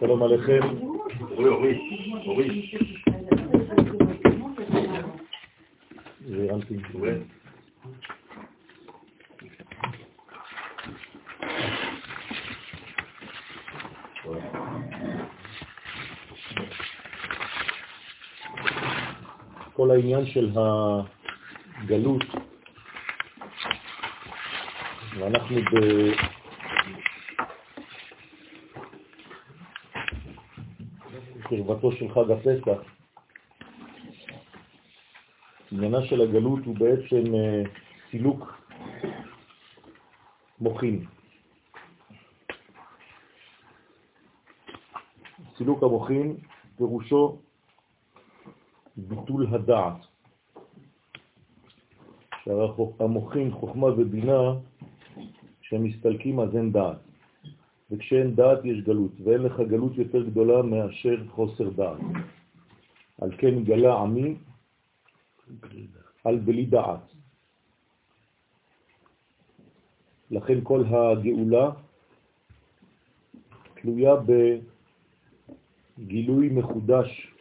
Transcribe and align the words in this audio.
שלום 0.00 0.22
עליכם. 0.22 0.60
Oui, 1.38 1.48
oui, 1.48 1.72
oui. 6.94 7.45
כל 19.86 19.92
העניין 19.92 20.26
של 20.26 20.50
הגלות, 20.56 22.24
ואנחנו 25.18 25.56
בקרבתו 31.44 31.92
של 31.92 32.08
חג 32.14 32.30
הפסח, 32.30 32.78
עניינה 35.72 36.06
של 36.06 36.20
הגלות 36.20 36.64
הוא 36.64 36.76
בעצם 36.78 37.34
אה, 37.34 37.62
סילוק 38.10 38.60
מוחין. 40.60 41.04
סילוק 45.58 45.82
המוחין 45.82 46.36
פירושו 46.76 47.45
ביטול 48.96 49.46
הדעת. 49.54 50.00
שהמוחין, 52.44 53.50
חוכמה 53.52 53.86
ובינה, 53.86 54.54
כשהם 55.60 55.84
מסתלקים 55.84 56.40
אז 56.40 56.56
אין 56.56 56.72
דעת. 56.72 56.98
וכשאין 57.90 58.34
דעת 58.34 58.64
יש 58.64 58.80
גלות, 58.80 59.12
ואין 59.24 59.42
לך 59.42 59.60
גלות 59.60 59.98
יותר 59.98 60.22
גדולה 60.22 60.62
מאשר 60.62 61.28
חוסר 61.28 61.70
דעת. 61.70 61.98
על 63.20 63.36
כן 63.38 63.64
גלה 63.64 63.94
עמי 63.94 64.34
על 66.24 66.38
בלי 66.38 66.66
דעת. 66.66 67.12
לכן 70.30 70.58
כל 70.62 70.84
הגאולה 70.84 71.70
תלויה 73.74 74.14
בגילוי 75.98 76.48
מחודש 76.48 77.32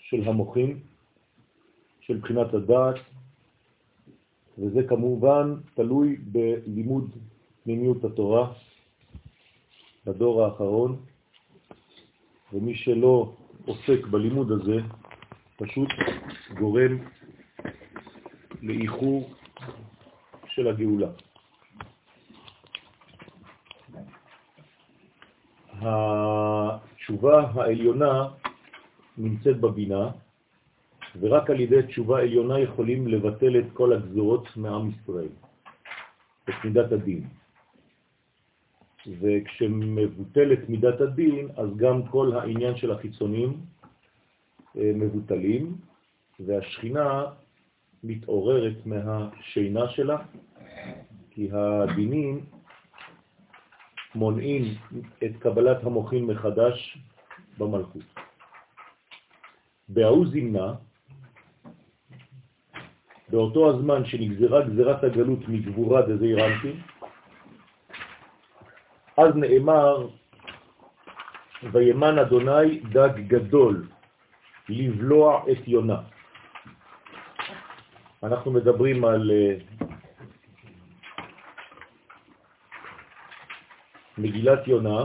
של 0.00 0.28
המוחים, 0.28 0.80
של 2.10 2.18
בחינת 2.18 2.54
הדעת, 2.54 2.94
וזה 4.58 4.80
כמובן 4.88 5.54
תלוי 5.74 6.16
בלימוד 6.16 7.10
פנימיות 7.62 8.04
התורה 8.04 8.52
בדור 10.06 10.44
האחרון, 10.44 10.96
ומי 12.52 12.74
שלא 12.74 13.34
עוסק 13.66 14.06
בלימוד 14.10 14.52
הזה 14.52 14.76
פשוט 15.56 15.88
גורם 16.58 16.98
לאיחור 18.62 19.30
של 20.46 20.68
הגאולה. 20.68 21.10
התשובה 25.72 27.50
העליונה 27.54 28.28
נמצאת 29.18 29.60
בבינה, 29.60 30.10
ורק 31.20 31.50
על 31.50 31.60
ידי 31.60 31.82
תשובה 31.82 32.20
עליונה 32.20 32.60
יכולים 32.60 33.08
לבטל 33.08 33.58
את 33.58 33.64
כל 33.72 33.92
הגזורות 33.92 34.56
מעם 34.56 34.90
ישראל, 34.90 35.32
את 36.48 36.54
מידת 36.64 36.92
הדין. 36.92 37.24
וכשמבוטלת 39.20 40.68
מידת 40.68 41.00
הדין, 41.00 41.48
אז 41.56 41.76
גם 41.76 42.06
כל 42.06 42.32
העניין 42.32 42.76
של 42.76 42.90
החיצונים 42.90 43.60
אה, 44.76 44.92
מבוטלים, 44.94 45.76
והשכינה 46.40 47.24
מתעוררת 48.04 48.86
מהשינה 48.86 49.88
שלה, 49.88 50.18
כי 51.30 51.48
הדינים 51.52 52.44
מונעים 54.14 54.64
את 55.24 55.36
קבלת 55.38 55.84
המוחים 55.84 56.26
מחדש 56.26 56.98
במלכות. 57.58 58.02
בהוא 59.88 60.26
זימנה, 60.26 60.74
באותו 63.30 63.70
הזמן 63.70 64.04
שנגזרה 64.04 64.62
גזירת 64.62 65.04
הגלות 65.04 65.48
מגבורה 65.48 66.02
דזי 66.02 66.34
רמתי, 66.34 66.72
אז 69.16 69.36
נאמר, 69.36 70.08
וימן 71.72 72.18
אדוני 72.18 72.80
דג 72.80 73.14
גדול 73.26 73.86
לבלוע 74.68 75.44
את 75.52 75.68
יונה. 75.68 76.00
אנחנו 78.22 78.50
מדברים 78.50 79.04
על 79.04 79.30
אה, 79.30 79.54
מגילת 84.18 84.68
יונה, 84.68 85.00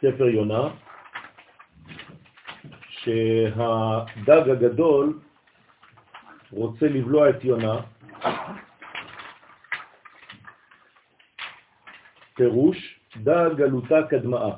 ספר 0.00 0.28
יונה, 0.28 0.68
שהדג 2.88 4.48
הגדול 4.50 5.18
רוצה 6.52 6.88
לבלוע 6.88 7.30
את 7.30 7.44
יונה, 7.44 7.80
פירוש 12.34 13.00
דג 13.16 13.50
גלותה 13.56 13.98
קדמאה. 14.10 14.50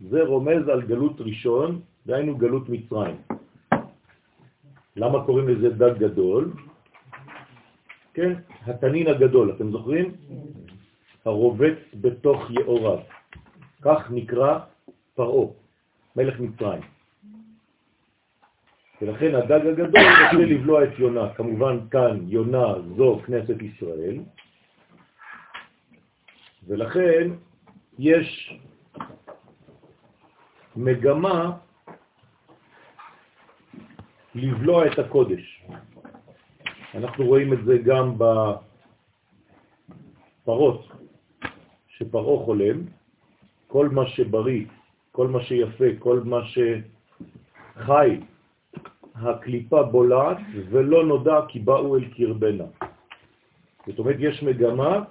זה 0.00 0.22
רומז 0.22 0.68
על 0.68 0.82
גלות 0.82 1.20
ראשון, 1.20 1.80
דהיינו 2.06 2.36
גלות 2.36 2.68
מצרים. 2.68 3.16
למה 4.96 5.24
קוראים 5.24 5.48
לזה 5.48 5.68
דג 5.70 5.98
גדול? 5.98 6.52
כן, 8.14 8.32
התנין 8.66 9.06
הגדול, 9.06 9.52
אתם 9.56 9.70
זוכרים? 9.70 10.14
הרובץ 11.24 11.78
בתוך 12.00 12.50
יאוריו. 12.50 12.98
כך 13.82 14.10
נקרא 14.10 14.58
פרעו, 15.14 15.54
מלך 16.16 16.40
מצרים. 16.40 16.82
ולכן 19.02 19.34
הדג 19.34 19.66
הגדול 19.66 20.02
רוצה 20.22 20.36
לבלוע 20.46 20.84
את 20.84 20.98
יונה. 20.98 21.34
כמובן 21.34 21.78
כאן 21.90 22.18
יונה 22.26 22.74
זו 22.96 23.20
כנסת 23.26 23.62
ישראל, 23.62 24.18
ולכן 26.66 27.30
יש 27.98 28.58
מגמה 30.76 31.56
לבלוע 34.34 34.86
את 34.86 34.98
הקודש. 34.98 35.64
אנחנו 36.94 37.24
רואים 37.24 37.52
את 37.52 37.64
זה 37.64 37.78
גם 37.78 38.14
בפרות, 40.42 40.88
שפרעה 41.88 42.44
חולם, 42.44 42.76
כל 43.66 43.88
מה 43.88 44.06
שבריא, 44.06 44.64
כל 45.12 45.28
מה 45.28 45.42
שיפה, 45.42 45.84
כל 45.98 46.20
מה 46.24 46.40
שחי, 46.44 48.20
הקליפה 49.14 49.82
בולעת 49.82 50.38
ולא 50.70 51.04
נודע 51.04 51.40
כי 51.48 51.58
באו 51.58 51.96
אל 51.96 52.04
קרבנה. 52.16 52.64
זאת 53.86 53.98
אומרת, 53.98 54.16
יש 54.18 54.42
מגמה 54.42 55.04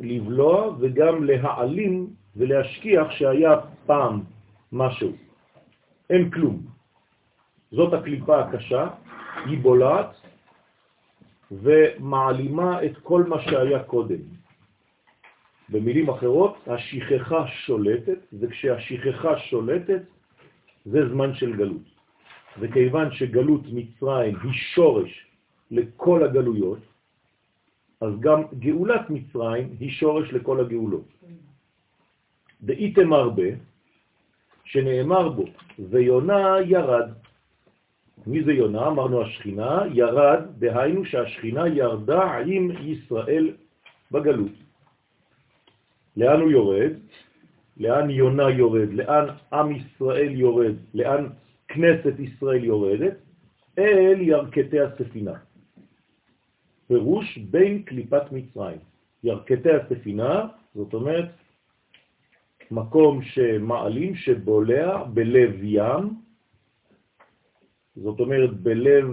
לבלוע 0.00 0.76
וגם 0.78 1.24
להעלים 1.24 2.10
ולהשכיח 2.36 3.10
שהיה 3.10 3.54
פעם 3.86 4.20
משהו. 4.72 5.12
אין 6.10 6.30
כלום. 6.30 6.66
זאת 7.70 7.92
הקליפה 7.92 8.40
הקשה, 8.40 8.88
היא 9.46 9.58
בולעת 9.58 10.10
ומעלימה 11.50 12.84
את 12.84 12.98
כל 13.02 13.22
מה 13.28 13.42
שהיה 13.42 13.82
קודם. 13.82 14.22
במילים 15.68 16.08
אחרות, 16.10 16.56
השכחה 16.66 17.46
שולטת, 17.46 18.18
וכשהשכחה 18.40 19.38
שולטת 19.38 20.02
זה 20.84 21.08
זמן 21.08 21.34
של 21.34 21.56
גלות. 21.56 21.93
וכיוון 22.60 23.12
שגלות 23.12 23.62
מצרים 23.72 24.34
היא 24.42 24.52
שורש 24.52 25.26
לכל 25.70 26.24
הגלויות, 26.24 26.78
אז 28.00 28.20
גם 28.20 28.42
גאולת 28.58 29.10
מצרים 29.10 29.76
היא 29.80 29.90
שורש 29.90 30.32
לכל 30.32 30.60
הגאולות. 30.60 31.08
דאיתם 32.62 33.12
הרבה, 33.12 33.48
שנאמר 34.64 35.28
בו, 35.28 35.44
ויונה 35.78 36.56
ירד. 36.66 37.08
מי 38.26 38.44
זה 38.44 38.52
יונה? 38.52 38.86
אמרנו 38.86 39.22
השכינה, 39.22 39.82
ירד, 39.92 40.40
דהיינו 40.58 41.04
שהשכינה 41.04 41.68
ירדה 41.68 42.22
עם 42.46 42.70
ישראל 42.80 43.52
בגלות. 44.12 44.52
לאן 46.16 46.40
הוא 46.40 46.50
יורד? 46.50 46.92
לאן 47.76 48.10
יונה 48.10 48.50
יורד? 48.50 48.88
לאן 48.92 49.26
עם 49.52 49.72
ישראל 49.72 50.30
יורד? 50.30 50.74
לאן 50.94 51.26
כנסת 51.74 52.18
ישראל 52.18 52.64
יורדת? 52.64 53.16
אל 53.78 54.20
ירכתי 54.20 54.80
הספינה. 54.80 55.34
פירוש 56.86 57.38
בין 57.38 57.82
קליפת 57.82 58.32
מצרים. 58.32 58.78
ירכתי 59.24 59.70
הספינה, 59.70 60.46
זאת 60.74 60.94
אומרת, 60.94 61.28
מקום 62.70 63.22
שמעלים, 63.22 64.14
שבולע 64.14 65.04
בלב 65.04 65.50
ים, 65.62 66.04
זאת 67.96 68.20
אומרת 68.20 68.52
בלב 68.56 69.04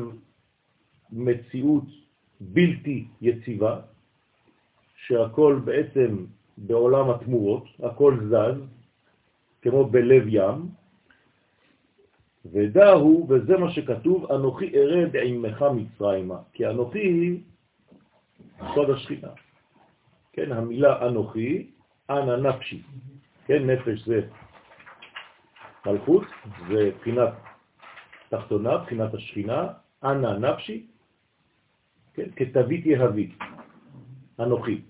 מציאות 1.11 1.83
בלתי 2.39 3.07
יציבה, 3.21 3.79
שהכל 4.95 5.59
בעצם 5.65 6.25
בעולם 6.57 7.09
התמורות, 7.09 7.65
הכל 7.83 8.17
זז, 8.29 8.57
כמו 9.61 9.85
בלב 9.85 10.23
ים, 10.27 10.80
ודאו, 12.45 13.27
וזה 13.29 13.57
מה 13.57 13.71
שכתוב, 13.71 14.31
אנוכי 14.31 14.71
ארד 14.75 15.15
עמך 15.15 15.65
מצרימה, 15.75 16.37
כי 16.53 16.67
אנוכי 16.67 16.99
היא 16.99 17.39
סוד 18.75 18.89
השכינה. 18.89 19.27
כן, 20.33 20.51
המילה 20.51 21.07
אנוכי, 21.07 21.71
אנא 22.09 22.35
נפשי. 22.35 22.81
כן, 23.45 23.69
נפש 23.69 24.05
זה 24.05 24.21
מלכות, 25.85 26.23
זה 26.69 26.91
בחינת 26.99 27.29
תחתונה, 28.29 28.77
בחינת 28.77 29.13
השכינה, 29.13 29.67
אנא 30.03 30.37
נפשי, 30.37 30.87
כן, 32.13 32.29
כתבית 32.35 32.85
יהבית, 32.85 33.37
אנוכי. 34.39 34.81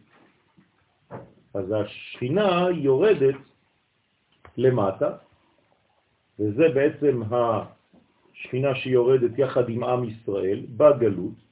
אז 1.54 1.71
השכינה 1.71 2.68
יורדת 2.74 3.36
למטה, 4.57 5.18
וזה 6.39 6.69
בעצם 6.74 7.22
השכינה 7.31 8.75
שיורדת 8.75 9.38
יחד 9.38 9.69
עם 9.69 9.83
עם 9.83 10.04
ישראל 10.04 10.66
בגלות, 10.78 11.51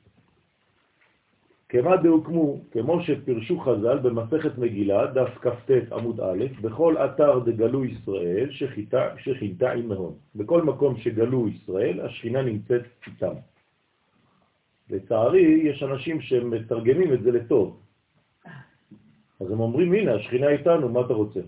כמה 1.70 1.98
דהוקמו, 1.98 2.60
כמו 2.72 3.04
שפרשו 3.04 3.60
חז"ל 3.60 3.98
במסכת 3.98 4.58
מגילה, 4.58 5.08
דף 5.08 5.38
כ"ט 5.42 5.72
עמוד 5.92 6.20
א', 6.20 6.46
בכל 6.62 6.98
אתר 6.98 7.40
דגלו 7.40 7.86
ישראל 7.86 8.50
שכינתה 9.18 9.72
עמהון. 9.72 10.14
בכל 10.36 10.62
מקום 10.62 10.98
שגלו 10.98 11.48
ישראל, 11.48 12.02
השכינה 12.02 12.42
נמצאת 12.42 12.82
איתם. 13.08 13.34
לצערי, 14.90 15.62
יש 15.64 15.84
אנשים 15.84 16.22
שמתרגמים 16.22 17.14
את 17.14 17.22
זה 17.22 17.32
לטוב. 17.32 17.80
אז 19.40 19.52
הם 19.52 19.60
אומרים, 19.60 19.94
הנה, 19.94 20.14
השכינה 20.14 20.48
איתנו, 20.50 20.90
מה 20.90 21.00
אתה 21.02 21.14
רוצה? 21.14 21.40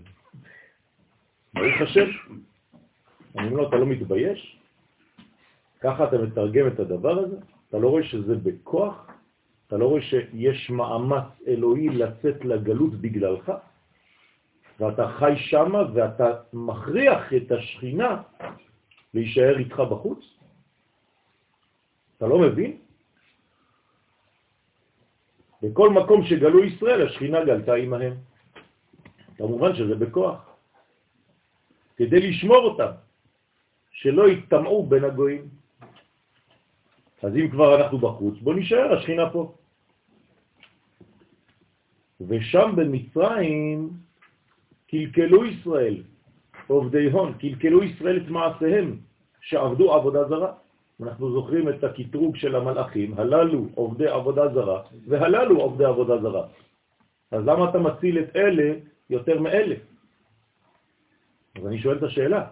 ברוך 1.54 1.80
השם. 1.80 2.10
אני 3.38 3.46
אומר 3.46 3.56
לו, 3.56 3.68
אתה 3.68 3.76
לא 3.76 3.86
מתבייש? 3.86 4.58
ככה 5.80 6.04
אתה 6.04 6.18
מתרגם 6.18 6.66
את 6.66 6.80
הדבר 6.80 7.18
הזה? 7.18 7.36
אתה 7.68 7.78
לא 7.78 7.88
רואה 7.88 8.02
שזה 8.02 8.36
בכוח? 8.36 9.06
אתה 9.66 9.76
לא 9.76 9.86
רואה 9.86 10.02
שיש 10.02 10.70
מאמץ 10.70 11.24
אלוהי 11.46 11.88
לצאת 11.88 12.44
לגלות 12.44 12.94
בגללך? 12.94 13.52
ואתה 14.80 15.08
חי 15.18 15.34
שם 15.36 15.72
ואתה 15.94 16.28
מכריח 16.52 17.32
את 17.32 17.52
השכינה 17.52 18.22
להישאר 19.14 19.58
איתך 19.58 19.80
בחוץ? 19.80 20.20
אתה 22.16 22.26
לא 22.26 22.38
מבין? 22.38 22.76
בכל 25.62 25.90
מקום 25.90 26.26
שגלו 26.26 26.64
ישראל, 26.64 27.06
השכינה 27.06 27.44
גלתה 27.44 27.74
עמהם. 27.74 28.14
כמובן 29.36 29.74
שזה 29.74 29.94
בכוח. 29.94 30.38
כדי 31.96 32.30
לשמור 32.30 32.56
אותם, 32.56 32.92
שלא 33.92 34.28
יתטמעו 34.28 34.86
בין 34.86 35.04
הגויים. 35.04 35.48
אז 37.22 37.36
אם 37.36 37.48
כבר 37.50 37.76
אנחנו 37.76 37.98
בחוץ, 37.98 38.34
בוא 38.40 38.54
נשאר, 38.54 38.92
השכינה 38.98 39.30
פה. 39.30 39.54
ושם 42.20 42.72
במצרים 42.76 43.90
קלקלו 44.86 45.44
ישראל, 45.44 46.02
עובדי 46.66 47.10
הון, 47.10 47.32
קלקלו 47.38 47.82
ישראל 47.82 48.16
את 48.16 48.28
מעשיהם, 48.28 48.98
שעבדו 49.40 49.94
עבודה 49.94 50.28
זרה. 50.28 50.52
אנחנו 51.02 51.32
זוכרים 51.32 51.68
את 51.68 51.84
הקטרוג 51.84 52.36
של 52.36 52.56
המלאכים, 52.56 53.18
הללו 53.18 53.68
עובדי 53.74 54.08
עבודה 54.08 54.48
זרה, 54.54 54.82
והללו 55.08 55.60
עובדי 55.60 55.84
עבודה 55.84 56.18
זרה. 56.18 56.46
אז 57.30 57.42
למה 57.46 57.70
אתה 57.70 57.78
מציל 57.78 58.18
את 58.18 58.36
אלה 58.36 58.74
יותר 59.10 59.40
מאלה? 59.40 59.74
אז 61.58 61.66
אני 61.66 61.78
שואל 61.78 61.96
את 61.98 62.02
השאלה, 62.02 62.46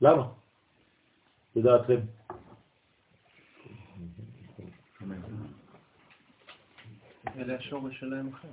למה? 0.00 0.24
לדעתכם. 1.56 2.00
אלה 7.36 7.56
השורש 7.56 8.00
שלהם 8.00 8.28
אחר. 8.28 8.48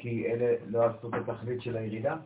כי 0.00 0.26
אלה 0.26 0.54
לא 0.66 0.84
עשו 0.86 1.08
את 1.08 1.28
התכלית 1.28 1.62
של 1.62 1.76
הירידה? 1.76 2.16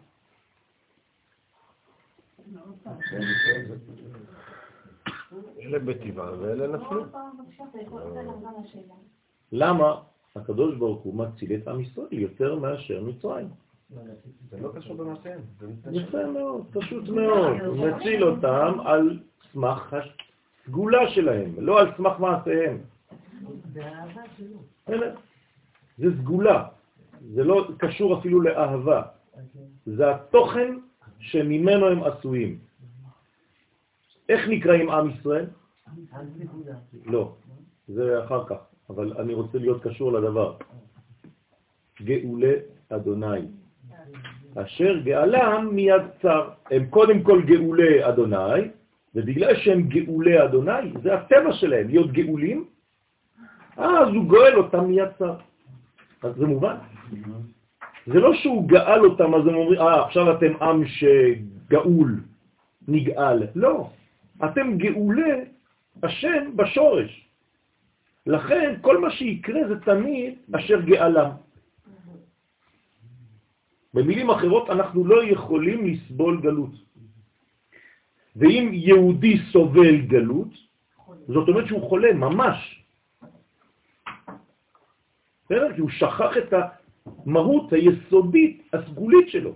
אלה 5.58 5.78
בטבעה 5.78 6.38
ואלה 6.38 6.66
נפלו. 6.76 7.04
למה 9.52 10.02
הקדוש 10.36 10.76
ברוך 10.76 11.02
הוא 11.02 11.14
מציל 11.14 11.54
את 11.54 11.68
עם 11.68 11.80
ישראל 11.80 12.12
יותר 12.12 12.54
מאשר 12.54 13.02
מצרים? 13.02 13.48
זה 14.50 14.60
לא 14.60 14.72
קשור 14.74 14.96
במעשיהם. 14.96 15.40
יפה 15.92 16.26
מאוד, 16.26 16.66
פשוט 16.72 17.08
מאוד. 17.08 17.60
הוא 17.60 17.88
מציל 17.88 18.24
אותם 18.24 18.80
על 18.84 19.18
סמך 19.52 19.96
הסגולה 20.66 21.10
שלהם, 21.10 21.54
לא 21.58 21.80
על 21.80 21.86
סמך 21.96 22.18
מעשיהם. 22.18 22.78
זה 25.98 26.06
סגולה, 26.20 26.68
זה 27.34 27.44
לא 27.44 27.68
קשור 27.78 28.18
אפילו 28.18 28.40
לאהבה. 28.40 29.02
זה 29.86 30.10
התוכן 30.10 30.76
שממנו 31.18 31.86
הם 31.86 32.02
עשויים. 32.02 32.58
איך 34.28 34.48
נקראים 34.48 34.90
עם 34.90 35.10
ישראל? 35.10 35.46
לא, 37.04 37.34
זה 37.88 38.24
אחר 38.24 38.46
כך, 38.46 38.56
אבל 38.90 39.12
אני 39.20 39.34
רוצה 39.34 39.58
להיות 39.58 39.82
קשור 39.82 40.12
לדבר. 40.12 40.56
גאולי 42.02 42.54
אדוני. 42.88 43.40
אשר 44.56 44.98
גאלם 45.04 45.68
מיד 45.72 46.02
צר. 46.22 46.48
הם 46.70 46.86
קודם 46.86 47.22
כל 47.22 47.42
גאולי 47.42 48.08
אדוני, 48.08 48.60
ובגלל 49.14 49.54
שהם 49.54 49.82
גאולי 49.82 50.44
אדוני, 50.44 50.92
זה 51.02 51.14
הטבע 51.14 51.52
שלהם, 51.52 51.88
להיות 51.88 52.12
גאולים, 52.12 52.64
אז 53.76 54.08
הוא 54.08 54.24
גואל 54.24 54.54
אותם 54.56 54.84
מיד 54.84 55.08
צר. 55.18 55.34
אז 56.22 56.34
זה 56.36 56.46
מובן. 56.46 56.76
זה 58.06 58.20
לא 58.20 58.34
שהוא 58.34 58.68
גאל 58.68 59.04
אותם, 59.04 59.34
אז 59.34 59.46
הם 59.46 59.54
אומרים, 59.54 59.80
אה, 59.80 60.04
עכשיו 60.04 60.36
אתם 60.36 60.62
עם 60.62 60.84
שגאול, 60.86 62.20
נגאל. 62.88 63.46
לא, 63.54 63.90
אתם 64.44 64.76
גאולי 64.78 65.30
השם 66.02 66.56
בשורש. 66.56 67.26
לכן 68.26 68.74
כל 68.80 68.98
מה 68.98 69.10
שיקרה 69.10 69.68
זה 69.68 69.80
תמיד 69.80 70.34
אשר 70.52 70.80
גאלם. 70.80 71.30
במילים 73.94 74.30
אחרות, 74.30 74.70
אנחנו 74.70 75.04
לא 75.04 75.24
יכולים 75.24 75.86
לסבול 75.86 76.40
גלות. 76.40 76.70
ואם 78.36 78.70
יהודי 78.72 79.38
סובל 79.52 79.96
גלות, 80.00 80.48
זאת 81.28 81.48
אומרת 81.48 81.66
שהוא 81.66 81.88
חולה, 81.88 82.12
ממש. 82.12 82.84
בסדר? 85.44 85.74
כי 85.74 85.80
הוא 85.80 85.90
שכח 85.90 86.36
את 86.38 86.54
המהות 87.06 87.72
היסודית, 87.72 88.62
הסגולית 88.72 89.28
שלו. 89.28 89.54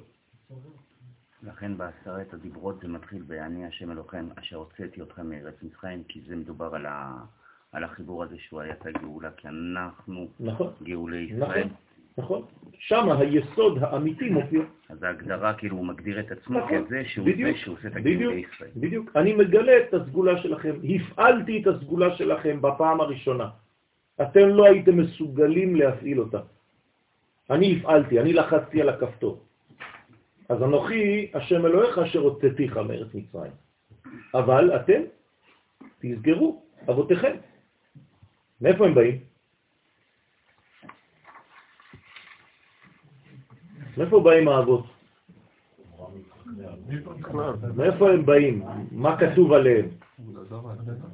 לכן 1.43 1.77
בעשרת 1.79 2.35
הדיברות 2.35 2.81
זה 2.81 2.89
מתחיל 2.89 3.23
ב"אני 3.27 3.67
השם 3.67 3.91
אלוהיכם 3.91 4.27
אשר 4.37 4.57
הוצאתי 4.57 5.03
אתכם 5.03 5.31
מארץ 5.31 5.55
מצרים", 5.63 6.05
כי 6.09 6.21
זה 6.27 6.37
מדובר 6.37 6.75
על, 6.75 6.87
ה... 6.87 7.25
על 7.73 7.85
החיבור 7.85 8.23
הזה 8.23 8.39
שהוא 8.39 8.61
היה 8.61 8.73
את 8.73 8.87
הגאולה, 8.87 9.31
כי 9.37 9.49
אנחנו 9.49 10.29
נכון, 10.41 10.73
גאולי 10.83 11.19
ישראל. 11.19 11.65
נכון. 11.65 11.77
שם 12.79 13.11
היסוד 13.11 13.79
האמיתי 13.83 14.31
מופיע. 14.31 14.61
אז 14.89 15.03
ההגדרה, 15.03 15.55
כאילו, 15.55 15.77
הוא 15.77 15.87
מגדיר 15.87 16.21
את 16.21 16.33
עצמו 16.33 16.59
נכון, 16.59 16.85
כזה 16.85 17.03
שהוא 17.07 17.27
בדיוק, 17.27 17.57
זה 17.57 17.59
שהוא 17.59 17.77
עושה 17.77 17.89
את 17.89 17.93
בדיוק, 17.95 18.21
הגאולי 18.21 18.45
ישראל. 18.55 18.71
בדיוק. 18.77 19.11
אני 19.17 19.33
מגלה 19.33 19.73
את 19.79 19.95
הסגולה 19.95 20.43
שלכם, 20.43 20.75
הפעלתי 20.85 21.63
את 21.63 21.67
הסגולה 21.67 22.17
שלכם 22.17 22.63
בפעם 22.63 23.01
הראשונה. 23.01 23.49
אתם 24.23 24.49
לא 24.49 24.65
הייתם 24.65 24.97
מסוגלים 24.97 25.77
להפעיל 25.77 26.21
אותה. 26.21 26.41
אני 27.51 27.77
הפעלתי, 27.77 28.21
אני 28.21 28.33
לחצתי 28.33 28.81
על 28.81 28.89
הכפתור. 28.89 29.43
אז 30.49 30.63
אנוכי, 30.63 31.31
השם 31.35 31.67
אלוהיך 31.67 31.99
אשר 31.99 32.19
הוצאתיך 32.19 32.77
מארץ 32.77 33.15
מצרים. 33.15 33.53
אבל 34.35 34.77
אתם, 34.77 35.01
תסגרו, 35.99 36.63
אבותיכם. 36.91 37.37
מאיפה 38.61 38.87
הם 38.87 38.95
באים? 38.95 39.34
מאיפה 43.97 44.21
באים 44.21 44.49
האבות? 44.49 44.85
מאיפה 47.77 48.11
הם 48.11 48.27
באים? 48.27 48.63
מה 48.93 49.17
כתוב 49.19 49.53
עליהם? 49.53 49.89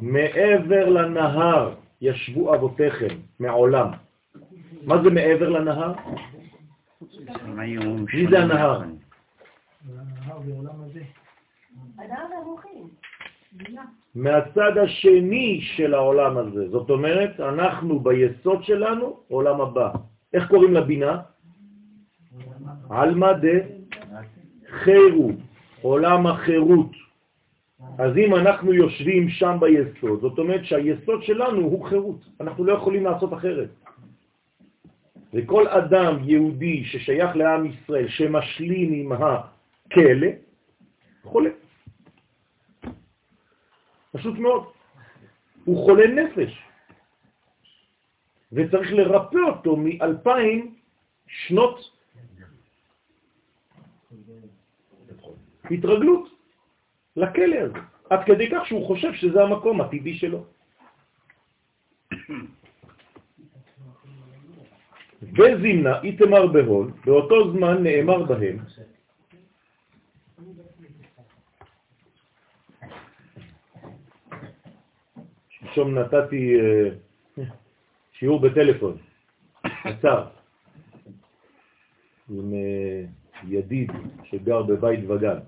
מעבר 0.00 0.88
לנהר 0.88 1.74
ישבו 2.00 2.54
אבותיכם, 2.54 3.16
מעולם. 3.40 3.88
מה 4.82 5.02
זה 5.02 5.10
מעבר 5.10 5.48
לנהר? 5.48 5.92
מי 8.14 8.26
זה 8.30 8.38
הנהר? 8.38 8.82
מהצד 14.14 14.78
השני 14.78 15.60
של 15.62 15.94
העולם 15.94 16.38
הזה. 16.38 16.68
זאת 16.68 16.90
אומרת, 16.90 17.40
אנחנו 17.40 18.00
ביסוד 18.00 18.64
שלנו, 18.64 19.16
עולם 19.28 19.60
הבא. 19.60 19.90
איך 20.34 20.48
קוראים 20.48 20.74
לבינה? 20.74 21.20
עלמא 22.90 23.32
דה 23.32 23.58
חירות, 24.70 25.34
עולם 25.82 26.26
החירות. 26.26 26.90
אז 27.98 28.16
אם 28.16 28.34
אנחנו 28.34 28.72
יושבים 28.72 29.28
שם 29.28 29.56
ביסוד, 29.60 30.20
זאת 30.20 30.38
אומרת 30.38 30.64
שהיסוד 30.64 31.22
שלנו 31.22 31.60
הוא 31.60 31.88
חירות, 31.88 32.20
אנחנו 32.40 32.64
לא 32.64 32.72
יכולים 32.72 33.04
לעשות 33.04 33.32
אחרת. 33.32 33.68
וכל 35.34 35.68
אדם 35.68 36.16
יהודי 36.24 36.84
ששייך 36.84 37.36
לעם 37.36 37.66
ישראל, 37.66 38.08
שמשלים 38.08 38.92
עם 38.92 39.12
הכלא, 39.12 40.28
חולה. 41.22 41.50
פשוט 44.12 44.38
מאוד. 44.38 44.64
הוא 45.64 45.84
חולה 45.84 46.06
נפש. 46.06 46.62
וצריך 48.52 48.92
לרפא 48.92 49.38
אותו 49.48 49.76
מאלפיים 49.76 50.74
שנות 51.26 51.99
התרגלות 55.70 56.28
לכלא 57.16 57.56
הזה, 57.56 57.78
עד 58.10 58.24
כדי 58.24 58.50
כך 58.50 58.66
שהוא 58.66 58.86
חושב 58.86 59.14
שזה 59.14 59.42
המקום 59.42 59.80
הטבעי 59.80 60.14
שלו. 60.14 60.44
בזימנה 65.22 66.02
איתמר 66.02 66.46
בהול, 66.46 66.90
באותו 67.04 67.52
זמן 67.52 67.82
נאמר 67.82 68.22
בהם, 68.22 68.58
שלשום 75.48 75.98
נתתי 75.98 76.60
אה, 76.60 76.88
שיעור 78.12 78.40
בטלפון, 78.40 78.96
קצר, 79.62 80.26
עם 82.30 82.54
אה, 82.54 83.04
ידיד 83.48 83.90
שגר 84.24 84.62
בבית 84.62 85.00
וגן, 85.08 85.38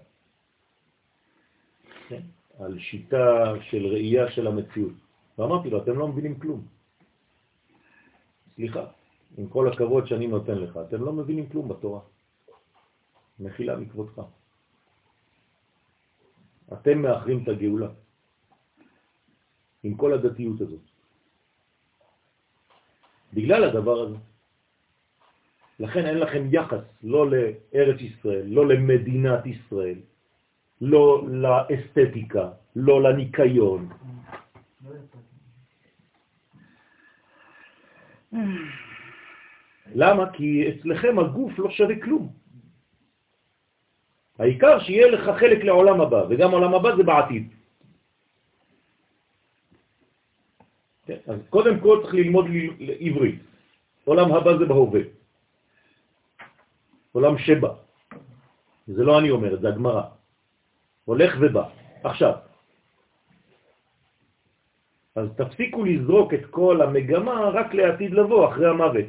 על 2.58 2.78
שיטה 2.78 3.54
של 3.70 3.86
ראייה 3.86 4.30
של 4.30 4.46
המציאות. 4.46 4.92
ואמרתי 5.38 5.70
לו, 5.70 5.82
אתם 5.82 5.98
לא 5.98 6.08
מבינים 6.08 6.38
כלום. 6.38 6.66
סליחה, 8.54 8.84
עם 9.38 9.48
כל 9.48 9.72
הכבוד 9.72 10.06
שאני 10.06 10.26
נותן 10.26 10.58
לך, 10.58 10.78
אתם 10.88 11.04
לא 11.04 11.12
מבינים 11.12 11.48
כלום 11.48 11.68
בתורה. 11.68 12.00
מחילה 13.40 13.76
מכבודך. 13.76 14.22
אתם 16.72 17.02
מאחרים 17.02 17.42
את 17.42 17.48
הגאולה. 17.48 17.88
עם 19.82 19.94
כל 19.94 20.12
הדתיות 20.12 20.60
הזאת. 20.60 20.80
בגלל 23.34 23.64
הדבר 23.64 24.00
הזה. 24.00 24.16
לכן 25.80 26.06
אין 26.06 26.18
לכם 26.18 26.42
יחס 26.52 26.84
לא 27.02 27.30
לארץ 27.30 28.00
ישראל, 28.00 28.46
לא 28.46 28.68
למדינת 28.68 29.46
ישראל, 29.46 29.98
לא 30.82 31.22
לאסתטיקה, 31.28 32.50
לא 32.76 33.02
לניקיון. 33.02 33.88
למה? 39.94 40.32
כי 40.32 40.68
אצלכם 40.68 41.18
הגוף 41.18 41.58
לא 41.58 41.70
שווה 41.70 42.00
כלום. 42.02 42.32
העיקר 44.38 44.80
שיהיה 44.80 45.10
לך 45.10 45.38
חלק 45.38 45.64
לעולם 45.64 46.00
הבא, 46.00 46.22
וגם 46.30 46.50
עולם 46.50 46.74
הבא 46.74 46.96
זה 46.96 47.02
בעתיד. 47.02 47.44
כן? 51.06 51.18
אז 51.26 51.38
קודם 51.50 51.80
כל 51.80 51.98
צריך 52.02 52.14
ללמוד 52.14 52.46
עברית. 53.00 53.40
עולם 54.04 54.32
הבא 54.32 54.58
זה 54.58 54.64
בהווה. 54.66 55.00
עולם 57.12 57.38
שבא. 57.38 57.72
זה 58.86 59.02
לא 59.04 59.18
אני 59.18 59.30
אומר, 59.30 59.60
זה 59.60 59.68
הגמרא. 59.68 60.21
הולך 61.04 61.36
ובא. 61.40 61.64
עכשיו, 62.04 62.34
אז 65.16 65.28
תפסיקו 65.36 65.84
לזרוק 65.84 66.34
את 66.34 66.46
כל 66.50 66.82
המגמה 66.82 67.50
רק 67.52 67.74
לעתיד 67.74 68.14
לבוא, 68.14 68.48
אחרי 68.48 68.68
המוות. 68.68 69.06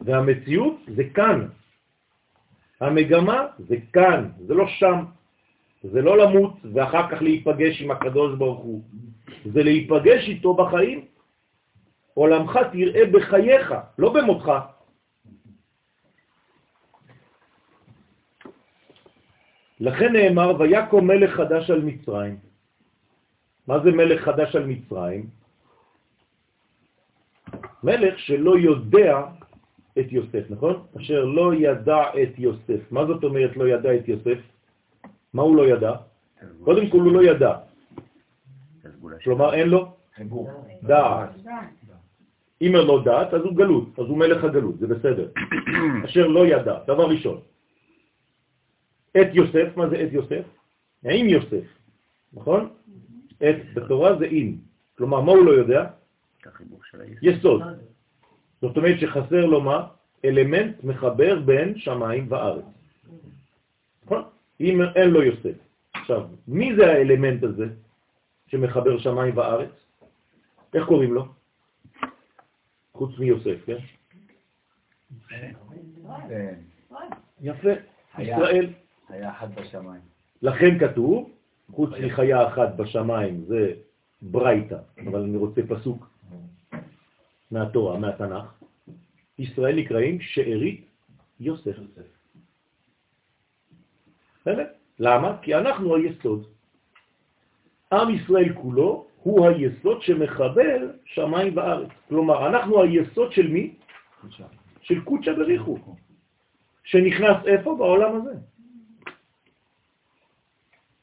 והמציאות 0.00 0.76
זה 0.96 1.04
כאן. 1.14 1.48
המגמה 2.80 3.46
זה 3.58 3.76
כאן, 3.92 4.30
זה 4.46 4.54
לא 4.54 4.66
שם. 4.66 5.04
זה 5.82 6.02
לא 6.02 6.18
למות 6.18 6.52
ואחר 6.74 7.10
כך 7.10 7.22
להיפגש 7.22 7.82
עם 7.82 7.90
הקדוש 7.90 8.38
ברוך 8.38 8.60
הוא, 8.60 8.82
זה 9.44 9.62
להיפגש 9.62 10.28
איתו 10.28 10.54
בחיים. 10.54 11.04
עולמך 12.14 12.58
תראה 12.72 13.06
בחייך, 13.06 13.74
לא 13.98 14.12
במותך. 14.12 14.52
לכן 19.80 20.12
נאמר, 20.12 20.60
ויקום 20.60 21.06
מלך 21.06 21.30
חדש 21.30 21.70
על 21.70 21.82
מצרים. 21.82 22.36
מה 23.66 23.78
זה 23.84 23.90
מלך 23.90 24.24
חדש 24.24 24.56
על 24.56 24.66
מצרים? 24.66 25.26
מלך 27.82 28.18
שלא 28.18 28.58
יודע 28.58 29.22
את 29.98 30.12
יוסף, 30.12 30.50
נכון? 30.50 30.82
אשר 30.96 31.24
לא 31.24 31.54
ידע 31.54 32.02
את 32.22 32.38
יוסף. 32.38 32.80
מה 32.90 33.06
זאת 33.06 33.24
אומרת 33.24 33.56
לא 33.56 33.68
ידע 33.68 33.96
את 33.96 34.08
יוסף? 34.08 34.38
מה 35.32 35.42
הוא 35.42 35.56
לא 35.56 35.66
ידע? 35.68 35.92
קודם 36.64 36.90
כל 36.90 37.00
הוא 37.00 37.12
לא 37.12 37.22
ידע. 37.22 37.54
כלומר 39.24 39.54
אין 39.54 39.68
לו 39.68 39.92
דעת. 40.82 41.30
אם 42.62 42.76
אין 42.76 42.84
לו 42.86 43.00
דעת, 43.00 43.34
אז 43.34 43.42
הוא 43.42 43.56
גלות, 43.56 43.98
אז 43.98 44.06
הוא 44.06 44.18
מלך 44.18 44.44
הגלות, 44.44 44.78
זה 44.78 44.86
בסדר. 44.86 45.28
אשר 46.04 46.26
לא 46.26 46.46
ידע, 46.46 46.78
דבר 46.86 47.06
ראשון. 47.08 47.40
את 49.20 49.26
יוסף, 49.32 49.76
מה 49.76 49.88
זה 49.88 50.02
את 50.02 50.12
יוסף? 50.12 50.44
עם 51.04 51.28
יוסף, 51.28 51.64
נכון? 52.32 52.68
את 53.36 53.74
בתורה 53.74 54.18
זה 54.18 54.26
עם. 54.30 54.56
כלומר, 54.98 55.20
מה 55.20 55.32
הוא 55.32 55.44
לא 55.44 55.50
יודע? 55.50 55.86
יסוד. 57.22 57.62
זאת 58.60 58.76
אומרת 58.76 59.00
שחסר 59.00 59.46
לו 59.46 59.60
מה? 59.60 59.86
אלמנט 60.24 60.84
מחבר 60.84 61.40
בין 61.40 61.78
שמיים 61.78 62.26
וארץ. 62.28 62.64
נכון? 64.04 64.22
אם 64.60 64.80
אין 64.96 65.10
לו 65.10 65.22
יוסף. 65.22 65.56
עכשיו, 65.94 66.28
מי 66.48 66.76
זה 66.76 66.86
האלמנט 66.86 67.42
הזה 67.42 67.66
שמחבר 68.46 68.98
שמיים 68.98 69.36
וארץ? 69.36 69.70
איך 70.74 70.86
קוראים 70.86 71.14
לו? 71.14 71.26
חוץ 72.92 73.18
מיוסף, 73.18 73.56
כן? 73.66 73.76
יפה, 77.40 77.70
ישראל. 78.18 78.72
היה 79.08 79.30
אחת 79.30 79.48
בשמיים. 79.48 80.00
לכן 80.42 80.78
כתוב, 80.78 81.30
חוץ 81.70 81.90
מחיה 82.06 82.48
אחת 82.48 82.74
בשמיים, 82.76 83.44
זה 83.44 83.72
ברייתא, 84.22 84.78
אבל 85.06 85.20
אני 85.20 85.36
רוצה 85.36 85.60
פסוק 85.68 86.10
מהתורה, 87.50 87.98
מהתנ"ך, 87.98 88.62
ישראל 89.38 89.76
נקראים 89.76 90.20
שארית 90.20 90.86
יוסף. 91.40 91.76
בסדר? 94.40 94.66
למה? 94.98 95.36
כי 95.42 95.54
אנחנו 95.54 95.96
היסוד. 95.96 96.46
עם 97.92 98.14
ישראל 98.14 98.52
כולו 98.54 99.06
הוא 99.22 99.46
היסוד 99.46 100.02
שמחבר 100.02 100.90
שמיים 101.04 101.56
וארץ. 101.56 101.88
כלומר, 102.08 102.46
אנחנו 102.46 102.82
היסוד 102.82 103.32
של 103.32 103.48
מי? 103.48 103.74
של 104.80 105.04
קודשא 105.04 105.32
בריחו, 105.32 105.78
שנכנס 106.84 107.36
איפה? 107.46 107.76
בעולם 107.78 108.16
הזה. 108.16 108.34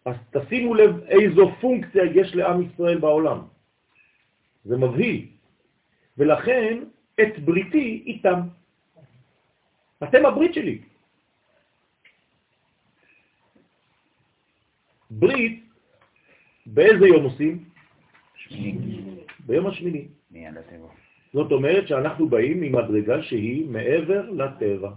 אז 0.06 0.16
תשימו 0.32 0.76
לב 0.76 1.04
איזו 1.04 1.52
פונקציה 1.62 2.04
יש 2.16 2.36
לעם 2.36 2.62
ישראל 2.62 2.98
בעולם. 2.98 3.40
זה 4.66 4.78
מבהיל. 4.78 5.28
ולכן 6.18 6.84
את 7.22 7.40
בריתי 7.40 8.04
איתם. 8.06 8.40
אתם 10.04 10.26
הברית 10.26 10.54
שלי. 10.54 10.82
ברית, 15.12 15.64
באיזה 16.66 17.08
יום 17.08 17.24
עושים? 17.24 17.64
ביום 19.46 19.68
השמיני. 19.68 20.08
זאת 21.34 21.52
אומרת 21.52 21.88
שאנחנו 21.88 22.30
באים 22.30 22.62
ממדרגה 22.62 23.24
שהיא 23.24 23.70
מעבר 23.70 24.30
לטבע. 24.30 24.92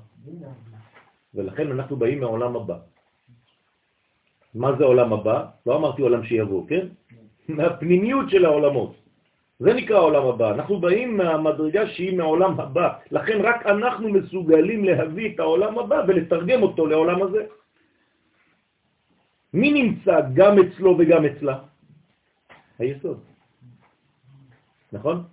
ולכן 1.35 1.71
אנחנו 1.73 1.97
באים 1.97 2.21
מהעולם 2.21 2.57
הבא. 2.57 2.79
מה 4.57 4.73
זה 4.79 4.85
עולם 4.85 5.13
הבא? 5.13 5.37
לא 5.67 5.77
אמרתי 5.77 6.03
עולם 6.03 6.25
שיבוא, 6.25 6.69
כן? 6.69 6.85
מהפנימיות 7.57 8.31
של 8.31 8.45
העולמות. 8.45 8.93
זה 9.59 9.73
נקרא 9.73 9.99
עולם 9.99 10.25
הבא. 10.27 10.49
אנחנו 10.55 10.81
באים 10.81 11.17
מהמדרגה 11.17 11.83
שהיא 11.87 12.17
מעולם 12.17 12.61
הבא. 12.61 12.89
לכן 13.11 13.39
רק 13.41 13.67
אנחנו 13.67 14.09
מסוגלים 14.09 14.85
להביא 14.85 15.35
את 15.35 15.41
העולם 15.41 15.79
הבא 15.79 15.99
ולתרגם 16.09 16.63
אותו 16.63 16.87
לעולם 16.87 17.23
הזה. 17.23 17.43
מי 19.55 19.69
נמצא 19.73 20.21
גם 20.35 20.53
אצלו 20.59 20.91
וגם 20.99 21.25
אצלה? 21.25 21.57
היסוד. 22.79 23.21
נכון? 24.93 25.25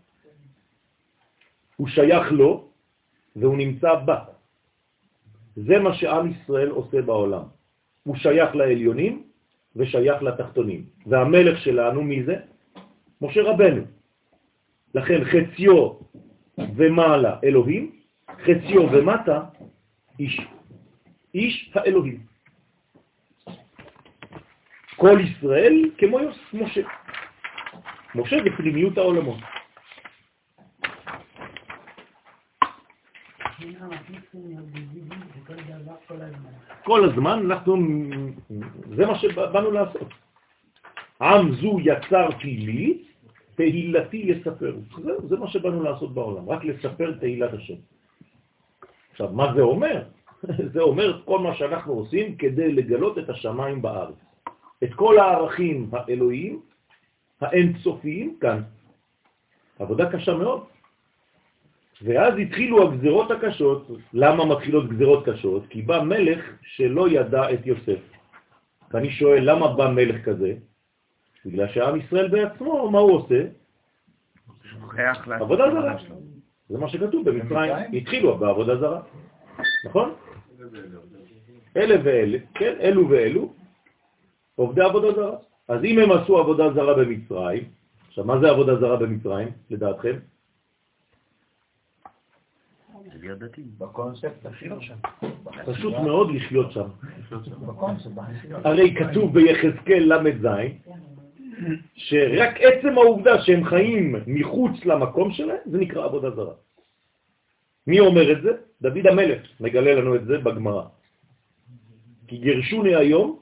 הוא 1.75 1.87
שייך 1.87 2.31
לו 2.31 2.51
והוא 3.35 3.57
נמצא 3.57 3.91
בה. 4.07 4.19
זה 5.55 5.79
מה 5.79 5.91
שעם 5.95 6.31
ישראל 6.31 6.69
עושה 6.69 7.01
בעולם. 7.01 7.43
הוא 8.03 8.15
שייך 8.15 8.55
לעליונים 8.55 9.24
ושייך 9.75 10.24
לתחתונים. 10.24 10.86
והמלך 11.05 11.60
שלנו, 11.60 12.03
מי 12.03 12.24
זה? 12.24 12.36
משה 13.22 13.41
רבנו. 13.41 13.83
לכן 14.95 15.22
חציו 15.25 15.93
ומעלה 16.75 17.39
אלוהים, 17.43 17.91
חציו 18.43 18.91
ומטה 18.91 19.41
איש. 20.19 20.41
איש 21.33 21.72
האלוהים. 21.75 22.19
כל 24.95 25.19
ישראל 25.24 25.91
כמו 25.98 26.19
יוס, 26.19 26.38
משה. 26.53 26.81
משה 28.15 28.38
זה 28.43 28.50
פנימיות 28.57 28.98
העולמות. 28.98 29.39
כל 36.83 37.03
הזמן 37.09 37.45
אנחנו, 37.45 37.77
זה 38.95 39.05
מה 39.05 39.15
שבאנו 39.19 39.71
לעשות. 39.71 40.07
עם 41.21 41.55
זו 41.55 41.77
יצרתי 41.83 42.57
לי, 42.57 43.03
תהילתי 43.55 44.17
יספרו. 44.17 44.79
זה, 45.03 45.12
זה 45.27 45.38
מה 45.38 45.47
שבאנו 45.47 45.83
לעשות 45.83 46.13
בעולם, 46.13 46.50
רק 46.50 46.65
לספר 46.65 47.12
תהילת 47.19 47.53
השם. 47.53 47.79
עכשיו, 49.12 49.31
מה 49.31 49.53
זה 49.55 49.62
אומר? 49.62 50.03
זה 50.73 50.81
אומר 50.81 51.21
כל 51.25 51.39
מה 51.39 51.55
שאנחנו 51.55 51.93
עושים 51.93 52.35
כדי 52.35 52.71
לגלות 52.71 53.17
את 53.17 53.29
השמיים 53.29 53.81
בארץ. 53.81 54.15
את 54.83 54.93
כל 54.93 55.19
הערכים 55.19 55.89
האלוהיים, 55.91 56.62
האינסופיים, 57.41 58.38
כאן. 58.41 58.62
עבודה 59.79 60.12
קשה 60.12 60.33
מאוד. 60.33 60.72
ואז 62.03 62.33
התחילו 62.39 62.83
הגזרות 62.83 63.31
הקשות. 63.31 63.88
למה 64.13 64.45
מתחילות 64.45 64.89
גזרות 64.89 65.25
קשות? 65.25 65.63
כי 65.69 65.81
בא 65.81 66.01
מלך 66.01 66.39
שלא 66.62 67.10
ידע 67.10 67.53
את 67.53 67.65
יוסף. 67.65 68.00
ואני 68.91 69.12
שואל, 69.12 69.51
למה 69.51 69.74
בא 69.74 69.88
מלך 69.89 70.25
כזה? 70.25 70.53
בגלל 71.45 71.67
שעם 71.67 72.00
ישראל 72.00 72.27
בעצמו, 72.27 72.91
מה 72.91 73.00
הוא 73.00 73.12
עושה? 73.12 73.43
עבודה 75.41 75.72
זרה. 75.72 75.98
זה 76.69 76.77
מה 76.77 76.89
שכתוב 76.89 77.29
במצרים. 77.29 77.74
התחילו 77.93 78.38
בעבודה 78.38 78.77
זרה, 78.77 79.01
נכון? 79.86 80.13
אלה 81.77 81.95
ואלה, 82.03 82.38
כן, 82.53 82.75
אלו 82.79 83.10
ואלו, 83.10 83.53
עובדי 84.55 84.81
עבודה 84.81 85.12
זרה. 85.12 85.36
אז 85.67 85.83
אם 85.83 86.00
הם 86.00 86.12
עשו 86.12 86.38
עבודה 86.38 86.74
זרה 86.74 86.93
במצרים, 86.93 87.63
עכשיו, 88.07 88.25
מה 88.25 88.39
זה 88.39 88.50
עבודה 88.50 88.75
זרה 88.75 88.98
במצרים, 88.98 89.48
לדעתכם? 89.69 90.17
להיות 93.23 93.39
דתי. 93.39 93.61
בקונספט, 93.77 94.45
לחיות 94.45 94.81
שם. 94.81 94.95
פשוט 95.65 95.93
מאוד 95.93 96.31
לחיות 96.35 96.71
שם. 96.71 96.87
הרי 98.63 98.95
כתוב 98.95 99.33
ביחזקאל 99.33 100.13
ל"ז, 100.13 100.47
שרק 101.95 102.55
עצם 102.59 102.97
העובדה 102.97 103.41
שהם 103.41 103.63
חיים 103.63 104.15
מחוץ 104.27 104.86
למקום 104.86 105.31
שלהם, 105.31 105.57
זה 105.65 105.77
נקרא 105.77 106.05
עבודה 106.05 106.31
זרה. 106.31 106.53
מי 107.88 107.99
אומר 107.99 108.31
את 108.31 108.41
זה? 108.41 108.51
דוד 108.81 109.07
המלך 109.07 109.41
מגלה 109.59 109.95
לנו 109.95 110.15
את 110.15 110.25
זה 110.25 110.38
בגמרא. 110.38 110.83
כי 112.27 112.38
גירשוני 112.38 112.95
היום 112.95 113.39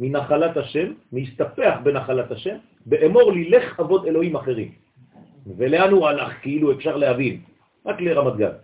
מנחלת 0.00 0.56
השם, 0.56 0.92
מהסתפח 1.12 1.78
בנחלת 1.82 2.30
השם, 2.30 2.56
באמור 2.86 3.32
לי 3.32 3.50
לך 3.50 3.80
עבוד 3.80 4.06
אלוהים 4.06 4.36
אחרים. 4.36 4.72
ולאן 5.56 5.90
הוא 5.90 6.08
הלך? 6.08 6.32
כאילו 6.42 6.72
אפשר 6.72 6.96
להבין, 6.96 7.40
רק 7.86 8.00
לרמת 8.00 8.36
גן. 8.36 8.56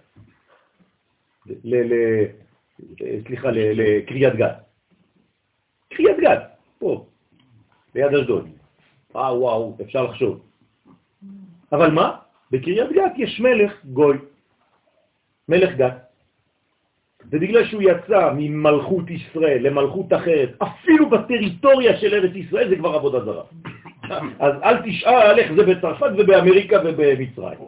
סליחה, 3.27 3.49
לקריית 3.53 4.35
גת. 4.35 4.57
קריית 5.95 6.17
גת, 6.21 6.43
פה, 6.79 7.07
ליד 7.95 8.15
אשדוד. 8.15 8.49
אה, 9.17 9.39
וואו, 9.39 9.77
אפשר 9.83 10.05
לחשוב. 10.05 10.41
אבל 11.73 11.91
מה? 11.91 12.17
בקריית 12.51 12.93
גת 12.93 13.13
יש 13.17 13.41
מלך 13.41 13.85
גוי, 13.85 14.17
מלך 15.49 15.77
גת. 15.77 16.11
ובגלל 17.31 17.67
שהוא 17.67 17.83
יצא 17.83 18.31
ממלכות 18.37 19.11
ישראל 19.11 19.67
למלכות 19.67 20.13
אחרת, 20.13 20.51
אפילו 20.63 21.11
בטריטוריה 21.11 21.97
של 22.01 22.15
ארץ 22.15 22.35
ישראל 22.35 22.69
זה 22.69 22.77
כבר 22.77 22.95
עבודה 22.95 23.25
זרה. 23.25 23.45
אז 24.39 24.55
אל 24.63 24.77
תשאל 24.83 25.39
איך 25.39 25.53
זה 25.53 25.63
בצרפת 25.63 26.11
ובאמריקה 26.19 26.77
ובמצרים. 26.85 27.59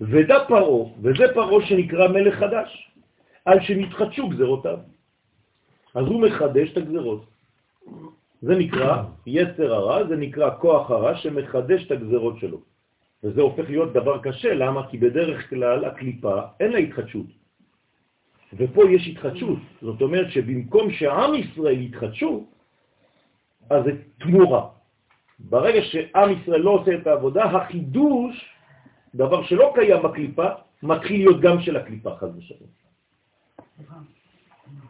ודע 0.00 0.44
פרעה, 0.48 0.88
וזה 1.02 1.24
פרעה 1.34 1.66
שנקרא 1.66 2.08
מלך 2.08 2.34
חדש, 2.34 2.90
על 3.44 3.60
שנתחדשו 3.60 4.28
גזרותיו. 4.28 4.78
אז 5.94 6.06
הוא 6.06 6.22
מחדש 6.22 6.72
את 6.72 6.76
הגזרות. 6.76 7.24
זה 8.42 8.54
נקרא 8.54 9.02
יצר 9.26 9.74
הרע, 9.74 10.06
זה 10.06 10.16
נקרא 10.16 10.50
כוח 10.60 10.90
הרע 10.90 11.16
שמחדש 11.16 11.86
את 11.86 11.90
הגזרות 11.90 12.38
שלו. 12.38 12.60
וזה 13.24 13.40
הופך 13.40 13.70
להיות 13.70 13.92
דבר 13.92 14.18
קשה, 14.22 14.54
למה? 14.54 14.86
כי 14.90 14.98
בדרך 14.98 15.50
כלל 15.50 15.84
הקליפה 15.84 16.40
אין 16.60 16.72
לה 16.72 16.78
התחדשות. 16.78 17.26
ופה 18.52 18.82
יש 18.90 19.08
התחדשות, 19.08 19.58
זאת 19.82 20.02
אומרת 20.02 20.30
שבמקום 20.30 20.90
שעם 20.92 21.34
ישראל 21.34 21.80
יתחדשו, 21.80 22.46
אז 23.70 23.84
זה 23.84 23.92
תמורה. 24.18 24.68
ברגע 25.38 25.82
שעם 25.82 26.30
ישראל 26.32 26.60
לא 26.60 26.70
עושה 26.70 26.94
את 26.94 27.06
העבודה, 27.06 27.44
החידוש 27.44 28.57
דבר 29.14 29.42
שלא 29.42 29.72
קיים 29.74 30.02
בקליפה, 30.02 30.46
מתחיל 30.82 31.20
להיות 31.20 31.40
גם 31.40 31.60
של 31.60 31.76
הקליפה, 31.76 32.16
חז 32.16 32.28
ושלום. 32.36 32.68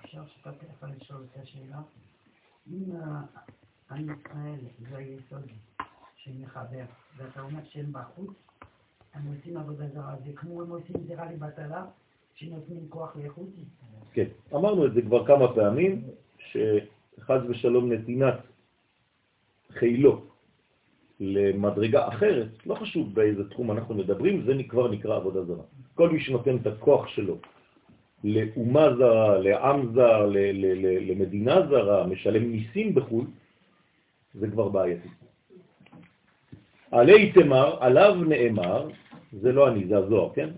אפשר 0.04 0.22
שפתי 0.26 0.66
לך 0.66 0.86
לשאול 0.96 1.20
את 1.32 1.42
השאלה? 1.42 1.80
אם 2.72 2.84
עם 3.90 4.06
ישראל 4.10 4.58
זה 4.78 4.96
היסוד 4.96 5.42
שמחבר, 6.16 6.84
ואתה 7.16 7.40
אומר 7.40 7.60
שהם 7.70 7.92
בחוץ, 7.92 8.30
הם 9.14 9.22
עושים 9.26 9.56
עבודה 9.56 9.88
זרה, 9.88 10.14
זה 10.26 10.32
כמו 10.36 10.62
הם 10.62 10.70
עושים 10.70 10.96
זרה 11.08 11.32
לבטלה, 11.32 11.84
שנותנים 12.34 12.86
כוח 12.88 13.16
לאיכותי. 13.16 13.64
כן, 14.12 14.24
אמרנו 14.54 14.86
את 14.86 14.94
זה 14.94 15.02
כבר 15.02 15.26
כמה 15.26 15.54
פעמים, 15.54 16.02
שחז 16.38 17.40
ושלום 17.48 17.92
נתינת 17.92 18.34
חילו 19.70 20.24
למדרגה 21.20 22.08
אחרת, 22.08 22.48
לא 22.66 22.74
חשוב 22.74 23.14
באיזה 23.14 23.48
תחום 23.48 23.70
אנחנו 23.70 23.94
מדברים, 23.94 24.42
זה 24.46 24.52
כבר 24.68 24.88
נקרא 24.88 25.16
עבודה 25.16 25.44
זרה. 25.44 25.64
כל 25.94 26.10
מי 26.10 26.20
שנותן 26.20 26.56
את 26.56 26.66
הכוח 26.66 27.08
שלו 27.08 27.36
לאומה 28.24 28.94
זרה, 28.98 29.38
לעם 29.38 29.94
זר, 29.94 30.30
למדינה 31.08 31.66
זרה, 31.70 32.06
משלם 32.06 32.52
ניסים 32.52 32.94
בחו"ל, 32.94 33.24
זה 34.34 34.50
כבר 34.50 34.68
בעייתי. 34.68 35.08
עלי 36.90 37.32
תמר, 37.32 37.76
עליו 37.80 38.14
נאמר, 38.14 38.88
זה 39.32 39.52
לא 39.52 39.68
אני, 39.68 39.86
זה 39.86 39.98
הזוהר, 39.98 40.30
כן? 40.34 40.50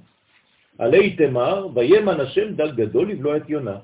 עלי 0.78 1.16
תמר, 1.16 1.68
וימן 1.74 2.20
השם 2.20 2.54
דג 2.54 2.74
גדול 2.76 3.10
לבלוע 3.10 3.36
את 3.36 3.50
יונה. 3.50 3.78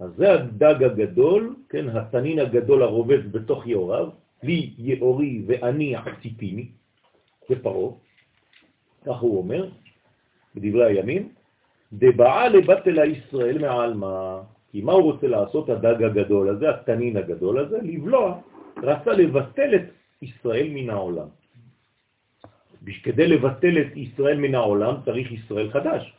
אז 0.00 0.10
זה 0.16 0.32
הדג 0.32 0.82
הגדול, 0.84 1.56
כן, 1.68 1.88
התנין 1.88 2.38
הגדול 2.38 2.82
הרובץ 2.82 3.20
בתוך 3.30 3.66
יאוריו, 3.66 4.08
לי 4.42 4.74
יאורי 4.78 5.42
ואני 5.46 5.96
עציתיני, 5.96 6.68
זה 7.48 7.62
פרעה, 7.62 7.92
כך 9.06 9.18
הוא 9.20 9.38
אומר, 9.38 9.68
בדברי 10.54 10.86
הימים, 10.86 11.32
דבעה 11.92 12.48
לבטלה 12.48 13.04
ישראל 13.04 13.58
מעלמה, 13.58 14.42
כי 14.70 14.80
מה 14.80 14.92
הוא 14.92 15.02
רוצה 15.02 15.26
לעשות 15.26 15.68
הדג 15.68 16.02
הגדול 16.02 16.48
הזה, 16.48 16.70
התנין 16.70 17.16
הגדול 17.16 17.58
הזה? 17.58 17.78
לבלוע, 17.82 18.40
רצה 18.82 19.12
לבטל 19.12 19.74
את 19.74 19.86
ישראל 20.22 20.68
מן 20.70 20.90
העולם. 20.90 21.28
כדי 23.02 23.26
לבטל 23.26 23.74
את 23.78 23.96
ישראל 23.96 24.38
מן 24.38 24.54
העולם 24.54 24.94
צריך 25.04 25.32
ישראל 25.32 25.70
חדש. 25.70 26.12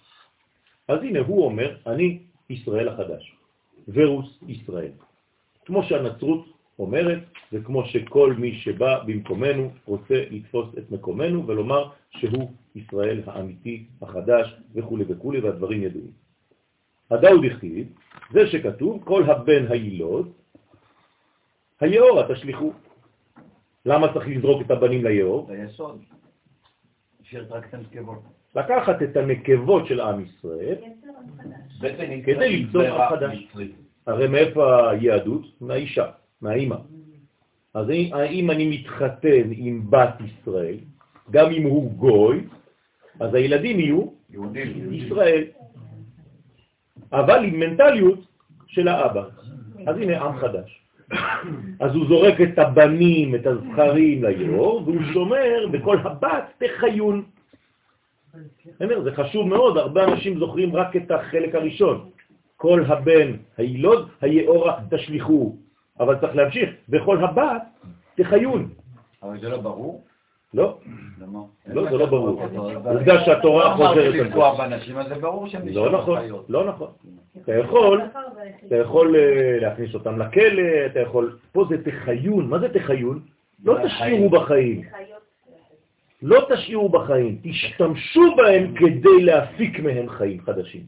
אז 0.88 0.99
הנה 1.01 1.19
הוא 1.19 1.45
אומר, 1.45 1.77
אני 1.88 2.19
ישראל 2.49 2.88
החדש, 2.88 3.36
ורוס 3.88 4.39
ישראל. 4.47 4.91
כמו 5.65 5.84
שהנצרות 5.84 6.45
אומרת, 6.80 7.20
זה 7.52 7.60
כמו 7.63 7.86
שכל 7.86 8.34
מי 8.38 8.56
שבא 8.56 9.04
במקומנו 9.06 9.72
רוצה 9.86 10.24
לתפוס 10.32 10.68
את 10.78 10.92
מקומנו 10.92 11.48
ולומר 11.48 11.89
שהוא 12.10 12.52
ישראל 12.76 13.22
האמיתי, 13.26 13.86
החדש 14.02 14.56
וכו' 14.74 14.98
וכו', 15.08 15.34
והדברים 15.44 15.84
ידועים. 15.84 16.12
הדאוד 17.12 17.46
הכתיב, 17.46 17.88
זה 18.32 18.48
שכתוב, 18.48 19.04
כל 19.04 19.24
הבן 19.24 19.68
הילוד, 19.70 20.32
היאורה 21.80 22.34
תשליכו. 22.34 22.74
למה 23.86 24.13
צריך 24.13 24.28
לזרוק 24.28 24.62
את 24.65 24.72
הבנים 24.72 25.04
ליאור? 25.04 25.46
זה 25.48 25.58
יסוד. 25.58 26.02
שהרתקתם 27.24 27.78
נקבות. 27.80 28.20
לקחת 28.56 29.02
את 29.02 29.18
הנקבות 29.18 29.88
של 29.88 30.00
עם 30.02 30.26
ישראל, 30.26 30.76
כדי 32.26 32.50
ליצור 32.50 32.82
עם 32.82 33.10
חדש. 33.10 33.48
הרי 34.08 34.28
מאיפה 34.28 34.92
היהדות? 34.92 35.42
מהאישה, 35.62 36.12
מהאימא. 36.41 36.75
אז 37.73 37.89
אם 38.30 38.52
אני 38.52 38.69
מתחתן 38.69 39.49
עם 39.52 39.89
בת 39.89 40.13
ישראל, 40.25 40.78
גם 41.32 41.52
אם 41.52 41.63
הוא 41.63 41.91
גוי, 41.91 42.43
אז 43.19 43.34
הילדים 43.34 43.80
יהיו 43.80 44.04
יהודים. 44.30 44.93
ישראל. 44.93 45.43
אבל 47.12 47.45
עם 47.45 47.60
מנטליות 47.60 48.19
של 48.67 48.88
האבא. 48.88 49.23
אז 49.88 49.97
הנה 49.97 50.21
עם 50.21 50.38
חדש. 50.38 50.82
אז 51.80 51.95
הוא 51.95 52.08
זורק 52.08 52.41
את 52.41 52.60
הבנים, 52.60 53.36
את 53.36 53.47
הזכרים 53.47 54.23
ליאור, 54.23 54.84
והוא 54.86 55.02
שומר 55.13 55.67
בכל 55.71 55.97
הבת 55.97 56.43
תחיון. 56.58 57.23
זה 59.04 59.12
חשוב 59.15 59.47
מאוד, 59.47 59.78
הרבה 59.78 60.04
אנשים 60.04 60.39
זוכרים 60.39 60.75
רק 60.75 60.95
את 60.95 61.12
החלק 61.12 61.56
הראשון. 61.56 62.10
כל 62.58 62.84
הבן 62.88 63.32
הילוד, 63.58 64.10
היאורה 64.21 64.80
תשליכו. 64.89 65.56
אבל 66.00 66.20
צריך 66.20 66.36
להמשיך, 66.36 66.70
בכל 66.90 67.24
הבת 67.24 67.62
תחיון. 68.16 68.70
אבל 69.24 69.40
זה 69.40 69.50
לא 69.50 69.58
ברור? 69.58 70.04
לא, 70.54 70.78
למה? 71.22 71.40
לא, 71.68 71.90
זה 71.92 71.98
לא 71.98 72.06
ברור. 72.06 72.42
עובדה 72.86 73.26
שהתורה 73.26 73.76
חוזרת 73.78 73.98
על 73.98 74.30
זה. 75.64 75.80
לא 75.80 75.92
נכון. 75.92 76.20
לא 76.50 76.66
נכון. 76.66 76.92
אתה 77.44 77.56
יכול, 77.56 78.02
אתה 78.68 78.76
יכול 78.76 79.16
אה, 79.16 79.58
להכניס 79.62 79.94
אותם 79.94 80.20
לכלא, 80.20 80.86
אתה 80.86 81.00
יכול, 81.00 81.38
פה 81.52 81.66
זה 81.70 81.84
תחיון, 81.84 82.48
מה 82.48 82.60
זה 82.60 82.70
תחיון? 82.74 83.20
לא 83.64 83.78
תשאירו 83.86 84.30
בחיים, 84.30 84.82
לא 86.22 86.48
תשאירו 86.50 86.90
בחיים, 86.90 87.40
תשתמשו 87.44 88.36
בהם 88.36 88.74
כדי 88.76 89.22
להפיק 89.22 89.80
מהם 89.80 90.10
חיים 90.10 90.42
חדשים. 90.42 90.84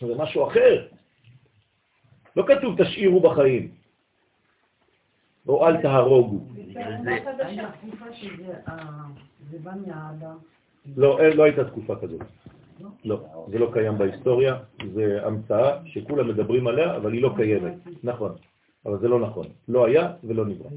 זה 0.00 0.14
משהו 0.18 0.48
אחר. 0.48 0.86
לא 2.36 2.44
כתוב 2.46 2.82
תשאירו 2.82 3.20
בחיים, 3.20 3.68
או 5.48 5.66
אל 5.66 5.82
תהרוגו. 5.82 6.40
אה. 8.68 8.74
לא, 10.96 11.20
אין- 11.20 11.36
לא 11.36 11.42
הייתה 11.44 11.64
תקופה 11.64 11.96
כזאת. 11.96 12.20
לא, 13.04 13.16
זה 13.50 13.58
לא 13.58 13.70
קיים 13.72 13.98
בהיסטוריה, 13.98 14.56
זה 14.94 15.20
המצאה 15.26 15.78
שכולם 15.86 16.28
מדברים 16.28 16.66
עליה, 16.66 16.96
אבל 16.96 17.12
היא 17.12 17.22
לא 17.22 17.32
קיימת. 17.36 17.72
נכון, 18.04 18.32
אבל 18.86 18.98
זה 18.98 19.08
לא 19.08 19.20
נכון. 19.20 19.46
לא 19.68 19.86
היה 19.86 20.12
ולא 20.24 20.44
נברא. 20.46 20.68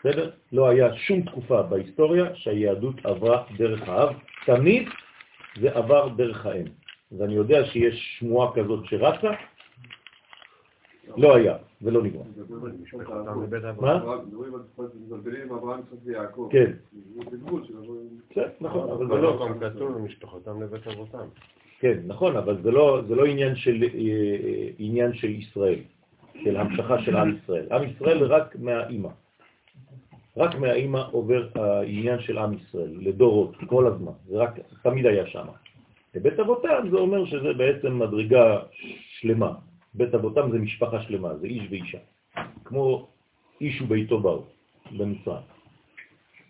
בסדר? 0.00 0.30
לא 0.52 0.68
היה 0.68 0.96
שום 0.96 1.20
תקופה 1.22 1.62
בהיסטוריה 1.62 2.24
שהיהדות 2.34 3.06
עברה 3.06 3.42
דרך 3.56 3.88
האב, 3.88 4.14
תמיד 4.46 4.88
זה 5.60 5.70
עבר 5.76 6.08
דרך 6.08 6.46
האם. 6.46 6.64
ואני 7.18 7.34
יודע 7.34 7.64
שיש 7.64 8.16
שמועה 8.18 8.52
כזאת 8.54 8.84
שרצה, 8.86 9.30
לא 11.16 11.36
היה 11.36 11.56
ולא 11.82 12.02
לבית 12.02 13.80
מה? 13.80 14.04
כן. 16.50 16.72
בסדר, 18.30 18.48
נכון, 18.60 18.90
אבל 18.90 19.06
זה 19.06 19.14
לא... 19.14 19.48
כתוב 19.60 19.98
משפחתם 19.98 20.62
לבית 20.62 20.86
אבותם. 20.86 21.26
כן, 21.80 21.98
נכון, 22.06 22.36
אבל 22.36 22.62
זה 22.62 22.70
לא, 22.70 23.02
לא 23.08 23.24
עניין 23.24 23.56
של, 23.56 23.84
אה, 23.94 24.68
עניין 24.78 25.14
של 25.14 25.30
ישראל, 25.30 25.78
של 26.44 26.56
המשכה 26.56 27.02
של 27.02 27.16
עם 27.16 27.36
ישראל. 27.36 27.66
עם 27.72 27.82
ישראל 27.82 28.24
רק 28.24 28.56
מהאימא. 28.58 29.08
רק 30.36 30.54
מהאימא 30.54 31.02
עובר 31.12 31.48
העניין 31.54 32.20
של 32.20 32.38
עם 32.38 32.52
ישראל, 32.52 32.90
לדורות, 33.00 33.56
כל 33.66 33.86
הזמן. 33.86 34.12
זה 34.26 34.36
רק, 34.36 34.58
תמיד 34.82 35.06
היה 35.06 35.26
שם. 35.26 35.46
בבית 36.14 36.40
אבותם 36.40 36.88
זה 36.90 36.96
אומר 36.96 37.24
שזה 37.24 37.52
בעצם 37.52 37.98
מדרגה 37.98 38.58
שלמה. 39.20 39.52
בית 39.94 40.14
אבותם 40.14 40.50
זה 40.52 40.58
משפחה 40.58 41.02
שלמה, 41.02 41.36
זה 41.36 41.46
איש 41.46 41.62
ואישה. 41.70 41.98
כמו 42.64 43.08
איש 43.60 43.82
וביתו 43.82 44.20
באו, 44.20 44.42
במצרים. 44.92 45.44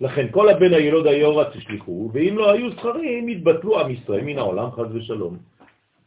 לכן 0.01 0.27
כל 0.31 0.49
הבן 0.49 0.75
הילוד 0.75 1.07
היורה 1.07 1.51
תשליחו, 1.51 2.11
ואם 2.13 2.35
לא 2.39 2.51
היו 2.53 2.71
זכרים, 2.71 3.29
יתבטלו 3.29 3.81
עם 3.81 3.91
ישראל 3.91 4.25
מן 4.25 4.39
העולם, 4.39 4.71
חז 4.71 4.95
ושלום. 4.95 5.39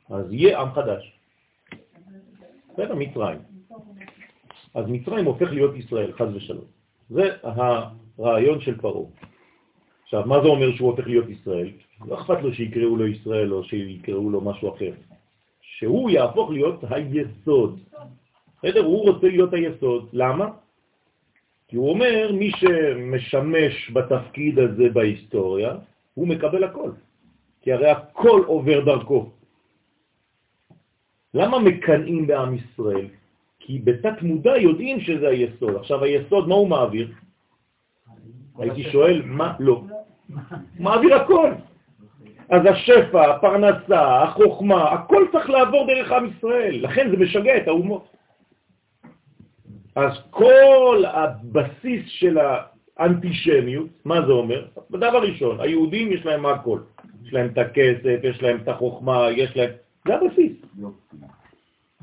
אז 0.09 0.33
יהיה 0.33 0.61
עם 0.61 0.71
חדש. 0.71 1.13
בסדר, 2.73 2.95
מצרים. 2.95 3.39
אז 4.73 4.85
מצרים 4.87 5.25
הופך 5.25 5.51
להיות 5.51 5.75
ישראל, 5.75 6.11
חז 6.13 6.35
ושלום. 6.35 6.65
זה 7.09 7.29
הרעיון 7.43 8.61
של 8.61 8.77
פרעה. 8.77 9.09
עכשיו, 10.03 10.23
מה 10.25 10.41
זה 10.41 10.47
אומר 10.47 10.75
שהוא 10.75 10.91
הופך 10.91 11.07
להיות 11.07 11.29
ישראל? 11.29 11.69
לא 12.07 12.21
אכפת 12.21 12.41
לו 12.41 12.53
שיקראו 12.53 12.97
לו 12.97 13.07
ישראל 13.07 13.53
או 13.53 13.63
שיקראו 13.63 14.29
לו 14.29 14.41
משהו 14.41 14.75
אחר. 14.75 14.91
שהוא 15.77 16.09
יהפוך 16.09 16.49
להיות 16.49 16.83
היסוד. 16.89 17.79
בסדר? 18.57 18.85
הוא 18.85 19.09
רוצה 19.09 19.27
להיות 19.27 19.53
היסוד. 19.53 20.09
למה? 20.13 20.45
כי 21.67 21.75
הוא 21.75 21.89
אומר, 21.89 22.31
מי 22.33 22.51
שמשמש 22.57 23.91
בתפקיד 23.93 24.59
הזה 24.59 24.89
בהיסטוריה, 24.89 25.75
הוא 26.13 26.27
מקבל 26.27 26.63
הכל. 26.63 26.91
כי 27.61 27.73
הרי 27.73 27.89
הכל 27.89 28.41
עובר 28.47 28.85
דרכו. 28.85 29.29
למה 31.33 31.59
מקנאים 31.59 32.27
בעם 32.27 32.55
ישראל? 32.55 33.07
כי 33.59 33.79
בתת 33.79 34.21
מודע 34.21 34.57
יודעים 34.57 34.99
שזה 34.99 35.27
היסוד. 35.27 35.75
עכשיו 35.75 36.03
היסוד, 36.03 36.47
מה 36.47 36.55
הוא 36.55 36.69
מעביר? 36.69 37.07
הייתי 38.57 38.83
שואל, 38.83 39.21
מה? 39.25 39.55
לא. 39.59 39.83
מעביר 40.85 41.15
הכל. 41.15 41.51
אז 42.49 42.61
השפע, 42.65 43.31
הפרנסה, 43.35 44.23
החוכמה, 44.23 44.91
הכל 44.91 45.25
צריך 45.31 45.49
לעבור 45.49 45.87
דרך 45.87 46.11
עם 46.11 46.25
ישראל. 46.37 46.79
לכן 46.83 47.09
זה 47.11 47.17
משגע 47.17 47.57
את 47.57 47.67
האומות. 47.67 48.07
אז 49.95 50.11
כל 50.29 51.03
הבסיס 51.07 52.01
של 52.07 52.37
האנטישמיות, 52.97 53.87
מה 54.05 54.21
זה 54.25 54.31
אומר? 54.31 54.65
בדבר 54.91 55.21
ראשון, 55.21 55.59
היהודים 55.59 56.11
יש 56.11 56.25
להם 56.25 56.45
הכל. 56.45 56.79
יש 57.25 57.33
להם 57.33 57.49
את 57.53 57.57
הכסף, 57.57 58.19
יש 58.23 58.41
להם 58.41 58.57
את 58.63 58.67
החוכמה, 58.67 59.27
יש 59.31 59.57
להם... 59.57 59.69
זה 60.07 60.15
הבסיס. 60.15 60.51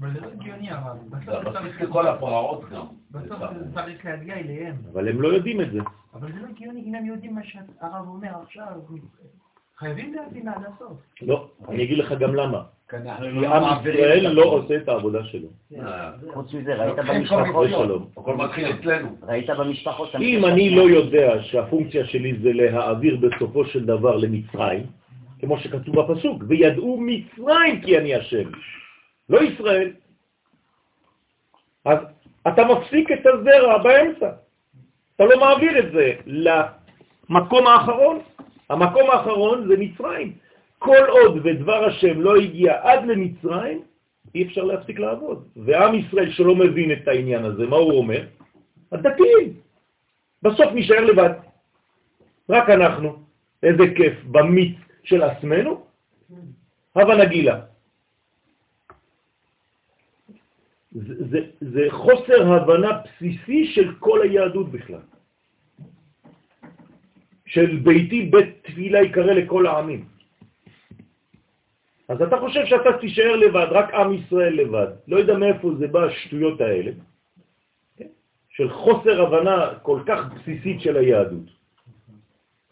אבל 0.00 0.12
זה 0.12 0.20
לא 0.20 0.26
הגיוני 0.26 0.70
הרב. 0.70 0.96
בסוף 1.10 1.52
צריך- 1.52 1.80
הפרעות 2.06 2.70
גם. 2.70 2.86
בסוף 3.10 3.38
זה 3.58 3.74
צריך 3.74 4.04
להגיע 4.04 4.34
אליהם. 4.34 4.74
אבל 4.92 5.08
הם 5.08 5.20
לא 5.22 5.28
יודעים 5.28 5.60
את 5.60 5.70
זה. 5.72 5.78
אבל 6.14 6.32
זה 6.32 6.38
לא 6.42 6.46
הגיוני 6.48 6.82
אם 6.86 6.94
הם 6.94 7.06
יודעים 7.06 7.34
מה 7.34 7.40
שהרב 7.44 8.08
אומר 8.08 8.28
עכשיו. 8.42 8.72
חייבים 9.78 10.14
להבין 10.14 10.48
עד 10.48 10.62
הסוף. 10.74 10.98
לא, 11.22 11.48
אני 11.68 11.84
אגיד 11.84 11.98
לך 11.98 12.12
גם 12.12 12.34
למה. 12.34 12.62
כי 12.90 12.96
לא 13.32 13.54
עם 13.54 13.80
ישראל 13.80 14.28
לא. 14.28 14.42
עושה 14.42 14.76
את 14.76 14.88
העבודה 14.88 15.24
שלו. 15.24 15.48
חוץ 16.32 16.54
מזה, 16.54 16.74
ראית 16.74 16.96
במשפחות, 16.96 17.46
כל 17.52 17.66
ושלום. 17.66 18.08
הכל 18.16 18.36
מתחיל 18.36 18.70
אצלנו. 18.70 19.16
ראית 19.22 19.50
במשפחות, 19.50 20.14
אם 20.14 20.44
אני 20.44 20.70
לא 20.70 20.82
יודע 20.82 21.42
שהפונקציה 21.42 22.06
שלי 22.06 22.34
זה 22.42 22.52
להעביר 22.52 23.16
בסופו 23.16 23.64
של 23.64 23.84
דבר 23.84 24.16
למצרים, 24.16 24.86
כמו 25.40 25.58
שכתוב 25.58 26.00
בפסוק, 26.00 26.42
וידעו 26.48 27.00
מצרים 27.00 27.80
כי 27.80 27.98
אני 27.98 28.14
השם, 28.14 28.50
לא 29.28 29.42
ישראל. 29.42 29.92
אז 31.84 31.98
אתה 32.48 32.62
מפסיק 32.64 33.12
את 33.12 33.26
הזרע 33.26 33.78
באמצע. 33.78 34.30
אתה 35.16 35.24
לא 35.24 35.40
מעביר 35.40 35.78
את 35.78 35.92
זה 35.92 36.12
למקום 36.26 37.66
האחרון. 37.66 38.18
המקום 38.70 39.10
האחרון 39.10 39.68
זה 39.68 39.74
מצרים. 39.78 40.32
כל 40.78 41.04
עוד 41.08 41.40
ודבר 41.44 41.84
השם 41.84 42.20
לא 42.20 42.36
הגיע 42.36 42.72
עד 42.82 43.06
למצרים, 43.06 43.82
אי 44.34 44.42
אפשר 44.46 44.64
להפסיק 44.64 44.98
לעבוד. 44.98 45.48
ועם 45.56 45.94
ישראל 45.94 46.30
שלא 46.30 46.54
מבין 46.56 46.92
את 46.92 47.08
העניין 47.08 47.44
הזה, 47.44 47.66
מה 47.66 47.76
הוא 47.76 47.92
אומר? 47.92 48.26
הדתיים. 48.92 49.48
בסוף 50.42 50.68
נשאר 50.74 51.04
לבד. 51.04 51.30
רק 52.50 52.70
אנחנו. 52.70 53.16
איזה 53.62 53.84
כיף 53.96 54.24
במיץ 54.24 54.76
של 55.04 55.22
עצמנו, 55.22 55.84
הווה 56.92 57.16
נגילה. 57.16 57.60
זה, 60.92 61.14
זה, 61.30 61.38
זה 61.60 61.82
חוסר 61.90 62.52
הבנה 62.52 62.90
בסיסי 63.04 63.66
של 63.74 63.94
כל 63.98 64.22
היהדות 64.22 64.68
בכלל. 64.72 65.04
של 67.54 67.76
ביתי 67.76 68.22
בית 68.22 68.48
תפילה 68.62 69.02
יקרא 69.02 69.32
לכל 69.32 69.66
העמים. 69.66 70.04
אז 72.08 72.22
אתה 72.22 72.36
חושב 72.40 72.66
שאתה 72.66 72.98
תישאר 73.00 73.36
לבד, 73.36 73.66
רק 73.70 73.94
עם 73.94 74.12
ישראל 74.14 74.54
לבד. 74.54 74.86
לא 75.08 75.16
יודע 75.16 75.38
מאיפה 75.38 75.70
זה 75.78 75.86
בא, 75.86 76.04
השטויות 76.04 76.60
האלה. 76.60 76.90
כן? 77.96 78.10
של 78.48 78.70
חוסר 78.70 79.22
הבנה 79.22 79.78
כל 79.82 80.00
כך 80.06 80.20
בסיסית 80.34 80.80
של 80.80 80.96
היהדות. 80.96 81.46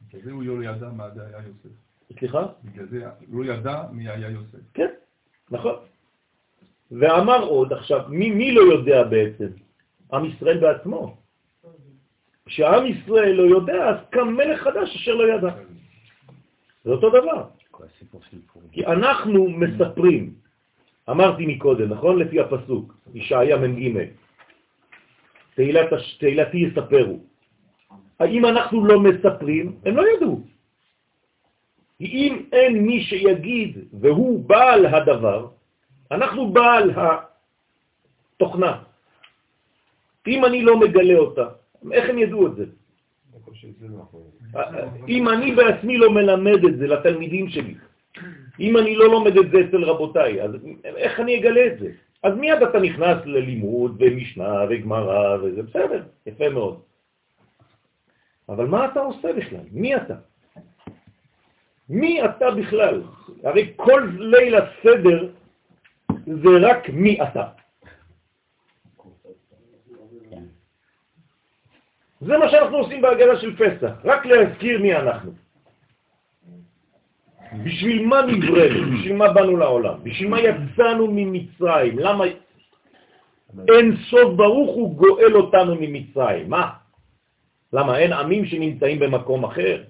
בגלל 0.09 0.23
זה 0.25 0.31
הוא 0.33 0.43
לא 0.43 0.65
ידע 0.65 0.89
מה 0.91 1.11
זה 1.15 1.21
היה 1.27 1.39
יוסף. 1.47 1.75
סליחה? 2.19 2.43
בגלל 2.65 2.87
זה 2.87 2.99
לא 3.33 3.45
ידע 3.45 3.83
מי 3.93 4.09
היה 4.09 4.31
יוסף. 4.31 4.59
כן, 4.75 4.91
נכון. 5.51 5.75
ואמר 6.91 7.43
עוד, 7.45 7.73
עכשיו, 7.73 8.01
מי, 8.09 8.31
מי 8.31 8.53
לא 8.53 8.61
יודע 8.61 9.05
בעצם? 9.05 9.49
עם 10.13 10.25
ישראל 10.25 10.59
בעצמו. 10.59 11.22
כשעם 12.47 12.87
ישראל 12.87 13.33
לא 13.33 13.43
יודע, 13.43 13.89
אז 13.89 13.97
קם 14.11 14.29
מלך 14.29 14.63
חדש 14.63 14.97
אשר 14.97 15.15
לא 15.15 15.35
ידע. 15.35 15.51
זה 16.85 16.91
אותו 16.91 17.11
דבר. 17.11 17.49
כי 18.73 18.87
אנחנו 18.87 19.49
מספרים, 19.49 20.35
אמרתי 21.11 21.47
מקודם, 21.47 21.89
נכון? 21.89 22.19
לפי 22.19 22.41
הפסוק, 22.41 22.95
ישעיה 23.15 23.57
מ"ג, 23.57 23.99
תהילת 25.55 25.91
תהילתי 26.19 26.59
יספרו. 26.59 27.19
האם 28.19 28.47
אנחנו 28.47 28.87
לא 28.87 29.01
מספרים? 29.01 29.77
הם 29.85 29.97
לא 29.97 30.05
ידעו. 30.17 30.41
אם 32.01 32.33
אין 32.53 32.73
מי 32.87 33.03
שיגיד 33.03 33.79
והוא 34.01 34.45
בעל 34.49 34.87
הדבר, 34.87 35.49
אנחנו 36.11 36.53
בעל 36.53 36.91
התוכנה. 36.97 38.83
אם 40.27 40.45
אני 40.45 40.63
לא 40.63 40.81
מגלה 40.81 41.19
אותה, 41.19 41.49
איך 41.93 42.11
הם 42.11 42.19
ידעו 42.19 42.47
את 42.47 42.55
זה? 42.57 42.65
לא 43.81 44.03
נכון. 44.03 44.21
אם 45.09 45.29
אני 45.29 45.53
בעצמי 45.53 45.99
לא 45.99 46.11
מלמד 46.11 46.65
את 46.65 46.79
זה 46.79 46.87
לתלמידים 46.87 47.49
שלי, 47.49 47.75
אם 48.61 48.77
אני 48.77 48.97
לא 48.97 49.07
לומד 49.09 49.37
את 49.37 49.51
זה 49.51 49.61
אצל 49.69 49.85
רבותיי, 49.85 50.43
אז 50.43 50.51
איך 50.85 51.21
אני 51.21 51.39
אגלה 51.39 51.67
את 51.67 51.79
זה? 51.79 51.91
אז 52.23 52.35
מיד 52.37 52.63
אתה 52.63 52.79
נכנס 52.81 53.17
ללימוד 53.27 53.97
ומשנה 53.99 54.65
וגמרא 54.71 55.37
וזה 55.43 55.63
בסדר, 55.63 56.03
יפה 56.27 56.49
מאוד. 56.49 56.81
אבל 58.49 58.67
מה 58.67 58.87
אתה 58.87 59.01
עושה 59.01 59.33
בכלל? 59.33 59.65
מי 59.73 59.97
אתה? 59.97 60.15
מי 61.89 62.25
אתה 62.25 62.51
בכלל? 62.51 63.03
הרי 63.45 63.73
כל 63.77 64.11
ליל 64.19 64.55
הסדר 64.55 65.29
זה 66.27 66.51
רק 66.61 66.89
מי 66.89 67.23
אתה. 67.23 67.45
זה 72.27 72.39
מה 72.39 72.51
שאנחנו 72.51 72.77
עושים 72.77 73.03
בהגדה 73.03 73.37
של 73.41 73.57
פסח, 73.57 73.93
רק 74.05 74.27
להזכיר 74.27 74.79
מי 74.79 74.95
אנחנו. 74.95 75.33
בשביל 77.65 78.07
מה 78.07 78.23
נבראנו? 78.23 78.99
בשביל 78.99 79.17
מה 79.17 79.33
באנו 79.33 79.57
לעולם? 79.57 79.95
בשביל 80.03 80.29
מה 80.29 80.41
יצאנו 80.41 81.07
ממצרים? 81.11 81.99
למה 81.99 82.25
אין 83.69 83.97
סוף 84.11 84.35
ברוך 84.37 84.71
הוא 84.75 84.95
גואל 84.97 85.37
אותנו 85.37 85.75
ממצרים? 85.81 86.51
מה? 86.51 86.71
למה 87.73 87.99
אין 87.99 88.13
עמים 88.13 88.45
שנמצאים 88.47 88.99
במקום 88.99 89.45
אחר? 89.45 89.85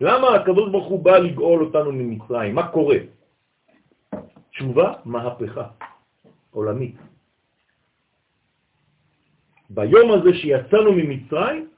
למה 0.00 0.34
הקדוש 0.34 0.70
ברוך 0.70 0.86
הוא 0.86 1.04
בא 1.04 1.18
לגאול 1.18 1.60
אותנו 1.64 1.92
ממצרים? 1.92 2.54
מה 2.54 2.68
קורה? 2.68 2.98
תשובה, 4.50 4.92
מהפכה 5.04 5.66
עולמית. 6.50 7.13
ביום 9.70 10.12
הזה 10.12 10.34
שיצאנו 10.34 10.92
ממצרים, 10.92 11.68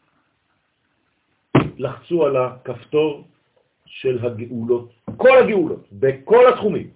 לחצו 1.78 2.26
על 2.26 2.36
הכפתור 2.36 3.24
של 3.86 4.26
הגאולות, 4.26 4.92
כל 5.16 5.38
הגאולות, 5.38 5.84
בכל 5.92 6.52
התחומים. 6.52 6.90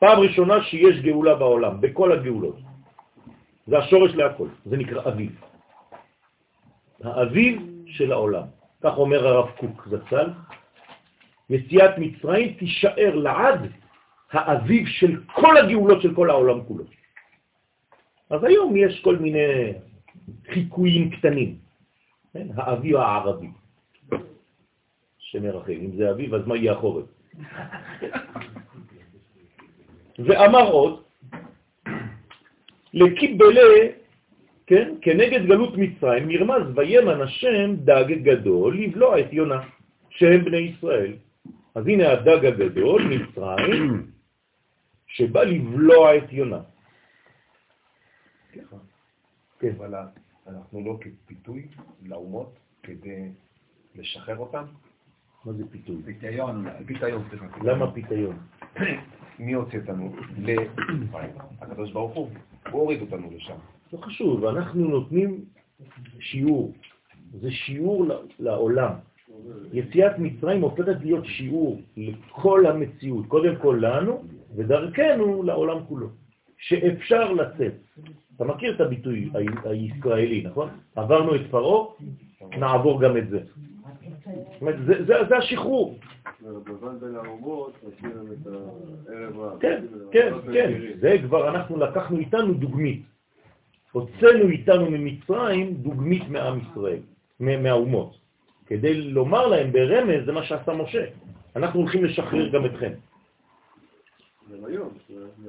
פעם 0.00 0.18
ראשונה 0.18 0.62
שיש 0.64 1.00
גאולה 1.00 1.34
בעולם, 1.34 1.80
בכל 1.80 2.12
הגאולות. 2.12 2.56
זה 3.66 3.78
השורש 3.78 4.14
להכל, 4.14 4.48
זה 4.64 4.76
נקרא 4.76 5.08
אביב. 5.08 5.32
האביב 7.04 7.54
של 7.86 8.12
העולם. 8.12 8.46
כך 8.82 8.98
אומר 8.98 9.26
הרב 9.26 9.50
קוק 9.50 9.88
זצ"ל, 9.90 10.30
יציאת 11.50 11.98
מצרים 11.98 12.54
תישאר 12.54 13.14
לעד 13.14 13.72
האביב 14.32 14.86
של 14.86 15.20
כל 15.34 15.56
הגאולות 15.56 16.02
של 16.02 16.14
כל 16.14 16.30
העולם 16.30 16.64
כולו. 16.64 16.84
אז 18.30 18.44
היום 18.44 18.76
יש 18.76 19.00
כל 19.00 19.16
מיני 19.16 19.72
חיקויים 20.52 21.10
קטנים, 21.10 21.56
כן? 22.32 22.46
האביב 22.56 22.96
הערבי, 22.96 23.48
שמרחם, 25.18 25.72
אם 25.72 25.96
זה 25.96 26.10
אביב 26.10 26.34
אז 26.34 26.46
מה 26.46 26.56
יהיה 26.56 26.72
החורף? 26.72 27.04
ואמר 30.18 30.66
עוד, 30.70 31.02
לקיבלה, 32.94 33.60
כן, 34.66 34.94
כנגד 35.00 35.46
גלות 35.46 35.76
מצרים, 35.76 36.28
נרמז 36.28 36.62
וימן 36.76 37.20
השם 37.20 37.74
דג 37.76 38.12
גדול 38.22 38.80
לבלוע 38.80 39.20
את 39.20 39.32
יונה, 39.32 39.60
שהם 40.10 40.44
בני 40.44 40.56
ישראל. 40.56 41.12
אז 41.74 41.86
הנה 41.86 42.12
הדג 42.12 42.44
הגדול, 42.44 43.02
מצרים, 43.02 44.06
שבא 45.06 45.42
לבלוע 45.42 46.16
את 46.16 46.32
יונה. 46.32 46.60
כן. 49.58 49.68
אבל 49.76 49.94
אנחנו 50.46 50.84
לא 50.84 50.98
כפיתוי 51.00 51.66
לאומות 52.02 52.58
כדי 52.82 53.28
לשחרר 53.94 54.38
אותם? 54.38 54.64
מה 55.44 55.52
זה 55.52 55.70
פיתוי? 55.70 56.02
פיתיון. 56.04 56.66
פיתיון, 56.86 57.22
סליחה. 57.30 57.46
למה 57.64 57.92
פיתיון? 57.92 58.36
מי 59.38 59.52
הוציא 59.52 59.80
אותנו? 59.80 60.16
ל... 60.38 60.50
הקדוש 61.60 61.92
ברוך 61.92 62.14
הוא. 62.14 62.28
הוא 62.70 62.80
הוריד 62.80 63.00
אותנו 63.00 63.30
לשם. 63.36 63.56
לא 63.92 63.98
חשוב, 63.98 64.44
אנחנו 64.44 64.88
נותנים 64.88 65.44
שיעור. 66.20 66.72
זה 67.40 67.50
שיעור 67.50 68.06
לעולם. 68.38 68.92
יציאת 69.72 70.18
מצרים 70.18 70.60
הופכת 70.60 70.96
להיות 71.00 71.24
שיעור 71.24 71.80
לכל 71.96 72.66
המציאות, 72.66 73.26
קודם 73.26 73.56
כל 73.62 73.78
לנו, 73.82 74.24
ודרכנו 74.56 75.42
לעולם 75.42 75.84
כולו. 75.86 76.08
שאפשר 76.58 77.32
לצאת. 77.32 77.72
אתה 78.38 78.46
מכיר 78.46 78.74
את 78.74 78.80
הביטוי 78.80 79.30
הישראלי, 79.64 80.42
נכון? 80.46 80.68
עברנו 80.96 81.34
את 81.34 81.40
פרעה, 81.50 81.86
נעבור 82.58 83.00
גם 83.02 83.16
את 83.16 83.28
זה. 83.28 83.40
זה, 85.28 85.36
השחרור. 85.36 85.98
בזמן 86.42 86.98
בין 87.00 87.14
האומות, 87.16 87.72
עשינו 87.86 88.22
את 88.32 88.46
הערב 89.08 89.38
רב. 89.38 89.58
כן, 89.60 89.84
כן, 90.12 90.32
כן. 90.52 90.72
זה 91.00 91.16
כבר 91.26 91.48
אנחנו 91.48 91.76
לקחנו 91.76 92.18
איתנו 92.18 92.54
דוגמית. 92.54 93.02
הוצאנו 93.92 94.48
איתנו 94.48 94.90
ממצרים 94.90 95.74
דוגמית 95.74 96.28
מעם 96.28 96.58
ישראל, 96.70 96.98
מה- 97.40 97.56
מהאומות. 97.56 98.18
כדי 98.66 98.94
לומר 99.02 99.46
להם 99.46 99.72
ברמז, 99.72 100.24
זה 100.26 100.32
מה 100.32 100.42
שעשה 100.44 100.72
משה. 100.72 101.04
אנחנו 101.56 101.80
הולכים 101.80 102.04
לשחרר 102.04 102.48
גם 102.48 102.66
אתכם. 102.66 102.92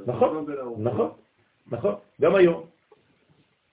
נכון. 0.06 0.46
נכון, 0.80 1.10
נכון, 1.72 1.94
גם 2.22 2.36
היום. 2.36 2.64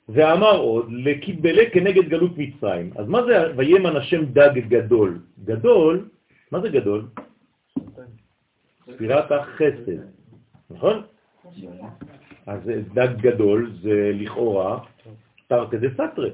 ואמר 0.08 0.56
עוד, 0.56 0.86
לקיבלה 0.92 1.62
כנגד 1.72 2.08
גלות 2.08 2.38
מצרים. 2.38 2.90
אז 2.96 3.08
מה 3.08 3.24
זה 3.24 3.52
וימן 3.56 3.96
השם 3.96 4.24
דג 4.24 4.58
גדול? 4.68 5.18
גדול, 5.44 6.08
מה 6.52 6.60
זה 6.60 6.68
גדול? 6.68 7.06
ספירת 8.86 9.32
החסד, 9.32 9.98
נכון? 10.70 11.02
אז 12.46 12.60
דג 12.94 13.08
גדול 13.20 13.72
זה 13.82 14.10
לכאורה 14.14 14.78
תרתי 15.46 15.78
דה 15.78 15.88
סתרי. 15.94 16.30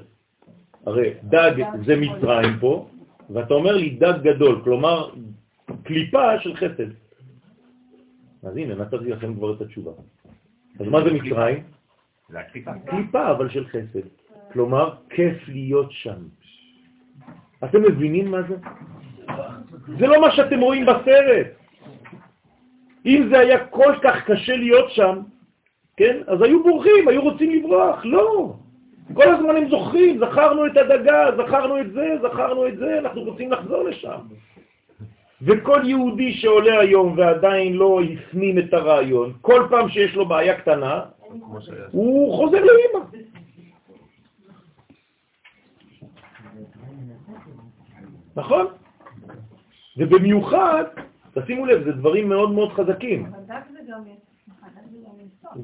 הרי 0.85 1.13
דג 1.23 1.53
זה 1.85 1.95
מצרים 1.95 2.59
פה, 2.59 2.87
ואתה 3.29 3.53
אומר 3.53 3.75
לי 3.75 3.89
דג 3.89 4.13
גדול, 4.21 4.61
כלומר 4.63 5.09
קליפה 5.83 6.39
של 6.39 6.55
חסד. 6.55 6.89
אז 8.43 8.57
הנה, 8.57 8.75
נתתי 8.75 9.09
לכם 9.09 9.35
כבר 9.35 9.53
את 9.53 9.61
התשובה. 9.61 9.91
אז 10.79 10.87
מה 10.87 11.03
זה 11.03 11.13
מצרים? 11.13 11.63
זה 12.29 12.39
הקליפה. 12.39 12.71
קליפה, 12.85 13.31
אבל 13.31 13.49
של 13.49 13.67
חסד. 13.67 14.07
כלומר, 14.53 14.93
כיף 15.09 15.47
להיות 15.47 15.91
שם. 15.91 16.17
אתם 17.63 17.81
מבינים 17.81 18.31
מה 18.31 18.41
זה? 18.41 18.55
זה 19.99 20.07
לא 20.07 20.21
מה 20.21 20.31
שאתם 20.31 20.59
רואים 20.59 20.85
בסרט. 20.85 21.47
אם 23.05 23.27
זה 23.31 23.39
היה 23.39 23.65
כל 23.65 23.93
כך 24.01 24.25
קשה 24.25 24.55
להיות 24.55 24.91
שם, 24.91 25.19
כן, 25.97 26.21
אז 26.27 26.41
היו 26.41 26.63
בורחים, 26.63 27.07
היו 27.07 27.21
רוצים 27.21 27.51
לברוח. 27.51 28.05
לא. 28.05 28.53
כל 29.13 29.29
הזמן 29.29 29.55
הם 29.55 29.69
זוכרים, 29.69 30.19
זכרנו 30.19 30.65
את 30.65 30.77
הדגה, 30.77 31.25
זכרנו 31.37 31.79
את 31.79 31.91
זה, 31.91 32.17
זכרנו 32.21 32.67
את 32.67 32.77
זה, 32.77 32.99
אנחנו 32.99 33.21
רוצים 33.21 33.51
לחזור 33.51 33.83
לשם. 33.83 34.19
וכל 35.41 35.79
יהודי 35.83 36.33
שעולה 36.33 36.79
היום 36.79 37.17
ועדיין 37.17 37.73
לא 37.73 38.01
הפנים 38.01 38.59
את 38.59 38.73
הרעיון, 38.73 39.33
כל 39.41 39.67
פעם 39.69 39.89
שיש 39.89 40.15
לו 40.15 40.25
בעיה 40.25 40.55
קטנה. 40.55 41.01
הוא 41.91 42.35
חוזר 42.37 42.57
לאמא. 42.63 43.05
נכון? 48.35 48.65
ובמיוחד, 49.97 50.83
תשימו 51.33 51.65
לב, 51.65 51.83
זה 51.83 51.91
דברים 51.91 52.29
מאוד 52.29 52.51
מאוד 52.51 52.69
חזקים. 52.71 53.31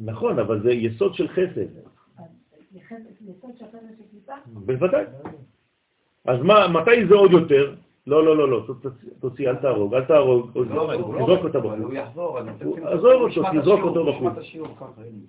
נכון, 0.06 0.40
אבל 0.40 0.62
זה 0.62 0.72
יסוד 0.72 1.14
של 1.14 1.28
חסד. 1.28 1.66
בוודאי. 4.48 5.04
אז 6.26 6.40
מה, 6.42 6.68
מתי 6.68 7.08
זה 7.08 7.16
עוד 7.16 7.32
יותר? 7.32 7.76
לא, 8.08 8.26
לא, 8.26 8.38
לא, 8.38 8.50
לא, 8.50 8.66
תוציא- 9.20 9.50
אל 9.50 9.56
תהרוג, 9.56 9.94
אל 9.94 10.06
תהרוג, 10.06 10.52
לא, 10.56 10.94
הוא 10.94 11.14
לא- 11.14 11.20
תזרוק 11.24 11.44
אותה 11.44 11.60
בחוץ. 11.60 11.80
הוא 11.80 11.94
יחזור, 11.94 12.40
אני 12.40 12.52
רוצה 12.64 12.90
עזוב 12.90 13.22
אותו, 13.22 13.62
תזרוק 13.62 13.80
אותו 13.82 14.06
בחוץ. 14.06 14.34
את 14.34 14.38
השיעור 14.38 14.76
ככה, 14.76 14.86
הנה. 14.98 15.26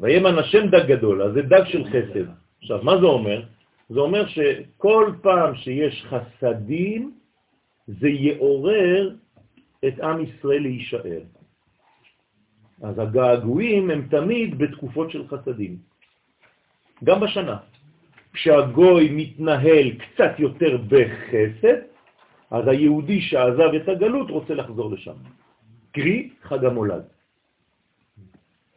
וימן 0.00 0.38
השם 0.38 0.66
דג 0.68 0.86
גדול, 0.86 1.22
אז 1.22 1.32
זה 1.34 1.42
דג 1.42 1.64
של 1.64 1.84
חסד. 1.84 2.26
עכשיו, 2.60 2.82
מה 2.82 2.98
זה 3.00 3.06
אומר? 3.06 3.42
זה 3.88 4.00
אומר 4.00 4.26
שכל 4.26 5.12
פעם 5.22 5.54
שיש 5.54 6.06
חסדים, 6.08 7.14
זה 7.86 8.08
יעורר 8.08 9.14
את 9.86 10.00
עם 10.00 10.24
ישראל 10.24 10.62
להישאר. 10.62 11.20
אז 12.82 12.98
הגעגועים 12.98 13.90
הם 13.90 14.08
תמיד 14.10 14.58
בתקופות 14.58 15.10
של 15.10 15.28
חסדים. 15.28 15.76
גם 17.04 17.20
בשנה. 17.20 17.56
כשהגוי 18.32 19.08
מתנהל 19.12 19.90
קצת 19.90 20.32
יותר 20.38 20.76
בחסד, 20.88 21.78
אז 22.50 22.68
היהודי 22.68 23.20
שעזב 23.20 23.70
את 23.82 23.88
הגלות 23.88 24.30
רוצה 24.30 24.54
לחזור 24.54 24.90
לשם. 24.90 25.16
קרי, 25.92 26.30
חג 26.42 26.64
המולד. 26.64 27.13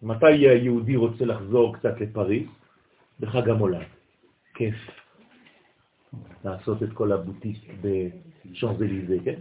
מתי 0.01 0.47
היהודי 0.47 0.95
רוצה 0.95 1.25
לחזור 1.25 1.75
קצת 1.75 2.01
לפריז? 2.01 2.47
בחג 3.19 3.49
המולד. 3.49 3.85
כיף. 4.53 4.75
לעשות 6.45 6.83
את 6.83 6.93
כל 6.93 7.11
הבוטיק 7.11 7.57
בשאנזליזה, 7.81 9.17
כן? 9.25 9.39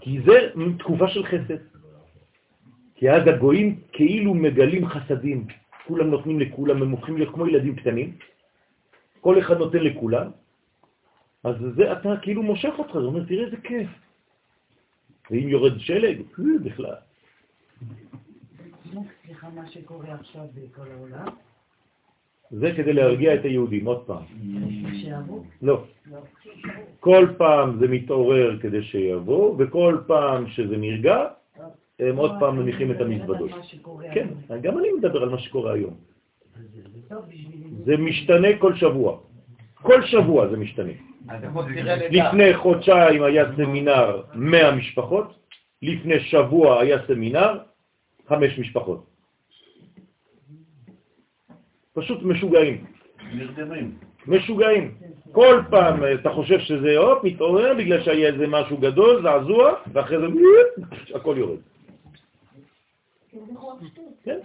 כי 0.00 0.20
זה 0.26 0.50
תקופה 0.78 1.08
של 1.08 1.24
חסד. 1.26 1.62
כי 2.94 3.10
אז 3.10 3.22
הגויים 3.26 3.80
כאילו 3.92 4.34
מגלים 4.34 4.86
חסדים. 4.86 5.46
כולם 5.86 6.10
נותנים 6.10 6.40
לכולם, 6.40 6.82
הם 6.82 6.90
הופכים 6.90 7.16
להיות 7.16 7.34
כמו 7.34 7.46
ילדים 7.46 7.76
קטנים. 7.76 8.16
כל 9.20 9.38
אחד 9.38 9.56
נותן 9.58 9.78
לכולם. 9.78 10.30
אז 11.44 11.56
זה 11.76 11.92
אתה 11.92 12.14
כאילו 12.22 12.42
מושך 12.42 12.74
אותך, 12.78 12.92
זה 12.92 12.98
אומר, 12.98 13.24
תראה 13.24 13.44
איזה 13.44 13.56
כיף. 13.56 13.88
ואם 15.30 15.48
יורד 15.48 15.80
שלג, 15.80 16.16
אה, 16.38 16.58
בכלל. 16.64 17.07
נו, 18.92 19.04
סליחה, 19.24 19.48
מה 19.54 19.66
שקורה 19.66 20.14
עכשיו 20.14 20.42
בכל 20.54 20.90
העולם, 20.96 21.26
זה 22.50 22.72
כדי 22.76 22.92
להרגיע 22.92 23.34
את 23.34 23.44
היהודים, 23.44 23.86
עוד 23.86 24.04
פעם. 24.06 24.22
לא. 25.62 25.84
לא, 26.06 26.18
כל 27.00 27.28
פעם 27.38 27.78
זה 27.78 27.88
מתעורר 27.88 28.58
כדי 28.60 28.82
שיבוא, 28.82 29.54
וכל 29.58 29.98
פעם 30.06 30.48
שזה 30.48 30.76
נרגע, 30.76 31.24
הם 31.98 32.16
עוד 32.16 32.32
פעם 32.40 32.58
מניחים 32.58 32.90
את 32.90 33.00
המזוודות. 33.00 33.50
כן. 34.14 34.28
גם 34.62 34.78
אני 34.78 34.92
מדבר 34.92 35.22
על 35.22 35.28
מה 35.28 35.38
שקורה 35.38 35.72
היום. 35.72 35.94
זה 37.84 37.96
משתנה 37.96 38.48
כל 38.58 38.74
שבוע. 38.74 39.18
כל 39.74 40.02
שבוע 40.06 40.48
זה 40.48 40.56
משתנה. 40.56 40.92
לפני 42.10 42.54
חודשיים 42.56 43.22
היה 43.22 43.44
סמינר 43.56 44.22
100 44.34 44.76
משפחות, 44.76 45.38
לפני 45.82 46.20
שבוע 46.20 46.80
היה 46.80 47.06
סמינר 47.06 47.58
5 48.28 48.58
משפחות. 48.58 49.06
פשוט 51.94 52.22
משוגעים. 52.22 52.84
נרדמים. 53.34 53.94
משוגעים. 54.26 54.94
כל 55.32 55.62
פעם 55.70 56.04
אה, 56.04 56.14
אתה 56.14 56.30
חושב 56.30 56.58
שזה 56.58 56.98
הופ, 56.98 57.24
מתעורר 57.24 57.74
בגלל 57.74 58.02
שהיה 58.02 58.28
איזה 58.28 58.46
משהו 58.46 58.76
גדול, 58.76 59.22
זעזוע, 59.22 59.72
ואחרי 59.92 60.18
זה 60.18 60.26
הכל 61.16 61.34
יורד. 61.38 61.58
כן? 64.24 64.38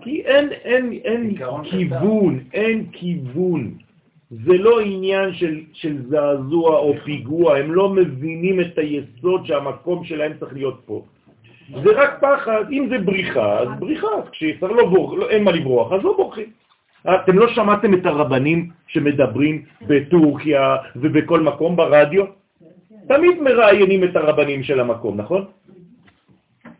כי 0.00 0.22
אין, 0.22 0.52
אין, 0.52 0.92
אין 0.92 1.34
כיוון, 1.70 2.38
אין 2.52 2.90
כיוון. 2.92 3.74
זה 4.30 4.52
לא 4.58 4.80
עניין 4.80 5.34
של, 5.34 5.60
של 5.72 6.06
זעזוע 6.08 6.78
או 6.78 6.94
פיגוע, 7.04 7.56
הם 7.56 7.72
לא 7.72 7.88
מבינים 7.88 8.60
את 8.60 8.78
היסוד 8.78 9.46
שהמקום 9.46 10.04
שלהם 10.04 10.32
צריך 10.40 10.52
להיות 10.52 10.80
פה. 10.86 11.04
זה 11.84 11.90
רק 11.94 12.18
פחד, 12.20 12.64
אם 12.70 12.86
זה 12.90 12.98
בריחה, 12.98 13.58
אז 13.58 13.68
בריחה, 13.78 14.06
אז 14.06 14.28
כשצריך 14.32 14.72
לא 14.72 14.86
בור, 14.86 15.18
לא, 15.18 15.30
אין 15.30 15.44
מה 15.44 15.52
לברוח, 15.52 15.92
אז 15.92 16.00
לא 16.04 16.16
בורחים. 16.16 16.50
אתם 17.14 17.38
לא 17.38 17.48
שמעתם 17.48 17.94
את 17.94 18.06
הרבנים 18.06 18.70
שמדברים 18.86 19.62
בטורקיה 19.86 20.76
ובכל 20.96 21.40
מקום 21.40 21.76
ברדיו? 21.76 22.24
תמיד 23.08 23.42
מראיינים 23.42 24.04
את 24.04 24.16
הרבנים 24.16 24.62
של 24.62 24.80
המקום, 24.80 25.16
נכון? 25.16 25.44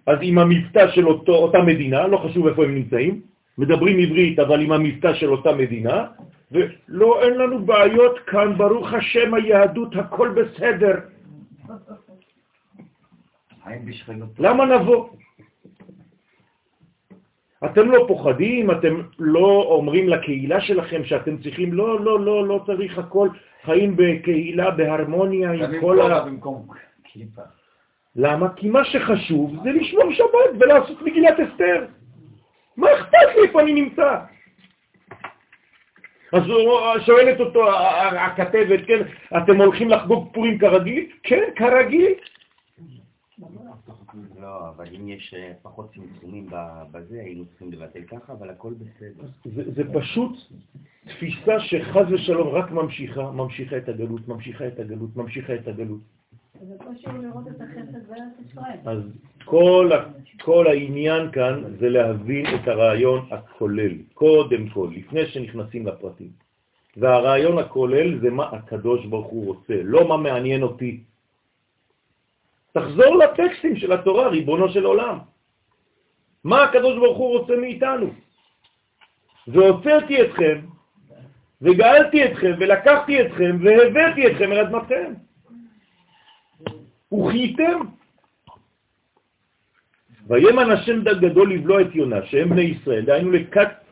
אז 0.06 0.18
עם 0.22 0.38
המבטא 0.38 0.90
של 0.90 1.06
אותו, 1.08 1.34
אותה 1.34 1.62
מדינה, 1.62 2.06
לא 2.06 2.16
חשוב 2.16 2.46
איפה 2.46 2.64
הם 2.64 2.74
נמצאים, 2.74 3.20
מדברים 3.58 3.98
עברית, 3.98 4.38
אבל 4.38 4.60
עם 4.60 4.72
המבטא 4.72 5.14
של 5.14 5.30
אותה 5.30 5.52
מדינה, 5.52 6.04
ולא, 6.52 7.22
אין 7.22 7.34
לנו 7.34 7.58
בעיות 7.58 8.18
כאן, 8.18 8.54
ברוך 8.56 8.92
השם 8.92 9.34
היהדות, 9.34 9.96
הכל 9.96 10.28
בסדר. 10.28 10.94
חיים 13.70 13.84
בשכנות. 13.84 14.28
למה 14.38 14.64
נבוא? 14.64 15.08
אתם 17.64 17.90
לא 17.90 18.04
פוחדים, 18.08 18.70
אתם 18.70 19.02
לא 19.18 19.64
אומרים 19.66 20.08
לקהילה 20.08 20.60
שלכם 20.60 21.04
שאתם 21.04 21.38
צריכים, 21.38 21.72
לא, 21.72 22.00
לא, 22.00 22.20
לא, 22.20 22.46
לא 22.46 22.60
צריך 22.66 22.98
הכל, 22.98 23.28
חיים 23.64 23.96
בקהילה, 23.96 24.70
בהרמוניה 24.70 25.50
עם 25.50 25.80
כל 25.80 26.00
ה... 26.00 26.20
במקום 26.20 26.66
כיפה. 27.04 27.42
למה? 28.16 28.48
כי 28.56 28.68
מה 28.68 28.84
שחשוב 28.84 29.56
זה 29.62 29.70
לשמור 29.72 30.12
שבת 30.12 30.60
ולעשות 30.60 31.02
מגילת 31.02 31.40
אסתר. 31.40 31.86
מה 32.76 32.88
אכפת 32.94 33.36
לי 33.36 33.42
איפה 33.46 33.60
אני 33.60 33.72
נמצא? 33.72 34.16
אז 36.32 36.42
שואלת 37.06 37.40
אותו 37.40 37.78
הכתבת, 38.16 38.80
כן, 38.86 39.02
אתם 39.36 39.56
הולכים 39.60 39.90
לחגוג 39.90 40.28
פורים 40.32 40.58
כרגיל? 40.58 41.06
כן, 41.22 41.42
כרגיל. 41.56 42.14
לא, 44.50 44.68
אבל 44.68 44.84
אם 44.96 45.08
יש 45.08 45.34
אה, 45.34 45.52
פחות 45.62 45.90
צמצומים 45.94 46.46
ב- 46.50 46.82
בזה, 46.90 47.20
היינו 47.20 47.44
צריכים 47.44 47.72
לבטל 47.72 48.02
ככה, 48.02 48.32
אבל 48.32 48.50
הכל 48.50 48.74
בסדר. 48.74 49.28
זה, 49.44 49.72
זה 49.72 49.82
פשוט 49.94 50.32
תפיסה 51.04 51.60
שחז 51.60 52.06
ושלום 52.10 52.48
רק 52.48 52.70
ממשיכה, 52.70 53.30
ממשיכה 53.30 53.76
את 53.76 53.88
הגלות, 53.88 54.28
ממשיכה 54.28 54.66
את 54.66 54.78
הגלות, 54.78 55.16
ממשיכה 55.16 55.54
את 55.54 55.68
הגלות. 55.68 56.00
זה 56.68 56.74
קושי 56.78 57.06
לראות 57.22 57.48
את 57.48 57.60
החסד 57.60 58.08
בארץ 58.08 58.50
ישראל. 58.50 58.78
אז 58.84 59.02
כל 60.44 60.66
העניין 60.66 61.32
כאן 61.32 61.62
זה 61.80 61.88
להבין 61.88 62.46
את 62.46 62.68
הרעיון 62.68 63.26
הכולל, 63.30 63.92
קודם 64.14 64.68
כל, 64.68 64.88
לפני 64.92 65.26
שנכנסים 65.26 65.86
לפרטים. 65.86 66.30
והרעיון 66.96 67.58
הכולל 67.58 68.18
זה 68.20 68.30
מה 68.30 68.48
הקדוש 68.48 69.06
ברוך 69.06 69.26
הוא 69.26 69.46
רוצה, 69.46 69.74
לא 69.82 70.08
מה 70.08 70.16
מעניין 70.16 70.62
אותי. 70.62 71.00
תחזור 72.72 73.16
לטקסטים 73.16 73.76
של 73.76 73.92
התורה, 73.92 74.28
ריבונו 74.28 74.68
של 74.68 74.84
עולם. 74.84 75.18
מה 76.44 76.62
הקדוש 76.62 76.96
ברוך 76.98 77.18
הוא 77.18 77.38
רוצה 77.38 77.56
מאיתנו? 77.56 78.10
והוצאתי 79.48 80.22
אתכם, 80.22 80.60
וגאלתי 81.62 82.24
אתכם, 82.24 82.52
ולקחתי 82.58 83.22
אתכם, 83.22 83.58
והבאתי 83.64 84.26
אתכם 84.26 84.52
אל 84.52 84.58
אדמתכם. 84.58 85.12
וחייתם. 87.12 87.80
וימן 90.26 90.70
השם 90.70 91.02
דג 91.02 91.18
גדול 91.20 91.52
לבלוע 91.52 91.80
את 91.80 91.94
יונה, 91.94 92.26
שהם 92.26 92.48
בני 92.48 92.62
ישראל, 92.62 93.04
דהיינו 93.04 93.30
לקט, 93.30 93.84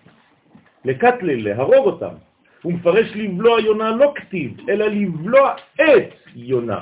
לקטלל, 0.84 1.44
להרוג 1.44 1.86
אותם. 1.86 2.14
הוא 2.62 2.72
מפרש 2.72 3.06
לבלוע 3.14 3.60
יונה 3.60 3.90
לא 3.90 4.12
כתיב, 4.16 4.56
אלא 4.68 4.86
לבלוע 4.86 5.54
את 5.74 6.14
יונה. 6.34 6.78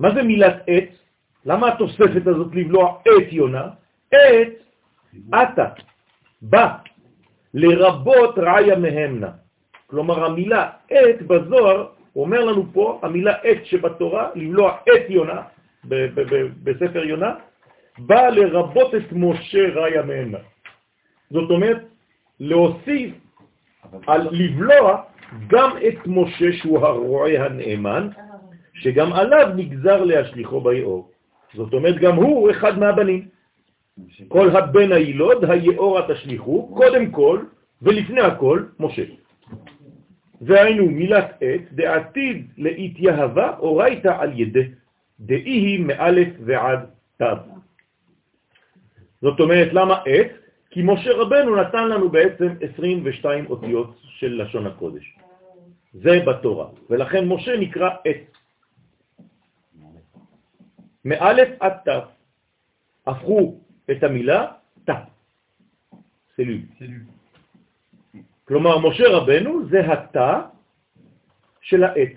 מה 0.00 0.14
זה 0.14 0.22
מילת 0.22 0.56
את? 0.68 0.88
למה 1.46 1.68
התוספת 1.68 2.26
הזאת 2.26 2.54
לבלוע 2.54 2.98
את 3.02 3.32
יונה? 3.32 3.68
את, 4.08 4.48
אתה, 5.30 5.68
בא, 6.42 6.68
לרבות 7.54 8.38
רעיה 8.38 8.76
מהמנה. 8.76 9.30
כלומר, 9.86 10.24
המילה 10.24 10.70
את 10.86 11.22
בזוהר, 11.22 11.86
הוא 12.12 12.24
אומר 12.24 12.44
לנו 12.44 12.64
פה, 12.72 13.00
המילה 13.02 13.32
את 13.50 13.66
שבתורה, 13.66 14.30
לבלוע 14.34 14.76
את 14.82 15.10
יונה, 15.10 15.42
בספר 16.64 17.04
יונה, 17.04 17.34
בא 17.98 18.28
לרבות 18.28 18.94
את 18.94 19.12
משה 19.12 19.68
רעיה 19.74 20.02
מהמנה. 20.02 20.38
זאת 21.30 21.50
אומרת, 21.50 21.82
להוסיף 22.40 23.14
על 24.06 24.28
לבלוע 24.30 25.02
גם 25.46 25.70
את 25.88 26.06
משה 26.06 26.52
שהוא 26.52 26.78
הרועה 26.78 27.46
הנאמן, 27.46 28.08
שגם 28.74 29.12
עליו 29.12 29.48
נגזר 29.56 30.04
להשליחו 30.04 30.60
ביאור. 30.60 31.10
זאת 31.54 31.72
אומרת, 31.72 31.98
גם 31.98 32.16
הוא 32.16 32.50
אחד 32.50 32.78
מהבנים. 32.78 33.28
כל 34.28 34.56
הבן 34.56 34.92
הילוד, 34.92 35.44
היאורה 35.44 36.14
תשליחו, 36.14 36.74
קודם 36.74 37.10
כל, 37.10 37.38
ולפני 37.82 38.20
הכל, 38.20 38.62
משה. 38.80 39.02
והיינו 40.40 40.86
מילת 40.86 41.38
עת, 41.40 41.72
דעתיד 41.72 42.46
להתייהבה, 42.58 43.56
אורייתא 43.58 44.12
על 44.18 44.40
ידי, 44.40 44.68
דאי 45.20 45.50
היא 45.50 45.84
מאלף 45.84 46.28
ועד 46.44 46.80
תו. 47.18 47.24
זאת 49.22 49.40
אומרת, 49.40 49.68
למה 49.72 49.94
עת? 50.06 50.30
כי 50.70 50.82
משה 50.82 51.12
רבנו 51.12 51.56
נתן 51.56 51.88
לנו 51.88 52.08
בעצם 52.08 52.48
22 52.74 53.46
אותיות 53.46 53.96
של 54.18 54.42
לשון 54.42 54.66
הקודש. 54.66 55.16
זה 55.92 56.20
בתורה, 56.26 56.66
ולכן 56.90 57.28
משה 57.28 57.56
נקרא 57.56 57.90
עת. 58.04 58.36
מאלף 61.04 61.48
עד 61.60 61.72
ת', 61.72 61.88
הפכו 63.06 63.60
את 63.90 64.02
המילה 64.02 64.52
ת', 64.84 64.90
סלול. 66.36 66.60
כלומר, 68.44 68.78
משה 68.78 69.04
רבנו 69.08 69.68
זה 69.68 69.92
התא 69.92 70.40
של 71.60 71.84
העת. 71.84 72.12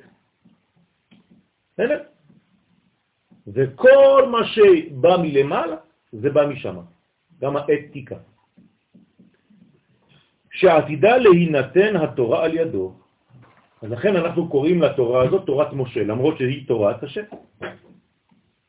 בסדר? 1.74 2.04
וכל 3.48 4.28
מה 4.32 4.48
שבא 4.48 5.18
מלמעלה, 5.22 5.76
זה 6.12 6.30
בא 6.30 6.46
משם, 6.48 6.78
גם 7.40 7.58
האתיקה. 7.58 8.16
שעתידה 10.52 11.18
להינתן 11.18 11.96
התורה 11.96 12.46
על 12.46 12.54
ידו. 12.54 12.94
אז 13.82 13.92
לכן 13.92 14.16
אנחנו 14.16 14.50
קוראים 14.50 14.82
לתורה 14.82 15.24
הזאת 15.24 15.46
תורת 15.46 15.74
משה, 15.74 16.04
למרות 16.04 16.38
שהיא 16.38 16.68
תורת 16.68 17.04
השם. 17.04 17.24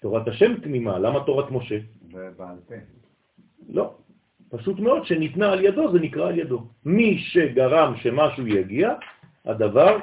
תורת 0.00 0.28
השם 0.28 0.60
תמימה, 0.60 0.98
למה 0.98 1.24
תורת 1.24 1.50
משה? 1.50 1.78
ובעל 2.12 2.56
פה. 2.68 2.74
לא, 3.68 3.94
פשוט 4.50 4.78
מאוד 4.78 5.04
שניתנה 5.04 5.52
על 5.52 5.64
ידו, 5.64 5.92
זה 5.92 5.98
נקרא 5.98 6.28
על 6.28 6.38
ידו. 6.38 6.66
מי 6.84 7.18
שגרם 7.18 7.96
שמשהו 7.96 8.46
יגיע, 8.46 8.94
הדבר 9.44 9.96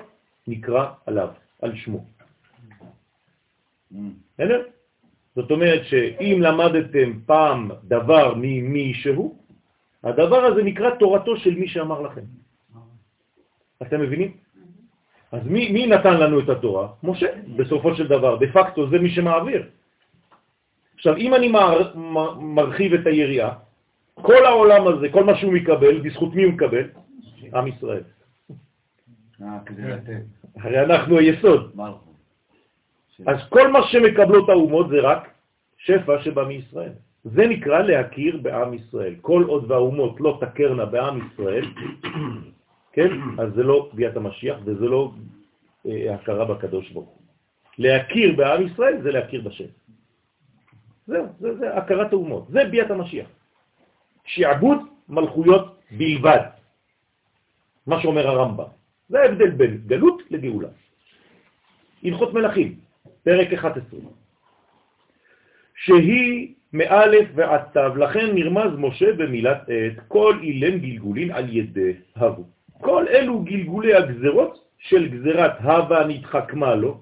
נקרא 0.48 0.86
עליו, 1.06 1.30
על 1.62 1.76
שמו. 1.76 2.06
בסדר? 3.92 4.62
זאת 5.36 5.52
אומרת 5.52 5.86
שאם 5.86 6.38
למדתם 6.42 7.20
פעם 7.26 7.72
דבר 7.84 8.34
ממישהו, 8.38 9.38
הדבר 10.04 10.42
הזה 10.46 10.64
נקרא 10.64 10.90
תורתו 10.90 11.38
של 11.38 11.56
מי 11.56 11.68
שאמר 11.68 12.02
לכם. 12.02 12.22
אתם 13.82 14.02
מבינים? 14.02 14.32
אז 15.32 15.42
מי, 15.48 15.72
מי 15.72 15.88
נתן 15.88 16.18
לנו 16.20 16.40
את 16.40 16.50
התורה? 16.50 16.88
משה, 17.04 17.28
בסופו 17.56 17.96
של 17.96 18.08
דבר. 18.08 18.38
דה 18.38 18.48
פקטו 18.54 18.90
זה 18.90 19.00
מי 19.00 19.10
שמעביר. 19.10 19.70
עכשיו, 21.06 21.18
אם 21.18 21.36
אני 21.36 21.48
מר, 21.48 21.96
מרחיב 22.40 22.94
את 22.94 23.08
היריעה, 23.08 23.54
כל 24.14 24.46
העולם 24.46 24.88
הזה, 24.88 25.10
כל 25.10 25.24
מה 25.24 25.38
שהוא 25.38 25.54
מקבל, 25.54 26.00
בזכות 26.02 26.36
מי 26.36 26.44
הוא 26.44 26.54
מקבל? 26.54 26.88
עם 27.54 27.68
ישראל. 27.68 28.04
אה, 29.42 29.58
לתת. 29.78 30.26
הרי 30.58 30.84
אנחנו 30.84 31.18
היסוד. 31.18 31.72
אז 33.28 33.38
כל 33.50 33.72
מה 33.72 33.80
שמקבלות 33.88 34.50
האומות 34.50 34.90
זה 34.90 35.00
רק 35.02 35.30
שפע 35.78 36.22
שבא 36.24 36.44
מישראל. 36.44 36.92
זה 37.24 37.48
נקרא 37.48 37.80
להכיר 37.82 38.40
בעם 38.42 38.74
ישראל. 38.74 39.16
כל 39.22 39.44
עוד 39.48 39.72
והאומות 39.72 40.22
לא 40.22 40.40
תכרנה 40.42 40.86
בעם 40.86 41.20
ישראל, 41.28 41.66
כן? 42.94 43.10
אז 43.38 43.54
זה 43.56 43.64
לא 43.64 43.90
ביאת 43.94 44.18
המשיח 44.18 44.58
וזה 44.66 44.86
לא 44.86 45.12
אה, 45.86 46.16
הכרה 46.16 46.46
בקדוש 46.46 46.92
ברוך 46.92 47.10
הוא. 47.10 47.22
להכיר 47.78 48.36
בעם 48.36 48.68
ישראל 48.68 49.02
זה 49.04 49.12
להכיר 49.12 49.42
בשם. 49.42 49.85
זהו, 51.08 51.26
זה, 51.40 51.58
זה 51.58 51.78
הכרת 51.78 52.14
האומות. 52.14 52.48
זה 52.50 52.66
ביאת 52.66 52.92
המשיח. 52.92 53.28
שעבוד 54.26 54.78
מלכויות 55.10 55.80
בלבד. 55.92 56.42
מה 57.88 58.02
שאומר 58.02 58.28
הרמב"ם. 58.28 58.70
זה 59.10 59.22
ההבדל 59.22 59.50
בין 59.50 59.78
גלות 59.86 60.22
לגאולה. 60.30 60.70
הלכות 62.04 62.34
מלכים, 62.34 62.76
פרק 63.24 63.54
11. 63.54 64.00
שהיא 65.76 66.54
מאלף 66.74 67.28
ועד 67.36 67.62
תו, 67.74 67.96
לכן 67.96 68.36
נרמז 68.36 68.72
משה 68.78 69.14
במילת 69.14 69.62
עת, 69.68 69.98
כל 70.08 70.40
אילן 70.42 70.78
גלגולין 70.80 71.32
על 71.32 71.46
ידי 71.58 71.94
הבו. 72.16 72.44
כל 72.82 73.06
אלו 73.08 73.44
גלגולי 73.44 73.94
הגזרות 73.94 74.66
של 74.78 75.08
גזרת 75.08 75.62
הווה 75.62 76.08
נתחכמה 76.08 76.76
לו, 76.76 77.02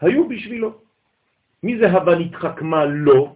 היו 0.00 0.28
בשבילו. 0.28 0.87
מי 1.62 1.78
זה 1.78 1.90
הווה 1.92 2.18
נתחכמה 2.18 2.84
לו? 2.84 3.34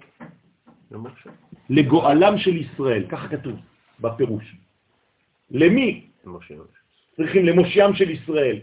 לגואלם 1.70 2.38
של 2.38 2.56
ישראל, 2.56 3.04
ככה 3.08 3.28
כתוב 3.28 3.54
בפירוש. 4.00 4.56
למי? 5.50 6.06
צריכים 7.16 7.46
למושיעם 7.46 7.94
של 7.94 8.10
ישראל. 8.10 8.58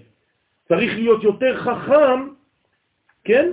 צריך 0.68 0.93
להיות 0.93 1.24
יותר 1.24 1.57
חכם, 1.57 2.28
כן? 3.24 3.51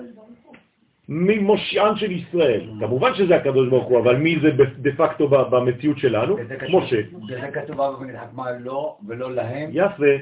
ממושיען 1.08 1.96
של 1.96 2.10
ישראל. 2.10 2.70
כמובן 2.80 3.14
שזה 3.14 3.36
הקדוש 3.36 3.68
ברוך 3.68 3.88
הוא, 3.88 3.98
אבל 4.00 4.16
מי 4.16 4.38
זה 4.42 4.50
דה 4.78 4.90
פקטו 4.96 5.28
במציאות 5.28 5.98
שלנו? 5.98 6.36
משה. 6.72 7.00
וזה 7.28 7.50
כתוב 7.52 7.80
אבא 7.80 7.96
ונתחכמה 8.00 8.52
לא 8.52 8.98
ולא 9.06 9.34
להם. 9.34 9.70
יפה. 9.72 10.14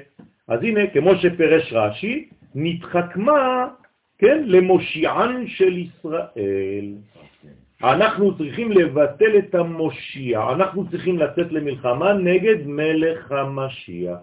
אז 0.49 0.62
הנה, 0.62 0.80
כמו 0.93 1.16
שפרש 1.16 1.72
רש"י, 1.72 2.28
נתחכמה, 2.55 3.68
כן, 4.18 4.42
למושיען 4.46 5.46
של 5.46 5.78
ישראל. 5.78 6.94
אנחנו 7.82 8.38
צריכים 8.38 8.72
לבטל 8.72 9.38
את 9.38 9.54
המושיע, 9.54 10.52
אנחנו 10.52 10.90
צריכים 10.90 11.18
לצאת 11.18 11.52
למלחמה 11.52 12.12
נגד 12.12 12.66
מלך 12.66 13.32
המשיח. 13.32 14.18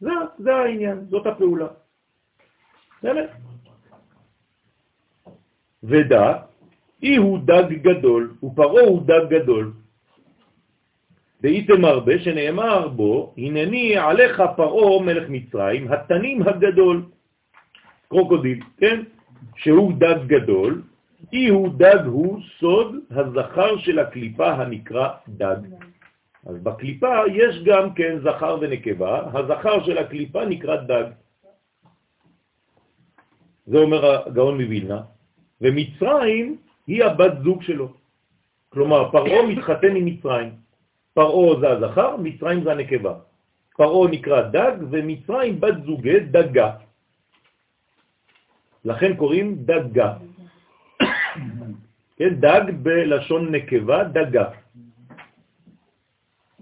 זה, 0.00 0.10
זה 0.38 0.54
העניין, 0.56 0.98
זאת 1.08 1.26
הפעולה. 1.26 1.66
באמת. 3.02 3.30
ודע, 5.82 6.32
איהו 7.02 7.38
דג 7.38 7.72
גדול, 7.82 8.34
ופרעה 8.42 8.80
הוא 8.80 9.02
דג 9.06 9.24
גדול. 9.28 9.72
ואיהו 11.42 11.68
התם 11.68 11.84
רבא 11.84 12.18
שנאמר 12.18 12.88
בו, 12.88 13.34
הנני 13.38 13.96
עליך 13.96 14.42
פרעה 14.56 15.02
מלך 15.02 15.24
מצרים, 15.28 15.92
התנים 15.92 16.42
הגדול, 16.42 17.04
קרוקודיל, 18.10 18.60
כן? 18.78 19.02
שהוא 19.56 19.92
דג 19.92 20.26
גדול, 20.26 20.82
איהו 21.32 21.68
דג 21.76 22.02
הוא 22.06 22.40
סוד 22.58 22.94
הזכר 23.10 23.78
של 23.78 23.98
הקליפה 23.98 24.52
הנקרא 24.52 25.08
דג. 25.28 25.56
אז 26.46 26.56
בקליפה 26.62 27.14
יש 27.32 27.62
גם 27.64 27.94
כן 27.94 28.18
זכר 28.18 28.58
ונקבה, 28.60 29.30
הזכר 29.32 29.84
של 29.84 29.98
הקליפה 29.98 30.44
נקרא 30.44 30.76
דג. 30.76 31.04
זה 33.66 33.78
אומר 33.78 34.26
הגאון 34.26 34.60
מווילנה, 34.60 35.00
ומצרים 35.60 36.56
היא 36.86 37.04
הבת 37.04 37.32
זוג 37.44 37.62
שלו. 37.62 37.88
כלומר, 38.68 39.10
פרעה 39.10 39.42
מתחתן 39.50 39.96
עם 39.96 40.04
מצרים. 40.04 40.50
פרעה 41.14 41.60
זה 41.60 41.68
הזכר, 41.70 42.16
מצרים 42.16 42.64
זה 42.64 42.72
הנקבה. 42.72 43.14
פרעה 43.76 44.10
נקרא 44.10 44.42
דג, 44.42 44.72
ומצרים 44.90 45.60
בת 45.60 45.74
זוגי 45.86 46.20
דגה. 46.20 46.89
לכן 48.84 49.16
קוראים 49.16 49.54
דגה. 49.54 50.14
כן, 52.16 52.34
דג 52.34 52.62
בלשון 52.82 53.54
נקבה, 53.54 54.04
דגה. 54.04 54.44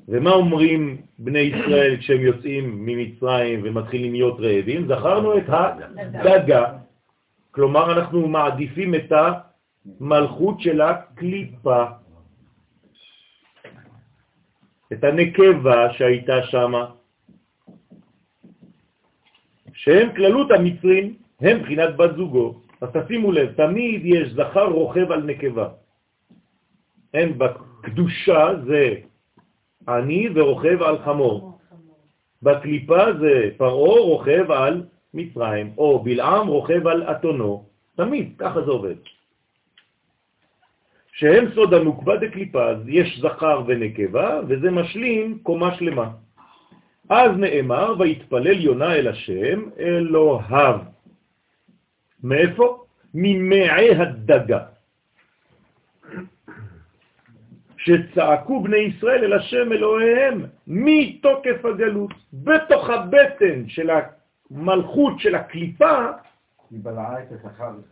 ומה 0.08 0.30
אומרים 0.30 1.02
בני 1.18 1.38
ישראל 1.38 1.96
כשהם 1.96 2.20
יוצאים 2.20 2.86
ממצרים 2.86 3.60
ומתחילים 3.64 4.12
להיות 4.12 4.40
רעבים? 4.40 4.86
זכרנו 4.88 5.38
את 5.38 5.48
הדגה. 5.48 6.64
כלומר, 7.50 7.92
אנחנו 7.92 8.28
מעדיפים 8.28 8.94
את 8.94 9.12
המלכות 9.12 10.60
של 10.60 10.80
הקליפה, 10.80 11.84
את 14.92 15.04
הנקבה 15.04 15.92
שהייתה 15.92 16.42
שם, 16.42 16.72
שהם 19.72 20.14
כללות 20.16 20.50
המצרים, 20.50 21.14
הם 21.40 21.62
בחינת 21.62 21.96
בת 21.96 22.16
זוגו. 22.16 22.60
אז 22.80 22.88
תשימו 22.92 23.32
לב, 23.32 23.52
תמיד 23.52 24.00
יש 24.04 24.32
זכר 24.32 24.66
רוכב 24.66 25.12
על 25.12 25.22
נקבה. 25.22 25.68
אין 27.14 27.38
בקדושה 27.38 28.48
זה 28.66 28.94
אני 29.88 30.28
ורוכב 30.34 30.82
על 30.82 30.98
חמור. 30.98 31.58
בקליפה 32.42 33.12
זה 33.20 33.50
פרעה 33.56 34.00
רוכב 34.00 34.50
על 34.50 34.84
מצרים, 35.14 35.72
או 35.78 35.98
בלעם 35.98 36.46
רוכב 36.46 36.86
על 36.86 37.02
אתונו. 37.02 37.64
תמיד, 37.96 38.32
ככה 38.38 38.62
זה 38.62 38.70
עובד. 38.70 38.94
שהם 41.12 41.44
סוד 41.54 41.74
הנוקבה 41.74 42.16
דקליפה, 42.16 42.64
אז 42.64 42.78
יש 42.86 43.20
זכר 43.20 43.62
ונקבה, 43.66 44.40
וזה 44.48 44.70
משלים 44.70 45.38
קומה 45.42 45.74
שלמה. 45.74 46.10
אז 47.08 47.30
נאמר, 47.36 47.94
ויתפלל 47.98 48.60
יונה 48.60 48.94
אל 48.94 49.08
השם 49.08 49.62
אלוהיו. 49.78 50.78
מאיפה? 52.22 52.84
ממעי 53.14 53.94
הדגה. 53.94 54.64
שצעקו 57.76 58.62
בני 58.62 58.76
ישראל 58.76 59.24
אל 59.24 59.32
השם 59.32 59.72
אלוהיהם 59.72 60.44
מתוקף 60.66 61.64
הגלות, 61.64 62.10
בתוך 62.32 62.90
הבטן 62.90 63.68
של 63.68 63.90
המלכות 63.90 65.20
של 65.20 65.34
הקליפה, 65.34 66.10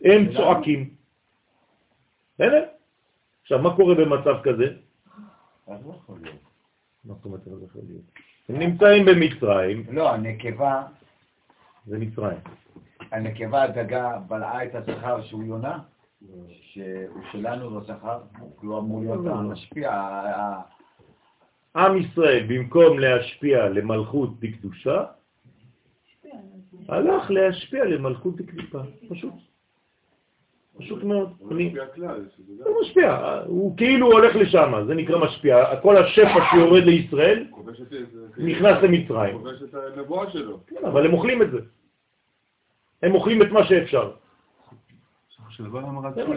הם 0.05 0.33
צועקים. 0.37 0.91
בסדר? 2.35 2.65
עכשיו, 3.43 3.59
מה 3.59 3.77
קורה 3.77 3.95
במצב 3.95 4.35
כזה? 4.43 4.67
לא 5.69 5.75
לא? 5.83 6.27
הם 8.49 8.59
נמצאים 8.59 9.05
במצרים, 9.05 9.85
לא, 9.91 10.15
הנקבה, 10.15 10.83
זה 11.87 11.99
מצרים. 11.99 12.39
הנקבה 13.13 13.63
הדגה 13.63 14.19
בלעה 14.29 14.65
את 14.65 14.75
הזכר 14.75 15.23
שהוא 15.23 15.43
יונה, 15.45 15.79
שהוא 16.51 17.23
שלנו 17.33 17.71
לא 17.71 17.81
זכר, 17.81 18.19
כי 18.61 18.67
הוא 18.67 18.79
אמור 18.79 19.01
להיות 19.01 19.27
המשפיע, 19.27 19.93
ה- 19.93 20.41
ה- 20.41 20.63
עם 21.77 21.97
ישראל, 21.97 22.47
במקום 22.49 22.99
להשפיע 22.99 23.69
למלכות 23.69 24.41
בקדושה, 24.41 25.05
הלך 26.89 27.31
להשפיע 27.31 27.85
למלכות 27.85 28.37
בקליפה, 28.37 28.79
פשוט. 29.09 29.33
פשוט 30.79 31.03
מאוד. 31.05 31.33
הוא 31.39 31.53
אני- 31.53 31.69
משפיע 31.69 31.85
הוא 32.65 32.81
משפיע, 32.83 33.41
הוא 33.47 33.77
כאילו 33.77 34.07
הולך 34.13 34.37
לשם, 34.37 34.73
זה 34.87 34.95
נקרא 34.95 35.19
משפיע. 35.25 35.77
כל 35.83 35.97
השפע 35.97 36.41
שיורד 36.51 36.83
לישראל. 36.83 37.47
נכנס 38.39 38.83
למצרים. 38.83 39.39
כובש 39.39 39.63
את 39.63 39.75
הנבואה 39.97 40.31
שלו. 40.31 40.61
כן, 40.67 40.85
אבל 40.87 41.07
הם 41.07 41.13
אוכלים 41.13 41.43
את 41.43 41.51
זה. 41.51 41.59
הם 43.07 43.15
אוכלים 43.15 43.43
את 43.43 43.51
מה 43.51 43.65
שאפשר. 43.65 44.11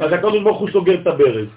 אז 0.02 0.14
הקדוש 0.14 0.44
ברוך 0.44 0.60
הוא 0.60 0.70
סוגר 0.70 1.02
את 1.02 1.08
הברז, 1.08 1.48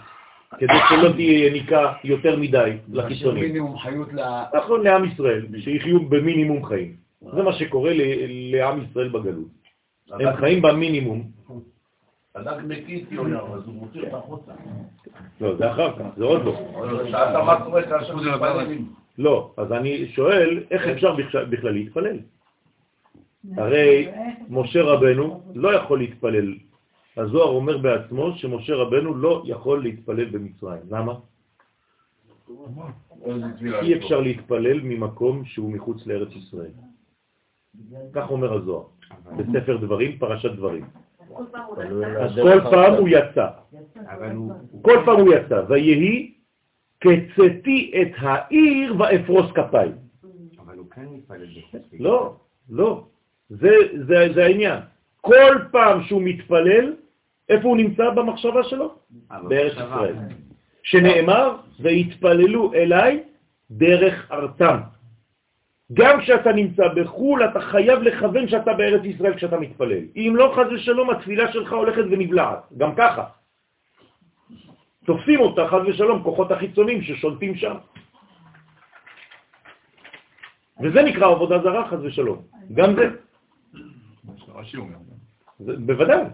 כדי 0.58 0.78
שלא 0.88 1.12
תהיה 1.12 1.46
יניקה 1.46 1.92
יותר 2.04 2.36
מדי 2.36 2.76
משאיר 2.88 3.04
לחיצונים. 3.04 3.42
מינימום 3.42 3.78
חיות 3.78 4.12
ל... 4.12 4.20
נכון, 4.56 4.84
לעם 4.84 5.04
ישראל, 5.04 5.46
שיחיו 5.58 6.00
במינימום 6.08 6.64
חיים. 6.64 6.96
זה 7.34 7.42
מה 7.42 7.52
שקורה 7.52 7.92
לעם 8.52 8.82
ישראל 8.82 9.08
בגלות. 9.08 9.48
הם 10.10 10.36
חיים 10.36 10.62
במינימום. 10.62 11.22
הדג 12.34 12.56
מקיא 12.64 13.02
את 13.02 13.12
יונה, 13.12 13.40
אז 13.40 13.66
הוא 13.66 13.74
מוציא 13.74 14.00
אותה 14.00 14.16
החוצה. 14.16 14.52
לא, 15.40 15.56
זה 15.56 15.70
אחר 15.70 15.92
כך, 15.92 16.04
זה 16.16 16.24
עוד 16.24 16.44
לא. 16.44 16.54
שאלת 17.10 17.44
מה 17.44 17.64
קורה 17.64 17.82
כאשר. 17.82 18.14
לא, 19.18 19.50
אז 19.56 19.72
אני 19.72 20.08
שואל, 20.08 20.62
איך 20.70 20.86
אפשר 20.86 21.14
בכלל 21.50 21.72
להתפלל? 21.72 22.18
הרי 23.56 24.08
משה 24.48 24.82
רבנו 24.82 25.42
לא 25.54 25.74
יכול 25.74 25.98
להתפלל. 25.98 26.54
הזוהר 27.16 27.48
אומר 27.48 27.78
בעצמו 27.78 28.32
שמשה 28.36 28.74
רבנו 28.74 29.14
לא 29.14 29.42
יכול 29.46 29.82
להתפלל 29.82 30.24
במצרים. 30.24 30.82
למה? 30.90 31.14
אי 33.82 33.94
אפשר 33.94 34.20
להתפלל 34.20 34.80
ממקום 34.80 35.44
שהוא 35.44 35.70
מחוץ 35.70 36.06
לארץ 36.06 36.28
ישראל. 36.32 36.70
כך 38.12 38.30
אומר 38.30 38.52
הזוהר, 38.52 38.84
בספר 39.36 39.76
דברים, 39.76 40.18
פרשת 40.18 40.50
דברים. 40.50 40.84
אז 42.20 42.30
כל 42.42 42.60
פעם 42.70 42.92
הוא 42.94 43.08
יצא, 43.08 43.46
כל 44.82 44.98
פעם 45.04 45.20
הוא 45.20 45.34
יצא, 45.34 45.62
ויהי 45.68 46.34
כצאתי 47.00 47.92
את 48.02 48.12
העיר 48.18 48.94
ואפרוס 48.98 49.52
כפיים. 49.54 49.92
אבל 50.58 50.78
הוא 50.78 50.90
כן 50.90 51.06
מתפלל 51.10 51.46
בחוץ. 51.58 51.82
לא, 52.00 52.36
לא, 52.70 53.04
זה, 53.60 53.74
זה, 54.06 54.28
זה 54.34 54.44
העניין. 54.44 54.80
כל 55.20 55.56
פעם 55.70 56.02
שהוא 56.02 56.22
מתפלל, 56.24 56.94
איפה 57.48 57.68
הוא 57.68 57.76
נמצא 57.76 58.10
במחשבה 58.10 58.62
שלו? 58.64 58.94
בארץ 59.48 59.72
ישראל. 59.72 60.14
שנאמר, 60.82 61.56
והתפללו 61.80 62.74
אליי 62.74 63.22
דרך 63.70 64.32
ארתם. 64.32 64.78
גם 65.92 66.20
כשאתה 66.20 66.52
נמצא 66.52 66.88
בחו"ל, 66.96 67.44
אתה 67.44 67.60
חייב 67.60 68.02
לכוון 68.02 68.48
שאתה 68.48 68.72
בארץ 68.72 69.04
ישראל 69.04 69.34
כשאתה 69.36 69.60
מתפלל. 69.60 70.04
אם 70.16 70.32
לא, 70.36 70.54
חז 70.56 70.72
ושלום, 70.72 71.10
התפילה 71.10 71.52
שלך 71.52 71.72
הולכת 71.72 72.04
ונבלעת. 72.10 72.58
גם 72.76 72.94
ככה. 72.94 73.24
תופסים 75.04 75.40
אותה, 75.40 75.68
חז 75.68 75.82
ושלום, 75.86 76.22
כוחות 76.22 76.50
החיצונים 76.50 77.02
ששולטים 77.02 77.54
שם. 77.54 77.76
וזה 80.82 81.02
נקרא 81.02 81.26
עבודה 81.26 81.58
זרה, 81.58 81.88
חז 81.88 82.04
ושלום. 82.04 82.42
גם 82.74 82.94
זה. 82.94 83.10
רש"י 84.54 84.76
אומר. 84.76 84.96
בוודאי. 85.60 86.24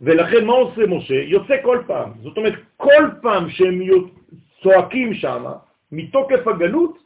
ולכן 0.00 0.44
מה 0.44 0.52
עושה 0.52 0.86
משה? 0.86 1.14
יוצא 1.14 1.54
כל 1.62 1.82
פעם. 1.86 2.12
זאת 2.22 2.36
אומרת, 2.36 2.54
כל 2.76 3.04
פעם 3.22 3.50
שהם 3.50 3.80
צועקים 4.62 5.14
שם, 5.14 5.44
מתוקף 5.92 6.46
הגלות, 6.46 6.98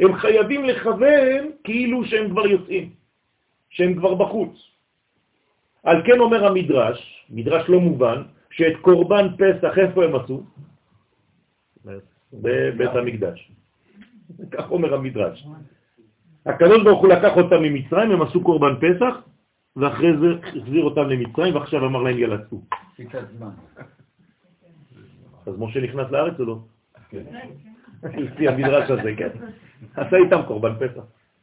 הם 0.00 0.14
חייבים 0.14 0.64
לכוון 0.64 1.50
כאילו 1.64 2.04
שהם 2.04 2.30
כבר 2.30 2.46
יוצאים, 2.46 2.90
שהם 3.70 3.94
כבר 3.94 4.14
בחוץ. 4.14 4.74
על 5.82 6.02
כן 6.06 6.18
אומר 6.20 6.46
המדרש, 6.46 7.26
מדרש 7.30 7.68
לא 7.68 7.80
מובן, 7.80 8.22
שאת 8.50 8.76
קורבן 8.80 9.26
פסח 9.38 9.78
איפה 9.78 10.04
הם 10.04 10.14
עשו? 10.16 10.42
בבית 12.32 12.90
המקדש. 12.90 13.50
כך 14.50 14.70
אומר 14.70 14.94
המדרש. 14.94 15.46
הקדוש 16.46 16.82
ברוך 16.84 17.00
הוא 17.00 17.08
לקח 17.08 17.36
אותם 17.36 17.62
ממצרים, 17.62 18.10
הם 18.10 18.22
עשו 18.22 18.42
קורבן 18.42 18.74
פסח, 18.80 19.14
ואחרי 19.76 20.16
זה 20.20 20.26
החזיר 20.48 20.84
אותם 20.84 21.08
למצרים, 21.08 21.54
ועכשיו 21.54 21.86
אמר 21.86 22.02
להם 22.02 22.18
זמן. 23.36 23.50
אז 25.46 25.54
משה 25.58 25.80
נכנס 25.80 26.10
לארץ 26.10 26.40
או 26.40 26.44
לא? 26.44 26.58
לפי 28.04 28.48
המדרש 28.48 28.90
הזה, 28.90 29.14
כן. 29.16 29.28
עשה 29.96 30.16
איתם 30.16 30.40
קורבן 30.46 30.74
פסח. 30.74 31.02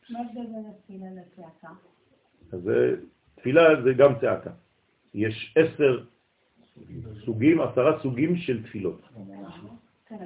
מה 0.09 0.19
ההבדל 0.19 0.41
בין 0.41 0.63
התפילה 0.69 1.05
לצעקה? 1.15 1.67
אז 2.53 2.61
זה- 2.61 2.95
תפילה 3.35 3.81
זה 3.83 3.93
גם 3.93 4.13
צעקה. 4.21 4.49
יש 5.13 5.53
עשר 5.57 5.99
סוגים, 7.25 7.61
עשרה 7.61 7.99
סוגים 7.99 8.35
של 8.37 8.63
תפילות. 8.63 9.01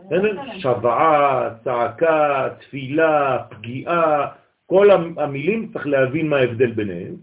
כן, 0.09 0.59
שבעה, 0.59 1.49
צעקה, 1.63 2.49
תפילה, 2.59 3.43
פגיעה, 3.49 4.27
כל 4.65 4.91
המ- 4.91 5.19
המילים 5.19 5.69
צריך 5.73 5.87
להבין 5.87 6.29
מה 6.29 6.37
ההבדל 6.37 6.71
ביניהם, 6.71 7.15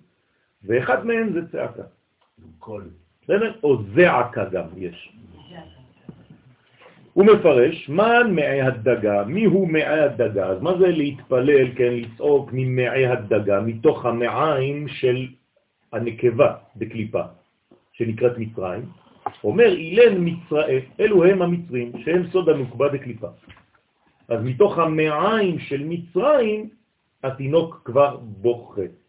ואחד 0.64 1.06
מהם 1.06 1.32
זה 1.32 1.40
צעקה. 1.52 1.82
קול. 2.58 2.84
בסדר? 3.22 3.52
או 3.62 3.82
זעקה 3.94 4.44
גם 4.44 4.66
יש. 4.76 5.12
הוא 7.12 7.26
מפרש, 7.26 7.88
מן 7.88 8.34
מעי 8.34 8.60
הדגה, 8.60 9.24
מי 9.24 9.44
הוא 9.44 9.68
מעי 9.68 10.00
הדגה? 10.00 10.46
אז 10.46 10.62
מה 10.62 10.78
זה 10.78 10.88
להתפלל, 10.88 11.74
כן, 11.76 11.92
לצעוק 11.92 12.50
ממעי 12.52 13.06
הדגה, 13.06 13.60
מתוך 13.60 14.06
המעיים 14.06 14.88
של 14.88 15.26
הנקבה 15.92 16.54
בקליפה, 16.76 17.22
שנקראת 17.92 18.38
מצרים? 18.38 18.82
אומר 19.44 19.72
אילן 19.72 20.14
מצרים, 20.18 20.80
אלו 21.00 21.24
הם 21.24 21.42
המצרים, 21.42 21.92
שהם 22.04 22.26
סוד 22.32 22.48
הנוקבה 22.48 22.88
בקליפה. 22.88 23.28
אז 24.28 24.38
מתוך 24.44 24.78
המעיים 24.78 25.58
של 25.58 25.84
מצרים, 25.84 26.68
התינוק 27.24 27.82
כבר 27.84 28.16
בוכה. 28.16 29.01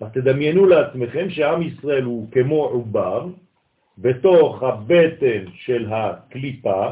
אז 0.00 0.08
תדמיינו 0.12 0.66
לעצמכם 0.66 1.30
שעם 1.30 1.62
ישראל 1.62 2.02
הוא 2.02 2.30
כמו 2.30 2.64
עובר, 2.64 3.28
בתוך 3.98 4.62
הבטן 4.62 5.44
של 5.54 5.92
הקליפה 5.92 6.90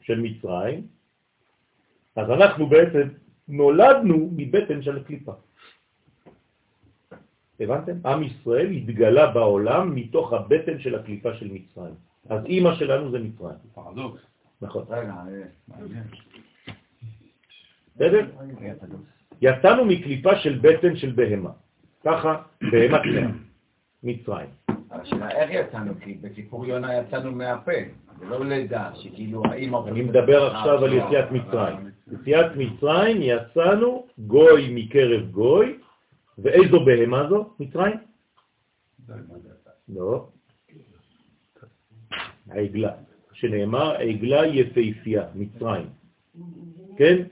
של 0.00 0.20
מצרים, 0.20 0.86
אז 2.16 2.30
אנחנו 2.30 2.66
בעצם 2.66 3.08
נולדנו 3.48 4.30
מבטן 4.36 4.82
של 4.82 4.96
הקליפה. 4.96 5.32
הבנתם? 7.60 8.06
עם 8.06 8.22
ישראל 8.22 8.70
התגלה 8.70 9.26
בעולם 9.30 9.94
מתוך 9.94 10.32
הבטן 10.32 10.78
של 10.78 10.94
הקליפה 10.94 11.34
של 11.34 11.48
מצרים. 11.52 11.94
אז 12.28 12.44
אימא 12.44 12.74
שלנו 12.74 13.10
זה 13.10 13.18
מצרים. 13.18 13.58
פרדוקס. 13.74 14.20
נכון. 14.62 14.84
רגע, 14.88 15.12
אה, 15.12 15.80
בסדר? 17.96 18.26
יצאנו 19.42 19.84
מקליפה 19.84 20.36
של 20.38 20.58
בטן 20.62 20.96
של 20.96 21.12
בהמה. 21.12 21.50
ככה, 22.06 22.42
בהמה 22.70 22.98
טמאה. 22.98 23.28
מצרים. 24.02 24.50
השאלה 24.90 25.30
איך 25.30 25.50
יצאנו? 25.50 25.92
כי 26.00 26.14
בסיפור 26.14 26.66
יונה 26.66 26.94
יצאנו 26.94 27.32
מהפה, 27.32 27.72
זה 28.18 28.24
לא 28.24 28.44
לידה, 28.44 28.90
שכאילו 28.94 29.42
האמא... 29.44 29.80
אני 29.88 30.02
מדבר 30.02 30.46
עכשיו 30.46 30.84
על 30.84 30.92
יציאת 30.92 31.30
מצרים. 31.32 31.76
יציאת 32.12 32.46
מצרים 32.56 33.16
יצאנו 33.20 34.06
גוי 34.18 34.70
מקרב 34.74 35.30
גוי, 35.30 35.78
ואיזו 36.38 36.84
בהמה 36.84 37.28
זו? 37.28 37.50
מצרים? 37.60 37.96
לא. 39.88 40.28
העגלה, 42.50 42.92
שנאמר 43.32 43.96
עגלה 43.96 44.46
יפהפייה, 44.46 45.24
מצרים. 45.34 45.86
כן? 46.96 47.22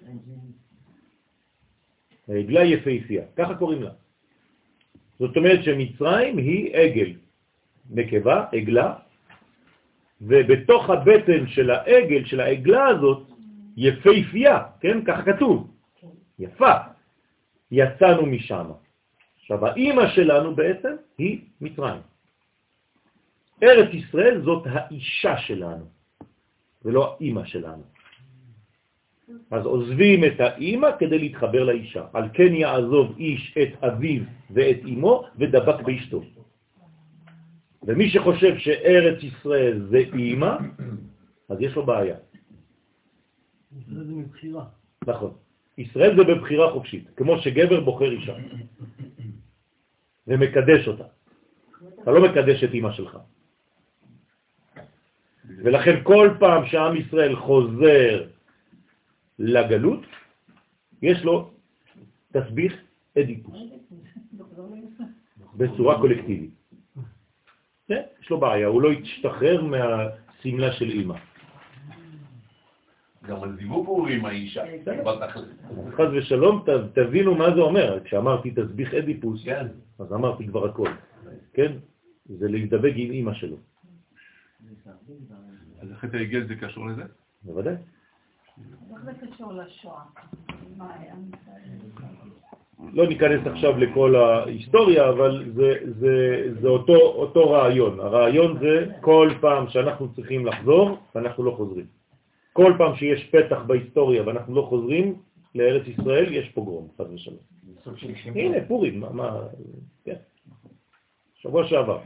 העגלה 2.29 2.65
יפהפייה, 2.65 3.25
ככה 3.37 3.55
קוראים 3.55 3.83
לה. 3.83 3.91
זאת 5.19 5.37
אומרת 5.37 5.65
שמצרים 5.65 6.39
היא 6.39 6.77
עגל, 6.77 7.13
נקבה, 7.91 8.45
עגלה, 8.53 8.95
ובתוך 10.21 10.91
הבטן 10.91 11.47
של 11.47 11.71
העגל, 11.71 12.25
של 12.25 12.41
העגלה 12.41 12.87
הזאת, 12.87 13.31
יפהפייה, 13.77 14.59
כן? 14.81 15.05
כך 15.05 15.25
כתוב, 15.25 15.71
יפה, 16.39 16.75
יצאנו 17.71 18.27
משם. 18.27 18.67
עכשיו, 19.41 19.67
האימא 19.67 20.07
שלנו 20.09 20.55
בעצם 20.55 20.95
היא 21.19 21.41
מצרים. 21.61 22.03
ארץ 23.63 23.95
ישראל 23.95 24.43
זאת 24.45 24.67
האישה 24.71 25.39
שלנו. 25.39 25.85
ולא 26.85 27.17
האימא 27.17 27.45
שלנו. 27.45 27.83
אז 29.51 29.67
עוזבים 29.67 30.25
את 30.25 30.41
האימא 30.41 30.89
כדי 30.99 31.19
להתחבר 31.19 31.65
לאישה. 31.65 32.05
על 32.13 32.29
כן 32.33 32.55
יעזוב 32.55 33.15
איש 33.19 33.55
את 33.63 33.85
אביו 33.85 34.23
ואת 34.51 34.81
אמו 34.85 35.25
ודבק 35.39 35.83
באשתו. 35.85 36.23
ומי 37.83 38.11
שחושב 38.11 38.59
שארץ 38.59 39.23
ישראל 39.23 39.87
זה 39.91 39.99
אימא, 40.15 40.57
אז 41.49 41.57
יש 41.61 41.75
לו 41.77 41.87
בעיה. 41.87 42.17
ישראל 43.79 44.05
זה 44.05 44.13
מבחירה. 44.13 44.65
נכון. 45.07 45.33
ישראל 45.79 46.17
זה 46.17 46.25
בבחירה 46.25 46.73
חופשית, 46.73 47.11
כמו 47.17 47.39
שגבר 47.39 47.81
בוחר 47.81 48.11
אישה 48.11 48.35
ומקדש 50.27 50.89
אותה. 50.89 51.05
אתה 52.03 52.11
לא 52.11 52.21
מקדש 52.25 52.65
את 52.65 52.71
אימא 52.75 52.93
שלך. 52.93 53.19
ולכן 55.65 56.01
כל 56.03 56.31
פעם 56.39 56.67
שעם 56.67 56.97
ישראל 56.97 57.37
חוזר 57.37 58.25
לגלות, 59.39 60.01
יש 61.03 61.25
לו 61.25 61.51
תסביך 62.33 62.75
אדיפוס 63.19 63.59
בצורה 65.55 66.01
קולקטיבית. 66.01 66.51
כן, 67.89 68.03
יש 68.23 68.31
לו 68.31 68.41
בעיה, 68.41 68.67
הוא 68.67 68.83
לא 68.83 68.93
ישתחרר 68.93 69.65
מהסמלה 69.65 70.73
של 70.73 70.91
אימא. 70.91 71.15
גם 73.29 73.37
הוא 73.69 74.09
עם 74.09 74.25
האישה. 74.25 74.65
חז 75.97 76.09
ושלום, 76.17 76.65
תבינו 76.95 77.35
מה 77.35 77.55
זה 77.55 77.61
אומר. 77.61 78.05
כשאמרתי 78.05 78.51
תסביך 78.51 78.95
אדיפוס, 78.95 79.45
כן. 79.45 79.67
אז 79.99 80.13
אמרתי 80.13 80.47
כבר 80.47 80.65
הכל. 80.69 80.89
כן? 81.53 81.73
זה 82.27 82.49
להזדבק 82.49 82.93
עם 82.97 83.11
אימא 83.11 83.35
שלו. 83.35 83.57
אז 85.81 85.91
החטא 85.93 86.17
העגל 86.17 86.47
זה 86.47 86.55
קשור 86.55 86.87
לזה? 86.87 87.03
בוודאי. 87.43 87.75
לא 92.93 93.07
ניכנס 93.07 93.47
עכשיו 93.47 93.79
לכל 93.79 94.17
ההיסטוריה, 94.17 95.09
אבל 95.09 95.53
זה, 95.55 95.73
זה, 96.01 96.45
זה 96.61 96.69
אותו, 96.69 96.97
אותו 96.97 97.51
רעיון. 97.51 98.01
הרעיון 98.01 98.59
זה 98.59 98.87
כל 99.01 99.31
פעם 99.41 99.69
שאנחנו 99.69 100.15
צריכים 100.15 100.47
לחזור, 100.47 100.99
ואנחנו 101.15 101.45
לא 101.45 101.51
חוזרים. 101.51 101.87
כל 102.53 102.73
פעם 102.79 102.97
שיש 102.97 103.31
פתח 103.31 103.59
בהיסטוריה 103.67 104.23
ואנחנו 104.27 104.55
לא 104.55 104.63
חוזרים 104.63 105.15
לארץ 105.55 105.87
ישראל, 105.87 106.33
יש 106.33 106.49
פוגרום, 106.49 106.89
חד 106.99 107.13
ושלום. 107.13 107.39
הנה, 108.35 108.57
פורים, 108.69 109.01
מה, 109.01 109.13
מה, 109.13 109.41
כן. 110.05 110.17
שבוע 111.35 111.67
שעבר. 111.69 111.99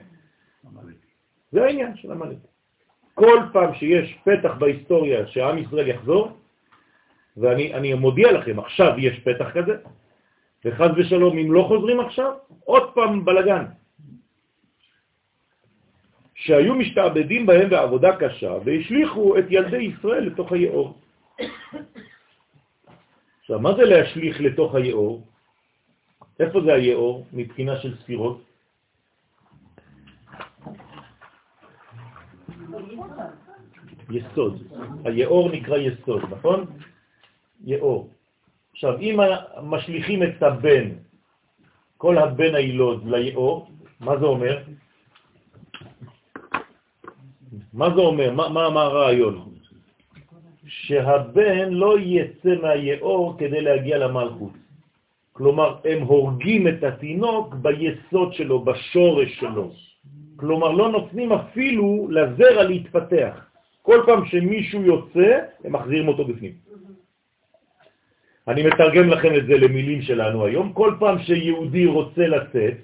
זה 1.53 1.65
העניין 1.65 1.97
של 1.97 2.13
המלך. 2.13 2.39
כל 3.15 3.39
פעם 3.53 3.75
שיש 3.75 4.19
פתח 4.25 4.55
בהיסטוריה 4.59 5.27
שעם 5.27 5.59
ישראל 5.59 5.89
יחזור, 5.89 6.38
ואני 7.41 7.75
אני 7.75 7.95
מודיע 7.95 8.33
לכם, 8.33 8.59
עכשיו 8.59 8.93
יש 8.99 9.21
פתח 9.21 9.51
כזה, 9.55 9.77
וחז 10.65 10.91
ושלום, 10.97 11.39
אם 11.39 11.53
לא 11.53 11.63
חוזרים 11.69 12.01
עכשיו, 12.01 12.33
עוד 12.65 12.95
פעם 12.95 13.25
בלגן. 13.25 13.65
שהיו 16.35 16.75
משתעבדים 16.75 17.47
בהם 17.47 17.71
בעבודה 17.71 18.17
קשה, 18.17 18.53
והשליחו 18.65 19.39
את 19.39 19.45
ילדי 19.51 19.83
ישראל 19.83 20.25
לתוך 20.27 20.53
היאור. 20.53 20.99
עכשיו, 23.41 23.61
מה 23.61 23.75
זה 23.77 23.83
להשליך 23.83 24.41
לתוך 24.41 24.75
היאור? 24.75 25.27
איפה 26.41 26.61
זה 26.61 26.75
היאור 26.75 27.27
מבחינה 27.33 27.81
של 27.81 27.97
ספירות? 27.97 28.43
יסוד. 34.11 34.63
היאור 35.05 35.51
נקרא 35.53 35.77
יסוד, 35.77 36.23
נכון? 36.31 36.67
יאור. 37.65 38.11
עכשיו, 38.73 38.99
אם 39.01 39.21
משליכים 39.63 40.23
את 40.23 40.43
הבן, 40.43 40.89
כל 41.97 42.19
הבן 42.19 42.55
הילוד 42.55 43.07
ליאור, 43.07 43.71
מה 44.01 44.19
זה 44.19 44.25
אומר? 44.25 44.59
מה 47.73 47.89
זה 47.95 48.01
אומר? 48.01 48.33
מה, 48.33 48.49
מה, 48.49 48.71
מה 48.71 48.83
הרעיון? 48.83 49.55
שהבן 50.67 51.69
לא 51.71 51.99
יצא 51.99 52.55
מהיאור 52.63 53.39
כדי 53.39 53.61
להגיע 53.61 53.99
למלכות. 53.99 54.53
כלומר, 55.33 55.77
הם 55.85 56.03
הורגים 56.03 56.69
את 56.69 56.83
התינוק 56.83 57.55
ביסוד 57.55 58.35
שלו, 58.35 58.65
בשורש 58.65 59.39
שלו. 59.39 59.71
כלומר, 60.37 60.71
לא 60.71 60.87
נותנים 60.93 61.33
אפילו 61.33 62.09
לזרע 62.11 62.63
להתפתח. 62.63 63.35
כל 63.83 64.03
פעם 64.07 64.27
שמישהו 64.27 64.83
יוצא, 64.83 65.39
הם 65.65 65.73
מחזירים 65.73 66.09
אותו 66.09 66.25
בפנים. 66.25 66.53
אני 68.49 68.63
מתרגם 68.63 69.09
לכם 69.09 69.35
את 69.37 69.47
זה 69.47 69.55
למילים 69.59 70.03
שלנו 70.03 70.45
היום. 70.45 70.73
כל 70.73 70.95
פעם 70.99 71.19
שיהודי 71.19 71.87
רוצה 71.87 72.27
לצאת, 72.27 72.75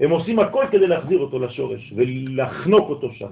הם 0.00 0.10
עושים 0.10 0.38
הכל 0.38 0.64
כדי 0.70 0.86
להחזיר 0.86 1.18
אותו 1.18 1.38
לשורש 1.38 1.92
ולחנוק 1.96 2.88
אותו 2.88 3.12
שם. 3.12 3.30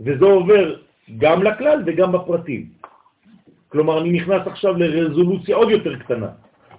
וזה 0.00 0.24
עובר 0.24 0.76
גם 1.18 1.42
לכלל 1.42 1.82
וגם 1.86 2.12
בפרטים. 2.12 2.66
כלומר, 3.68 4.00
אני 4.00 4.12
נכנס 4.12 4.46
עכשיו 4.46 4.76
לרזולוציה 4.76 5.56
עוד 5.56 5.70
יותר 5.70 5.98
קטנה. 5.98 6.28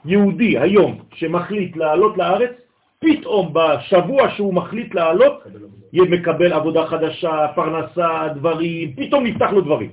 יהודי 0.06 0.60
היום 0.60 1.00
שמחליט 1.14 1.78
לעלות 1.78 2.18
לארץ, 2.18 2.52
פתאום 3.00 3.54
בשבוע 3.54 4.30
שהוא 4.30 4.54
מחליט 4.54 4.96
לעלות, 4.96 5.44
יהיה 5.94 6.10
מקבל 6.10 6.54
עבודה 6.54 6.86
חדשה, 6.88 7.48
פרנסה, 7.56 8.28
דברים, 8.36 8.94
פתאום 8.96 9.24
נפתח 9.24 9.50
לו 9.52 9.62
דברים. 9.62 9.92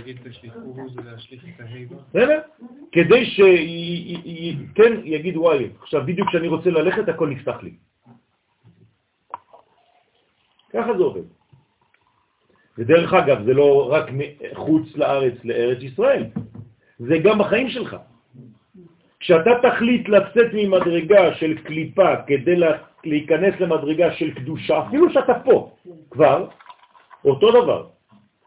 להגיד 0.00 0.24
בשליחו 0.24 0.88
זה 0.94 1.10
להשליך 1.10 1.44
את 1.44 1.60
ההיבה? 1.60 1.96
בסדר? 2.08 2.40
כדי 2.92 3.26
שכן 3.26 4.92
יגיד 5.04 5.36
וואי, 5.36 5.70
עכשיו 5.80 6.06
בדיוק 6.06 6.28
כשאני 6.28 6.48
רוצה 6.48 6.70
ללכת 6.70 7.08
הכל 7.08 7.28
נפתח 7.28 7.56
לי. 7.62 7.72
ככה 10.72 10.96
זה 10.96 11.02
עובד. 11.02 11.22
ודרך 12.78 13.14
אגב, 13.14 13.44
זה 13.44 13.54
לא 13.54 13.92
רק 13.92 14.06
חוץ 14.54 14.96
לארץ, 14.96 15.34
לארץ 15.44 15.78
ישראל, 15.82 16.24
זה 16.98 17.18
גם 17.18 17.38
בחיים 17.38 17.68
שלך. 17.68 17.96
כשאתה 19.20 19.50
תחליט 19.62 20.08
לצאת 20.08 20.50
ממדרגה 20.52 21.34
של 21.34 21.58
קליפה 21.58 22.16
כדי 22.26 22.56
להיכנס 23.04 23.54
למדרגה 23.60 24.12
של 24.12 24.34
קדושה, 24.34 24.86
אפילו 24.88 25.12
שאתה 25.12 25.34
פה 25.44 25.72
כבר, 26.10 26.48
אותו 27.24 27.62
דבר. 27.62 27.99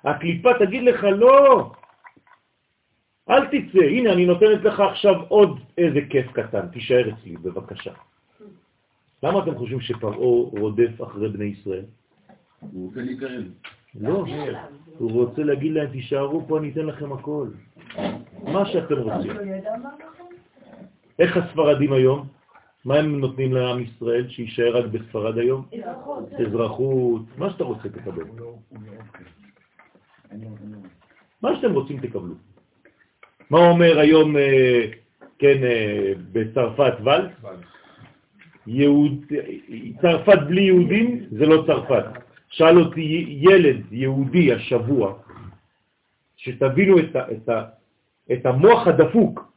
הקליפה 0.03 0.49
תגיד 0.59 0.83
לך, 0.83 1.03
לא, 1.03 1.71
אל 3.29 3.45
תצא, 3.45 3.83
הנה 3.83 4.13
אני 4.13 4.25
נותנת 4.25 4.63
לך 4.63 4.79
עכשיו 4.79 5.15
עוד 5.27 5.59
איזה 5.77 5.99
כיף 6.09 6.31
קטן, 6.31 6.67
תישאר 6.67 7.09
אצלי 7.09 7.37
בבקשה. 7.37 7.93
למה 9.23 9.43
אתם 9.43 9.55
חושבים 9.55 9.81
שפרעו 9.81 10.49
רודף 10.59 11.03
אחרי 11.03 11.29
בני 11.29 11.45
ישראל? 11.45 11.85
הוא 12.59 12.87
רוצה 12.87 13.01
להתקרב. 13.01 13.43
לא, 14.01 14.25
הוא 14.97 15.11
רוצה 15.11 15.43
להגיד 15.43 15.73
להם, 15.73 15.87
תישארו 15.87 16.47
פה, 16.47 16.59
אני 16.59 16.71
אתן 16.71 16.85
לכם 16.85 17.13
הכל. 17.13 17.47
מה 18.43 18.65
שאתם 18.65 18.97
רוצים. 18.97 19.31
איך 21.19 21.37
הספרדים 21.37 21.93
היום? 21.93 22.27
מה 22.85 22.95
הם 22.95 23.19
נותנים 23.19 23.53
לעם 23.53 23.79
ישראל 23.79 24.29
שישאר 24.29 24.77
רק 24.77 24.85
בספרד 24.85 25.37
היום? 25.37 25.65
אזרחות. 25.73 26.33
אזרחות, 26.33 27.21
מה 27.37 27.49
שאתה 27.49 27.63
רוצה 27.63 27.89
תקבל. 27.89 28.23
מה 31.41 31.55
שאתם 31.55 31.73
רוצים 31.73 31.99
תקבלו. 31.99 32.35
מה 33.49 33.59
אומר 33.59 33.99
היום, 33.99 34.37
אה, 34.37 34.85
כן, 35.39 35.63
אה, 35.63 36.13
בצרפת 36.31 36.93
ולס? 37.03 37.31
יהוד, 38.67 39.25
צרפת 40.01 40.39
בלי 40.47 40.61
יהודים 40.61 41.25
זה 41.31 41.45
לא 41.45 41.63
צרפת. 41.67 42.05
שאל 42.49 42.79
אותי 42.79 43.25
ילד 43.39 43.93
יהודי 43.93 44.53
השבוע, 44.53 45.13
שתבינו 46.37 46.99
את, 46.99 47.15
ה, 47.15 47.31
את, 47.31 47.49
ה, 47.49 47.63
את 48.33 48.45
המוח 48.45 48.87
הדפוק, 48.87 49.53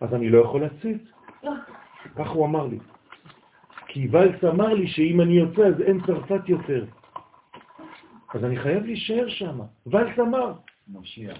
אז 0.00 0.14
אני 0.14 0.30
לא 0.30 0.38
יכול 0.38 0.64
לצאת. 0.64 1.00
כך 2.16 2.28
הוא 2.28 2.46
אמר 2.46 2.66
לי. 2.66 2.78
כי 3.86 4.08
ולס 4.10 4.44
אמר 4.44 4.74
לי 4.74 4.88
שאם 4.88 5.20
אני 5.20 5.32
יוצא 5.32 5.62
אז 5.66 5.80
אין 5.80 6.00
צרפת 6.06 6.48
יותר. 6.48 6.84
אז 8.36 8.44
אני 8.44 8.56
חייב 8.56 8.84
להישאר 8.84 9.28
שם. 9.28 9.60
ולס 9.86 10.18
אמר. 10.18 10.52
משיח. 10.92 11.38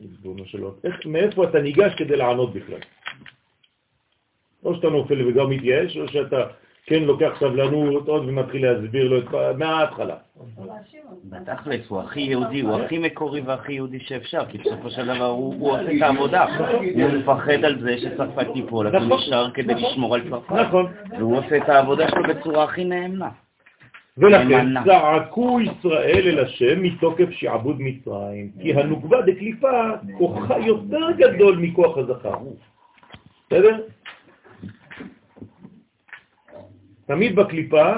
ריבונו. 0.00 0.44
איך, 0.84 1.06
מאיפה 1.06 1.44
אתה 1.44 1.60
ניגש 1.60 1.94
כדי 1.94 2.16
לענות 2.16 2.54
בכלל? 2.54 2.80
או 4.64 4.74
שאתה 4.74 4.88
נופל 4.88 5.28
וגם 5.28 5.50
מתייאש, 5.50 5.96
או 5.96 6.08
שאתה 6.08 6.46
כן, 6.86 7.02
לוקח 7.02 7.32
סבלנות 7.40 8.08
עוד 8.08 8.28
ומתחיל 8.28 8.66
להסביר 8.66 9.08
לו 9.08 9.18
את 9.18 9.56
מההתחלה. 9.58 10.16
בתכלס, 11.24 11.88
הוא 11.88 12.00
הכי 12.00 12.20
יהודי, 12.20 12.60
הוא 12.60 12.80
הכי 12.80 12.98
מקורי 12.98 13.40
והכי 13.40 13.72
יהודי 13.72 14.00
שאפשר, 14.00 14.46
כי 14.46 14.58
בסופו 14.58 14.90
של 14.90 15.06
דבר 15.06 15.26
הוא 15.26 15.72
עושה 15.72 15.96
את 15.96 16.02
העבודה. 16.02 16.44
הוא 16.78 17.10
מפחד 17.18 17.64
על 17.64 17.80
זה 17.80 17.98
שצרפת 17.98 18.46
תיפול, 18.54 18.86
אז 18.86 18.94
הוא 18.94 19.02
נכון. 19.02 19.18
נשאר 19.18 19.50
כדי 19.50 19.74
לשמור 19.74 20.14
על 20.14 20.30
צרפת. 20.30 20.52
נכון. 20.52 20.92
והוא 21.18 21.38
עושה 21.38 21.56
את 21.56 21.68
העבודה 21.68 22.08
שלו 22.10 22.22
בצורה 22.22 22.64
הכי 22.64 22.84
נאמנה. 22.84 23.28
ולכן. 24.18 24.84
צעקו 24.84 25.60
ישראל 25.60 26.22
אל 26.28 26.44
השם 26.44 26.82
מתוקף 26.82 27.30
שעבוד 27.30 27.76
מצרים, 27.80 28.50
כי 28.62 28.74
הנוקבה 28.74 29.22
דקליפה 29.22 29.90
כוחה 30.18 30.58
יותר 30.58 31.10
גדול 31.16 31.58
מכוח 31.58 31.98
הזכר. 31.98 32.38
בסדר? 33.46 33.80
תמיד 37.06 37.36
בקליפה, 37.36 37.92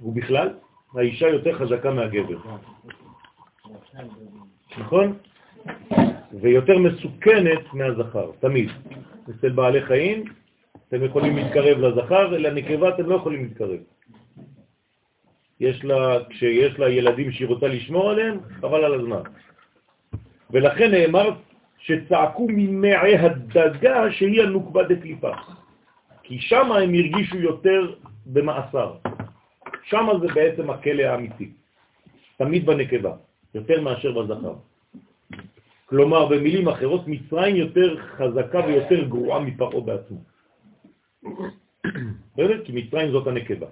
ובכלל, 0.00 0.48
האישה 0.94 1.28
יותר 1.28 1.52
חזקה 1.52 1.90
מהגבר. 1.90 2.38
נכון? 4.78 5.12
ויותר 6.40 6.78
מסוכנת 6.78 7.74
מהזכר, 7.74 8.30
תמיד. 8.40 8.70
אצל 9.30 9.48
בעלי 9.48 9.82
חיים, 9.82 10.24
אתם 10.88 11.04
יכולים 11.04 11.36
להתקרב 11.36 11.78
לזכר, 11.78 12.28
לנקבה 12.28 12.88
אתם 12.88 13.06
לא 13.06 13.14
יכולים 13.14 13.42
להתקרב. 13.42 13.78
יש 15.62 15.84
לה, 15.84 16.18
כשיש 16.30 16.78
לה 16.78 16.90
ילדים 16.90 17.32
שהיא 17.32 17.48
רוצה 17.48 17.68
לשמור 17.68 18.10
עליהם, 18.10 18.38
חבל 18.60 18.84
על 18.84 18.94
הזמן. 18.94 19.22
ולכן 20.50 20.90
נאמר 20.90 21.30
שצעקו 21.78 22.46
ממעי 22.50 23.16
הדגה 23.16 24.12
שהיא 24.12 24.42
הנוקבה 24.42 24.82
דקליפה. 24.82 25.30
כי 26.22 26.38
שם 26.40 26.72
הם 26.72 26.94
הרגישו 26.94 27.38
יותר 27.38 27.94
במאסר. 28.26 28.92
שם 29.84 30.06
זה 30.20 30.26
בעצם 30.34 30.70
הכלא 30.70 31.02
האמיתי. 31.02 31.50
תמיד 32.36 32.66
בנקבה, 32.66 33.12
יותר 33.54 33.80
מאשר 33.80 34.12
בזכר. 34.12 34.54
כלומר, 35.86 36.26
במילים 36.26 36.68
אחרות, 36.68 37.02
מצרים 37.06 37.56
יותר 37.56 37.96
חזקה 38.16 38.60
ויותר 38.66 39.04
גרועה 39.04 39.40
מפרעה 39.40 39.80
בעצמו. 39.80 40.18
בסדר? 42.34 42.64
כי 42.64 42.72
מצרים 42.74 43.10
זאת 43.10 43.26
הנקבה. 43.26 43.66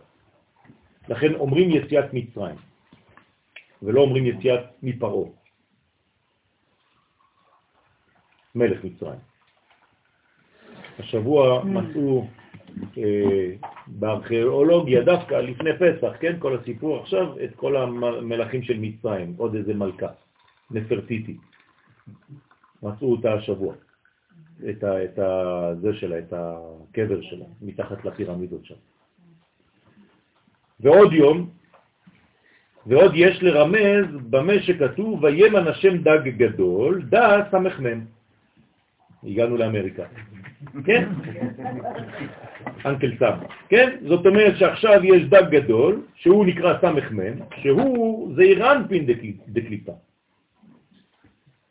לכן 1.11 1.35
אומרים 1.35 1.71
יציאת 1.71 2.15
מצרים, 2.15 2.57
ולא 3.83 4.01
אומרים 4.01 4.27
יציאת 4.27 4.61
מפרעה. 4.83 5.31
מלך 8.55 8.85
מצרים. 8.85 9.21
השבוע 10.99 11.65
מצאו 11.65 12.27
אה, 12.99 13.53
בארכיאולוגיה, 13.87 15.03
דווקא 15.03 15.35
לפני 15.35 15.71
פסח, 15.79 16.13
כן, 16.21 16.37
כל 16.39 16.57
הסיפור 16.57 17.01
עכשיו, 17.01 17.45
את 17.45 17.55
כל 17.57 17.77
המלכים 17.77 18.63
של 18.63 18.79
מצרים, 18.79 19.35
עוד 19.37 19.55
איזה 19.55 19.75
מלכה, 19.75 20.09
נפרטיטי. 20.71 21.37
מצאו 22.83 23.13
אותה 23.13 23.35
השבוע, 23.35 23.75
את, 24.71 24.85
ה, 24.85 25.05
את 25.05 25.19
ה, 25.19 25.75
זה 25.81 25.95
שלה, 25.95 26.19
את 26.19 26.33
הקבר 26.33 27.21
שלה, 27.23 27.45
מתחת 27.63 28.05
לפירמידות 28.05 28.65
שם. 28.65 28.75
ועוד 30.81 31.13
יום, 31.13 31.49
ועוד 32.87 33.13
יש 33.15 33.43
לרמז 33.43 34.07
במה 34.31 34.53
שכתוב, 34.63 35.25
וימן 35.25 35.69
השם 35.69 35.97
דג 35.97 36.29
גדול, 36.29 37.03
דע 37.03 37.45
סמ"ם. 37.51 38.01
הגענו 39.25 39.57
לאמריקה. 39.57 40.05
כן? 40.85 41.09
אנקל 42.87 43.13
סם. 43.19 43.37
כן? 43.69 43.97
זאת 44.09 44.27
אומרת 44.27 44.57
שעכשיו 44.57 45.05
יש 45.05 45.23
דג 45.23 45.45
גדול, 45.51 46.03
שהוא 46.15 46.47
נקרא 46.47 46.79
סמ"ם, 46.81 47.37
שהוא 47.61 48.35
זעירנפין 48.37 49.07
דקליפה. 49.49 49.93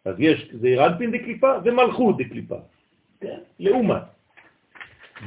אז 0.05 0.15
יש 0.19 0.49
זעירנפין 0.53 1.11
דקליפה 1.11 1.51
ומלכות 1.63 2.17
דקליפה. 2.17 2.57
כן? 3.21 3.39
לעומת. 3.59 4.01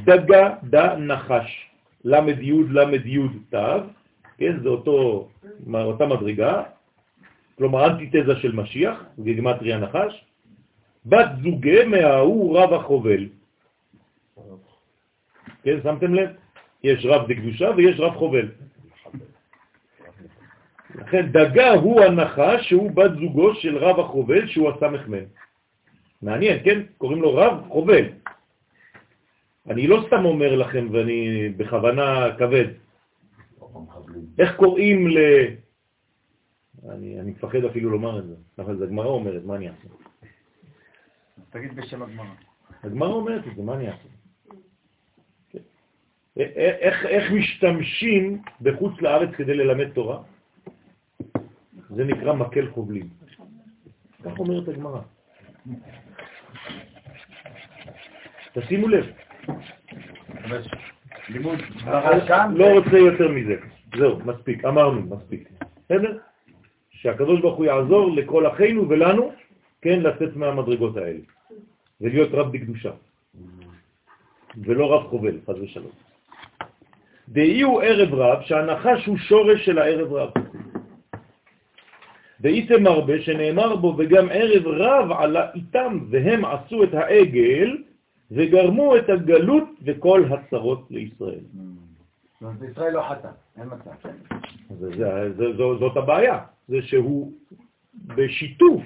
דגה 0.05 0.55
דה 0.63 0.97
נחש. 0.97 1.72
למד 2.05 2.43
יוד 3.07 3.33
תו, 3.51 3.59
כן? 4.39 4.61
זה 4.63 4.69
אותו, 4.69 5.29
אותה 5.75 6.07
מדרגה, 6.07 6.63
כלומר 7.59 7.87
אנטיתזה 7.87 8.37
של 8.37 8.53
משיח, 8.53 9.05
גגמטריה 9.21 9.79
נחש, 9.79 10.25
בת 11.07 11.29
זוגה 11.43 11.87
מההוא 11.87 12.59
רב 12.59 12.73
החובל. 12.73 13.29
כן, 15.63 15.79
שמתם 15.83 16.15
לב? 16.15 16.31
יש 16.85 17.07
רב 17.07 17.33
דקדושה 17.33 17.71
ויש 17.77 18.01
רב 18.01 18.15
חובל. 18.15 18.49
לכן 20.95 21.27
דגה 21.27 21.71
הוא 21.71 22.01
הנחש 22.01 22.69
שהוא 22.69 22.91
בת 22.91 23.11
זוגו 23.21 23.55
של 23.55 23.79
רב 23.79 24.01
החובל 24.01 24.49
שהוא 24.49 24.71
הסמ"ם. 24.71 25.25
מעניין, 26.23 26.59
כן? 26.65 26.81
קוראים 26.99 27.23
לו 27.23 27.35
רב 27.35 27.69
חובל. 27.69 28.05
אני 29.71 29.87
לא 29.87 30.05
סתם 30.07 30.25
אומר 30.25 30.57
לכם 30.57 30.89
ואני 30.93 31.49
בכוונה 31.49 32.27
כבד. 32.39 32.65
איך 34.39 34.57
קוראים 34.57 35.09
ל... 35.09 35.19
אני, 36.89 37.21
אני 37.21 37.31
מפחד 37.31 37.65
אפילו 37.65 37.91
לומר 37.91 38.19
את 38.19 38.27
זה, 38.27 38.35
אבל 38.59 38.77
זה 38.77 38.85
הגמרא 38.85 39.07
אומרת, 39.07 39.45
מה 39.45 39.57
אני 39.57 39.69
אעשה? 39.69 39.89
תגיד 41.51 41.77
בשם 41.77 42.03
הגמרא. 42.03 42.27
הגמרא 42.83 43.09
אומרת 43.09 43.47
את 43.47 43.57
זה, 43.57 43.63
מה 43.63 43.75
אני 43.75 43.89
אעשה? 43.89 44.09
כן. 45.51 45.59
איך, 46.37 47.07
איך 47.07 47.33
משתמשים 47.33 48.43
בחוץ 48.61 49.01
לארץ 49.01 49.31
כדי 49.37 49.55
ללמד 49.55 49.89
תורה? 49.93 50.23
זה 51.91 52.05
נקרא 52.05 52.33
מקל 52.33 52.71
חובלים. 52.71 53.09
כך 54.25 54.39
אומרת 54.39 54.69
הגמרא. 54.69 55.01
תשימו 58.53 58.89
לב. 58.89 59.07
לא 62.55 62.67
רוצה 62.73 62.99
יותר 62.99 63.29
מזה. 63.29 63.57
זהו, 63.97 64.19
מספיק, 64.25 64.65
אמרנו, 64.65 65.17
מספיק. 65.17 65.49
בסדר? 65.85 66.19
שהקדוש 66.91 67.41
ברוך 67.41 67.57
הוא 67.57 67.67
יעזור 67.67 68.13
לכל 68.17 68.47
אחינו 68.47 68.89
ולנו, 68.89 69.33
כן, 69.83 70.01
לצאת 70.01 70.37
מהמדרגות 70.37 70.97
האלה, 70.97 71.19
ולהיות 72.01 72.29
רב 72.33 72.53
בקדושה, 72.53 72.91
ולא 74.57 74.95
רב 74.95 75.07
חובל, 75.09 75.39
חז 75.47 75.61
ושלום. 75.61 75.91
דהי 77.29 77.63
הוא 77.63 77.83
ערב 77.83 78.15
רב, 78.15 78.43
שהנחש 78.43 79.07
הוא 79.07 79.17
שורש 79.17 79.65
של 79.65 79.79
הערב 79.79 80.13
רב. 80.13 80.31
ואיתם 82.41 82.87
הרבה 82.87 83.23
שנאמר 83.23 83.77
בו, 83.77 83.95
וגם 83.99 84.29
ערב 84.31 84.67
רב 84.67 85.13
עלה 85.13 85.51
איתם, 85.55 85.99
והם 86.11 86.45
עשו 86.45 86.85
את 86.85 86.95
העגל, 86.95 87.77
וגרמו 88.35 88.97
את 88.97 89.09
הגלות 89.09 89.69
וכל 89.85 90.25
הצרות 90.31 90.87
לישראל. 90.91 91.45
זאת 92.41 92.43
אומרת, 92.43 92.71
ישראל 92.71 92.93
לא 92.93 93.03
חטא, 93.09 93.29
אין 93.57 93.69
מצב. 93.69 93.91
זאת 95.79 95.97
הבעיה, 95.97 96.39
זה 96.69 96.83
שהוא 96.83 97.33
בשיתוף, 97.95 98.83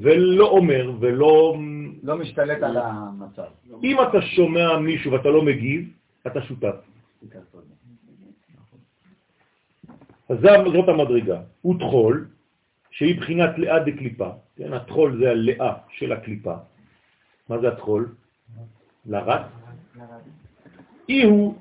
ולא 0.00 0.48
אומר, 0.48 0.92
ולא... 1.00 1.56
לא 2.02 2.16
משתלט 2.18 2.62
על 2.62 2.76
המצב. 2.76 3.50
אם 3.82 3.96
אתה 4.08 4.22
שומע 4.22 4.78
מישהו 4.78 5.12
ואתה 5.12 5.28
לא 5.28 5.42
מגיב, 5.42 5.88
אתה 6.26 6.42
שותף. 6.42 6.76
אז 10.28 10.38
זאת 10.72 10.88
המדרגה. 10.88 11.40
הוא 11.62 11.78
תחול, 11.78 12.28
שהיא 12.90 13.20
בחינת 13.20 13.58
לאה 13.58 13.78
דקליפה, 13.78 14.30
כן? 14.56 14.72
התחול 14.72 15.18
זה 15.18 15.30
הלאה 15.30 15.74
של 15.90 16.12
הקליפה. 16.12 16.54
מה 17.48 17.58
זה 17.58 17.68
התחול? 17.68 18.08
לרץ. 19.06 19.46
אי 21.08 21.24
הוא 21.24 21.58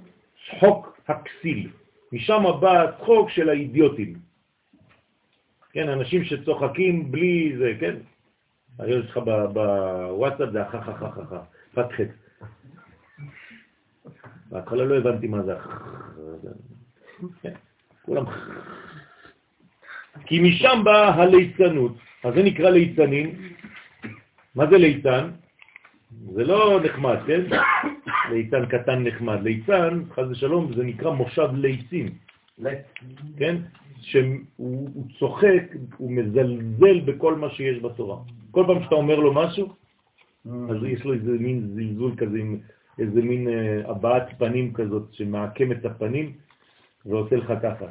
צחוק 0.47 0.99
הכסיל. 1.07 1.69
משם 2.11 2.43
בא 2.61 2.83
הצחוק 2.83 3.29
של 3.29 3.49
האידיוטים. 3.49 4.19
כן, 5.71 5.89
אנשים 5.89 6.23
שצוחקים 6.23 7.11
בלי 7.11 7.55
זה, 7.57 7.73
כן? 7.79 7.95
הרי 8.79 8.99
יש 8.99 9.05
לך 9.05 9.17
בוואטסאפ 9.17 10.49
זה 10.51 10.61
החככככה, 10.61 11.41
פתחת. 11.71 12.09
בהתחלה 14.49 14.85
לא 14.85 14.97
הבנתי 14.97 15.27
מה 15.27 15.43
זה. 15.43 15.53
כן, 17.41 17.53
כולם 18.01 18.25
כי 20.25 20.39
משם 20.39 20.81
באה 20.83 21.09
הליצנות, 21.13 21.97
אז 22.23 22.33
זה 22.33 22.43
נקרא 22.43 22.69
ליצנים. 22.69 23.53
מה 24.55 24.67
זה 24.69 24.77
ליצן? 24.77 25.29
זה 26.11 26.43
לא 26.43 26.79
נחמד, 26.83 27.17
כן? 27.27 27.41
ליצן 28.31 28.65
קטן 28.65 29.03
נחמד. 29.03 29.43
ליצן, 29.43 30.03
חז 30.13 30.31
ושלום, 30.31 30.73
זה 30.73 30.83
נקרא 30.83 31.11
מושב 31.11 31.49
ליצים, 31.53 32.07
כן? 33.37 33.55
שהוא 34.01 34.23
הוא 34.55 35.05
צוחק, 35.19 35.63
הוא 35.97 36.11
מזלזל 36.11 36.99
בכל 36.99 37.35
מה 37.35 37.49
שיש 37.49 37.83
בתורה. 37.83 38.17
כל 38.51 38.63
פעם 38.67 38.83
שאתה 38.83 38.95
אומר 38.95 39.15
לו 39.15 39.33
משהו, 39.33 39.73
אז 40.45 40.77
יש 40.87 41.03
לו 41.03 41.13
איזה 41.13 41.31
מין 41.31 41.67
זלזול 41.73 42.15
כזה 42.17 42.37
עם 42.37 42.59
איזה 42.99 43.21
מין 43.21 43.47
אה, 43.47 43.89
הבעת 43.91 44.27
פנים 44.37 44.73
כזאת 44.73 45.13
שמעקם 45.13 45.71
את 45.71 45.85
הפנים 45.85 46.33
ועושה 47.05 47.35
לך 47.35 47.53
ככה. 47.61 47.85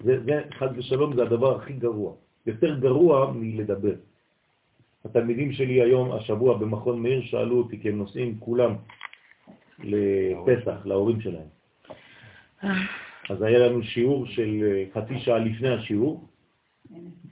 זה, 0.00 0.24
זה 0.24 0.42
חד 0.58 0.78
ושלום, 0.78 1.16
זה 1.16 1.22
הדבר 1.22 1.56
הכי 1.56 1.72
גרוע. 1.72 2.12
יותר 2.46 2.78
גרוע 2.78 3.32
מלדבר. 3.32 3.94
התלמידים 5.10 5.52
שלי 5.52 5.82
היום, 5.82 6.12
השבוע 6.12 6.58
במכון 6.58 7.02
מאיר, 7.02 7.22
שאלו 7.22 7.58
אותי, 7.58 7.80
כי 7.80 7.88
הם 7.88 7.98
נוסעים 7.98 8.36
כולם 8.38 8.74
לפסח, 9.78 10.76
להורים 10.84 11.20
שלהם. 11.20 11.48
אז 13.30 13.42
היה 13.42 13.58
לנו 13.58 13.82
שיעור 13.82 14.26
של 14.26 14.50
אה, 14.62 14.84
חצי 14.94 15.18
שעה 15.18 15.38
לפני 15.38 15.68
השיעור, 15.68 16.24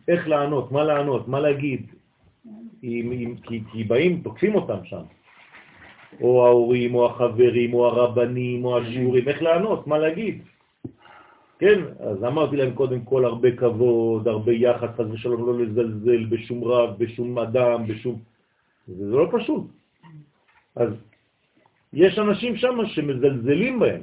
איך 0.09 0.29
לענות, 0.29 0.73
מה 0.73 0.85
לענות, 0.85 1.29
מה 1.29 1.41
להגיד, 1.41 1.87
אם, 2.85 3.13
אם, 3.13 3.35
כי, 3.43 3.61
כי 3.73 3.85
באים, 3.85 4.21
תוקפים 4.21 4.55
אותם 4.55 4.85
שם. 4.85 5.03
או 6.21 6.47
ההורים, 6.47 6.95
או 6.95 7.07
החברים, 7.07 7.75
או 7.75 7.87
הרבנים, 7.87 8.65
או 8.65 8.79
השיעורים, 8.79 9.29
איך 9.29 9.43
לענות, 9.43 9.87
מה 9.87 9.99
להגיד. 9.99 10.43
כן, 11.59 11.81
אז 12.01 12.25
אמרתי 12.25 12.57
להם 12.57 12.75
קודם 12.75 13.01
כל 13.05 13.25
הרבה 13.25 13.57
כבוד, 13.57 14.29
הרבה 14.29 14.53
יחס, 14.53 14.89
חס 14.95 15.05
ושלום, 15.13 15.47
לא 15.47 15.59
לזלזל 15.59 16.25
בשום 16.25 16.65
רב, 16.65 16.99
בשום 16.99 17.39
אדם, 17.39 17.87
בשום... 17.87 18.21
זה 18.89 19.17
לא 19.17 19.29
פשוט. 19.33 19.65
אז 20.77 20.89
יש 21.93 22.19
אנשים 22.19 22.57
שם 22.57 22.79
שמזלזלים 22.87 23.81
בהם, 23.81 24.03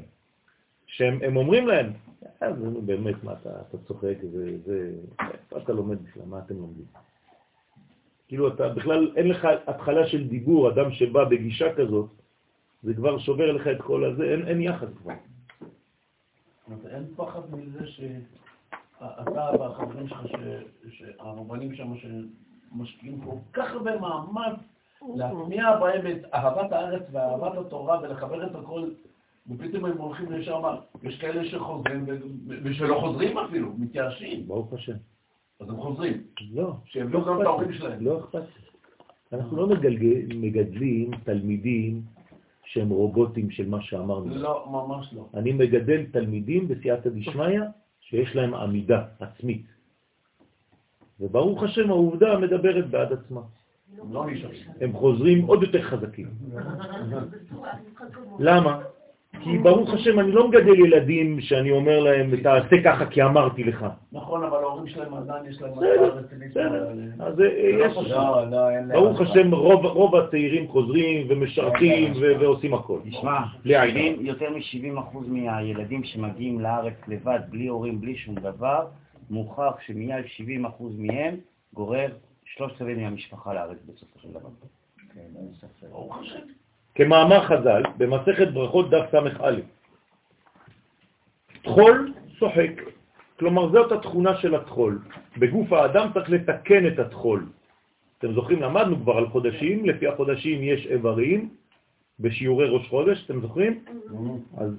שהם 0.86 1.38
אומרים 1.38 1.68
להם, 1.68 1.94
אז 2.42 2.54
אה, 2.66 2.82
באמת, 2.86 3.24
מה 3.24 3.34
אתה, 3.34 3.50
אתה 3.70 3.78
צוחק, 3.78 4.16
זה, 4.32 4.58
זה, 4.66 4.92
איפה 5.20 5.58
אתה 5.58 5.74
לומד 5.74 6.04
בכלל, 6.04 6.24
מה 6.26 6.40
אתם 6.40 6.56
לומדים? 6.56 6.86
כאילו 8.28 8.48
אתה 8.48 8.70
בכלל, 8.70 9.12
אין 9.16 9.28
לך 9.28 9.48
התחלה 9.68 10.08
של 10.08 10.28
דיבור, 10.28 10.70
אדם 10.70 10.92
שבא 10.92 11.24
בגישה 11.24 11.76
כזאת, 11.76 12.10
זה 12.84 12.94
כבר 12.94 13.20
שובר 13.20 13.52
לך 13.52 13.68
את 13.68 13.82
כל 13.82 14.06
הזה, 14.06 14.24
אין, 14.24 14.48
אין 14.48 14.62
יחס 14.62 14.88
כבר. 15.02 15.14
אין 16.90 17.04
פחד 17.16 17.42
מזה 17.56 17.88
שאתה 17.88 19.50
והחברים 19.60 20.08
שלך, 20.08 20.22
שהרבנים 20.90 21.76
שם 21.76 21.94
שמשקיעים 21.98 23.22
כל 23.22 23.36
כך 23.54 23.72
הרבה 23.72 24.00
מאמץ 24.00 24.60
להטמיע 25.16 25.80
בהם 25.80 26.08
את 26.08 26.26
אהבת 26.34 26.72
הארץ 26.72 27.04
ואהבת 27.12 27.58
התורה 27.58 28.02
ולחבר 28.02 28.48
את 28.48 28.56
הכל, 28.56 28.90
ופתאום 29.50 29.86
הם 29.86 29.98
הולכים 29.98 30.32
לשם, 30.32 30.62
יש 31.04 31.20
כאלה 31.20 31.46
שחוזרים 31.46 32.06
ושלא 32.48 33.00
חוזרים 33.00 33.38
אפילו, 33.38 33.74
מתייאשים. 33.78 34.48
ברוך 34.48 34.74
השם. 34.74 34.98
אז 35.60 35.70
הם 35.70 35.78
חוזרים. 35.78 36.24
לא. 36.52 36.74
שהם 36.86 37.14
לא 37.14 37.26
גם 37.28 37.42
את 37.42 37.46
ההורים 37.46 37.74
שלהם. 37.74 38.06
לא 38.06 38.20
אכפת. 38.20 38.44
אנחנו 39.34 39.58
לא 39.58 39.68
מגדלים 40.36 41.12
תלמידים 41.24 42.02
שהם 42.72 42.90
רובוטים 42.90 43.52
של 43.52 43.70
מה 43.70 43.82
שאמרנו. 43.82 44.36
לא, 44.36 44.66
ממש 44.72 45.14
לא. 45.14 45.28
אני 45.34 45.52
מגדל 45.54 46.06
תלמידים 46.12 46.68
בסייעתא 46.68 47.10
דשמיא 47.10 47.62
שיש 48.02 48.36
להם 48.36 48.54
עמידה 48.54 49.04
עצמית. 49.20 49.66
וברוך 51.20 51.64
השם 51.64 51.90
העובדה 51.90 52.40
מדברת 52.40 52.90
בעד 52.90 53.14
עצמה. 53.14 53.42
לא 54.12 54.26
הם 54.82 54.94
חוזרים 54.94 55.46
עוד 55.46 55.64
יותר 55.64 55.82
חזקים. 55.82 56.28
למה? 58.48 58.82
כי 59.44 59.58
ברוך 59.58 59.94
השם, 59.94 60.20
אני 60.20 60.32
לא 60.32 60.48
מגדל 60.48 60.80
ילדים 60.80 61.42
שאני 61.42 61.72
אומר 61.72 62.00
להם, 62.00 62.42
תעשה 62.44 62.84
ככה 62.84 63.06
כי 63.06 63.24
אמרתי 63.24 63.64
לך. 63.64 63.86
נכון, 64.12 64.44
אבל 64.44 64.58
ההורים 64.58 64.88
שלהם 64.88 65.14
עדיין 65.14 65.46
יש 65.50 65.62
להם... 65.62 65.72
בסדר, 66.50 66.92
אז 67.20 67.42
אה, 67.42 67.48
יש... 67.48 67.98
לא, 68.10 68.50
לא, 68.52 68.60
ברוך 68.94 69.22
השם, 69.22 69.54
רוב 69.54 70.16
הצעירים 70.16 70.68
חוזרים 70.68 71.28
ומשרתים 71.30 72.14
ועושים 72.40 72.74
הכל. 72.74 73.00
תשמע, 73.10 73.40
יותר 74.20 74.50
מ-70% 74.50 75.18
מהילדים 75.28 76.04
שמגיעים 76.04 76.60
לארץ 76.60 76.94
לבד, 77.08 77.40
בלי 77.50 77.68
הורים, 77.68 78.02
בלי 78.02 78.16
שום 78.16 78.36
דבר, 78.36 78.86
מוכח 79.30 79.74
שמיד 79.86 80.26
70% 80.66 80.84
מהם 80.98 81.36
גורר 81.74 82.08
שלושת 82.46 82.82
רבעי 82.82 82.96
מהמשפחה 82.96 83.54
לארץ 83.54 83.78
בסופו 83.86 84.20
של 84.20 84.30
דבר. 84.30 84.50
כן, 85.14 85.20
אין 85.20 85.54
ספק. 85.54 85.90
ברוך 85.90 86.18
השם. 86.22 86.61
כמאמר 86.96 87.42
חז"ל, 87.48 87.84
במסכת 87.98 88.48
ברכות 88.54 88.90
דף 88.90 89.06
ס"א. 89.12 89.56
תחול 91.64 92.14
שוחק, 92.40 92.72
כלומר 93.40 93.72
זאת 93.72 93.92
התכונה 93.92 94.38
של 94.38 94.56
התחול. 94.56 95.00
בגוף 95.38 95.74
האדם 95.74 96.08
צריך 96.14 96.30
לתקן 96.30 96.88
את 96.88 97.00
התחול. 97.00 97.46
אתם 98.18 98.34
זוכרים, 98.34 98.62
למדנו 98.62 98.96
כבר 99.02 99.18
על 99.18 99.28
חודשים, 99.28 99.86
לפי 99.86 100.08
החודשים 100.08 100.64
יש 100.64 100.88
איברים 100.88 101.50
בשיעורי 102.20 102.70
ראש 102.70 102.88
חודש, 102.88 103.26
אתם 103.26 103.42
זוכרים? 103.42 103.84
אז 104.58 104.72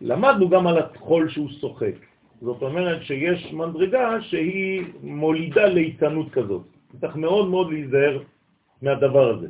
למדנו 0.00 0.48
גם 0.48 0.66
על 0.66 0.78
התחול 0.78 1.28
שהוא 1.28 1.48
שוחק. 1.60 1.94
זאת 2.40 2.62
אומרת 2.62 3.02
שיש 3.02 3.52
מדרגה 3.52 4.20
שהיא 4.20 4.84
מולידה 5.02 5.66
לאיתנות 5.66 6.30
כזאת. 6.30 6.62
צריך 7.00 7.16
מאוד 7.16 7.48
מאוד 7.48 7.70
להיזהר 7.70 8.22
מהדבר 8.82 9.30
הזה. 9.30 9.48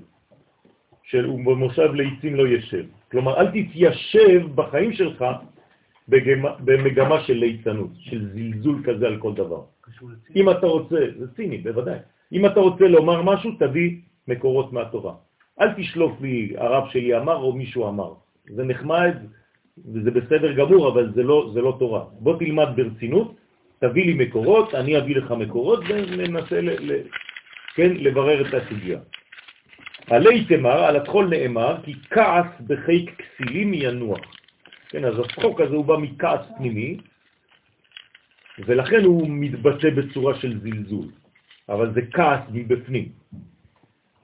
של 1.13 1.31
ובמושב 1.31 1.95
לעיצים 1.95 2.35
לא 2.35 2.49
ישב. 2.49 2.85
כלומר, 3.11 3.41
אל 3.41 3.47
תתיישב 3.47 4.41
בחיים 4.55 4.93
שלך 4.93 5.25
במגמה 6.65 7.21
של 7.21 7.37
ליצנות, 7.37 7.91
של 7.99 8.29
זלזול 8.33 8.83
כזה 8.85 9.07
על 9.07 9.17
כל 9.19 9.35
דבר. 9.35 9.63
אם 10.37 10.51
אתה 10.51 10.67
רוצה, 10.67 10.97
זה 11.19 11.27
ציני, 11.37 11.59
בוודאי. 11.59 11.99
אם 12.33 12.47
אתה 12.47 12.61
רוצה 12.61 12.85
לומר 12.89 13.23
משהו, 13.23 13.51
תביא 13.59 13.91
מקורות 14.29 14.73
מהתורה. 14.73 15.15
אל 15.61 15.73
תשלוף 15.77 16.21
לי 16.21 16.55
הרב 16.57 16.89
שלי 16.91 17.17
אמר 17.17 17.37
או 17.37 17.53
מישהו 17.53 17.89
אמר. 17.89 18.13
זה 18.57 18.65
נחמד 18.65 19.15
וזה 19.93 20.11
בסדר 20.11 20.53
גמור, 20.53 20.89
אבל 20.89 21.13
זה 21.15 21.23
לא, 21.23 21.51
זה 21.55 21.61
לא 21.61 21.77
תורה. 21.79 22.05
בוא 22.25 22.39
תלמד 22.39 22.69
ברצינות, 22.77 23.37
תביא 23.79 24.05
לי 24.05 24.15
מקורות, 24.27 24.75
אני 24.75 24.99
אביא 24.99 25.17
לך 25.17 25.31
מקורות 25.31 25.81
וננסה 25.89 26.61
ל, 26.61 26.71
ל, 26.81 26.91
כן, 27.75 27.93
לברר 27.97 28.49
את 28.49 28.55
הסוגיה. 28.55 28.99
עלי 30.11 30.45
תמר, 30.45 30.85
על 30.85 30.97
התחול 30.97 31.29
נאמר, 31.29 31.77
כי 31.83 31.95
כעס 32.11 32.47
בחיק 32.67 33.11
כסילים 33.19 33.75
ינוח. 33.75 34.21
כן, 34.89 35.05
אז 35.05 35.19
הצחוק 35.19 35.61
הזה 35.61 35.75
הוא 35.77 35.85
בא 35.85 35.97
מכעס 35.97 36.41
פנימי, 36.59 36.97
ולכן 38.59 39.05
הוא 39.05 39.27
מתבטא 39.29 39.91
בצורה 39.91 40.35
של 40.35 40.61
זלזול, 40.61 41.07
אבל 41.69 41.95
זה 41.95 42.01
כעס 42.13 42.41
מבפנים. 42.53 43.09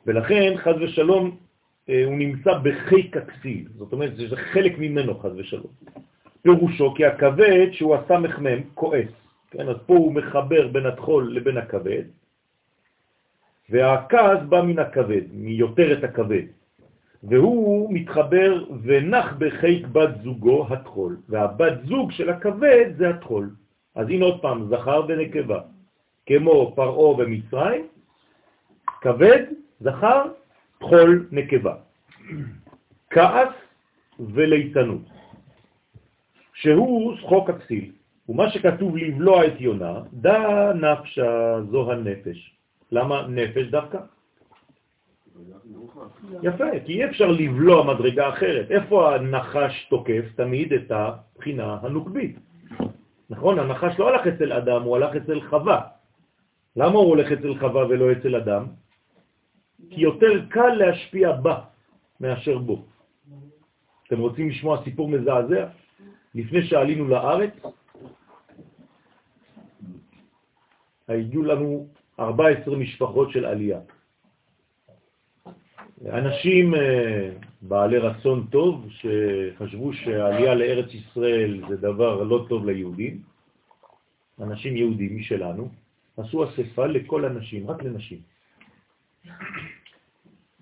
ולכן, 0.07 0.53
חז 0.57 0.74
ושלום, 0.81 1.37
אה, 1.89 2.05
הוא 2.05 2.14
נמצא 2.18 2.51
בחיק 2.62 3.16
הכסיל, 3.16 3.64
זאת 3.76 3.93
אומרת, 3.93 4.16
זה 4.16 4.37
חלק 4.37 4.79
ממנו, 4.79 5.18
חז 5.18 5.33
ושלום. 5.37 5.72
פירושו 6.43 6.95
כי 6.95 7.05
הכבד 7.05 7.68
שהוא 7.72 7.97
הסמ"ם 7.97 8.62
כועס, 8.74 9.12
כן, 9.51 9.68
אז 9.68 9.76
פה 9.87 9.95
הוא 9.95 10.14
מחבר 10.14 10.68
בין 10.68 10.87
התחול 10.87 11.37
לבין 11.37 11.57
הכבד, 11.57 12.03
והכעס 13.70 14.38
בא 14.48 14.62
מן 14.62 14.78
הכבד, 14.78 15.22
מיותר 15.32 15.98
את 15.98 16.04
הכבד, 16.04 16.42
והוא 17.22 17.94
מתחבר 17.94 18.64
ונח 18.82 19.34
בחיק 19.38 19.86
בת 19.86 20.10
זוגו 20.22 20.66
התחול, 20.70 21.16
והבת 21.28 21.72
זוג 21.84 22.12
של 22.12 22.30
הכבד 22.30 22.92
זה 22.96 23.10
התחול. 23.10 23.50
אז 23.94 24.08
הנה 24.08 24.24
עוד 24.24 24.42
פעם, 24.42 24.68
זכר 24.70 25.02
ונקבה, 25.08 25.60
כמו 26.26 26.72
פרעו 26.76 27.16
במצרים, 27.16 27.86
כבד, 29.00 29.42
זכר, 29.80 30.22
תחול, 30.78 31.28
נקבה. 31.32 31.74
כעס 33.10 33.48
וליצנות, 34.20 35.02
שהוא 36.54 37.16
שחוק 37.16 37.50
הכסיל, 37.50 37.92
ומה 38.28 38.50
שכתוב 38.50 38.96
לבלוע 38.96 39.46
את 39.46 39.60
יונה, 39.60 40.00
דא 40.12 40.72
נפשה 40.74 41.60
זו 41.70 41.92
הנפש. 41.92 42.57
למה 42.93 43.26
נפש 43.28 43.66
דווקא? 43.66 43.99
יפה, 46.43 46.64
כי 46.86 46.93
אי 46.93 47.05
אפשר 47.05 47.26
לבלוע 47.26 47.95
מדרגה 47.95 48.28
אחרת. 48.28 48.70
איפה 48.70 49.14
הנחש 49.14 49.86
תוקף 49.91 50.24
תמיד 50.36 50.72
את 50.72 50.91
הבחינה 50.91 51.78
הנוקבית? 51.82 52.36
נכון, 53.30 53.59
הנחש 53.59 53.99
לא 53.99 54.09
הלך 54.09 54.26
אצל 54.26 54.53
אדם, 54.53 54.82
הוא 54.82 54.97
הלך 54.97 55.16
אצל 55.16 55.41
חווה. 55.41 55.80
למה 56.76 56.99
הוא 56.99 57.09
הולך 57.09 57.32
אצל 57.32 57.59
חווה 57.59 57.86
ולא 57.86 58.12
אצל 58.12 58.36
אדם? 58.36 58.66
כי 59.91 60.01
יותר 60.01 60.47
קל 60.49 60.72
להשפיע 60.74 61.32
בה 61.32 61.61
מאשר 62.20 62.59
בו. 62.59 62.84
אתם 64.07 64.18
רוצים 64.18 64.49
לשמוע 64.49 64.84
סיפור 64.84 65.09
מזעזע? 65.09 65.66
לפני 66.34 66.66
שעלינו 66.66 67.09
לארץ, 67.09 67.53
היו 71.09 71.43
לנו 71.43 71.89
14 72.20 72.76
משפחות 72.76 73.30
של 73.30 73.44
עלייה. 73.44 73.80
אנשים 76.06 76.74
אה, 76.74 77.30
בעלי 77.62 77.98
רצון 77.98 78.46
טוב 78.50 78.86
שחשבו 78.90 79.92
שהעלייה 79.92 80.54
לארץ 80.54 80.94
ישראל 80.94 81.62
זה 81.68 81.76
דבר 81.76 82.22
לא 82.22 82.46
טוב 82.48 82.66
ליהודים, 82.66 83.22
אנשים 84.40 84.76
יהודים 84.76 85.16
משלנו, 85.16 85.68
עשו 86.16 86.44
אספה 86.44 86.86
לכל 86.86 87.24
הנשים, 87.24 87.70
רק 87.70 87.82
לנשים. 87.82 88.18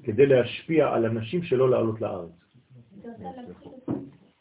כדי 0.03 0.27
להשפיע 0.27 0.95
על 0.95 1.05
הנשים 1.05 1.43
שלא 1.43 1.71
לעלות 1.71 2.01
לארץ. 2.01 2.31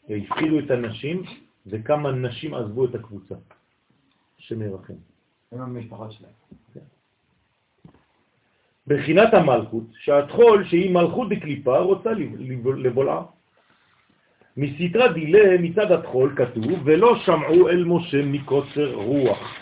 הפחידו 0.08 0.58
את 0.58 0.70
הנשים, 0.70 1.22
וכמה 1.66 2.12
נשים 2.12 2.54
עזבו 2.54 2.84
את 2.84 2.94
הקבוצה. 2.94 3.34
השם 4.38 4.62
ירחם. 4.62 4.94
הם 5.52 5.60
המשפחות 5.60 6.12
שלהם. 6.12 6.32
בחינת 8.86 9.34
המלכות, 9.34 9.84
שהתחול 10.04 10.64
שהיא 10.64 10.94
מלכות 10.94 11.28
בקליפה 11.28 11.78
רוצה 11.78 12.10
לבולעה. 12.76 13.22
מסתרה 14.56 15.08
דילה 15.08 15.58
מצד 15.60 15.92
התחול 15.92 16.32
כתוב, 16.36 16.80
ולא 16.84 17.16
שמעו 17.24 17.68
אל 17.68 17.84
משה 17.84 18.22
מקוצר 18.24 18.94
רוח. 18.94 19.54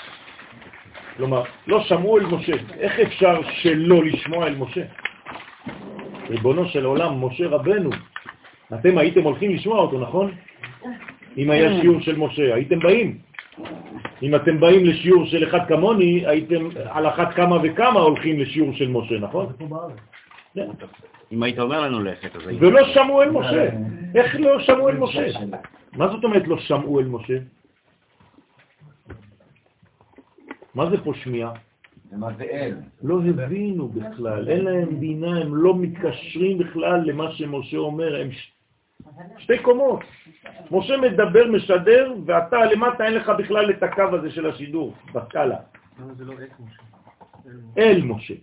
כלומר, 1.16 1.42
לא 1.66 1.80
שמעו 1.82 2.18
אל 2.18 2.26
משה. 2.26 2.52
איך 2.78 3.00
אפשר 3.00 3.40
שלא 3.50 4.04
לשמוע 4.04 4.46
אל 4.46 4.54
משה? 4.56 4.84
ריבונו 6.30 6.68
של 6.68 6.84
עולם, 6.84 7.24
משה 7.24 7.46
רבנו, 7.48 7.90
אתם 8.74 8.98
הייתם 8.98 9.22
הולכים 9.22 9.54
לשמוע 9.54 9.78
אותו, 9.78 10.00
נכון? 10.00 10.30
אם 11.36 11.50
היה 11.50 11.80
שיעור 11.80 12.00
של 12.00 12.16
משה, 12.18 12.54
הייתם 12.54 12.78
באים. 12.78 13.18
אם 14.22 14.34
אתם 14.34 14.60
באים 14.60 14.84
לשיעור 14.84 15.26
של 15.26 15.48
אחד 15.48 15.68
כמוני, 15.68 16.26
הייתם 16.26 16.68
על 16.84 17.08
אחת 17.08 17.34
כמה 17.34 17.56
וכמה 17.62 18.00
הולכים 18.00 18.40
לשיעור 18.40 18.72
של 18.72 18.88
משה, 18.88 19.18
נכון? 19.18 19.52
אם 21.32 21.42
היית 21.42 21.58
אומר 21.58 21.80
לנו 21.80 22.00
ללכת, 22.00 22.36
אז 22.36 22.46
היית... 22.46 22.62
ולא 22.62 22.84
שמעו 22.94 23.22
אל 23.22 23.30
משה. 23.30 23.68
איך 24.14 24.36
לא 24.38 24.60
שמעו 24.60 24.88
אל 24.88 24.96
משה? 24.96 25.26
מה 25.92 26.08
זאת 26.08 26.24
אומרת 26.24 26.46
לא 26.46 26.58
שמעו 26.58 27.00
אל 27.00 27.06
משה? 27.06 27.38
מה 30.74 30.90
זה 30.90 30.96
פה 31.04 31.12
שמיעה? 31.14 31.52
לא 33.02 33.20
הבינו 33.28 33.88
בכלל, 33.88 34.48
אין 34.48 34.64
להם 34.64 35.00
בינה, 35.00 35.40
הם 35.40 35.56
לא 35.56 35.76
מתקשרים 35.76 36.58
בכלל 36.58 37.00
למה 37.04 37.32
שמשה 37.32 37.76
אומר, 37.76 38.20
הם. 38.20 38.28
שתי 39.38 39.58
קומות. 39.58 40.00
משה 40.70 40.96
מדבר, 40.96 41.50
משדר, 41.50 42.14
ואתה 42.26 42.64
למטה 42.64 43.04
אין 43.04 43.14
לך 43.14 43.28
בכלל 43.38 43.70
את 43.70 43.82
הקו 43.82 44.02
הזה 44.12 44.30
של 44.30 44.46
השידור, 44.46 44.94
בסקאלה. 45.14 45.56
למה 45.98 46.14
זה 46.14 46.24
לא 46.24 46.32
את 46.32 46.60
משה? 46.60 46.82
אל 47.78 48.02
משה. 48.02 48.34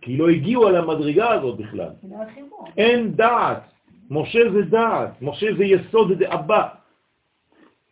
כי 0.00 0.16
לא 0.16 0.28
הגיעו 0.28 0.66
על 0.66 0.76
המדרגה 0.76 1.30
הזאת 1.30 1.58
בכלל. 1.58 1.90
אין 2.76 3.12
דעת. 3.16 3.62
משה 4.10 4.52
זה 4.52 4.62
דעת, 4.62 5.22
משה 5.22 5.46
זה 5.56 5.64
יסוד 5.64 6.18
זה 6.18 6.34
אבא. 6.34 6.68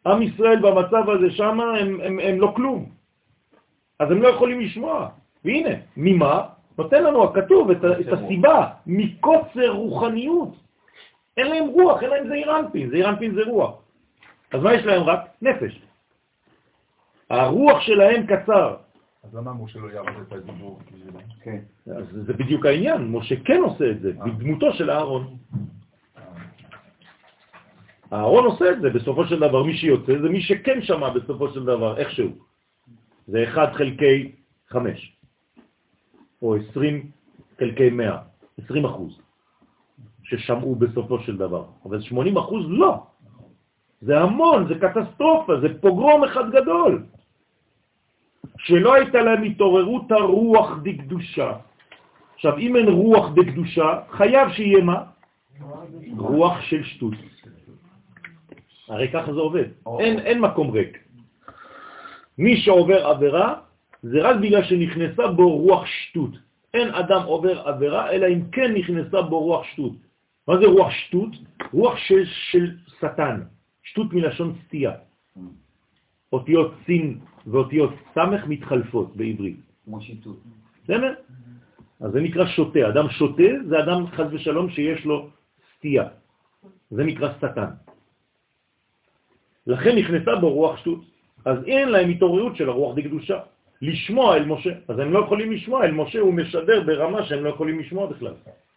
עם 0.06 0.22
ישראל 0.22 0.58
במצב 0.60 1.10
הזה 1.10 1.30
שם 1.30 1.60
הם, 1.60 2.00
הם, 2.00 2.18
הם 2.18 2.40
לא 2.40 2.52
כלום. 2.56 2.88
אז 3.98 4.10
הם 4.10 4.22
לא 4.22 4.28
יכולים 4.28 4.60
לשמוע. 4.60 5.08
והנה, 5.44 5.74
ממה? 5.96 6.42
נותן 6.78 7.04
לנו 7.04 7.24
הכתוב 7.24 7.70
את, 7.70 7.84
את 8.00 8.12
הסיבה, 8.12 8.66
מקוצר 8.86 9.70
רוחניות. 9.70 10.69
אין 11.36 11.46
להם 11.46 11.68
רוח, 11.68 12.02
אין 12.02 12.10
להם 12.10 12.28
זעיר 12.28 12.58
אנפין, 12.58 12.90
זעיר 12.90 13.08
אנפין 13.08 13.34
זה 13.34 13.40
רוח. 13.46 13.82
אז 14.52 14.62
מה 14.62 14.74
יש 14.74 14.84
להם 14.84 15.02
רק? 15.02 15.20
נפש. 15.42 15.82
הרוח 17.30 17.80
שלהם 17.80 18.26
קצר. 18.26 18.76
אז 19.24 19.34
למה 19.34 19.52
משה 19.54 19.78
לא 19.78 19.88
יעבוד 19.92 20.22
את 20.28 20.32
הדיבור? 20.32 20.80
כן. 21.42 21.58
אז 21.86 22.04
זה 22.26 22.32
בדיוק 22.32 22.66
העניין, 22.66 23.08
משה 23.08 23.34
כן 23.44 23.60
עושה 23.62 23.90
את 23.90 24.00
זה, 24.00 24.12
בדמותו 24.12 24.72
של 24.72 24.90
אהרון. 24.90 25.36
אהרון 28.12 28.44
עושה 28.44 28.70
את 28.70 28.80
זה, 28.80 28.90
בסופו 28.90 29.26
של 29.26 29.38
דבר 29.38 29.62
מי 29.62 29.76
שיוצא 29.76 30.12
זה 30.22 30.28
מי 30.28 30.42
שכן 30.42 30.82
שמע 30.82 31.10
בסופו 31.10 31.48
של 31.48 31.64
דבר, 31.64 31.98
איכשהו. 31.98 32.30
זה 33.26 33.44
1 33.44 33.74
חלקי 33.74 34.32
5, 34.68 35.16
או 36.42 36.56
20 36.56 37.10
חלקי 37.58 37.90
100, 37.90 38.18
20 38.64 38.84
אחוז, 38.84 39.20
ששמעו 40.30 40.74
בסופו 40.74 41.18
של 41.18 41.36
דבר. 41.36 41.64
אבל 41.84 42.00
80 42.00 42.36
אחוז 42.36 42.64
לא. 42.68 42.94
זה 44.00 44.20
המון, 44.20 44.68
זה 44.68 44.74
קטסטרופה, 44.74 45.60
זה 45.60 45.68
פוגרום 45.80 46.24
אחד 46.24 46.50
גדול. 46.50 47.02
שלא 48.58 48.94
הייתה 48.94 49.22
להם 49.22 49.42
התעוררות 49.42 50.12
הרוח 50.12 50.70
דקדושה. 50.82 51.52
עכשיו, 52.34 52.58
אם 52.58 52.76
אין 52.76 52.88
רוח 52.88 53.30
דקדושה, 53.34 53.88
חייב 54.10 54.48
שיהיה 54.50 54.84
מה? 54.84 55.02
רוח 56.16 56.60
של 56.60 56.82
שטות. 56.84 57.14
הרי 58.88 59.08
ככה 59.12 59.32
זה 59.32 59.40
עובד. 59.40 59.64
אין, 60.00 60.18
אין 60.18 60.38
מקום 60.40 60.70
ריק. 60.70 60.98
מי 62.38 62.56
שעובר 62.56 63.06
עבירה, 63.06 63.54
זה 64.02 64.18
רק 64.22 64.36
בגלל 64.36 64.64
שנכנסה 64.64 65.26
בו 65.26 65.56
רוח 65.56 65.86
שטות. 65.86 66.30
אין 66.74 66.88
אדם 66.94 67.22
עובר 67.22 67.68
עבירה, 67.68 68.10
אלא 68.10 68.26
אם 68.26 68.40
כן 68.52 68.74
נכנסה 68.74 69.22
בו 69.22 69.38
רוח 69.40 69.64
שטות. 69.64 70.09
מה 70.48 70.54
זה 70.60 70.66
רוח 70.66 70.90
שטות? 70.90 71.30
רוח 71.72 71.96
של, 71.96 72.24
של 72.24 72.76
שטן. 72.98 73.40
שטות 73.82 74.12
מלשון 74.12 74.54
סטייה. 74.66 74.92
אותיות 76.32 76.74
סין 76.86 77.18
ואותיות 77.46 77.90
סמך 78.14 78.46
מתחלפות 78.46 79.16
בעברית. 79.16 79.60
כמו 79.84 80.00
שיטות. 80.00 80.40
בסדר? 80.84 81.14
אז 82.00 82.12
זה 82.12 82.20
נקרא 82.20 82.46
שוטה. 82.46 82.88
אדם 82.88 83.10
שוטה 83.10 83.50
זה 83.68 83.78
אדם 83.78 84.06
חז 84.06 84.26
ושלום 84.32 84.70
שיש 84.70 85.04
לו 85.04 85.30
סטייה. 85.76 86.08
זה 86.90 87.04
נקרא 87.04 87.28
שטן. 87.38 87.70
לכן 89.66 89.96
נכנסה 89.96 90.36
בו 90.40 90.52
רוח 90.52 90.76
שטות. 90.76 91.00
אז 91.44 91.64
אין 91.64 91.88
להם 91.88 92.08
התעוררות 92.08 92.56
של 92.56 92.68
הרוח 92.68 92.96
דקדושה. 92.96 93.38
לשמוע 93.82 94.36
אל 94.36 94.44
משה. 94.44 94.70
אז 94.88 94.98
הם 94.98 95.12
לא 95.12 95.18
יכולים 95.18 95.52
לשמוע 95.52 95.84
אל 95.84 95.92
משה, 95.92 96.20
הוא 96.20 96.34
משדר 96.34 96.82
ברמה 96.82 97.26
שהם 97.26 97.44
לא 97.44 97.48
יכולים 97.48 97.80
לשמוע 97.80 98.06
בכלל. 98.06 98.34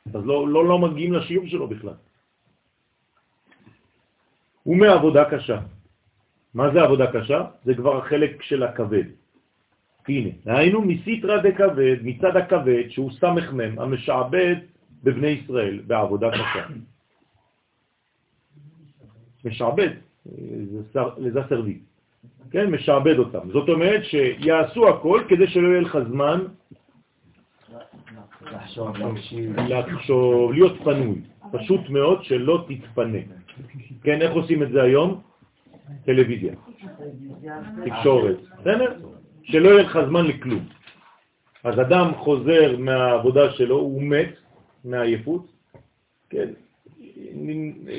אז 0.07 0.25
לא, 0.25 0.47
לא, 0.47 0.65
לא 0.65 0.79
מגיעים 0.79 1.13
לשיעור 1.13 1.47
שלו 1.47 1.67
בכלל. 1.67 1.93
ומעבודה 4.65 5.23
קשה. 5.31 5.59
מה 6.53 6.73
זה 6.73 6.81
עבודה 6.81 7.11
קשה? 7.11 7.45
זה 7.63 7.75
כבר 7.75 7.97
החלק 7.97 8.41
של 8.41 8.63
הכבד. 8.63 9.03
הנה, 10.07 10.29
היינו 10.45 10.81
מסיטרא 10.81 11.37
דכבד, 11.41 11.95
מצד 12.03 12.35
הכבד, 12.35 12.89
שהוא 12.89 13.11
סמך 13.11 13.53
מם, 13.53 13.79
המשעבד 13.79 14.55
בבני 15.03 15.27
ישראל, 15.27 15.79
בעבודה 15.87 16.31
קשה. 16.31 16.65
משעבד, 19.45 19.89
זה 21.17 21.41
סרבי, 21.49 21.79
כן? 22.51 22.71
משעבד 22.71 23.17
אותם. 23.17 23.51
זאת 23.51 23.69
אומרת 23.69 24.03
שיעשו 24.03 24.89
הכל 24.89 25.23
כדי 25.29 25.47
שלא 25.47 25.67
יהיה 25.67 25.81
לך 25.81 25.97
זמן 26.07 26.39
לחשוב, 28.73 28.97
להקשיב. 28.97 29.59
לחשוב, 29.59 30.51
להיות 30.51 30.73
פנוי. 30.83 31.21
פשוט 31.51 31.89
מאוד 31.89 32.23
שלא 32.23 32.65
תתפנה. 32.67 33.17
כן, 34.03 34.21
איך 34.21 34.31
עושים 34.31 34.63
את 34.63 34.71
זה 34.71 34.83
היום? 34.83 35.21
טלוויזיה, 36.05 36.53
תקשורת, 37.85 38.37
בסדר? 38.59 38.93
שלא 39.43 39.69
יהיה 39.69 39.81
לך 39.81 39.99
זמן 40.09 40.25
לכלום. 40.25 40.65
אז 41.63 41.79
אדם 41.79 42.11
חוזר 42.17 42.77
מהעבודה 42.77 43.51
שלו, 43.51 43.75
הוא 43.75 44.03
מת 44.03 44.33
מעייפות, 44.85 45.45
כן, 46.29 46.49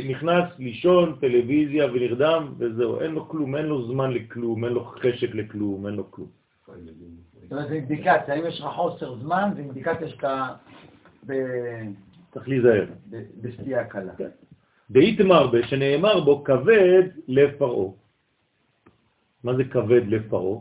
נכנס 0.08 0.44
לישון, 0.58 1.16
טלוויזיה 1.20 1.86
ונרדם 1.86 2.52
וזהו, 2.58 3.00
אין 3.00 3.10
לו 3.10 3.28
כלום, 3.28 3.56
אין 3.56 3.66
לו 3.66 3.86
זמן 3.86 4.10
לכלום, 4.10 4.64
אין 4.64 4.72
לו 4.72 4.84
חשק 4.84 5.34
לכלום, 5.34 5.86
אין 5.86 5.94
לו 5.94 6.10
כלום. 6.10 6.28
אומרת, 7.54 7.68
זה 7.68 7.74
אינדיקציה, 7.74 8.34
אם 8.34 8.46
יש 8.46 8.60
לך 8.60 8.66
חוסר 8.66 9.14
זמן, 9.14 9.50
זה 9.54 9.60
אינדיקציה 9.60 10.08
שאתה 10.08 10.48
צריך 12.32 12.48
להיזהר. 12.48 12.86
בסטייה 13.40 13.84
קלה. 13.84 14.12
באיתמר, 14.90 15.50
שנאמר 15.66 16.20
בו 16.20 16.44
כבד 16.44 17.02
לב 17.28 17.50
פרעה. 17.58 17.92
מה 19.44 19.56
זה 19.56 19.64
כבד 19.64 20.06
לב 20.06 20.22
פרעה? 20.28 20.60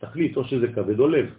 תחליט, 0.00 0.36
או 0.36 0.44
שזה 0.44 0.68
כבד 0.68 0.98
או 1.00 1.08
לב. 1.08 1.34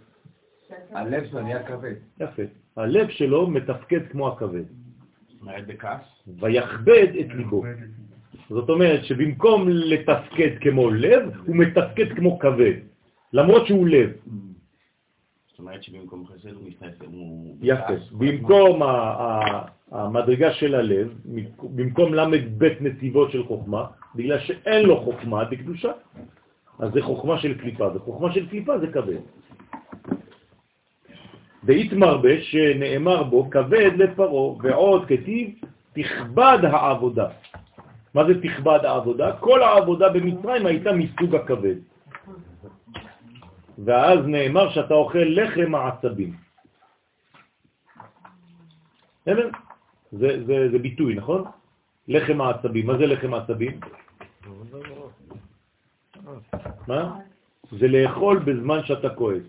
הלב 0.90 1.26
שלו 1.30 1.40
נהיה 1.40 1.62
כבד. 1.62 1.94
יפה. 2.20 2.42
הלב 2.76 3.08
שלו 3.10 3.46
מתפקד 3.46 4.08
כמו 4.10 4.28
הכבד. 4.28 4.64
ויכבד 6.40 7.06
את 7.20 7.34
ליבו. 7.34 7.62
זאת 8.48 8.68
אומרת 8.68 9.04
שבמקום 9.04 9.68
לתפקד 9.68 10.58
כמו 10.60 10.90
לב, 10.90 11.22
הוא 11.46 11.56
מתפקד 11.56 12.16
כמו 12.16 12.38
כבד, 12.38 12.74
למרות 13.32 13.66
שהוא 13.66 13.86
לב. 13.86 14.10
זאת 15.56 15.60
אומרת 15.60 15.82
שבמקום 15.82 16.26
חסד 16.26 16.52
הוא 16.52 16.68
מסתכל, 16.68 17.06
הוא... 17.06 17.56
יפה. 17.62 17.94
במקום 18.12 18.82
המדרגה 19.92 20.52
של 20.52 20.74
הלב, 20.74 21.14
במקום 21.62 22.14
למד 22.14 22.58
בית 22.58 22.82
נתיבות 22.82 23.32
של 23.32 23.44
חוכמה, 23.44 23.84
בגלל 24.14 24.38
שאין 24.38 24.86
לו 24.86 25.00
חוכמה 25.00 25.44
בקדושה, 25.44 25.92
אז 26.78 26.92
זה 26.92 27.02
חוכמה 27.02 27.38
של 27.38 27.58
קליפה, 27.58 27.88
וחוכמה 27.94 28.32
של 28.32 28.48
קליפה 28.48 28.78
זה 28.78 28.86
כבד. 28.86 29.20
דאית 31.64 31.92
מרבה 31.92 32.40
שנאמר 32.40 33.22
בו 33.22 33.50
כבד 33.50 33.90
לפרו, 33.96 34.58
ועוד 34.62 35.04
כתיב 35.08 35.50
תכבד 35.92 36.58
העבודה. 36.62 37.28
מה 38.14 38.24
זה 38.24 38.42
תכבד 38.42 38.80
העבודה? 38.84 39.32
כל 39.40 39.62
העבודה 39.62 40.08
במצרים 40.08 40.66
הייתה 40.66 40.92
מסוג 40.92 41.34
הכבד. 41.34 41.95
ואז 43.84 44.18
נאמר 44.26 44.70
שאתה 44.70 44.94
אוכל 44.94 45.18
לחם 45.18 45.74
העצבים. 45.74 46.36
זה, 50.12 50.46
זה, 50.46 50.68
זה 50.72 50.78
ביטוי, 50.78 51.14
נכון? 51.14 51.44
לחם 52.08 52.40
העצבים. 52.40 52.86
מה 52.86 52.98
זה 52.98 53.06
לחם 53.06 53.34
העצבים? 53.34 53.80
מה? 56.88 57.18
זה 57.70 57.88
לאכול 57.88 58.38
בזמן 58.38 58.80
שאתה 58.84 59.10
כועס. 59.10 59.42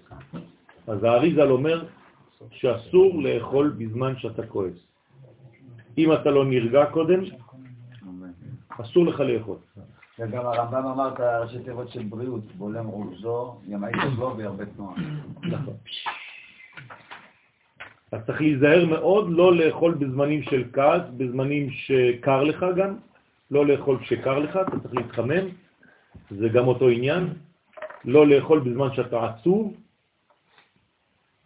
אז 0.88 1.04
האריזל 1.04 1.50
אומר 1.52 1.86
שאסור 2.52 3.22
לאכול 3.24 3.70
בזמן 3.78 4.18
שאתה 4.18 4.48
כועס. 4.48 4.78
אם 5.98 6.14
אתה 6.14 6.30
לא 6.30 6.46
נרגע 6.46 6.86
קודם, 6.86 7.20
אסור 8.82 9.06
לך 9.06 9.20
לאכול. 9.20 9.58
וגם 10.20 10.46
הרמב"ם 10.46 10.86
אמר 10.86 11.14
את 11.14 11.20
הראשי 11.20 11.60
תיבות 11.60 11.90
של 11.90 12.04
בריאות, 12.04 12.52
בולם 12.56 12.88
רוגזו, 12.88 13.56
ימאי 13.68 13.92
תבלו 13.92 14.38
והרבה 14.38 14.66
תנועה. 14.66 14.96
נכון. 15.44 15.74
אז 18.12 18.22
צריך 18.26 18.42
להיזהר 18.42 18.86
מאוד 18.86 19.30
לא 19.30 19.56
לאכול 19.56 19.94
בזמנים 19.94 20.44
של 20.44 20.64
כעס, 20.74 21.02
בזמנים 21.18 21.70
שקר 21.72 22.44
לך 22.44 22.66
גם, 22.76 22.96
לא 23.52 23.66
לאכול 23.66 23.98
כשקר 24.00 24.40
לך, 24.40 24.60
אתה 24.68 24.80
צריך 24.80 24.96
להתחמם, 24.96 25.48
זה 26.30 26.50
גם 26.50 26.68
אותו 26.68 26.90
עניין, 26.90 27.28
לא 28.06 28.28
לאכול 28.28 28.60
בזמן 28.60 28.88
שאתה 28.94 29.26
עצוב, 29.26 29.74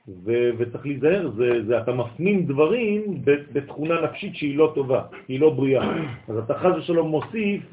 ו- 0.07 0.49
וצריך 0.57 0.85
להיזהר, 0.85 1.31
זה, 1.35 1.65
זה, 1.67 1.77
אתה 1.77 1.93
מפנים 1.93 2.45
דברים 2.45 3.21
בתכונה 3.23 4.01
נפשית 4.01 4.35
שהיא 4.35 4.57
לא 4.57 4.71
טובה, 4.75 5.03
היא 5.27 5.39
לא 5.39 5.49
בריאה. 5.49 5.83
אז 6.27 6.37
אתה 6.37 6.59
חז 6.59 6.71
ושלום 6.77 7.07
מוסיף, 7.07 7.63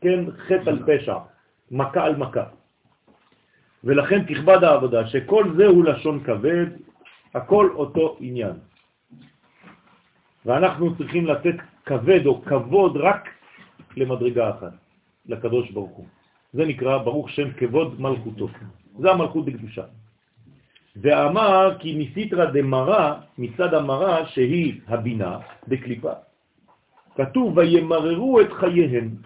כן, 0.00 0.30
חטא 0.30 0.70
על 0.70 0.82
פשע, 0.86 1.16
מכה 1.70 2.04
על 2.04 2.16
מכה. 2.16 2.44
ולכן 3.84 4.24
תכבד 4.24 4.64
העבודה, 4.64 5.06
שכל 5.06 5.44
זה 5.56 5.66
הוא 5.66 5.84
לשון 5.84 6.24
כבד, 6.24 6.66
הכל 7.34 7.70
אותו 7.74 8.16
עניין. 8.20 8.56
ואנחנו 10.46 10.96
צריכים 10.96 11.26
לתת 11.26 11.56
כבד 11.86 12.26
או 12.26 12.42
כבוד 12.44 12.96
רק 12.96 13.28
למדרגה 13.96 14.50
אחת, 14.50 14.72
לקדוש 15.26 15.70
ברוך 15.70 15.96
הוא. 15.96 16.06
זה 16.52 16.64
נקרא 16.64 16.98
ברוך 16.98 17.30
שם 17.30 17.52
כבוד 17.52 18.00
מלכותו. 18.00 18.48
זה 18.98 19.10
המלכות 19.10 19.44
בקדושה. 19.44 19.84
ואמר 20.96 21.76
כי 21.78 21.96
מסיתרא 21.98 22.44
דמרה, 22.44 23.20
מצד 23.38 23.74
המרה 23.74 24.26
שהיא 24.26 24.80
הבינה 24.88 25.38
בקליפה, 25.68 26.12
כתוב 27.16 27.58
וימררו 27.58 28.40
את 28.40 28.52
חייהם 28.52 29.16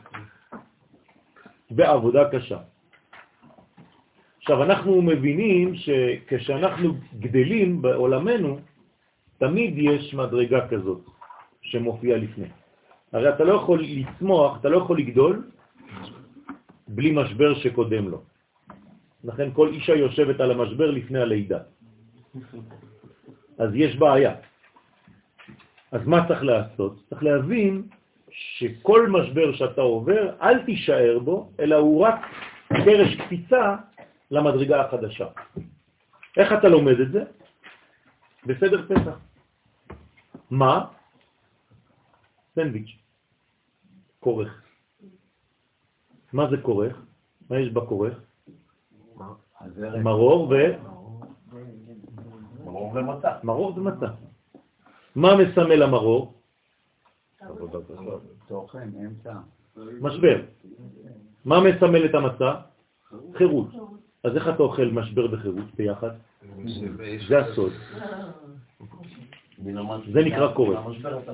בעבודה 1.71 2.31
קשה. 2.31 2.59
עכשיו, 4.39 4.63
אנחנו 4.63 5.03
מבינים 5.03 5.75
שכשאנחנו 5.75 6.95
גדלים 7.19 7.83
בעולמנו, 7.83 8.59
תמיד 9.39 9.79
יש 9.79 10.15
מדרגה 10.15 10.69
כזאת 10.69 11.01
שמופיעה 11.63 12.19
לפני. 12.19 12.49
הרי 13.13 13.29
אתה 13.29 13.45
לא 13.45 13.53
יכול 13.53 13.83
לצמוח, 13.83 14.61
אתה 14.61 14.69
לא 14.69 14.77
יכול 14.77 14.99
לגדול 14.99 15.51
בלי 16.89 17.11
משבר 17.13 17.55
שקודם 17.55 18.09
לו. 18.09 18.21
לכן 19.25 19.49
כל 19.53 19.69
אישה 19.69 19.95
יושבת 19.95 20.41
על 20.41 20.51
המשבר 20.51 20.91
לפני 20.91 21.19
הלידה. 21.19 21.59
אז 23.59 23.71
יש 23.75 23.97
בעיה. 23.97 24.35
אז 25.93 26.07
מה 26.07 26.29
צריך 26.29 26.43
לעשות? 26.43 27.03
צריך 27.09 27.23
להבין 27.23 27.83
שכל 28.39 29.09
משבר 29.09 29.53
שאתה 29.53 29.81
עובר, 29.81 30.37
אל 30.43 30.65
תישאר 30.65 31.19
בו, 31.19 31.51
אלא 31.61 31.77
הוא 31.77 32.07
רק 32.07 32.21
קרש 32.69 33.17
קפיצה 33.17 33.77
למדרגה 34.31 34.81
החדשה. 34.81 35.27
איך 36.37 36.53
אתה 36.53 36.69
לומד 36.69 37.01
את 37.01 37.13
זה? 37.13 37.23
בסדר 38.47 38.87
פסח. 38.89 39.19
מה? 40.51 40.87
סנדוויץ', 42.55 42.97
כורך. 44.21 44.63
מה 46.33 46.51
זה 46.51 46.57
כורך? 46.63 46.97
מה 47.51 47.59
יש 47.59 47.69
בכורך? 47.73 48.15
מרור 50.03 50.49
ו... 50.51 50.55
מרור 52.65 52.93
ומצה. 52.95 53.31
מרור 53.43 53.79
ומצה. 53.79 54.07
מה 55.17 55.29
מסמל 55.37 55.83
המרור? 55.83 56.38
תוכן, 58.49 58.89
אמצע. 59.05 59.33
משבר. 60.01 60.41
מה 61.45 61.61
מסמל 61.61 62.05
את 62.05 62.15
המצה? 62.15 62.55
חירות. 63.35 63.69
אז 64.25 64.37
איך 64.37 64.49
אתה 64.49 64.63
אוכל 64.63 64.85
משבר 64.85 65.27
וחירות 65.33 65.75
ביחד? 65.77 66.11
זה 67.29 67.39
הסוד. 67.39 67.73
זה 70.13 70.25
נקרא 70.25 70.53
קורא. 70.53 70.81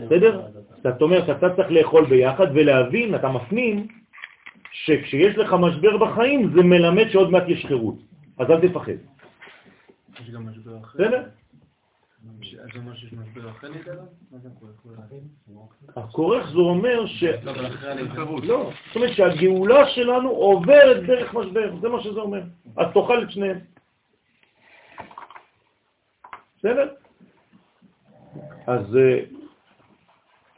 בסדר? 0.06 0.46
זאת 0.82 1.02
אומרת, 1.02 1.38
אתה 1.38 1.56
צריך 1.56 1.70
לאכול 1.70 2.06
ביחד 2.06 2.46
ולהבין, 2.54 3.14
אתה 3.14 3.28
מפנים, 3.28 3.86
שכשיש 4.72 5.36
לך 5.36 5.52
משבר 5.52 5.96
בחיים 5.96 6.50
זה 6.54 6.62
מלמד 6.62 7.08
שעוד 7.10 7.30
מעט 7.30 7.44
יש 7.48 7.66
חירות. 7.66 7.94
אז 8.38 8.50
אל 8.50 8.68
תפחד. 8.68 8.92
יש 10.20 10.30
גם 10.30 10.48
משבר 10.48 10.78
אחר. 10.78 10.98
בסדר? 10.98 11.22
זה 12.24 12.78
אומר 12.78 12.94
שיש 12.94 13.12
משבר 13.12 13.50
אחר 13.50 13.68
להתעלם? 13.70 14.04
מה 14.30 14.38
זה 14.38 14.48
הכורך 15.96 16.50
זה 16.50 16.58
אומר 16.58 17.06
ש... 17.06 17.22
לא. 17.22 17.52
לא, 18.44 18.70
זאת 18.86 18.96
אומרת 18.96 19.12
שהגאולה 19.12 19.88
שלנו 19.88 20.30
עוברת 20.30 21.02
דרך 21.06 21.34
משבר, 21.34 21.76
זה 21.80 21.88
מה 21.88 22.02
שזה 22.02 22.20
אומר. 22.20 22.42
אז 22.76 22.86
תאכל 22.94 23.22
את 23.22 23.30
שניהם. 23.30 23.58
בסדר? 26.58 26.88
אז 28.66 28.96
אה, 28.96 29.20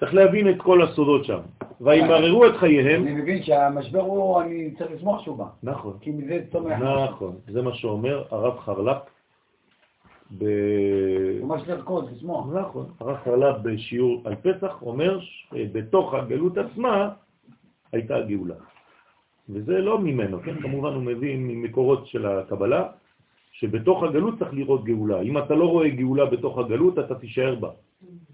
צריך 0.01 0.15
להבין 0.15 0.51
את 0.51 0.57
כל 0.59 0.83
הסודות 0.83 1.25
שם. 1.25 1.41
וימררו 1.81 2.47
את 2.47 2.57
חייהם. 2.57 3.03
אני 3.03 3.13
מבין 3.13 3.43
שהמשבר 3.43 4.01
הוא, 4.01 4.43
אני 4.43 4.75
צריך 4.79 4.91
לשמוח 4.91 5.25
שהוא 5.25 5.37
בא. 5.37 5.47
נכון. 5.63 5.99
כי 6.01 6.11
מזה 6.11 6.45
צומח. 6.53 6.79
נכון, 6.79 7.37
זה 7.49 7.63
מה 7.63 7.75
שאומר 7.75 8.25
הרב 8.31 8.59
חרל"פ. 8.59 9.16
ב... 10.39 10.45
ממש 11.43 11.63
לרקוד, 11.69 12.11
לשמוח. 12.13 12.47
נכון, 12.53 12.87
הרב 13.01 13.17
חרל"פ 13.25 13.57
בשיעור 13.63 14.23
על 14.25 14.35
פסח 14.35 14.83
אומר 14.83 15.21
שבתוך 15.21 16.15
הגלות 16.15 16.59
עצמה 16.59 17.09
הייתה 17.93 18.17
הגאולה. 18.17 18.55
וזה 19.49 19.79
לא 19.79 19.99
ממנו, 19.99 20.41
כן? 20.43 20.61
כמובן 20.61 20.93
הוא 20.95 21.03
מביא 21.03 21.37
ממקורות 21.39 22.07
של 22.07 22.27
הקבלה, 22.27 22.85
שבתוך 23.53 24.03
הגלות 24.03 24.39
צריך 24.39 24.55
לראות 24.55 24.85
גאולה. 24.85 25.21
אם 25.21 25.39
אתה 25.39 25.55
לא 25.55 25.65
רואה 25.65 25.89
גאולה 25.89 26.25
בתוך 26.27 26.59
הגלות, 26.59 26.99
אתה 26.99 27.15
תישאר 27.15 27.55
בה. 27.55 27.71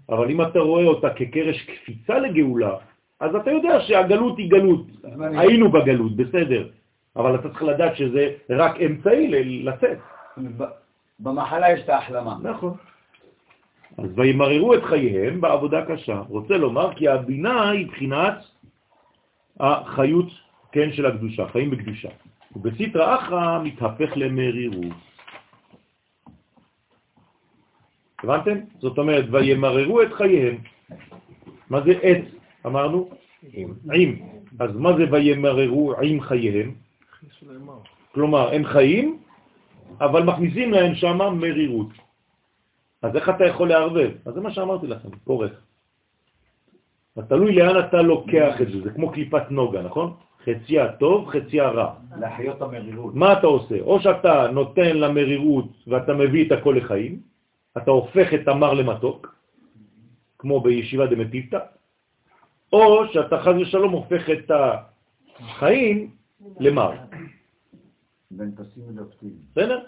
אבל 0.09 0.29
אם 0.31 0.41
אתה 0.41 0.59
רואה 0.59 0.85
אותה 0.85 1.09
כקרש 1.09 1.61
קפיצה 1.61 2.19
לגאולה, 2.19 2.75
אז 3.19 3.35
אתה 3.35 3.51
יודע 3.51 3.79
שהגלות 3.81 4.37
היא 4.37 4.51
גלות. 4.51 4.85
היינו 5.19 5.71
בגלות, 5.71 6.15
בסדר. 6.15 6.69
אבל 7.15 7.35
אתה 7.35 7.49
צריך 7.49 7.63
לדעת 7.63 7.95
שזה 7.95 8.33
רק 8.49 8.81
אמצעי 8.81 9.27
לצאת. 9.63 9.99
במחלה 11.19 11.71
יש 11.71 11.81
את 11.83 11.89
ההחלמה. 11.89 12.37
נכון. 12.41 12.73
אז 13.97 14.09
וימררו 14.15 14.73
את 14.73 14.83
חייהם 14.83 15.41
בעבודה 15.41 15.85
קשה. 15.85 16.19
רוצה 16.29 16.57
לומר 16.57 16.93
כי 16.93 17.07
הבינה 17.07 17.69
היא 17.69 17.87
בחינת 17.87 18.37
החיות, 19.59 20.27
כן, 20.71 20.93
של 20.93 21.05
הקדושה, 21.05 21.47
חיים 21.47 21.69
בקדושה. 21.69 22.09
ובסטרא 22.55 23.15
אחרא 23.15 23.63
מתהפך 23.63 24.11
למרירות. 24.15 24.97
הבנתם? 28.23 28.57
זאת 28.79 28.97
אומרת, 28.97 29.25
וימררו 29.31 30.01
את 30.01 30.13
חייהם. 30.13 30.57
מה 31.69 31.81
זה 31.81 31.93
עת? 32.01 32.23
אמרנו? 32.65 33.09
עם. 33.53 33.73
עם. 33.93 34.19
אז 34.59 34.75
מה 34.75 34.97
זה 34.97 35.05
וימררו 35.11 35.93
עם 36.01 36.21
חייהם? 36.21 36.71
כלומר, 38.11 38.53
הם 38.53 38.65
חיים, 38.65 39.19
אבל 40.01 40.23
מכניסים 40.23 40.71
להם 40.71 40.95
שם 40.95 41.17
מרירות. 41.17 41.89
אז 43.01 43.15
איך 43.15 43.29
אתה 43.29 43.45
יכול 43.45 43.69
לערבב? 43.69 44.11
אז 44.25 44.33
זה 44.33 44.41
מה 44.41 44.51
שאמרתי 44.51 44.87
לכם, 44.87 45.09
פורך. 45.23 45.51
אז 47.15 47.23
תלוי 47.29 47.55
לאן 47.55 47.79
אתה 47.79 48.01
לוקח 48.01 48.61
את 48.61 48.67
זה, 48.71 48.81
זה 48.83 48.89
כמו 48.89 49.11
קליפת 49.11 49.51
נוגה, 49.51 49.81
נכון? 49.81 50.13
חציה 50.45 50.91
טוב, 50.91 51.29
חציה 51.29 51.69
רע. 51.69 51.93
להחיות 52.19 52.61
המרירות. 52.61 53.15
מה 53.15 53.33
אתה 53.33 53.47
עושה? 53.47 53.81
או 53.81 53.99
שאתה 53.99 54.47
נותן 54.51 54.97
למרירות 54.97 55.69
ואתה 55.87 56.13
מביא 56.13 56.47
את 56.47 56.51
הכל 56.51 56.75
לחיים, 56.77 57.19
אתה 57.77 57.91
הופך 57.91 58.33
את 58.33 58.47
המר 58.47 58.73
למתוק, 58.73 59.35
כמו 60.39 60.61
בישיבה 60.61 61.05
דמטיבתא, 61.07 61.59
או 62.73 63.07
שאתה 63.13 63.37
חז 63.39 63.55
ושלום 63.61 63.91
הופך 63.91 64.29
את 64.29 64.51
החיים 65.39 66.09
למר. 66.59 66.91
בין 68.37 68.51
פסימי 68.55 68.95
לאופטימי. 68.95 69.31
בסדר? 69.51 69.79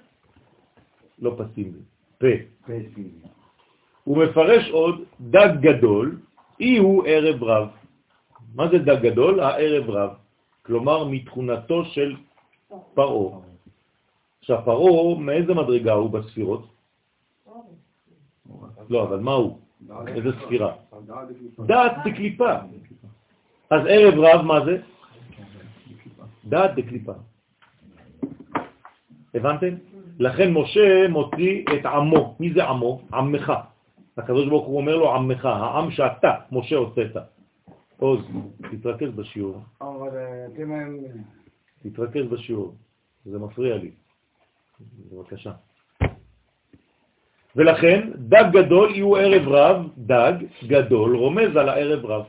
לא 1.20 1.36
פסימי, 1.38 1.80
פה. 2.18 2.28
פסימי. 2.64 3.10
הוא 4.04 4.18
מפרש 4.18 4.70
עוד, 4.70 4.96
דג 5.22 5.50
גדול, 5.62 6.18
אי 6.60 6.78
הוא 6.78 7.04
ערב 7.08 7.44
רב. 7.44 7.68
מה 8.56 8.68
זה 8.72 8.78
דג 8.78 9.02
גדול? 9.02 9.40
הערב 9.40 9.90
רב. 9.90 10.12
כלומר, 10.62 11.04
מתכונתו 11.04 11.86
של 11.86 12.16
פרעה. 12.94 13.40
עכשיו, 14.40 14.62
פרעה, 14.66 15.20
מאיזה 15.20 15.54
מדרגה 15.54 15.94
הוא 15.94 16.10
בספירות? 16.10 16.68
לא, 18.90 19.04
אבל 19.04 19.20
מה 19.20 19.34
הוא? 19.34 19.60
איזה 20.08 20.30
ספירה? 20.42 20.74
דעת 21.66 21.92
בקליפה. 22.06 22.54
אז 23.70 23.82
ערב 23.90 24.14
רב, 24.18 24.42
מה 24.42 24.66
זה? 24.66 24.78
דעת 26.46 26.76
בקליפה. 26.76 27.14
הבנתם? 29.36 29.76
לכן 30.20 30.54
משה 30.54 31.08
מוציא 31.08 31.64
את 31.74 31.86
עמו. 31.86 32.36
מי 32.40 32.54
זה 32.54 32.64
עמו? 32.64 33.02
עמך. 33.14 33.54
הקדוש 34.18 34.48
ברוך 34.48 34.66
הוא 34.68 34.78
אומר 34.78 34.96
לו 34.96 35.16
עמך, 35.16 35.46
העם 35.46 35.92
שאתה, 35.92 36.34
משה 36.52 36.76
הוצאת. 36.76 37.16
עוז, 37.98 38.20
תתרכז 38.72 39.12
בשיעור. 39.16 39.62
אבל 39.82 40.10
אתם... 40.54 40.72
תתרכז 41.84 42.26
בשיעור, 42.30 42.76
זה 43.26 43.40
מפריע 43.40 43.78
לי. 43.78 43.92
בבקשה. 45.12 45.52
ולכן 47.56 48.10
דג 48.16 48.46
גדול 48.52 48.92
יהיו 48.92 49.16
ערב 49.16 49.48
רב, 49.48 49.88
דג 49.98 50.34
גדול 50.68 51.16
רומז 51.16 51.56
על 51.56 51.70
הערב 51.70 52.06
רב. 52.06 52.26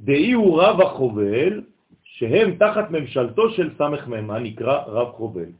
דאי 0.00 0.32
הוא 0.32 0.62
רב 0.62 0.80
החובל, 0.80 1.62
שהם 2.02 2.56
תחת 2.58 2.90
ממשלתו 2.90 3.50
של 3.50 3.70
סמך 3.78 4.08
מם, 4.08 4.30
הנקרא 4.30 4.82
רב 4.86 5.08
חובל. 5.12 5.50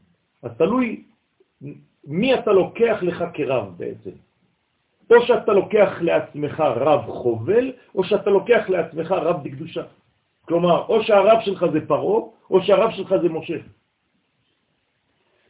אז 0.43 0.51
תלוי 0.57 1.03
מי 2.03 2.33
אתה 2.33 2.51
לוקח 2.51 2.97
לך 3.01 3.23
כרב 3.33 3.77
בעצם. 3.77 4.11
או 5.09 5.25
שאתה 5.25 5.53
לוקח 5.53 5.91
לעצמך 6.01 6.59
רב 6.59 7.05
חובל, 7.05 7.71
או 7.95 8.03
שאתה 8.03 8.29
לוקח 8.29 8.69
לעצמך 8.69 9.11
רב 9.11 9.43
בקדושה. 9.43 9.83
כלומר, 10.41 10.85
או 10.85 11.03
שהרב 11.03 11.39
שלך 11.41 11.65
זה 11.73 11.87
פרו, 11.87 12.33
או 12.49 12.61
שהרב 12.63 12.91
שלך 12.91 13.15
זה 13.21 13.29
משה. 13.29 13.57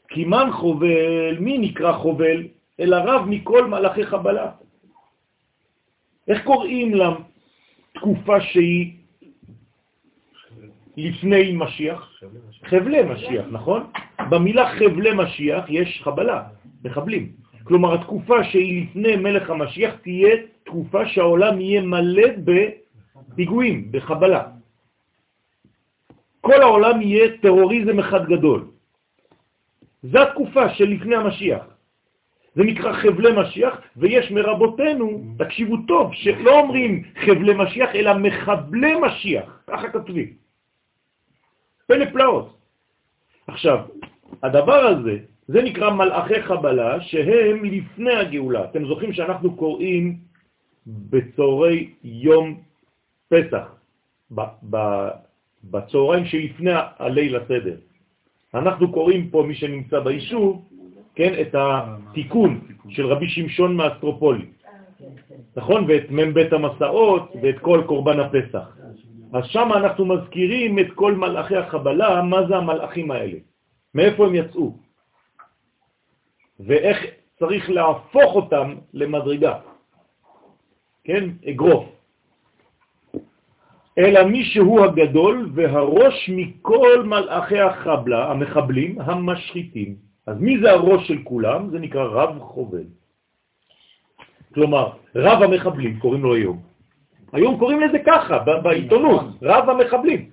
כי 0.07 0.25
מן 0.25 0.49
חובל, 0.51 1.39
מי 1.39 1.57
נקרא 1.57 1.93
חובל? 1.93 2.47
אלא 2.79 2.95
רב 2.95 3.25
מכל 3.27 3.67
מלאכי 3.67 4.05
חבלה. 4.05 4.51
איך 6.27 6.43
קוראים 6.43 6.91
לתקופה 6.95 8.41
שהיא 8.41 8.93
לפני 10.97 11.51
משיח? 11.55 12.21
חבלי 12.65 13.03
משיח, 13.03 13.45
נכון? 13.51 13.91
במילה 14.30 14.69
חבלי 14.80 15.11
משיח 15.14 15.65
יש 15.69 16.01
חבלה, 16.03 16.43
מחבלים. 16.84 17.31
כלומר, 17.64 17.93
התקופה 17.93 18.43
שהיא 18.43 18.84
לפני 18.84 19.15
מלך 19.15 19.49
המשיח 19.49 19.93
תהיה 20.01 20.35
תקופה 20.64 21.07
שהעולם 21.07 21.61
יהיה 21.61 21.81
מלא 21.81 22.27
בפיגועים, 22.45 23.91
בחבלה. 23.91 24.43
כל 26.41 26.61
העולם 26.61 27.01
יהיה 27.01 27.38
טרוריזם 27.41 27.99
אחד 27.99 28.26
גדול. 28.26 28.68
זו 30.03 30.19
התקופה 30.19 30.69
של 30.73 30.89
לפני 30.89 31.15
המשיח. 31.15 31.64
זה 32.56 32.64
נקרא 32.64 32.93
חבלי 32.93 33.31
משיח, 33.41 33.81
ויש 33.97 34.31
מרבותינו, 34.31 35.35
תקשיבו 35.38 35.77
טוב, 35.88 36.14
שלא 36.14 36.60
אומרים 36.60 37.03
חבלי 37.26 37.53
משיח, 37.53 37.89
אלא 37.95 38.14
מחבלי 38.18 38.93
משיח, 39.01 39.64
ככה 39.68 39.89
כתובים. 39.89 40.34
פלא 41.88 42.06
פלאות. 42.11 42.57
עכשיו, 43.47 43.77
הדבר 44.43 44.85
הזה, 44.85 45.18
זה 45.47 45.61
נקרא 45.61 45.89
מלאכי 45.89 46.41
חבלה, 46.43 47.01
שהם 47.01 47.65
לפני 47.65 48.14
הגאולה. 48.14 48.64
אתם 48.64 48.85
זוכרים 48.88 49.14
שאנחנו 49.14 49.56
קוראים 49.56 50.18
בצהרי 50.88 51.89
יום 52.03 52.57
פסח, 53.30 53.76
בצהריים 55.64 56.26
שלפני 56.26 56.72
הליל 56.99 57.35
הסדר. 57.35 57.76
אנחנו 58.53 58.91
קוראים 58.91 59.30
פה, 59.30 59.43
מי 59.47 59.56
שנמצא 59.56 59.99
ביישוב, 59.99 60.65
כן, 61.15 61.34
את 61.41 61.56
התיקון 61.57 62.60
של 62.89 63.06
רבי 63.06 63.30
שמשון 63.30 63.76
מאסטרופולי, 63.76 64.45
נכון? 65.56 65.85
ואת 65.88 66.11
מ"ם 66.11 66.34
בית 66.34 66.53
המסעות 66.53 67.34
ואת 67.41 67.60
כל 67.60 67.84
קורבן 67.85 68.19
הפסח. 68.19 68.77
אז 69.34 69.45
שם 69.45 69.69
אנחנו 69.76 70.06
מזכירים 70.06 70.80
את 70.80 70.88
כל 70.95 71.14
מלאכי 71.14 71.56
החבלה, 71.56 72.23
מה 72.23 72.47
זה 72.47 72.56
המלאכים 72.56 73.11
האלה, 73.11 73.38
מאיפה 73.95 74.25
הם 74.25 74.35
יצאו, 74.35 74.77
ואיך 76.59 76.97
צריך 77.39 77.69
להפוך 77.69 78.35
אותם 78.35 78.75
למדרגה, 78.93 79.59
כן, 81.03 81.29
אגרוף. 81.49 81.85
אלא 83.97 84.23
מי 84.23 84.43
שהוא 84.43 84.85
הגדול 84.85 85.51
והראש 85.55 86.29
מכל 86.29 87.03
מלאכי 87.05 87.59
החבלה, 87.59 88.31
המחבלים, 88.31 89.01
המשחיתים. 89.01 89.95
אז 90.27 90.37
מי 90.39 90.59
זה 90.59 90.71
הראש 90.71 91.07
של 91.07 91.23
כולם? 91.23 91.69
זה 91.69 91.79
נקרא 91.79 92.03
רב 92.03 92.39
חובל. 92.39 92.83
כלומר, 94.53 94.89
רב 95.15 95.43
המחבלים, 95.43 95.99
קוראים 95.99 96.23
לו 96.23 96.35
היום. 96.35 96.59
היום 97.33 97.59
קוראים 97.59 97.79
לזה 97.81 97.97
ככה, 98.05 98.39
בעיתונות, 98.63 99.25
רב 99.41 99.69
המחבלים. 99.69 100.29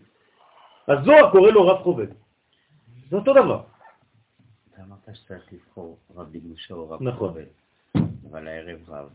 אז 0.86 0.98
זוהר 1.04 1.30
קורא 1.30 1.50
לו 1.50 1.66
רב 1.66 1.78
חובל. 1.82 2.06
זה 3.10 3.16
אותו 3.16 3.32
דבר. 3.32 3.60
אתה 4.72 4.82
אמרת 4.82 5.16
שצריך 5.16 5.52
לבחור 5.52 5.96
רב 6.16 6.26
בקדושה 6.32 6.74
או 6.74 6.90
רב 6.90 7.02
נכון. 7.02 7.34
אבל 8.30 8.48
הערב 8.48 8.78
רב 8.88 9.08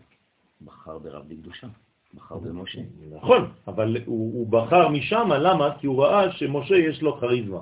בחר 0.65 0.97
ברב 0.97 1.23
בקדושה. 1.27 1.67
בחר 2.15 2.37
במשה. 2.37 2.81
נכון, 3.11 3.51
אבל 3.67 3.97
הוא, 4.05 4.33
הוא 4.33 4.47
בחר 4.47 4.87
משם, 4.87 5.29
למה? 5.39 5.69
כי 5.79 5.87
הוא 5.87 6.03
ראה 6.03 6.31
שמשה 6.31 6.75
יש 6.75 7.01
לו 7.01 7.13
חריזמה. 7.15 7.59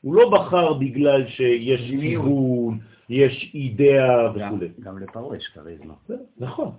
הוא 0.00 0.14
לא 0.14 0.30
בחר 0.30 0.72
בגלל 0.72 1.28
שיש 1.28 1.90
כיוון, 1.90 2.78
יש 3.08 3.50
אידאה 3.54 4.30
וכו'. 4.30 4.66
גם 4.80 4.98
לפרעה 4.98 5.36
יש 5.36 5.46
כריזמה. 5.54 5.94
נכון. 6.38 6.70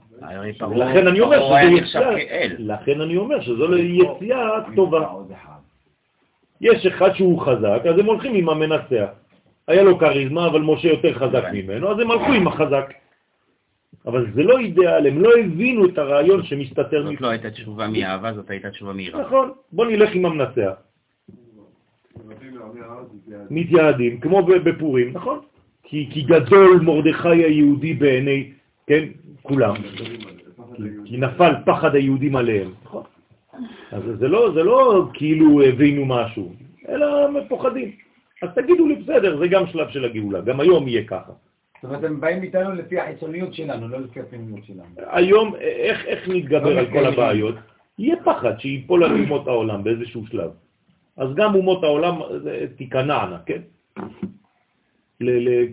לכן 0.75 1.07
אני 1.07 1.19
אומר 1.19 1.37
יציאה, 1.37 2.15
כאל. 2.27 2.55
לכן 2.59 3.01
אני 3.01 3.17
אומר 3.17 3.41
שזו 3.41 3.77
יציאה 3.77 4.49
טובה. 4.75 5.11
יש 6.65 6.85
אחד 6.85 7.15
שהוא 7.15 7.41
חזק, 7.41 7.81
אז 7.89 7.99
הם 7.99 8.05
הולכים 8.05 8.35
עם 8.35 8.49
המנצח. 8.49 9.09
היה 9.67 9.83
לו 9.83 9.97
כריזמה, 9.99 10.47
אבל 10.47 10.61
משה 10.61 10.87
יותר 10.87 11.13
חזק 11.13 11.43
ממנו, 11.53 11.91
אז 11.91 11.99
הם 11.99 12.11
הלכו 12.11 12.31
עם 12.31 12.47
החזק. 12.47 12.93
אבל 14.05 14.25
זה 14.33 14.43
לא 14.43 14.59
אידאל, 14.59 15.07
הם 15.07 15.21
לא 15.21 15.29
הבינו 15.37 15.85
את 15.85 15.97
הרעיון 15.97 16.43
שמסתתר 16.43 17.03
זאת 17.03 17.21
לא 17.21 17.27
הייתה 17.27 17.49
תשובה 17.49 17.87
מאהבה, 17.87 18.33
זאת 18.33 18.49
הייתה 18.49 18.69
תשובה 18.69 18.93
מיראה. 18.93 19.21
נכון, 19.21 19.51
בוא 19.71 19.85
נלך 19.85 20.09
עם 20.13 20.25
המנצח. 20.25 20.73
מתייעדים, 23.49 24.19
כמו 24.19 24.43
בפורים, 24.43 25.13
נכון? 25.13 25.39
כי, 25.83 26.09
כי 26.11 26.21
גדול 26.21 26.79
מרדכי 26.83 27.43
היהודי 27.43 27.93
בעיני, 27.93 28.51
כן, 28.87 29.03
כולם. 29.41 29.75
כי, 30.75 30.83
כי 31.05 31.17
נפל 31.17 31.53
פחד 31.65 31.95
היהודים 31.95 32.35
עליהם, 32.35 32.71
נכון? 32.83 33.03
אז 33.91 34.03
זה 34.19 34.27
לא, 34.27 34.51
זה 34.53 34.63
לא 34.63 35.07
כאילו 35.13 35.61
הבינו 35.61 36.05
משהו, 36.05 36.53
אלא 36.89 37.31
מפוחדים. 37.31 37.91
אז 38.41 38.49
תגידו 38.55 38.87
לי, 38.87 38.95
בסדר, 38.95 39.37
זה 39.37 39.47
גם 39.47 39.67
שלב 39.67 39.89
של 39.89 40.05
הגאולה, 40.05 40.41
גם 40.41 40.59
היום 40.59 40.87
יהיה 40.87 41.03
ככה. 41.03 41.31
זאת 41.81 41.83
אומרת, 41.83 42.03
הם 42.03 42.19
באים 42.19 42.43
איתנו 42.43 42.71
לפי 42.71 42.99
החיצוניות 42.99 43.53
שלנו, 43.53 43.87
לא 43.87 43.99
לפי 43.99 44.19
הפנימיות 44.19 44.65
שלנו. 44.65 44.83
היום, 44.97 45.55
איך, 45.55 46.05
איך 46.05 46.29
נתגבר 46.29 46.79
על 46.79 46.85
כל 46.91 47.05
הבעיות? 47.05 47.55
יהיה 47.99 48.15
פחד 48.23 48.59
שיפול 48.59 49.03
על 49.03 49.11
אומות 49.11 49.47
העולם 49.47 49.83
באיזשהו 49.83 50.27
שלב. 50.27 50.51
אז 51.17 51.35
גם 51.35 51.55
אומות 51.55 51.83
העולם 51.83 52.15
תיכנענה, 52.77 53.37
כן? 53.45 53.61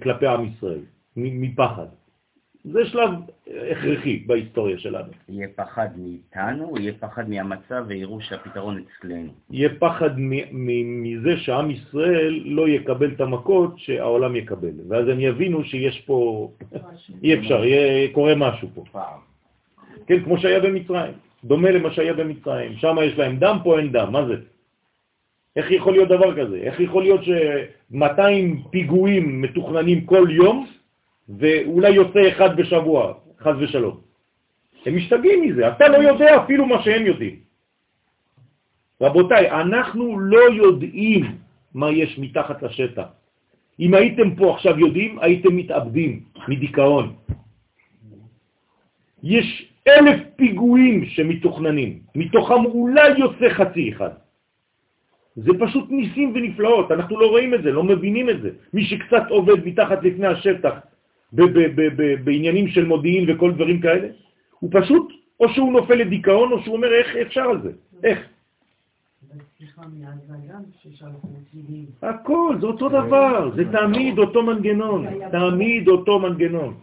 כלפי 0.03 0.27
עם 0.27 0.45
ישראל, 0.45 0.81
מפחד. 1.17 1.87
זה 2.65 2.87
שלב 2.87 3.11
הכרחי 3.71 4.23
בהיסטוריה 4.27 4.79
שלנו. 4.79 5.09
יהיה 5.29 5.49
פחד 5.57 5.89
מאיתנו, 5.97 6.75
יהיה 6.79 6.93
פחד 7.01 7.31
מהמצב 7.31 7.85
ויראו 7.87 8.21
שהפתרון 8.21 8.83
אצלנו? 8.83 9.33
יהיה 9.51 9.69
פחד 9.79 10.11
מזה 10.93 11.37
שעם 11.37 11.71
ישראל 11.71 12.43
לא 12.45 12.69
יקבל 12.69 13.13
את 13.13 13.21
המכות 13.21 13.75
שהעולם 13.77 14.37
יקבל, 14.37 14.73
ואז 14.89 15.09
הם 15.09 15.21
יבינו 15.21 15.65
שיש 15.65 16.01
פה, 16.01 16.51
אי 17.23 17.35
אפשר, 17.35 17.65
יהיה, 17.65 18.13
קורה 18.13 18.35
משהו 18.35 18.69
פה. 18.75 18.85
כן, 20.07 20.25
כמו 20.25 20.39
שהיה 20.39 20.61
במצרים, 20.61 21.15
דומה 21.45 21.71
למה 21.71 21.93
שהיה 21.93 22.15
במצרים, 22.15 22.77
שם 22.77 22.97
יש 23.03 23.19
להם 23.19 23.37
דם, 23.37 23.59
פה 23.65 23.79
אין 23.79 23.93
דם, 23.93 24.09
מה 24.13 24.27
זה? 24.27 24.35
איך 25.57 25.71
יכול 25.71 25.93
להיות 25.93 26.09
דבר 26.09 26.37
כזה? 26.37 26.57
איך 26.57 26.81
יכול 26.81 27.03
להיות 27.03 27.25
ש-200 27.25 28.71
פיגועים 28.71 29.43
מתוכננים 29.43 30.05
כל 30.05 30.29
יום, 30.31 30.67
ואולי 31.29 31.91
יוצא 31.91 32.29
אחד 32.29 32.57
בשבוע, 32.57 33.15
חז 33.41 33.55
ושלום. 33.59 34.01
הם 34.87 34.97
משתגעים 34.97 35.43
מזה, 35.43 35.69
אתה 35.69 35.89
לא 35.89 35.97
יודע 35.97 36.37
אפילו 36.45 36.67
מה 36.67 36.83
שהם 36.83 37.07
יודעים. 37.07 37.37
רבותיי, 39.01 39.51
אנחנו 39.51 40.21
לא 40.21 40.43
יודעים 40.53 41.39
מה 41.75 41.91
יש 41.91 42.19
מתחת 42.19 42.63
לשטח. 42.63 43.07
אם 43.81 43.95
הייתם 43.95 44.35
פה 44.35 44.55
עכשיו 44.55 44.79
יודעים, 44.79 45.19
הייתם 45.19 45.57
מתאבדים 45.57 46.21
מדיכאון. 46.49 47.15
יש 49.23 49.73
אלף 49.89 50.21
פיגועים 50.37 51.07
שמתוכננים, 51.07 51.99
מתוכם 52.15 52.65
אולי 52.65 53.19
יוצא 53.19 53.49
חצי 53.49 53.93
אחד. 53.93 54.11
זה 55.37 55.51
פשוט 55.61 55.91
ניסים 55.91 56.33
ונפלאות, 56.35 56.93
אנחנו 56.93 57.21
לא 57.21 57.27
רואים 57.27 57.55
את 57.55 57.63
זה, 57.63 57.71
לא 57.71 57.83
מבינים 57.83 58.31
את 58.31 58.43
זה. 58.43 58.51
מי 58.75 58.85
שקצת 58.85 59.25
עובד 59.31 59.67
מתחת 59.67 60.03
לפני 60.03 60.27
השטח 60.27 60.75
בעניינים 62.25 62.69
של 62.69 62.85
מודיעין 62.85 63.25
וכל 63.31 63.53
דברים 63.53 63.81
כאלה, 63.81 64.09
הוא 64.61 64.71
פשוט, 64.73 65.13
או 65.41 65.49
שהוא 65.49 65.73
נופל 65.73 65.95
לדיכאון, 65.95 66.53
או 66.53 66.63
שהוא 66.63 66.77
אומר, 66.77 66.93
איך 66.93 67.17
אפשר 67.17 67.41
על 67.41 67.63
זה? 67.63 67.73
איך? 68.05 68.19
הכל, 72.03 72.57
זה 72.61 72.67
אותו 72.67 72.89
דבר, 72.89 73.51
זה 73.57 73.65
תמיד 73.73 74.19
אותו 74.19 74.43
מנגנון, 74.43 75.07
תמיד 75.31 75.89
אותו 75.89 76.19
מנגנון. 76.19 76.75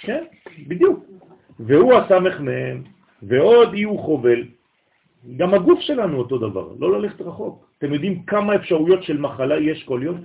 כן, 0.00 0.24
בדיוק. 0.68 1.04
והוא 1.60 1.94
הסמך 1.94 2.40
מהם, 2.40 2.82
ועוד 3.22 3.74
יהיו 3.74 3.98
חובל. 3.98 4.44
גם 5.36 5.54
הגוף 5.54 5.80
שלנו 5.80 6.18
אותו 6.18 6.38
דבר, 6.38 6.72
לא 6.78 6.98
ללכת 6.98 7.20
רחוק. 7.20 7.66
אתם 7.78 7.94
יודעים 7.94 8.22
כמה 8.22 8.54
אפשרויות 8.54 9.02
של 9.02 9.20
מחלה 9.20 9.60
יש 9.60 9.84
כל 9.84 10.00
יום? 10.02 10.16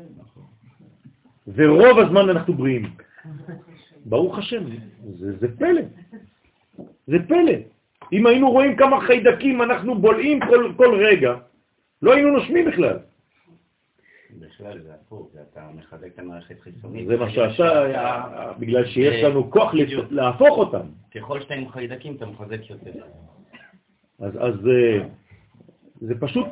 ורוב 1.48 2.00
הזמן 2.00 2.30
אנחנו 2.30 2.54
בריאים. 2.54 2.96
ברוך 4.06 4.38
השם, 4.38 4.64
זה, 5.04 5.38
זה 5.38 5.58
פלא. 5.58 5.82
זה 7.08 7.18
פלא. 7.28 7.54
אם 8.14 8.28
היינו 8.28 8.52
רואים 8.52 8.76
כמה 8.76 9.02
חיידקים 9.02 9.62
אנחנו 9.62 9.96
בולעים 10.02 10.40
כל, 10.40 10.72
כל 10.78 10.96
רגע, 11.06 11.36
לא 12.02 12.14
היינו 12.14 12.32
נושמים 12.32 12.66
בכלל. 12.66 12.98
בכלל 14.40 14.80
זה 14.82 14.94
הפוך, 14.94 15.30
אתה 15.52 15.62
מחזק 15.76 16.08
את 16.08 16.20
המערכת 16.20 16.60
חיסונית. 16.60 17.08
זה 17.08 17.18
מה 17.18 17.30
שעשה, 17.30 18.54
בגלל 18.60 18.86
שיש 18.86 19.24
לנו 19.24 19.52
כוח 19.52 19.74
להפוך 20.10 20.58
אותם. 20.58 20.88
ככל 21.16 21.42
שאתה 21.42 21.54
עם 21.54 21.70
חיידקים 21.70 22.16
אתה 22.16 22.26
מחזק 22.26 22.70
יותר. 22.70 22.92
אז, 24.20 24.34
אז 24.40 24.54
זה, 24.62 25.04
זה 26.02 26.14
פשוט 26.20 26.48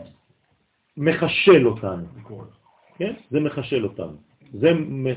מחשל 0.98 1.68
אותנו. 1.68 2.06
כן? 2.98 3.14
זה 3.32 3.40
מחשל 3.40 3.84
אותנו. 3.84 4.18
זה 4.54 4.72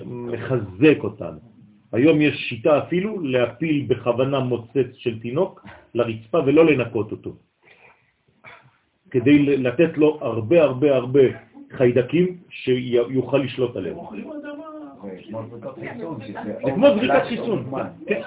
מחזק 0.07 0.99
אותנו. 0.99 1.39
היום 1.93 2.21
יש 2.21 2.35
שיטה 2.49 2.79
אפילו 2.79 3.21
להפיל 3.21 3.87
בכוונה 3.89 4.41
מוצץ 4.41 4.89
של 4.97 5.21
תינוק 5.21 5.67
לרצפה 5.95 6.39
ולא 6.47 6.67
לנקות 6.67 7.13
אותו. 7.13 7.37
כדי 9.11 9.57
לתת 9.57 9.99
לו 9.99 10.19
הרבה 10.21 10.63
הרבה 10.63 10.97
הרבה 10.97 11.21
חיידקים 11.73 12.37
שיוכל 12.51 13.39
לשלוט 13.39 13.77
עליהם. 13.77 13.97
זה 16.65 16.71
כמו 16.75 16.87
זריקת 16.97 17.23
חיסון. 17.29 17.71
כן. 18.07 18.21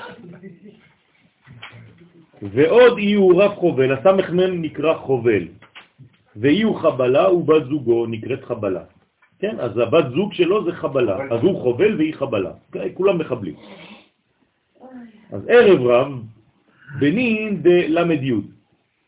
ועוד 2.42 3.00
יהיו 3.00 3.28
רב 3.38 3.52
חובל, 3.52 3.92
הסמך 3.92 4.30
מ' 4.30 4.62
נקרא 4.62 4.94
חובל, 4.94 5.48
ויהיו 6.36 6.74
חבלה 6.74 7.34
ובת 7.34 7.64
זוגו 7.66 8.06
נקראת 8.06 8.44
חבלה. 8.44 8.84
כן, 9.40 9.60
אז 9.60 9.78
הבת 9.78 10.06
זוג 10.16 10.34
שלו 10.34 10.66
זה 10.66 10.72
חבלה, 10.72 11.18
אז 11.32 11.40
הוא 11.44 11.62
חובל 11.62 11.96
והיא 11.96 12.14
חבלה, 12.14 12.52
כולם 12.94 13.18
מחבלים. 13.18 13.56
אז 15.32 15.42
ערב 15.48 15.82
רב, 15.82 16.12
בנין 17.00 17.62
דלמד 17.64 18.24
י'. 18.24 18.34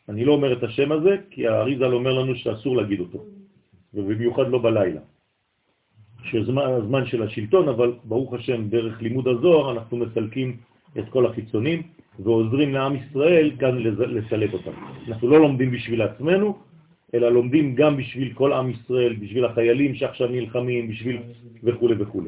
אני 0.10 0.26
לא 0.26 0.34
אומר 0.34 0.54
את 0.54 0.64
השם 0.64 0.92
הזה, 0.92 1.16
כי 1.30 1.48
האריזל 1.48 1.94
אומר 1.94 2.14
לנו 2.14 2.36
שאסור 2.36 2.78
להגיד 2.78 3.00
אותו, 3.00 3.20
ובמיוחד 3.94 4.48
לא 4.50 4.60
בלילה. 4.60 5.02
שזמן 6.24 6.64
הזמן 6.64 7.06
של 7.06 7.24
השלטון, 7.24 7.70
אבל 7.70 7.94
ברוך 8.04 8.34
השם, 8.34 8.70
דרך 8.70 9.02
לימוד 9.02 9.28
הזוהר 9.28 9.72
אנחנו 9.72 9.98
מסלקים 9.98 10.58
את 11.00 11.10
כל 11.10 11.26
החיצונים 11.26 11.84
ועוזרים 12.20 12.74
לעם 12.74 12.96
ישראל 12.96 13.52
כאן 13.60 13.78
לסלק 13.98 14.54
אותם. 14.54 14.72
אנחנו 15.08 15.28
לא 15.28 15.40
לומדים 15.40 15.72
בשביל 15.72 16.02
עצמנו, 16.02 16.58
אלא 17.14 17.30
לומדים 17.32 17.76
גם 17.76 17.98
בשביל 17.98 18.34
כל 18.34 18.54
עם 18.54 18.70
ישראל, 18.70 19.16
בשביל 19.16 19.46
החיילים 19.46 19.96
שעכשיו 19.96 20.28
נלחמים, 20.28 20.88
בשביל 20.88 21.22
וכו' 21.64 21.90
וכו'. 22.00 22.22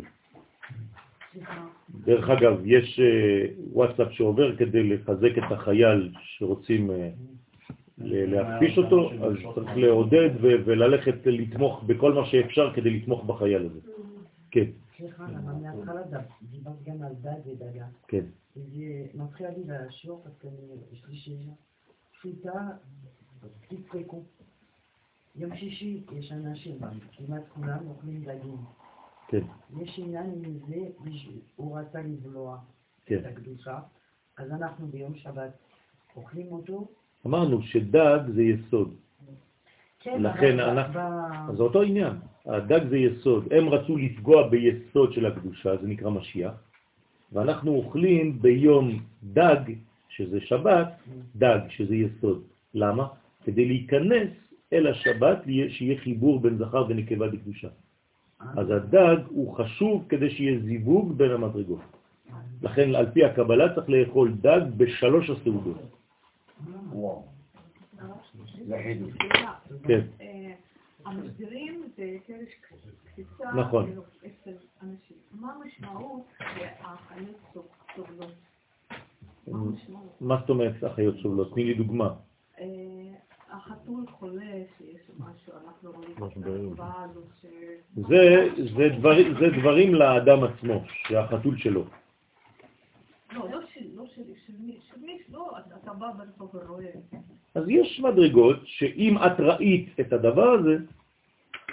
דרך 2.05 2.29
אגב, 2.29 2.61
יש 2.65 2.99
אה, 2.99 3.45
וואטסאפ 3.71 4.11
שעובר 4.11 4.55
כדי 4.55 4.83
לחזק 4.83 5.37
את 5.37 5.51
החייל 5.51 6.11
שרוצים 6.21 6.91
אה, 6.91 7.09
להכפיש 7.97 8.77
אותו, 8.77 9.11
אז 9.11 9.33
צריך 9.55 9.77
לעודד 9.77 10.29
וללכת 10.41 11.15
לתמוך 11.25 11.83
בכל 11.83 12.13
מה 12.13 12.25
שאפשר 12.25 12.73
כדי 12.73 12.89
לתמוך 12.89 13.25
בחייל 13.25 13.65
הזה. 13.65 13.79
כן. 14.51 14.65
סליחה, 14.97 15.23
למה 15.23 15.53
מההתחלה 15.61 16.01
דיברת 16.51 16.83
גם 16.85 17.01
על 17.01 17.13
דת 17.21 17.47
ודגה. 17.47 17.85
כן. 18.07 18.25
זה 18.55 18.61
מפריע 19.13 19.49
לי 19.49 19.63
בשיעור, 19.67 20.23
parce 20.25 20.47
יש 20.93 21.03
לי 21.09 21.15
שאלה 21.15 21.53
פשוטה, 22.11 22.69
פריקו. 23.91 24.23
יום 25.35 25.55
שישי 25.55 26.01
יש 26.17 26.31
אנשים, 26.31 26.77
כמעט 27.17 27.43
כולם 27.49 27.77
אוכלים 27.89 28.23
דגים. 28.23 28.57
כן. 29.27 29.41
יש 29.81 29.99
עניין 29.99 30.31
עם 30.45 30.53
זה, 30.67 31.09
הוא 31.55 31.79
רצה 31.79 32.01
לבלוע 32.01 32.57
כן. 33.05 33.17
את 33.17 33.25
הקדושה, 33.25 33.79
אז 34.37 34.51
אנחנו 34.51 34.87
ביום 34.87 35.15
שבת 35.15 35.51
אוכלים 36.15 36.51
אותו. 36.51 36.87
אמרנו 37.27 37.61
שדג 37.61 38.19
זה 38.35 38.43
יסוד. 38.43 38.95
כן, 39.99 40.23
לכן 40.23 40.59
אנחנו... 40.59 40.99
אז 41.49 41.57
זה 41.57 41.63
אותו 41.63 41.81
עניין. 41.81 42.13
הדג 42.45 42.89
זה 42.89 42.97
יסוד. 42.97 43.53
הם 43.53 43.69
רצו 43.69 43.97
לפגוע 43.97 44.47
ביסוד 44.47 45.13
של 45.13 45.25
הקדושה, 45.25 45.77
זה 45.77 45.87
נקרא 45.87 46.09
משיח, 46.09 46.53
ואנחנו 47.31 47.71
אוכלים 47.71 48.41
ביום 48.41 48.99
דג, 49.23 49.71
שזה 50.09 50.41
שבת, 50.41 50.87
דג, 51.35 51.59
שזה 51.69 51.95
יסוד. 51.95 52.43
למה? 52.73 53.07
כדי 53.43 53.65
להיכנס 53.65 54.29
אל 54.73 54.87
השבת, 54.87 55.37
שיהיה 55.69 56.01
חיבור 56.01 56.39
בין 56.39 56.57
זכר 56.57 56.85
ונקבה 56.89 57.27
בקדושה. 57.27 57.67
אז 58.39 58.69
הדג 58.69 59.17
הוא 59.29 59.55
חשוב 59.57 60.05
כדי 60.09 60.29
שיהיה 60.29 60.59
זיווג 60.59 61.17
בין 61.17 61.31
המדרגות. 61.31 61.81
לכן 62.61 62.95
על 62.95 63.11
פי 63.11 63.25
הקבלה 63.25 63.75
צריך 63.75 63.89
לאכול 63.89 64.33
דג 64.41 64.61
בשלוש 64.77 65.29
הסעודות. 65.29 65.77
כן. 69.83 70.01
המשדרים 71.05 71.83
זה 71.97 72.17
קרש 72.27 72.49
קפיצה 73.05 73.53
נכון. 73.55 73.91
אצל 74.17 74.51
אנשים. 74.83 75.17
מה 75.31 75.53
המשמעות 75.53 76.23
שהחיות 76.37 77.67
סובלות? 77.95 78.33
מה 80.21 80.37
זאת 80.39 80.49
אומרת 80.49 80.83
החיות 80.83 81.15
סובלות? 81.21 81.53
תני 81.53 81.63
לי 81.63 81.73
דוגמה. 81.73 82.13
החתול 83.53 84.05
חולה, 84.11 84.53
שיש 84.77 85.01
משהו, 85.19 85.53
אנחנו 85.65 85.91
רואים 85.91 86.15
זה 89.39 89.49
דברים 89.59 89.95
לאדם 89.95 90.43
עצמו, 90.43 90.83
שהחתול 91.07 91.57
שלו. 91.57 91.83
לא, 93.31 93.49
לא 93.51 93.59
שלי, 93.73 93.87
לא 93.95 94.03
שלי, 94.15 94.33
של 94.45 94.53
מי, 94.59 94.77
של 94.89 95.01
מי, 95.05 95.17
לא, 95.31 95.51
אתה 95.83 95.93
בא 95.93 96.07
ברחוב 96.17 96.55
ורואה. 96.55 96.85
אז 97.55 97.63
יש 97.67 97.99
מדרגות 97.99 98.57
שאם 98.65 99.17
את 99.17 99.39
ראית 99.39 99.99
את 99.99 100.13
הדבר 100.13 100.49
הזה, 100.49 100.77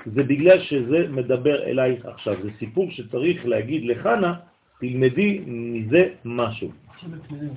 זה 0.06 0.22
בגלל 0.22 0.60
שזה 0.60 1.06
מדבר 1.08 1.62
אלייך 1.62 2.06
עכשיו. 2.06 2.42
זה 2.42 2.50
סיפור 2.58 2.90
שצריך 2.90 3.46
להגיד 3.46 3.84
לחנה, 3.84 4.40
תלמדי 4.80 5.42
מזה 5.46 6.14
משהו. 6.24 6.68
שבט 7.00 7.30
מינהו. 7.30 7.54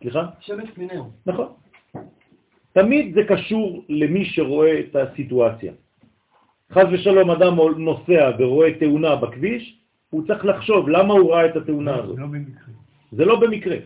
סליחה? 0.00 0.26
שבט 0.40 0.78
מינהו. 0.78 1.10
נכון. 1.26 1.52
תמיד 2.72 3.14
זה 3.14 3.22
קשור 3.28 3.84
למי 3.88 4.24
שרואה 4.24 4.80
את 4.80 4.96
הסיטואציה. 4.96 5.72
חז 6.72 6.86
ושלום 6.92 7.30
אדם 7.30 7.56
נוסע 7.76 8.30
ורואה 8.38 8.74
תאונה 8.78 9.16
בכביש, 9.16 9.78
הוא 10.10 10.26
צריך 10.26 10.44
לחשוב 10.44 10.88
למה 10.88 11.14
הוא 11.14 11.32
ראה 11.32 11.46
את 11.46 11.56
התאונה 11.56 11.94
הזאת. 11.94 12.16
זה 12.16 12.22
לא 12.22 12.26
במקרה. 12.26 12.70
זה 13.12 13.24
לא 13.24 13.40
במקרה. 13.40 13.76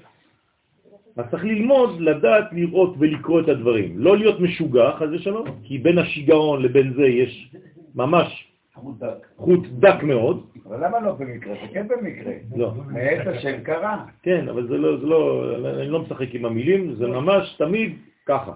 אז 1.16 1.24
צריך 1.30 1.44
ללמוד, 1.44 2.00
לדעת, 2.00 2.44
לראות 2.52 2.94
ולקרוא 2.98 3.40
את 3.40 3.48
הדברים. 3.48 3.98
לא 3.98 4.16
להיות 4.18 4.40
משוגע, 4.40 4.92
חז 4.98 5.08
ושלום, 5.12 5.46
כי 5.62 5.78
בין 5.78 5.98
השיגעון 5.98 6.62
לבין 6.62 6.92
זה 6.92 7.06
יש 7.06 7.54
ממש 7.94 8.28
חוט 9.36 9.66
דק. 9.78 10.02
מאוד. 10.02 10.46
אבל 10.66 10.86
למה 10.86 11.00
לא 11.00 11.12
במקרה? 11.12 11.54
זה 11.54 11.68
כן 11.72 11.86
במקרה. 11.88 12.32
לא. 12.56 12.72
מעת 12.90 13.26
השם 13.26 13.60
קרה. 13.62 14.04
כן, 14.22 14.48
אבל 14.48 14.66
זה 14.68 14.78
לא, 14.78 15.00
זה 15.00 15.06
לא, 15.06 15.20
אני 15.82 15.88
לא 15.88 16.02
משחק 16.02 16.34
עם 16.34 16.44
המילים, 16.44 16.94
זה 16.94 17.06
ממש 17.06 17.54
תמיד 17.58 17.96
ככה. 18.26 18.52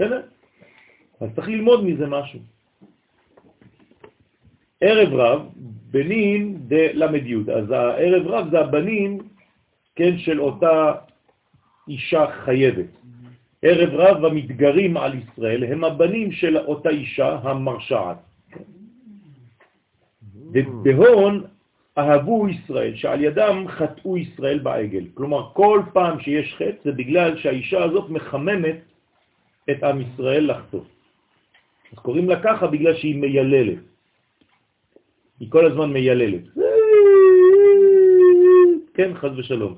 בסדר? 0.00 0.20
אז 1.20 1.28
צריך 1.34 1.48
ללמוד 1.48 1.84
מזה 1.84 2.06
משהו. 2.06 2.40
ערב 4.80 5.14
רב, 5.14 5.42
בנים 5.90 6.56
דלמד 6.66 7.26
י', 7.26 7.36
אז 7.36 7.70
הערב 7.70 8.26
רב 8.26 8.50
זה 8.50 8.60
הבנים, 8.60 9.18
כן, 9.96 10.18
של 10.18 10.40
אותה 10.40 10.92
אישה 11.88 12.26
חייבת. 12.44 12.86
ערב 13.62 13.90
רב 13.92 14.24
המתגרים 14.24 14.96
על 14.96 15.12
ישראל 15.18 15.64
הם 15.64 15.84
הבנים 15.84 16.32
של 16.32 16.56
אותה 16.58 16.90
אישה 16.90 17.38
המרשעת. 17.42 18.18
ובהון 20.52 21.44
אהבו 21.98 22.48
ישראל, 22.48 22.94
שעל 22.96 23.20
ידם 23.20 23.64
חטאו 23.68 24.16
ישראל 24.16 24.58
בעגל. 24.58 25.04
כלומר, 25.14 25.50
כל 25.52 25.82
פעם 25.92 26.20
שיש 26.20 26.54
חטא 26.54 26.80
זה 26.84 26.92
בגלל 26.92 27.36
שהאישה 27.36 27.84
הזאת 27.84 28.10
מחממת 28.10 28.89
את 29.70 29.82
עם 29.82 30.00
ישראל 30.00 30.50
לחטוא. 30.50 30.84
אז 31.92 31.98
קוראים 31.98 32.28
לה 32.28 32.42
ככה 32.42 32.66
בגלל 32.66 32.94
שהיא 32.94 33.16
מייללת. 33.16 33.78
היא 35.40 35.50
כל 35.50 35.66
הזמן 35.66 35.92
מייללת. 35.92 36.42
כן, 38.94 39.14
חז 39.14 39.38
ושלום. 39.38 39.74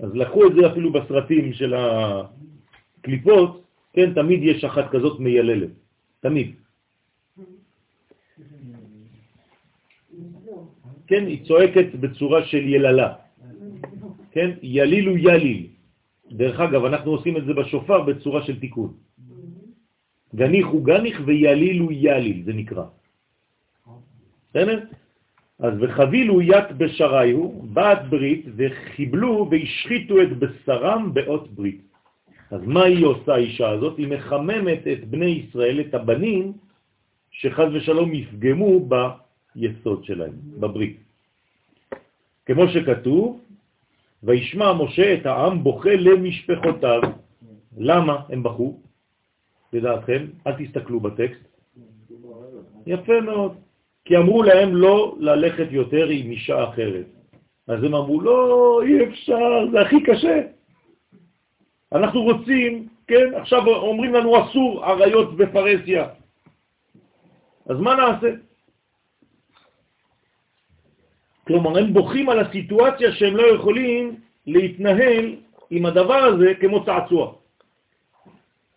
אז 0.00 0.14
לקחו 0.14 0.46
את 0.46 0.52
זה 0.54 0.66
אפילו 0.72 0.92
בסרטים 0.92 1.52
של 1.52 1.74
הקליפות, 1.74 3.64
כן, 3.92 4.14
תמיד 4.14 4.40
יש 4.42 4.64
אחת 4.64 4.90
כזאת 4.90 5.20
מייללת, 5.20 5.70
תמיד. 6.20 6.54
כן, 11.06 11.26
היא 11.26 11.44
צועקת 11.46 11.94
בצורה 11.94 12.44
של 12.44 12.68
יללה, 12.68 13.14
כן, 14.30 14.50
ילילו 14.62 15.16
יליל. 15.16 15.66
דרך 16.30 16.60
אגב, 16.60 16.84
אנחנו 16.84 17.10
עושים 17.10 17.36
את 17.36 17.44
זה 17.44 17.52
בשופר 17.54 18.00
בצורה 18.02 18.42
של 18.42 18.60
תיקון. 18.60 19.05
גניך 20.34 20.66
הוא 20.66 20.84
גניך 20.84 21.20
ויליל 21.24 21.80
הוא 21.80 21.92
יליל, 21.92 22.42
זה 22.44 22.52
נקרא. 22.52 22.84
בסדר? 24.50 24.84
אז 25.58 25.74
וחבילו 25.80 26.42
ית 26.42 26.72
בשריו, 26.76 27.48
בת 27.72 27.98
ברית, 28.08 28.44
וחיבלו 28.56 29.48
והשחיתו 29.50 30.22
את 30.22 30.38
בשרם 30.38 31.14
באות 31.14 31.50
ברית. 31.50 31.80
אז 32.50 32.60
מה 32.66 32.84
היא 32.84 33.06
עושה 33.06 33.34
האישה 33.34 33.68
הזאת? 33.70 33.98
היא 33.98 34.08
מחממת 34.08 34.86
את 34.92 35.04
בני 35.08 35.26
ישראל, 35.46 35.80
את 35.80 35.94
הבנים, 35.94 36.52
שחז 37.30 37.68
ושלום 37.74 38.14
יפגמו 38.14 38.88
ביסוד 38.88 40.04
שלהם, 40.04 40.32
בברית. 40.60 40.96
כמו 42.46 42.68
שכתוב, 42.68 43.40
וישמע 44.22 44.72
משה 44.72 45.14
את 45.14 45.26
העם 45.26 45.62
בוכה 45.62 45.96
למשפחותיו. 45.96 47.00
למה 47.78 48.16
הם 48.28 48.42
בכו? 48.42 48.80
לדעתכם, 49.72 50.26
אל 50.46 50.52
תסתכלו 50.52 51.00
בטקסט. 51.00 51.44
יפה 52.86 53.20
מאוד. 53.20 53.54
כי 54.04 54.16
אמרו 54.16 54.42
להם 54.42 54.76
לא 54.76 55.16
ללכת 55.18 55.66
יותר 55.70 56.06
עם 56.06 56.30
אישה 56.30 56.64
אחרת. 56.68 57.06
אז 57.68 57.84
הם 57.84 57.94
אמרו, 57.94 58.20
לא, 58.20 58.80
אי 58.86 59.04
אפשר, 59.04 59.70
זה 59.72 59.80
הכי 59.80 60.02
קשה. 60.02 60.40
אנחנו 61.92 62.22
רוצים, 62.22 62.88
כן, 63.06 63.34
עכשיו 63.34 63.66
אומרים 63.66 64.14
לנו 64.14 64.44
אסור 64.44 64.84
עריות 64.84 65.36
בפרסיה. 65.36 66.08
אז 67.66 67.76
מה 67.80 67.94
נעשה? 67.94 68.30
כלומר, 71.46 71.78
הם 71.78 71.92
בוכים 71.92 72.28
על 72.28 72.38
הסיטואציה 72.40 73.12
שהם 73.12 73.36
לא 73.36 73.46
יכולים 73.54 74.20
להתנהל 74.46 75.34
עם 75.70 75.86
הדבר 75.86 76.14
הזה 76.14 76.54
כמו 76.60 76.84
צעצוע. 76.84 77.32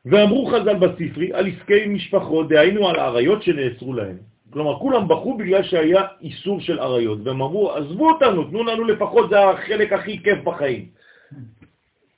ואמרו 0.05 0.45
חז"ל 0.45 0.76
בספרי 0.76 1.34
על 1.34 1.47
עסקי 1.47 1.88
משפחות, 1.88 2.49
דהיינו 2.49 2.89
על 2.89 2.99
העריות 2.99 3.43
שנאסרו 3.43 3.93
להם. 3.93 4.17
כלומר, 4.49 4.80
כולם 4.80 5.07
בחרו 5.07 5.38
בגלל 5.38 5.63
שהיה 5.63 6.01
איסור 6.21 6.59
של 6.59 6.80
עריות, 6.80 7.19
והם 7.23 7.41
אמרו, 7.41 7.71
עזבו 7.71 8.09
אותנו, 8.09 8.43
תנו 8.43 8.63
לנו 8.63 8.84
לפחות, 8.84 9.30
זה 9.30 9.39
החלק 9.39 9.93
הכי 9.93 10.23
כיף 10.23 10.43
בחיים. 10.43 10.85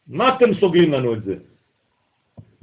מה 0.08 0.36
אתם 0.36 0.54
סוגרים 0.54 0.92
לנו 0.92 1.14
את 1.14 1.24
זה? 1.24 1.36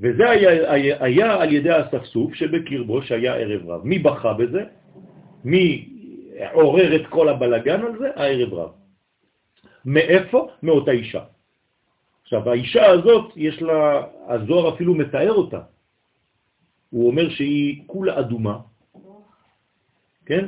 וזה 0.01 0.31
היה, 0.31 0.73
היה, 0.73 0.97
היה 1.05 1.43
על 1.43 1.53
ידי 1.53 1.71
הספסוף 1.71 2.35
שבקרבו 2.35 3.03
שהיה 3.03 3.35
ערב 3.35 3.71
רב. 3.71 3.81
מי 3.85 3.99
בכה 3.99 4.33
בזה? 4.33 4.65
מי 5.45 5.89
עורר 6.53 6.97
את 6.97 7.07
כל 7.07 7.29
הבלגן 7.29 7.81
על 7.81 7.99
זה? 7.99 8.09
הערב 8.17 8.55
רב. 8.55 8.71
מאיפה? 9.85 10.49
מאותה 10.63 10.91
אישה. 10.91 11.23
עכשיו, 12.29 12.51
האישה 12.51 12.87
הזאת, 12.87 13.33
יש 13.37 13.63
לה, 13.63 14.05
הזוהר 14.29 14.75
אפילו 14.75 14.95
מתאר 14.95 15.33
אותה. 15.33 15.61
הוא 16.91 17.07
אומר 17.09 17.31
שהיא 17.31 17.83
כולה 17.87 18.21
אדומה, 18.21 18.59
כן? 20.27 20.47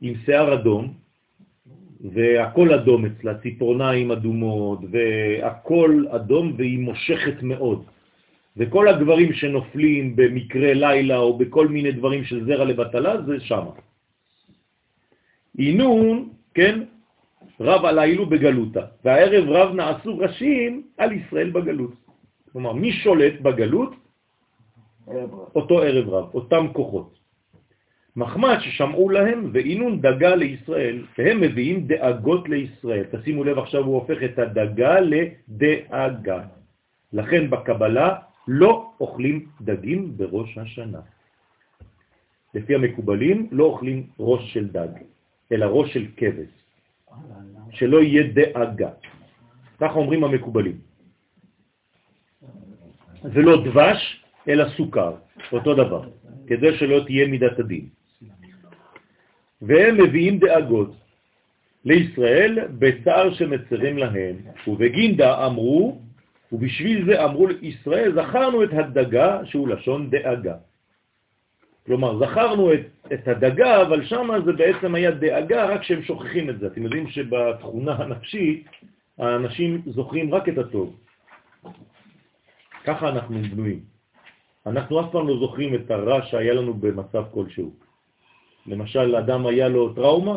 עם 0.00 0.14
שיער 0.24 0.54
אדום, 0.54 0.94
והכל 2.00 2.74
אדום 2.74 3.04
אצלה, 3.06 3.38
ציפורניים 3.38 4.10
אדומות, 4.10 4.80
והכל 4.90 6.04
אדום 6.08 6.54
והיא 6.56 6.78
מושכת 6.78 7.42
מאוד. 7.42 7.84
וכל 8.56 8.88
הגברים 8.88 9.32
שנופלים 9.32 10.16
במקרה 10.16 10.74
לילה 10.74 11.16
או 11.18 11.38
בכל 11.38 11.68
מיני 11.68 11.92
דברים 11.92 12.24
של 12.24 12.44
זרע 12.44 12.64
לבטלה, 12.64 13.22
זה 13.22 13.40
שם. 13.40 13.64
אינון, 15.58 16.28
כן, 16.54 16.88
רב 17.60 17.84
עלילו 17.84 18.26
בגלותה, 18.26 18.84
והערב 19.04 19.44
רב 19.48 19.74
נעשו 19.74 20.18
ראשים 20.18 20.82
על 20.98 21.12
ישראל 21.12 21.50
בגלות. 21.50 21.94
כלומר, 22.52 22.72
מי 22.72 22.92
שולט 22.92 23.40
בגלות? 23.40 23.92
אותו 25.54 25.82
ערב 25.82 26.08
רב, 26.08 26.26
אותם 26.34 26.66
כוחות. 26.72 27.18
מחמד 28.16 28.58
ששמעו 28.60 29.10
להם 29.10 29.50
ואינון 29.52 30.00
דגה 30.00 30.34
לישראל, 30.34 31.06
והם 31.18 31.40
מביאים 31.40 31.86
דאגות 31.86 32.48
לישראל. 32.48 33.04
תשימו 33.10 33.44
לב, 33.44 33.58
עכשיו 33.58 33.84
הוא 33.84 33.94
הופך 33.94 34.18
את 34.24 34.38
הדגה 34.38 34.94
לדאגה. 35.00 36.40
לכן 37.12 37.50
בקבלה 37.50 38.08
לא 38.48 38.90
אוכלים 39.00 39.46
דגים 39.60 40.16
בראש 40.16 40.58
השנה. 40.58 41.00
לפי 42.54 42.74
המקובלים 42.74 43.48
לא 43.50 43.64
אוכלים 43.64 44.06
ראש 44.18 44.52
של 44.52 44.68
דג, 44.68 44.92
אלא 45.52 45.66
ראש 45.66 45.94
של 45.94 46.06
כבש, 46.16 46.52
שלא 47.70 48.02
יהיה 48.02 48.22
דאגה. 48.32 48.90
ככה 49.80 49.94
אומרים 49.94 50.24
המקובלים. 50.24 50.78
זה 53.22 53.40
לא 53.42 53.64
דבש, 53.64 54.24
אלא 54.48 54.64
סוכר, 54.76 55.12
אותו 55.52 55.74
דבר, 55.74 56.02
כדי 56.46 56.78
שלא 56.78 57.04
תהיה 57.06 57.26
מידת 57.26 57.58
הדין. 57.58 57.86
והם 59.62 59.94
מביאים 60.02 60.38
דאגות 60.38 60.94
לישראל 61.84 62.58
בצער 62.78 63.34
שמצרים 63.34 63.98
להם, 63.98 64.36
ובגינדה 64.66 65.46
אמרו, 65.46 66.00
ובשביל 66.52 67.06
זה 67.06 67.24
אמרו 67.24 67.46
לישראל, 67.46 68.12
זכרנו 68.14 68.64
את 68.64 68.72
הדגה 68.72 69.40
שהוא 69.44 69.68
לשון 69.68 70.10
דאגה. 70.10 70.56
כלומר, 71.86 72.18
זכרנו 72.18 72.72
את, 72.72 72.80
את 73.12 73.28
הדגה, 73.28 73.82
אבל 73.82 74.04
שם 74.04 74.28
זה 74.44 74.52
בעצם 74.52 74.94
היה 74.94 75.10
דאגה, 75.10 75.64
רק 75.64 75.82
שהם 75.82 76.02
שוכחים 76.02 76.50
את 76.50 76.58
זה. 76.58 76.66
אתם 76.66 76.82
יודעים 76.82 77.08
שבתכונה 77.08 77.92
הנפשית, 77.94 78.66
האנשים 79.18 79.82
זוכרים 79.86 80.34
רק 80.34 80.48
את 80.48 80.58
הטוב. 80.58 80.96
ככה 82.84 83.08
אנחנו 83.08 83.42
בנויים. 83.42 83.80
אנחנו 84.66 85.00
אף 85.00 85.06
פעם 85.12 85.28
לא 85.28 85.38
זוכרים 85.38 85.74
את 85.74 85.90
הרע 85.90 86.22
שהיה 86.26 86.54
לנו 86.54 86.74
במצב 86.74 87.24
כלשהו. 87.30 87.74
למשל, 88.66 89.16
אדם 89.16 89.46
היה 89.46 89.68
לו 89.68 89.94
טראומה, 89.94 90.36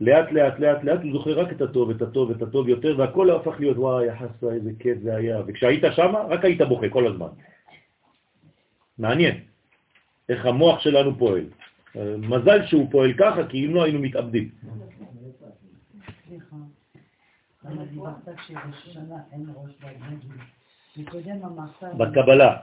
לאט 0.00 0.32
לאט 0.32 0.58
לאט 0.58 0.84
לאט 0.84 1.00
הוא 1.02 1.12
זוכר 1.12 1.40
רק 1.40 1.52
את 1.52 1.62
הטוב, 1.62 1.90
את 1.90 2.02
הטוב, 2.02 2.30
את 2.30 2.42
הטוב 2.42 2.68
יותר, 2.68 2.94
והכל 2.98 3.30
הפך 3.30 3.60
להיות, 3.60 3.76
וואי, 3.76 4.06
יחסה, 4.06 4.52
איזה 4.52 4.70
כיף 4.78 4.98
זה 5.02 5.16
היה. 5.16 5.40
וכשהיית 5.46 5.82
שם, 5.96 6.12
רק 6.28 6.44
היית 6.44 6.62
בוכה 6.62 6.88
כל 6.88 7.06
הזמן. 7.06 7.28
מעניין 8.98 9.40
איך 10.28 10.46
המוח 10.46 10.80
שלנו 10.80 11.18
פועל. 11.18 11.44
מזל 12.18 12.66
שהוא 12.66 12.90
פועל 12.90 13.12
ככה, 13.18 13.46
כי 13.46 13.66
אם 13.66 13.74
לא 13.74 13.84
היינו 13.84 13.98
מתאבדים. 13.98 14.50
בקבלה. 21.98 22.56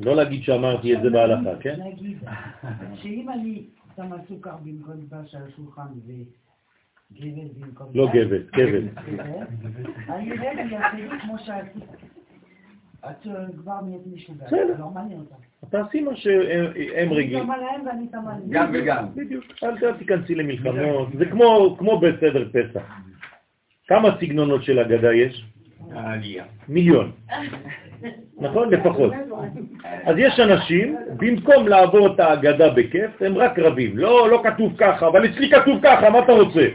לא 0.00 0.16
להגיד 0.16 0.42
שאמרתי 0.42 0.94
את 0.96 1.02
זה 1.02 1.10
בהלכה, 1.10 1.56
כן? 1.60 1.82
נגיד, 1.82 2.18
שאם 2.94 3.28
אני 3.30 3.64
שמה 3.96 4.16
סוכר 4.28 4.56
במקום 4.64 4.94
דבש 5.06 5.34
על 5.34 5.42
השולחן 5.42 5.86
וגבד 6.06 7.60
במקום... 7.60 7.90
לא 7.94 8.08
גבד, 8.14 8.50
כבד. 8.50 8.98
אני 10.08 10.30
רגע 10.32 10.64
כמו 11.22 11.38
שעשית. 11.38 11.84
את 13.10 13.26
כבר 13.62 13.80
נהיית 13.84 14.02
משוגעת, 14.14 14.52
לא 14.78 14.90
מעניין 14.94 15.20
אותה. 15.20 15.34
תעשי 15.70 16.00
מה 16.00 16.16
שהם 16.16 17.12
רגילים. 17.12 17.38
אני 17.38 17.44
שמה 17.44 17.56
להם 17.56 17.86
ואני 17.86 18.06
לי. 18.34 18.50
גם 18.50 18.70
וגם. 18.74 19.06
בדיוק, 19.14 19.44
אל 19.62 19.92
תיכנסי 19.98 20.34
למלחמות. 20.34 21.08
זה 21.18 21.24
כמו 21.78 22.00
בסדר 22.00 22.48
פסח. 22.52 22.82
כמה 23.86 24.08
סגנונות 24.20 24.64
של 24.64 24.78
אגדה 24.78 25.14
יש? 25.14 25.44
העלייה. 25.92 26.44
מיליון. 26.68 27.12
נכון? 28.38 28.70
לפחות. 28.70 29.12
אז 30.04 30.16
יש 30.18 30.40
אנשים, 30.40 30.96
במקום 31.16 31.68
לעבור 31.68 32.14
את 32.14 32.20
ההגדה 32.20 32.70
בכיף, 32.70 33.22
הם 33.22 33.38
רק 33.38 33.58
רבים. 33.58 33.98
לא, 33.98 34.30
לא 34.30 34.42
כתוב 34.44 34.72
ככה, 34.78 35.08
אבל 35.08 35.24
אצלי 35.24 35.50
כתוב 35.50 35.80
ככה, 35.82 36.10
מה 36.10 36.18
אתה 36.18 36.32
רוצה? 36.32 36.68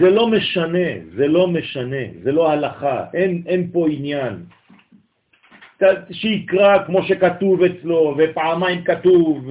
זה 0.00 0.10
לא 0.10 0.28
משנה, 0.28 0.88
זה 1.16 1.26
לא 1.28 1.48
משנה, 1.48 2.04
זה 2.22 2.32
לא 2.32 2.50
הלכה, 2.50 3.04
אין, 3.14 3.42
אין 3.46 3.70
פה 3.72 3.86
עניין. 3.90 4.42
שיקרא 6.10 6.84
כמו 6.86 7.02
שכתוב 7.02 7.62
אצלו, 7.62 8.14
ופעמיים 8.18 8.84
כתוב 8.84 9.50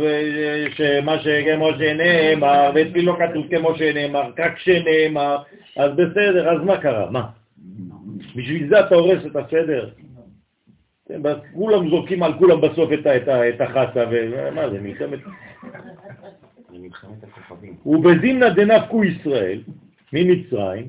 שמה 0.70 1.20
שכמו 1.20 1.70
שנאמר, 1.78 2.72
ואצלי 2.76 3.02
לא 3.02 3.18
כתוב 3.20 3.48
כמו 3.50 3.76
שנאמר, 3.76 4.32
רק 4.40 4.60
שנאמר, 4.60 5.38
אז 5.78 5.92
בסדר, 5.92 6.50
אז 6.50 6.62
מה 6.66 6.78
קרה? 6.78 7.10
מה? 7.12 7.26
בשביל 8.36 8.70
זה 8.70 8.80
אתה 8.80 8.96
הורס 8.96 9.26
את 9.26 9.36
הסדר? 9.36 9.90
כן, 11.08 11.22
כולם 11.54 11.90
זורקים 11.90 12.24
על 12.24 12.34
כולם 12.34 12.62
בסוף 12.62 12.90
את 12.94 13.62
החסה, 13.62 14.06
ומה 14.12 14.70
זה, 14.70 14.82
מלחמת... 14.82 15.20
ובזימנה 17.86 18.50
דנפקו 18.50 19.04
ישראל 19.04 19.60
ממצרים, 20.16 20.88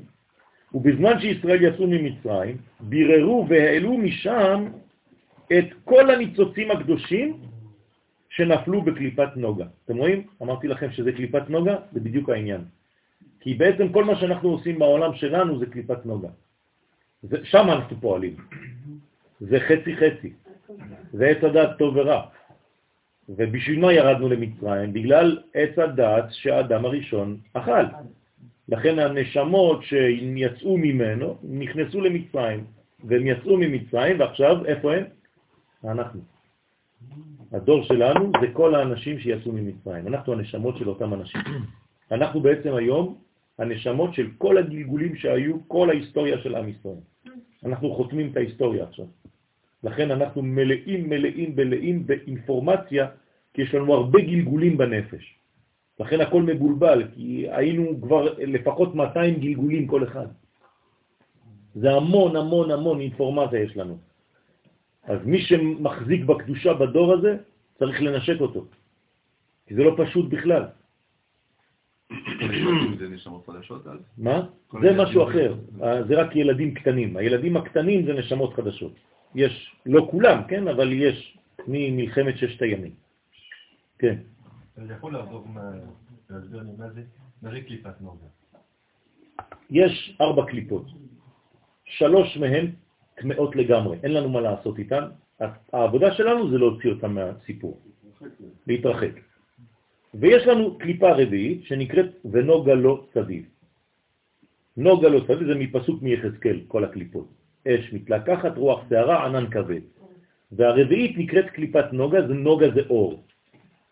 ובזמן 0.73 1.19
שישראל 1.19 1.63
יצאו 1.63 1.87
ממצרים, 1.87 2.57
ביררו 2.79 3.45
והעלו 3.49 3.97
משם 3.97 4.65
את 5.51 5.65
כל 5.83 6.09
הניצוצים 6.09 6.71
הקדושים 6.71 7.39
שנפלו 8.29 8.81
בקליפת 8.81 9.29
נוגה. 9.35 9.65
אתם 9.85 9.97
רואים? 9.97 10.27
אמרתי 10.41 10.67
לכם 10.67 10.91
שזה 10.91 11.11
קליפת 11.11 11.49
נוגה, 11.49 11.75
זה 11.91 11.99
בדיוק 11.99 12.29
העניין. 12.29 12.61
כי 13.39 13.53
בעצם 13.53 13.89
כל 13.89 14.03
מה 14.03 14.15
שאנחנו 14.19 14.49
עושים 14.49 14.79
בעולם 14.79 15.13
שלנו 15.13 15.59
זה 15.59 15.65
קליפת 15.65 16.05
נוגה. 16.05 16.29
זה, 17.23 17.37
שם 17.43 17.65
אנחנו 17.69 17.95
פועלים. 18.01 18.35
זה 19.39 19.59
חצי 19.59 19.95
חצי. 19.95 20.33
זה 21.13 21.27
עץ 21.27 21.43
הדעת 21.43 21.77
טוב 21.77 21.95
ורע. 21.95 22.21
ובשביל 23.29 23.79
מה 23.79 23.93
ירדנו 23.93 24.29
למצרים? 24.29 24.93
בגלל 24.93 25.39
עץ 25.53 25.79
הדעת 25.79 26.25
שהאדם 26.31 26.85
הראשון 26.85 27.37
אכל. 27.53 27.85
לכן 28.69 28.99
הנשמות 28.99 29.83
שיצאו 29.83 30.77
ממנו 30.77 31.37
נכנסו 31.43 32.01
למצרים, 32.01 32.63
והם 33.03 33.27
יצאו 33.27 33.57
ממצרים, 33.57 34.19
ועכשיו 34.19 34.65
איפה 34.65 34.95
הם? 34.95 35.03
אנחנו. 35.83 36.21
הדור 37.51 37.83
שלנו 37.83 38.31
זה 38.41 38.47
כל 38.53 38.75
האנשים 38.75 39.19
שיצאו 39.19 39.51
ממצרים. 39.51 40.07
אנחנו 40.07 40.33
הנשמות 40.33 40.77
של 40.77 40.89
אותם 40.89 41.13
אנשים. 41.13 41.41
אנחנו 42.11 42.41
בעצם 42.41 42.73
היום 42.73 43.17
הנשמות 43.59 44.13
של 44.13 44.27
כל 44.37 44.57
הגלגולים 44.57 45.15
שהיו, 45.15 45.67
כל 45.67 45.89
ההיסטוריה 45.89 46.37
של 46.37 46.55
עם 46.55 46.69
ישראל. 46.69 47.01
אנחנו 47.65 47.95
חותמים 47.95 48.31
את 48.31 48.37
ההיסטוריה 48.37 48.83
עכשיו. 48.83 49.05
לכן 49.83 50.11
אנחנו 50.11 50.41
מלאים, 50.41 51.09
מלאים, 51.09 51.55
מלאים 51.55 52.05
באינפורמציה, 52.07 53.07
כי 53.53 53.61
יש 53.61 53.73
לנו 53.75 53.93
הרבה 53.93 54.21
גלגולים 54.21 54.77
בנפש. 54.77 55.37
לכן 55.99 56.21
הכל 56.21 56.41
מבולבל, 56.43 57.03
כי 57.15 57.45
היינו 57.49 58.01
כבר 58.01 58.33
לפחות 58.37 58.95
200 58.95 59.39
גלגולים 59.39 59.87
כל 59.87 60.03
אחד. 60.03 60.27
זה 61.75 61.91
המון 61.91 62.35
המון 62.35 62.71
המון 62.71 62.99
אינפורמציה 62.99 63.59
יש 63.59 63.77
לנו. 63.77 63.97
אז 65.03 65.19
מי 65.25 65.41
שמחזיק 65.41 66.21
בקדושה 66.25 66.73
בדור 66.73 67.13
הזה, 67.13 67.37
צריך 67.79 68.01
לנשק 68.01 68.41
אותו. 68.41 68.65
כי 69.67 69.75
זה 69.75 69.83
לא 69.83 69.93
פשוט 69.97 70.29
בכלל. 70.29 70.63
מה? 74.17 74.37
זה 74.81 74.89
משהו 74.97 75.23
אחר, 75.23 75.55
זה 76.07 76.13
רק 76.15 76.35
ילדים 76.35 76.73
קטנים. 76.73 77.17
הילדים 77.17 77.57
הקטנים 77.57 78.05
זה 78.05 78.13
נשמות 78.13 78.53
חדשות. 78.53 78.93
יש, 79.35 79.75
לא 79.85 80.07
כולם, 80.11 80.41
כן, 80.47 80.67
אבל 80.67 80.91
יש 80.93 81.37
ממלחמת 81.67 82.37
ששת 82.37 82.61
הימים. 82.61 82.91
כן. 83.99 84.15
יכול 84.85 85.13
לעזור 85.13 85.47
להסביר 86.29 86.61
לי 86.61 86.71
מה 86.77 86.89
זה? 86.89 87.01
מה 87.41 87.51
זה 87.51 87.61
קליפת 87.61 88.01
נוגה? 88.01 88.25
יש 89.69 90.17
ארבע 90.21 90.45
קליפות. 90.45 90.85
שלוש 91.85 92.37
מהן 92.37 92.71
טמאות 93.15 93.55
לגמרי, 93.55 93.97
אין 94.03 94.13
לנו 94.13 94.29
מה 94.29 94.41
לעשות 94.41 94.79
איתן. 94.79 95.03
העבודה 95.73 96.13
שלנו 96.13 96.49
זה 96.49 96.57
להוציא 96.57 96.89
אותן 96.89 97.11
מהסיפור, 97.11 97.81
להתרחק. 98.67 99.11
ויש 100.13 100.47
לנו 100.47 100.77
קליפה 100.77 101.11
רביעית 101.11 101.63
שנקראת 101.63 102.09
ונוגה 102.31 102.73
לא 102.73 103.05
סביב. 103.13 103.45
נוגה 104.77 105.09
לא 105.09 105.19
סביב 105.19 105.47
זה 105.47 105.55
מפסוק 105.55 106.01
מיחזקאל, 106.01 106.61
כל 106.67 106.83
הקליפות. 106.83 107.27
אש 107.67 107.93
מתלקחת, 107.93 108.57
רוח 108.57 108.89
שערה, 108.89 109.25
ענן 109.25 109.49
כבד. 109.49 109.81
והרביעית 110.51 111.17
נקראת 111.17 111.45
קליפת 111.45 111.93
נוגה, 111.93 112.27
זה 112.27 112.33
נוגה 112.33 112.67
זה 112.75 112.81
אור. 112.89 113.23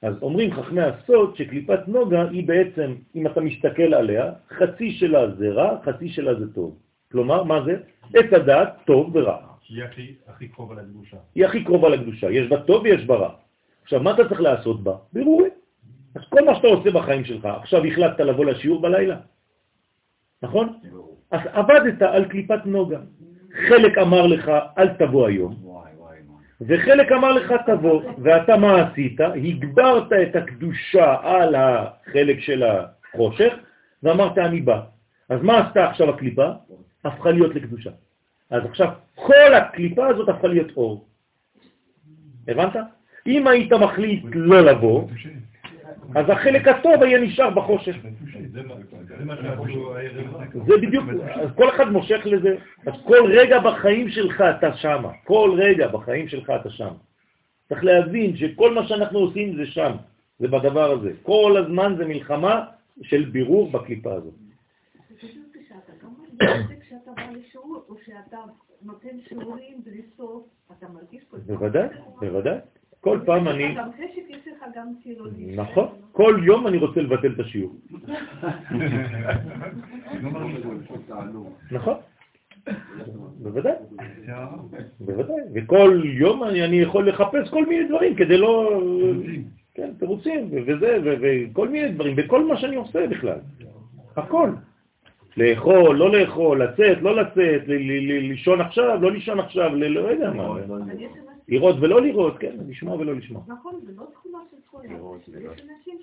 אז 0.06 0.14
אומרים 0.22 0.54
חכמי 0.54 0.82
הסוד 0.82 1.36
שקליפת 1.36 1.88
נוגה 1.88 2.30
היא 2.30 2.48
בעצם, 2.48 2.96
אם 3.16 3.28
אתה 3.28 3.42
מסתכל 3.42 3.94
עליה, 3.94 4.34
חצי 4.50 4.92
שלה 4.92 5.32
זה 5.32 5.50
רע, 5.50 5.78
חצי 5.84 6.10
שלה 6.10 6.40
זה 6.40 6.54
טוב. 6.54 6.78
כלומר, 7.12 7.44
מה 7.44 7.66
זה? 7.66 7.78
עץ 8.14 8.34
הדעת, 8.34 8.70
טוב 8.86 9.16
ורע. 9.16 9.38
היא 9.70 9.84
הכי, 9.84 10.16
הכי 10.28 10.48
קרובה 10.48 10.76
לקדושה. 10.76 11.18
היא 11.36 11.46
הכי 11.46 11.64
קרובה 11.64 11.90
לקדושה, 11.90 12.32
יש 12.32 12.48
בה 12.48 12.62
טוב 12.62 12.84
ויש 12.84 13.06
בה 13.06 13.16
רע. 13.16 13.30
עכשיו, 13.84 14.00
מה 14.04 14.12
אתה 14.14 14.30
צריך 14.30 14.42
לעשות 14.42 14.84
בה? 14.84 14.96
בירורים. 15.14 15.52
אז 16.16 16.22
כל 16.30 16.46
מה 16.46 16.56
שאתה 16.56 16.68
עושה 16.68 16.92
בחיים 16.92 17.26
שלך, 17.26 17.46
עכשיו 17.46 17.86
החלטת 17.86 18.20
לבוא 18.20 18.46
לשיעור 18.46 18.82
בלילה, 18.82 19.18
נכון? 20.42 20.80
אז 21.32 21.42
עבדת 21.54 22.02
על 22.02 22.26
קליפת 22.26 22.66
נוגה. 22.66 23.00
חלק 23.70 23.98
אמר 23.98 24.28
לך, 24.28 24.52
אל 24.78 24.90
תבוא 24.90 25.28
היום, 25.28 25.56
וחלק 26.62 27.12
אמר 27.12 27.32
לך, 27.32 27.54
תבוא, 27.66 28.02
ואתה 28.24 28.58
מה 28.58 28.82
עשית? 28.82 29.20
הגברת 29.22 30.14
את 30.14 30.36
הקדושה 30.36 31.16
על 31.24 31.56
החלק 31.56 32.40
של 32.40 32.64
החושך, 32.64 33.54
ואמרת, 34.04 34.38
אני 34.38 34.62
בא. 34.62 34.82
אז 35.30 35.42
מה 35.42 35.68
עשתה 35.68 35.90
עכשיו 35.90 36.10
הקליפה? 36.10 36.48
הפכה 37.04 37.32
להיות 37.32 37.56
לקדושה. 37.56 37.90
אז 38.50 38.66
עכשיו 38.66 38.90
כל 39.16 39.54
הקליפה 39.54 40.08
הזאת 40.08 40.30
הפכה 40.30 40.48
להיות 40.48 40.78
אור. 40.78 41.08
הבנת? 42.48 42.76
אם 43.28 43.48
היית 43.48 43.74
מחליט 43.74 44.24
לא 44.34 44.62
לבוא, 44.62 45.08
אז 46.16 46.26
החלק 46.30 46.68
הטוב 46.68 47.04
היה 47.04 47.20
נשאר 47.20 47.50
בחושך. 47.50 47.96
זה 50.68 50.78
בדיוק, 50.82 51.06
אז 51.42 51.50
כל 51.56 51.70
אחד 51.70 51.92
מושך 51.92 52.22
לזה, 52.26 52.56
אז 52.86 52.94
כל 53.04 53.32
רגע 53.32 53.60
בחיים 53.60 54.10
שלך 54.10 54.44
אתה 54.58 54.74
שם, 54.78 55.04
כל 55.24 55.56
רגע 55.58 55.88
בחיים 55.88 56.28
שלך 56.28 56.50
אתה 56.62 56.70
שם. 56.70 56.94
צריך 57.70 57.84
להבין 57.84 58.36
שכל 58.36 58.74
מה 58.74 58.88
שאנחנו 58.88 59.20
עושים 59.20 59.56
זה 59.56 59.66
שם, 59.66 59.92
זה 60.40 60.48
בדבר 60.48 60.92
הזה. 60.92 61.12
כל 61.24 61.58
הזמן 61.58 61.96
זה 61.98 62.06
מלחמה 62.06 62.66
של 63.02 63.26
בירור 63.26 63.72
בקליפה 63.72 64.14
הזאת. 64.14 64.34
בוודאי, 71.48 71.88
בוודאי. 72.20 72.58
כל 73.06 73.20
פעם 73.26 73.48
אני... 73.48 73.76
גם 73.76 73.90
חשק 73.94 74.30
יש 74.30 74.48
לך 74.48 74.66
גם. 74.76 74.88
נכון, 75.56 75.88
כל 76.12 76.42
יום 76.44 76.68
אני 76.68 76.78
רוצה 76.78 77.02
לבטל 77.02 77.32
את 77.32 77.40
השיעור. 77.40 77.76
נכון, 81.72 81.94
בוודאי, 83.40 83.74
בוודאי, 85.00 85.36
וכל 85.54 86.02
יום 86.04 86.44
אני 86.44 86.80
יכול 86.80 87.10
לחפש 87.10 87.50
כל 87.50 87.66
מיני 87.66 87.88
דברים 87.88 88.16
כדי 88.16 88.38
לא... 88.38 88.82
כן, 89.74 89.90
תירוצים, 90.00 90.50
וזה, 90.68 91.00
וכל 91.04 91.70
מיני 91.70 91.92
דברים, 91.92 92.14
וכל 92.18 92.46
מה 92.46 92.58
שאני 92.58 92.76
עושה 92.76 93.08
בכלל, 93.08 93.40
הכל. 94.16 94.50
לאכול, 95.38 95.96
לא 95.96 96.12
לאכול, 96.12 96.64
לצאת, 96.64 97.02
לא 97.02 97.16
לצאת, 97.16 97.62
לישון 97.68 98.62
עכשיו, 98.62 99.02
לא 99.02 99.12
לישון 99.12 99.40
עכשיו, 99.40 99.76
לא 99.76 100.00
יודע 100.00 100.32
מה. 100.32 100.56
לראות 101.48 101.76
ולא 101.80 102.02
לראות, 102.02 102.38
כן, 102.38 102.56
לשמוע 102.68 102.96
ולא 102.96 103.16
לשמוע. 103.16 103.42
נכון, 103.48 103.74
זה 103.86 103.92
לא 103.98 104.06
תכונה 104.14 104.38
של 104.52 104.58
תכונה. 104.66 104.86
יש 104.86 105.62
אנשים. 105.62 106.00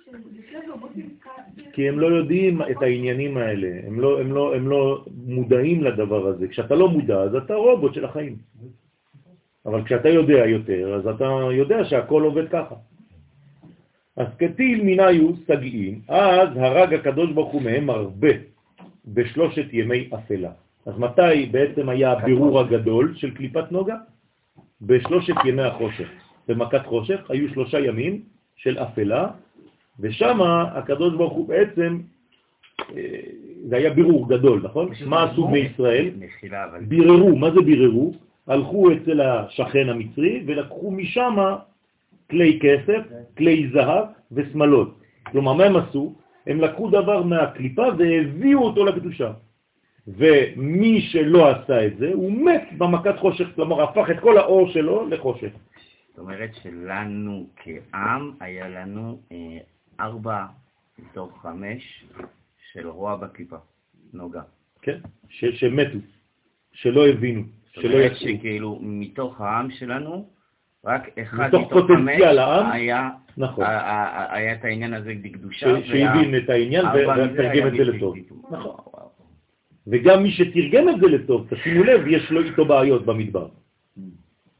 כי 1.73 1.89
הם 1.89 2.01
לא 2.01 2.07
יודעים 2.07 2.63
את 2.63 2.83
העניינים 2.83 3.37
האלה, 3.37 3.69
הם 3.87 4.01
לא, 4.01 4.21
הם, 4.21 4.33
לא, 4.33 4.55
הם 4.57 4.69
לא 4.69 5.05
מודעים 5.27 5.85
לדבר 5.85 6.27
הזה. 6.27 6.49
כשאתה 6.49 6.75
לא 6.75 6.89
מודע, 6.89 7.21
אז 7.21 7.35
אתה 7.35 7.55
רובוט 7.55 7.95
של 7.95 8.05
החיים. 8.05 8.37
אבל 9.67 9.85
כשאתה 9.85 10.09
יודע 10.09 10.47
יותר, 10.47 10.95
אז 10.95 11.07
אתה 11.07 11.25
יודע 11.53 11.85
שהכל 11.85 12.23
עובד 12.23 12.49
ככה. 12.49 12.75
אז 14.17 14.27
כתיל 14.39 14.83
מיניו 14.83 15.37
סגעים, 15.47 16.01
אז 16.09 16.49
הרג 16.57 16.95
הקדוש 16.95 17.33
ברוך 17.33 17.53
הוא 17.53 17.63
מהם 17.63 17.91
הרבה 17.91 18.29
בשלושת 19.07 19.67
ימי 19.73 20.09
אפלה. 20.15 20.51
אז 20.87 20.99
מתי 20.99 21.47
בעצם 21.51 21.89
היה 21.89 22.13
הבירור 22.13 22.61
הגדול 22.61 23.15
של 23.17 23.31
קליפת 23.35 23.73
נוגה? 23.73 23.97
בשלושת 24.83 25.35
ימי 25.45 25.63
החושך. 25.63 26.09
במכת 26.49 26.87
חושך 26.87 27.31
היו 27.31 27.49
שלושה 27.49 27.81
ימים 27.81 28.21
של 28.57 28.79
אפלה, 28.79 29.29
ושם 30.01 30.39
הקדוש 30.75 31.15
ברוך 31.15 31.33
הוא 31.33 31.49
בעצם, 31.49 32.01
אה, 32.81 33.21
זה 33.69 33.77
היה 33.77 33.91
בירור 33.91 34.29
גדול, 34.29 34.61
נכון? 34.65 34.89
מה 35.07 35.31
עשו 35.31 35.47
בני 35.49 35.59
ישראל? 35.59 36.11
ביררו, 36.89 37.37
מה 37.37 37.51
זה 37.51 37.61
ביררו? 37.61 38.13
הלכו 38.47 38.93
אצל 38.93 39.21
השכן 39.21 39.89
המצרי 39.89 40.43
ולקחו 40.47 40.91
משם 40.91 41.37
כלי 42.31 42.59
כסף, 42.63 43.03
כלי 43.39 43.71
זהב 43.73 44.05
ושמלות. 44.33 44.99
כלומר, 45.31 45.53
מה 45.53 45.65
הם 45.65 45.77
עשו? 45.77 46.15
הם 46.47 46.61
לקחו 46.61 46.91
דבר 46.91 47.23
מהקליפה 47.23 47.87
והביאו 47.99 48.61
אותו 48.63 48.85
לקדושה. 48.85 49.33
ומי 50.09 51.01
שלא 51.01 51.51
עשה 51.51 51.87
את 51.87 51.97
זה, 51.97 52.11
הוא 52.15 52.33
מת 52.33 52.69
במכת 52.79 53.19
חושך, 53.19 53.45
כלומר 53.55 53.83
הפך 53.83 54.11
את 54.11 54.21
כל 54.21 54.39
האור 54.39 54.69
שלו 54.69 55.09
לחושך. 55.09 55.51
זאת 56.09 56.19
אומרת 56.19 56.51
שלנו 56.63 57.47
כעם 57.57 58.33
היה 58.41 58.69
לנו 58.69 59.21
אה, 59.33 59.59
ארבע 60.01 60.45
מתוך 60.99 61.43
חמש 61.43 62.05
של 62.73 62.89
רוע 62.89 63.17
בקליפה, 63.17 63.57
נוגה. 64.13 64.43
כן, 64.83 64.99
ש, 65.29 65.45
שמתו, 65.45 65.99
שלא 66.73 67.09
הבינו, 67.09 67.43
שלא 67.73 67.81
יצאו. 67.83 67.91
זאת 67.91 67.95
אומרת 67.95 68.17
שכאילו 68.17 68.79
מתוך 68.83 69.41
העם 69.41 69.71
שלנו, 69.71 70.29
רק 70.85 71.19
אחד 71.19 71.49
מתוך 71.49 71.73
פוטנציאל 71.73 72.39
העם, 72.39 72.71
היה, 72.71 73.11
נכון. 73.37 73.65
היה 74.31 74.53
את 74.53 74.65
העניין 74.65 74.95
הזה 74.95 75.13
בקדושה. 75.23 75.85
שהבין 75.85 76.37
את 76.37 76.51
העניין 76.51 76.87
ותרגם 76.87 77.67
את 77.67 77.73
זה 77.73 77.85
לטוב. 77.85 78.17
נכון. 78.51 78.92
וגם 79.87 80.23
מי 80.23 80.31
שתרגם 80.31 80.89
את 80.89 81.01
זה 81.01 81.07
לטוב, 81.07 81.47
תשימו 81.51 81.85
לב, 81.85 82.07
יש 82.07 82.31
לו 82.31 82.43
איתו 82.43 82.65
בעיות 82.65 83.07
במדבר. 83.07 83.49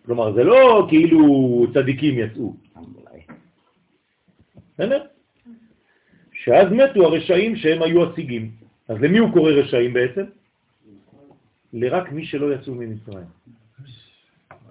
כלומר, 0.05 0.33
זה 0.33 0.45
לא 0.45 0.87
כאילו 0.89 1.27
צדיקים 1.75 2.19
יצאו. 2.19 2.57
בסדר? 4.75 5.05
שאז 6.33 6.67
מתו 6.73 7.07
הרשעים 7.07 7.57
שהם 7.57 7.83
היו 7.83 8.11
השיגים. 8.11 8.51
אז 8.89 8.97
למי 9.01 9.19
הוא 9.19 9.33
קורא 9.33 9.51
רשעים 9.51 9.93
בעצם? 9.93 10.25
לרק 11.73 12.13
מי 12.13 12.27
שלא 12.27 12.55
יצאו 12.55 12.75
ממצרים. 12.75 13.27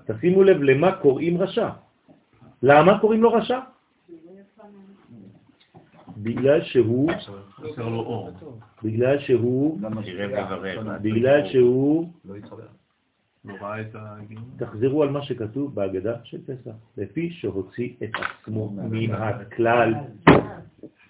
תשימו 0.06 0.44
לב 0.44 0.62
למה 0.62 0.92
קוראים 0.92 1.38
רשע. 1.38 1.70
למה 2.64 3.00
קוראים 3.00 3.24
לו 3.24 3.34
רשע? 3.34 3.60
בגלל 6.24 6.64
שהוא, 6.64 7.12
בגלל 8.84 9.20
שהוא, 9.20 9.80
בגלל 11.02 11.48
שהוא, 11.52 12.10
תחזרו 14.58 15.04
על 15.04 15.10
מה 15.10 15.22
שכתוב 15.24 15.76
בהגדה 15.76 16.16
של 16.24 16.38
פסח, 16.46 16.72
לפי 16.98 17.30
שהוציא 17.32 17.90
את 18.04 18.12
עצמו 18.16 18.70
מן 18.70 19.12
הכלל. 19.12 19.94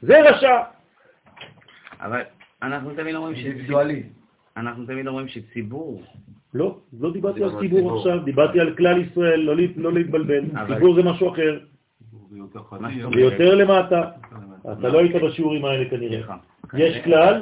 זה 0.02 0.22
רשע. 0.22 0.58
אבל 2.00 2.22
אנחנו 2.64 2.94
תמיד 2.96 3.16
אומרים 3.16 3.36
אנחנו 4.58 4.86
תמיד 4.86 5.08
אומרים 5.08 5.28
שציבור... 5.28 6.02
לא, 6.54 6.78
לא 7.00 7.14
דיברתי 7.14 7.44
על 7.44 7.60
ציבור 7.60 7.98
עכשיו, 7.98 8.20
דיברתי 8.24 8.60
על 8.60 8.76
כלל 8.76 9.02
ישראל, 9.02 9.40
לא, 9.40 9.56
לא 9.76 9.94
להתבלבל. 9.94 10.44
ציבור 10.68 10.96
זה 10.96 11.04
משהו 11.04 11.30
אחר. 11.30 11.60
זה 13.14 13.20
יותר 13.20 13.56
למטה. 13.56 14.12
אתה 14.62 14.88
לא 14.88 15.00
היית 15.00 15.16
בשיעורים 15.16 15.66
האלה 15.66 15.90
כנראה. 15.90 16.36
יש 16.78 17.04
כלל, 17.04 17.42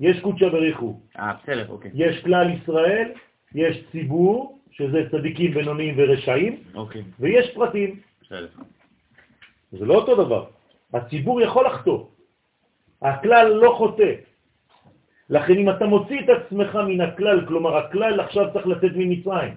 יש 0.00 0.20
קודשא 0.20 0.48
בריחו. 0.48 1.00
אה, 1.18 1.32
בסדר, 1.42 1.66
אוקיי. 1.68 1.90
יש 1.94 2.22
כלל 2.22 2.50
ישראל, 2.50 3.08
יש 3.54 3.84
ציבור, 3.92 4.58
שזה 4.70 5.08
צדיקים, 5.10 5.54
בינוניים 5.54 5.94
ורשעים, 5.96 6.56
אוקיי. 6.74 7.02
ויש 7.20 7.50
פרטים. 7.54 8.00
בסדר. 8.22 8.48
זה 9.72 9.84
לא 9.86 9.94
אותו 9.94 10.24
דבר. 10.24 10.44
הציבור 10.94 11.40
יכול 11.40 11.66
לחטוא. 11.66 12.04
הכלל 13.02 13.52
לא 13.52 13.74
חוטא. 13.78 14.12
לכן 15.30 15.52
אם 15.52 15.70
אתה 15.70 15.86
מוציא 15.86 16.20
את 16.20 16.28
עצמך 16.28 16.78
מן 16.88 17.00
הכלל, 17.00 17.46
כלומר 17.46 17.76
הכלל 17.76 18.20
עכשיו 18.20 18.52
צריך 18.52 18.66
לצאת 18.66 18.92
ממצרים. 18.96 19.54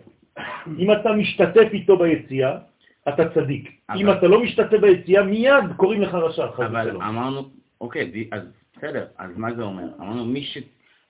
אם 0.77 0.91
אתה 0.91 1.11
משתתף 1.11 1.67
איתו 1.73 1.97
ביציאה, 1.97 2.57
אתה 3.09 3.29
צדיק. 3.29 3.71
אבל... 3.89 3.99
אם 3.99 4.11
אתה 4.11 4.27
לא 4.27 4.43
משתתף 4.43 4.77
ביציאה, 4.77 5.23
מיד 5.23 5.63
קוראים 5.77 6.01
לך 6.01 6.13
רשע. 6.13 6.45
אבל 6.57 6.89
אמרנו, 6.89 7.49
אוקיי, 7.81 8.27
אז 8.31 8.41
בסדר, 8.77 9.05
אז 9.17 9.29
מה 9.35 9.53
זה 9.53 9.63
אומר? 9.63 9.87
אמרנו, 9.99 10.25
מי, 10.25 10.43
ש... 10.43 10.57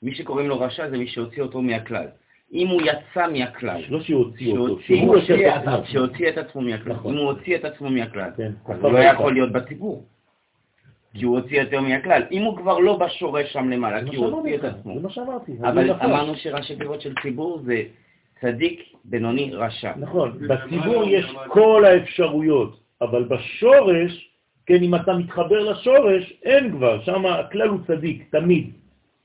מי 0.03 0.15
שקוראים 0.15 0.49
לו 0.49 0.59
רשע 0.59 0.89
זה 0.89 0.97
מי 0.97 1.07
שהוציא 1.07 1.41
אותו 1.41 1.61
מהכלל. 1.61 2.07
אם 2.53 2.67
הוא 2.67 2.81
יצא 2.81 3.27
מהכלל, 3.31 3.81
לא 3.89 4.01
שהוציא 4.01 4.57
אותו, 4.57 4.79
שהוציא 5.85 6.29
את 6.29 6.37
עצמו 6.37 6.61
מהכלל, 6.61 6.93
נכון. 6.93 7.13
אם 7.13 7.19
הוא 7.19 7.31
הוציא 7.31 7.55
את 7.55 7.65
עצמו 7.65 7.89
מהכלל, 7.89 8.29
כן, 8.37 8.51
אז 8.65 8.79
הוא 8.81 8.91
לא 8.91 8.99
יכול 8.99 9.33
להיות 9.33 9.51
בציבור. 9.51 10.05
כי 11.13 11.25
הוא 11.25 11.39
הוציא 11.39 11.61
יותר 11.61 11.81
מהכלל. 11.81 12.23
אם 12.31 12.43
הוא 12.43 12.57
כבר 12.57 12.79
לא 12.79 12.97
בשורש 12.97 13.53
שם 13.53 13.69
למעלה, 13.69 14.09
כי 14.09 14.15
הוא 14.15 14.25
הוציא 14.25 14.55
את 14.55 14.63
עצמו. 14.63 14.95
זה 14.95 14.99
מה 14.99 15.09
שאמרתי. 15.09 15.51
אבל 15.61 15.91
אמרנו 15.91 16.35
שראשי 16.35 16.75
תיבות 16.75 17.01
של 17.01 17.13
ציבור 17.21 17.61
זה 17.65 17.83
צדיק, 18.41 18.93
בינוני, 19.05 19.51
רשע. 19.53 19.91
נכון, 19.97 20.39
בציבור 20.47 21.03
יש 21.09 21.35
כל 21.47 21.85
האפשרויות, 21.85 22.79
אבל 23.01 23.23
בשורש, 23.23 24.31
כן, 24.65 24.83
אם 24.83 24.95
אתה 24.95 25.13
מתחבר 25.13 25.71
לשורש, 25.71 26.33
אין 26.43 26.71
כבר, 26.71 27.03
שם 27.03 27.25
הכלל 27.25 27.67
הוא 27.67 27.79
צדיק, 27.87 28.27
תמיד. 28.31 28.71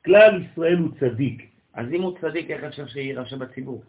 כלל 0.04 0.42
ישראל 0.42 0.78
הוא 0.78 0.88
צדיק. 1.00 1.46
אז 1.74 1.86
אם 1.92 2.02
הוא 2.02 2.12
צדיק, 2.20 2.50
איך 2.50 2.64
אפשר 2.64 2.86
שיהיה 2.86 3.20
רשע 3.20 3.36
בציבור? 3.36 3.82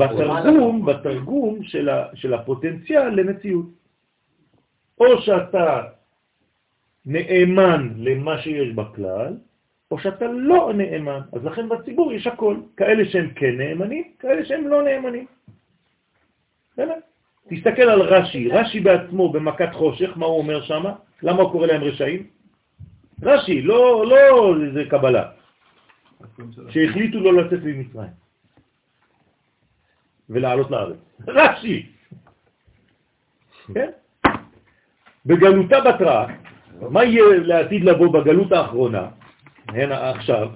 בתרגום, 0.00 0.86
בתרגום 0.86 1.62
של 2.14 2.34
הפוטנציאל 2.34 3.08
למציאות. 3.08 3.66
או 5.00 5.22
שאתה 5.22 5.82
נאמן 7.06 7.92
למה 7.96 8.42
שיש 8.42 8.74
בכלל, 8.74 9.36
או 9.92 9.98
שאתה 9.98 10.24
לא 10.24 10.72
נאמן. 10.74 11.20
אז 11.32 11.44
לכן 11.44 11.68
בציבור 11.68 12.12
יש 12.12 12.26
הכל, 12.26 12.56
כאלה 12.76 13.04
שהם 13.04 13.30
כן 13.34 13.56
נאמנים, 13.58 14.04
כאלה 14.18 14.44
שהם 14.44 14.68
לא 14.68 14.82
נאמנים. 14.82 15.26
בסדר? 16.72 16.94
תסתכל 17.48 17.82
על 17.82 18.00
רש"י, 18.00 18.48
רש"י 18.48 18.80
בעצמו 18.80 19.32
במכת 19.32 19.68
חושך, 19.72 20.10
מה 20.16 20.26
הוא 20.26 20.38
אומר 20.38 20.62
שם? 20.62 20.84
למה 21.22 21.42
הוא 21.42 21.52
קורא 21.52 21.66
להם 21.66 21.84
רשעים? 21.84 22.26
רש"י, 23.22 23.62
לא, 23.62 24.06
לא 24.06 24.56
איזה 24.66 24.84
קבלה, 24.88 25.24
שהחליטו 26.68 27.20
לא 27.20 27.32
לצאת 27.42 27.60
ממצרים 27.62 28.16
ולעלות 30.30 30.70
לארץ. 30.70 30.96
רש"י! 31.36 31.92
כן? 33.74 33.90
בגלותה 35.26 35.80
בתרה, 35.80 36.26
מה 36.80 37.04
יהיה 37.04 37.24
לעתיד 37.44 37.84
לבוא 37.84 38.12
בגלות 38.12 38.52
האחרונה, 38.52 39.21
הנה 39.68 40.10
עכשיו, 40.10 40.48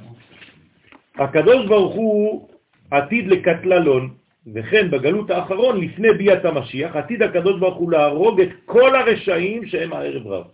הקדוש 1.14 1.66
ברוך 1.66 1.94
הוא 1.94 2.48
עתיד 2.90 3.26
לקטללון, 3.28 4.14
וכן 4.54 4.90
בגלות 4.90 5.30
האחרון, 5.30 5.80
לפני 5.80 6.12
ביאת 6.12 6.44
המשיח, 6.44 6.96
עתיד 6.96 7.22
הקדוש 7.22 7.60
ברוך 7.60 7.76
הוא 7.76 7.92
להרוג 7.92 8.40
את 8.40 8.48
כל 8.64 8.94
הרשעים 8.94 9.66
שהם 9.66 9.92
הערב 9.92 10.26
רב. 10.26 10.44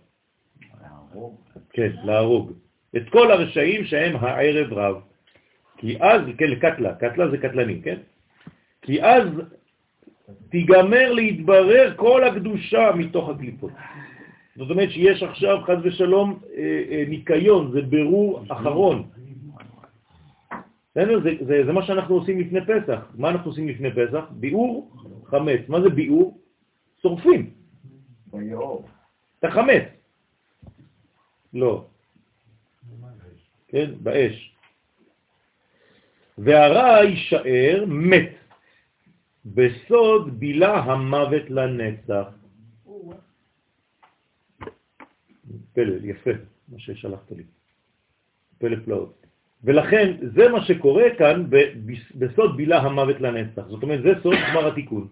להרוג? 0.81 1.35
כן, 1.73 1.91
להרוג. 2.03 2.51
את 2.95 3.09
כל 3.09 3.31
הרשעים 3.31 3.85
שהם 3.85 4.15
הערב 4.15 4.73
רב. 4.73 4.95
כי 5.77 5.97
אז, 6.01 6.21
כן, 6.37 6.49
לקטלה, 6.49 6.95
קטלה 6.95 7.29
זה 7.29 7.37
קטלני, 7.37 7.81
כן? 7.83 7.97
כי 8.81 9.03
אז 9.03 9.27
תיגמר 10.49 11.11
להתברר 11.11 11.93
כל 11.95 12.23
הקדושה 12.23 12.91
מתוך 12.95 13.29
הקליפות. 13.29 13.71
זאת 14.55 14.69
אומרת 14.69 14.91
שיש 14.91 15.23
עכשיו, 15.23 15.57
חז 15.63 15.77
ושלום, 15.83 16.39
אה, 16.53 16.83
אה, 16.91 17.03
ניקיון, 17.07 17.71
זה 17.71 17.81
ברור 17.81 18.43
אחרון. 18.49 19.09
זה, 20.95 21.03
זה, 21.47 21.65
זה 21.65 21.71
מה 21.73 21.85
שאנחנו 21.85 22.15
עושים 22.15 22.39
לפני 22.39 22.59
פסח. 22.61 22.99
מה 23.15 23.29
אנחנו 23.29 23.51
עושים 23.51 23.67
לפני 23.67 23.89
פסח? 23.91 24.25
ביאור 24.31 24.91
חמץ. 25.25 25.61
מה 25.67 25.81
זה 25.81 25.89
ביאור? 25.89 26.37
שורפים. 27.01 27.49
ביאור. 28.33 28.87
את 29.39 29.43
החמץ. 29.43 29.83
לא. 31.53 31.85
כן, 33.67 33.91
באש. 34.03 34.55
והרע 36.37 37.03
יישאר 37.03 37.85
מת. 37.87 38.29
בסוד 39.45 40.39
בילה 40.39 40.77
המוות 40.77 41.49
לנצח. 41.49 42.42
פלא, 45.73 45.93
יפה, 46.03 46.31
מה 46.69 46.79
ששלחת 46.79 47.31
לי. 47.31 47.43
פלא 48.57 48.77
פלאות. 48.85 49.25
ולכן 49.63 50.17
זה 50.35 50.49
מה 50.49 50.65
שקורה 50.65 51.03
כאן 51.17 51.45
בסוד 52.15 52.57
בילה 52.57 52.77
המוות 52.79 53.21
לנצח. 53.21 53.63
זאת 53.67 53.83
אומרת, 53.83 54.01
זה 54.03 54.09
סוד 54.23 54.35
גמר 54.51 54.67
התיקון, 54.67 55.07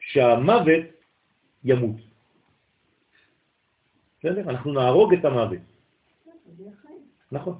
שהמוות 0.00 0.84
ימות. 1.64 1.96
בסדר? 4.18 4.50
אנחנו 4.50 4.72
נהרוג 4.72 5.14
את 5.14 5.24
המוות. 5.24 5.58
נכון. 7.32 7.58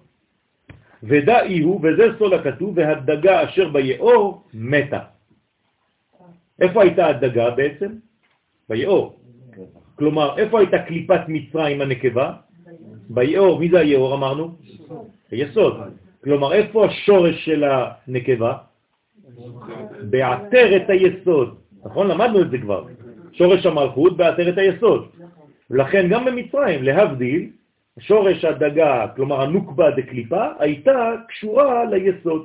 ודאי 1.03 1.61
הוא, 1.61 1.81
וזה 1.83 2.19
סוד 2.19 2.33
הכתוב, 2.33 2.79
והדגה 2.79 3.45
אשר 3.45 3.69
ביאור 3.69 4.49
מתה. 4.55 5.03
איפה 6.61 6.83
הייתה 6.83 7.07
הדגה 7.07 7.51
בעצם? 7.51 7.91
ביאור. 8.69 9.22
כלומר, 10.03 10.39
איפה 10.39 10.59
הייתה 10.61 10.79
קליפת 10.79 11.21
מצרים 11.29 11.81
הנקבה? 11.81 12.33
ביאור. 13.09 13.59
מי 13.61 13.71
זה 13.71 13.79
היאור 13.79 14.15
אמרנו? 14.15 14.55
היסוד. 15.31 15.75
כלומר, 16.25 16.53
איפה 16.53 16.87
השורש 16.87 17.45
של 17.45 17.65
הנקבה? 17.65 18.53
בעטרת 20.11 20.91
היסוד. 20.91 21.49
נכון? 21.85 22.09
למדנו 22.09 22.43
את 22.43 22.51
זה 22.51 22.59
כבר. 22.59 22.85
שורש 23.33 23.67
המלכות 23.67 24.17
בעטרת 24.17 24.59
היסוד. 24.59 25.09
לכן 25.71 26.09
גם 26.11 26.25
במצרים, 26.25 26.83
להבדיל, 26.83 27.51
שורש 27.99 28.45
הדגה, 28.45 29.07
כלומר 29.17 29.41
הנוקבה 29.41 29.91
דקליפה, 29.91 30.45
הייתה 30.59 31.13
קשורה 31.29 31.85
ליסוד. 31.85 32.45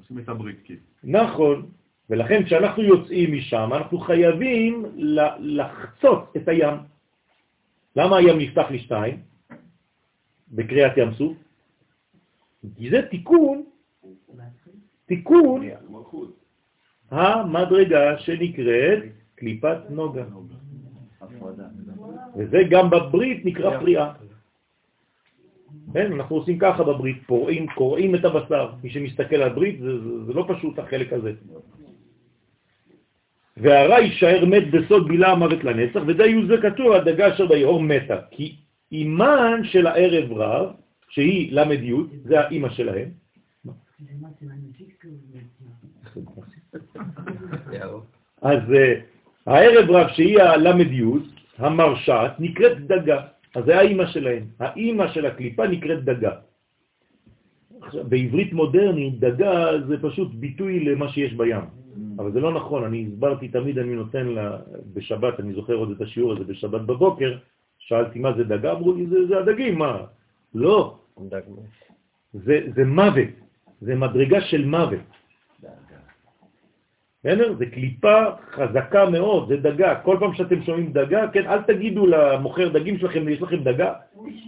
עושים 0.00 0.18
את 0.18 0.28
הברית, 0.28 0.56
כן. 0.64 0.80
נכון. 1.04 1.66
ולכן 2.10 2.44
כשאנחנו 2.44 2.82
יוצאים 2.82 3.32
משם, 3.32 3.70
אנחנו 3.72 3.98
חייבים 3.98 4.84
לחצות 5.38 6.32
את 6.36 6.48
הים. 6.48 6.74
למה 7.96 8.16
הים 8.16 8.38
נפתח 8.38 8.66
לשתיים 8.70 9.20
בקריאת 10.48 10.92
ים 10.96 11.14
סוף? 11.14 11.36
כי 12.76 12.90
זה 12.90 13.02
תיקון, 13.10 13.64
תיקון 15.06 15.68
המדרגה 17.10 18.18
שנקראת 18.18 19.02
קליפת 19.34 19.78
נוגה. 19.90 20.24
וזה 22.36 22.58
גם 22.70 22.90
בברית 22.90 23.44
נקרא 23.44 23.78
פריאה. 23.78 24.12
כן? 25.92 26.12
אנחנו 26.12 26.36
עושים 26.36 26.58
ככה 26.58 26.84
בברית, 26.84 27.16
פורעים, 27.26 27.66
קוראים 27.74 28.14
את 28.14 28.24
הבשר. 28.24 28.72
מי 28.82 28.90
שמסתכל 28.90 29.36
על 29.36 29.48
ברית, 29.48 29.80
זה, 29.80 29.98
זה, 29.98 30.24
זה 30.24 30.32
לא 30.32 30.44
פשוט 30.48 30.78
החלק 30.78 31.12
הזה. 31.12 31.32
והרע 33.60 33.98
יישאר 33.98 34.44
מת 34.44 34.70
בסוד 34.70 35.08
בילה 35.08 35.32
המוות 35.32 35.64
לנצח, 35.64 36.00
ודי 36.06 36.34
זה 36.48 36.56
כתוב, 36.62 36.92
הדגה 36.92 37.34
אשר 37.34 37.46
ביאור 37.46 37.82
מתה. 37.82 38.16
כי 38.30 38.56
אימן 38.92 39.60
של 39.64 39.86
הערב 39.86 40.32
רב, 40.32 40.66
שהיא 41.08 41.52
למד 41.52 41.82
י', 41.82 41.94
זה 42.24 42.40
האימא 42.40 42.68
שלהם. 42.68 43.08
אז 48.42 48.62
אה, 48.74 48.94
הערב 49.46 49.90
רב 49.90 50.08
שהיא 50.08 50.38
הלמד 50.40 50.92
י', 50.92 51.02
המרשעת, 51.58 52.40
נקראת 52.40 52.86
דגה. 52.86 53.20
אז 53.54 53.64
זה 53.64 53.78
האימא 53.78 54.06
שלהם. 54.06 54.44
האימא 54.60 55.08
של 55.08 55.26
הקליפה 55.26 55.66
נקראת 55.66 56.04
דגה. 56.04 56.32
בעברית 58.08 58.52
מודרנית, 58.52 59.20
דגה 59.20 59.70
זה 59.88 59.96
פשוט 60.02 60.34
ביטוי 60.34 60.84
למה 60.84 61.08
שיש 61.08 61.32
בים. 61.34 61.87
אבל 62.18 62.32
זה 62.32 62.40
לא 62.40 62.54
נכון, 62.54 62.84
אני 62.84 63.08
הסברתי 63.12 63.48
תמיד, 63.48 63.78
אני 63.78 63.94
נותן 63.94 64.26
לה, 64.26 64.58
בשבת, 64.94 65.40
אני 65.40 65.52
זוכר 65.52 65.74
עוד 65.74 65.90
את 65.90 66.00
השיעור 66.00 66.32
הזה 66.32 66.44
בשבת 66.44 66.80
בבוקר, 66.80 67.38
שאלתי 67.78 68.18
מה 68.18 68.32
זה 68.32 68.44
דגה, 68.44 68.72
אמרו 68.72 68.92
לי, 68.92 69.06
זה, 69.06 69.26
זה 69.26 69.38
הדגים, 69.38 69.78
מה? 69.78 70.04
לא. 70.54 70.98
זה, 72.32 72.56
זה 72.74 72.84
מוות, 72.84 73.32
זה 73.80 73.94
מדרגה 73.94 74.40
של 74.40 74.64
מוות. 74.66 75.00
בסדר? 77.18 77.54
זה 77.58 77.66
קליפה 77.66 78.18
חזקה 78.50 79.10
מאוד, 79.10 79.48
זה 79.48 79.56
דגה. 79.56 80.00
כל 80.06 80.16
פעם 80.20 80.34
שאתם 80.34 80.62
שומעים 80.62 80.92
דגה, 80.92 81.28
כן, 81.32 81.46
אל 81.46 81.62
תגידו 81.62 82.06
למוכר 82.06 82.68
דגים 82.68 82.98
שלכם, 82.98 83.28
יש 83.28 83.42
לכם 83.42 83.60
דגה, 83.64 83.94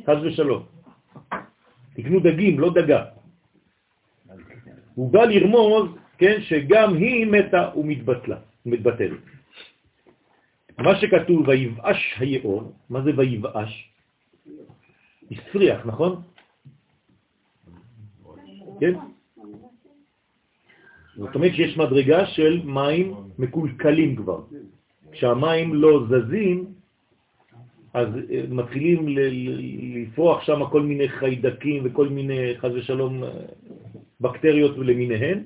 חז 0.07 0.19
ושלום. 0.23 0.63
תקנו 1.95 2.21
דגים, 2.21 2.61
לא 2.61 2.71
דגה. 2.75 3.05
הוא 4.95 5.13
בא 5.13 5.25
לרמוז, 5.25 5.89
כן, 6.21 6.41
שגם 6.41 6.95
היא 6.95 7.27
מתה 7.27 7.71
ומתבטלה, 7.77 8.39
מתבטלת. 8.67 9.25
מה 10.79 11.01
שכתוב, 11.01 11.49
ויבאש 11.49 12.15
היאור, 12.19 12.73
מה 12.91 13.03
זה 13.03 13.11
ויבאש? 13.17 13.73
הסריח, 15.31 15.87
נכון? 15.87 16.23
כן? 18.81 18.93
זאת 21.17 21.35
אומרת 21.35 21.55
שיש 21.55 21.77
מדרגה 21.77 22.27
של 22.27 22.61
מים 22.65 23.15
מקולקלים 23.39 24.17
כבר. 24.17 24.41
כשהמים 25.13 25.75
לא 25.75 26.05
זזים, 26.09 26.65
אז 27.95 28.09
אה, 28.31 28.43
מתחילים 28.49 29.09
לפרוח 29.97 30.45
שם 30.45 30.61
כל 30.71 30.83
מיני 30.83 31.09
חיידקים 31.09 31.83
וכל 31.85 32.09
מיני, 32.09 32.59
חז 32.59 32.71
ושלום, 32.75 33.25
אה, 33.25 33.31
בקטריות 34.21 34.79
למיניהן. 34.79 35.43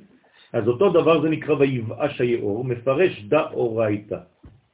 אז 0.54 0.68
אותו 0.68 0.90
דבר 0.90 1.22
זה 1.22 1.28
נקרא 1.28 1.54
ויבאש 1.54 2.20
היאור, 2.20 2.64
מפרש 2.64 3.22
דא 3.22 3.50
אורייתא. 3.52 4.18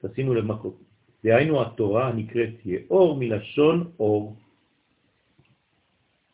תשימו 0.05 0.35
לב 0.35 0.44
מה. 0.44 0.57
דהיינו 1.24 1.62
התורה 1.62 2.09
הנקראת 2.09 2.55
יאור 2.65 3.16
מלשון 3.16 3.90
אור. 3.98 4.36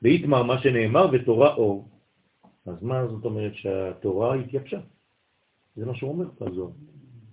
ואיתמר 0.03 0.43
מה 0.43 0.59
שנאמר 0.59 1.07
ותורה 1.13 1.55
אור. 1.55 1.89
אז 2.67 2.83
מה 2.83 3.07
זאת 3.07 3.25
אומרת 3.25 3.55
שהתורה 3.55 4.35
התייבשה? 4.35 4.81
זה 5.77 5.87
מה 5.87 5.95
שהוא 5.95 6.11
אומר 6.11 6.27
בזוהר. 6.41 6.71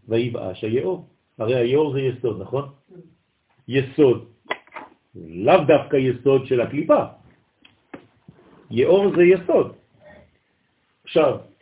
ויבאש 0.07 0.63
היאור. 0.63 1.09
הרי 1.37 1.55
היאור 1.55 1.93
זה 1.93 1.99
יסוד, 2.01 2.41
נכון? 2.41 2.65
יסוד. 3.67 4.19
לאו 5.15 5.63
דווקא 5.65 5.97
יסוד 5.97 6.45
של 6.45 6.61
הקליפה. 6.61 7.03
יאור 8.71 9.11
זה 9.15 9.23
יסוד. 9.23 9.73
עכשיו, 11.03 11.52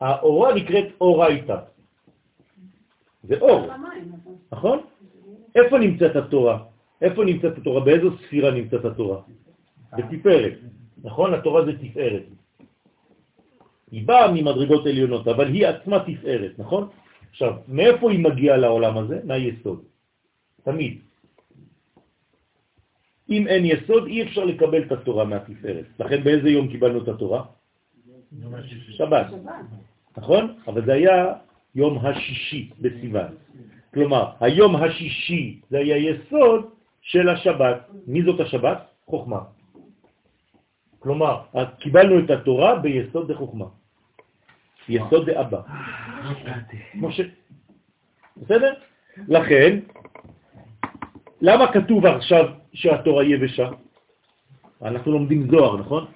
האורה 0.00 0.54
נקראת 0.54 0.88
אורייתא. 1.00 1.58
זה 3.22 3.34
אור, 3.40 3.68
נכון? 4.52 4.78
איפה 5.54 5.78
נמצאת 5.78 6.16
התורה? 6.16 6.64
איפה 7.02 7.24
נמצאת 7.24 7.58
התורה? 7.58 7.80
באיזו 7.84 8.10
ספירה 8.18 8.50
נמצאת 8.50 8.84
התורה? 8.84 9.20
בתפארת, 9.96 10.54
נכון? 11.04 11.34
התורה 11.34 11.64
זה 11.64 11.72
תפארת. 11.78 12.22
היא 13.90 14.06
באה 14.06 14.32
ממדרגות 14.32 14.86
עליונות, 14.86 15.28
אבל 15.28 15.46
היא 15.46 15.66
עצמה 15.66 15.98
תפארת, 16.04 16.58
נכון? 16.58 16.88
עכשיו, 17.30 17.52
מאיפה 17.68 18.10
היא 18.10 18.20
מגיעה 18.20 18.56
לעולם 18.56 18.98
הזה? 18.98 19.20
מהיסוד. 19.24 19.82
תמיד. 20.62 20.98
אם 23.30 23.46
אין 23.46 23.64
יסוד, 23.64 24.06
אי 24.06 24.22
אפשר 24.22 24.44
לקבל 24.44 24.82
את 24.82 24.92
התורה 24.92 25.24
מהתפארת. 25.24 25.84
לכן 25.98 26.24
באיזה 26.24 26.48
יום 26.48 26.68
קיבלנו 26.68 27.02
את 27.02 27.08
התורה? 27.08 27.44
שבת. 28.90 29.26
נכון? 30.16 30.54
אבל 30.66 30.84
זה 30.84 30.92
היה 30.92 31.32
יום 31.74 32.06
השישי 32.06 32.70
בסיוון. 32.80 33.34
כלומר, 33.94 34.30
היום 34.40 34.76
השישי 34.76 35.60
זה 35.70 35.78
היה 35.78 35.96
יסוד 35.96 36.70
של 37.00 37.28
השבת. 37.28 37.88
מי 38.06 38.22
זאת 38.22 38.40
השבת? 38.40 38.78
חוכמה. 39.06 39.40
כלומר, 40.98 41.40
קיבלנו 41.78 42.18
את 42.18 42.30
התורה 42.30 42.76
ביסוד 42.76 43.32
דחוכמה. 43.32 43.64
יסוד 44.88 45.30
דאבא. 45.30 45.60
משה. 46.94 47.22
בסדר? 48.36 48.72
לכן, 49.28 49.80
למה 51.40 51.72
כתוב 51.72 52.06
עכשיו 52.06 52.44
שהתורה 52.72 53.24
יבשה? 53.24 53.68
אנחנו 54.82 55.12
לומדים 55.12 55.50
זוהר, 55.50 55.76
נכון? 55.76 56.06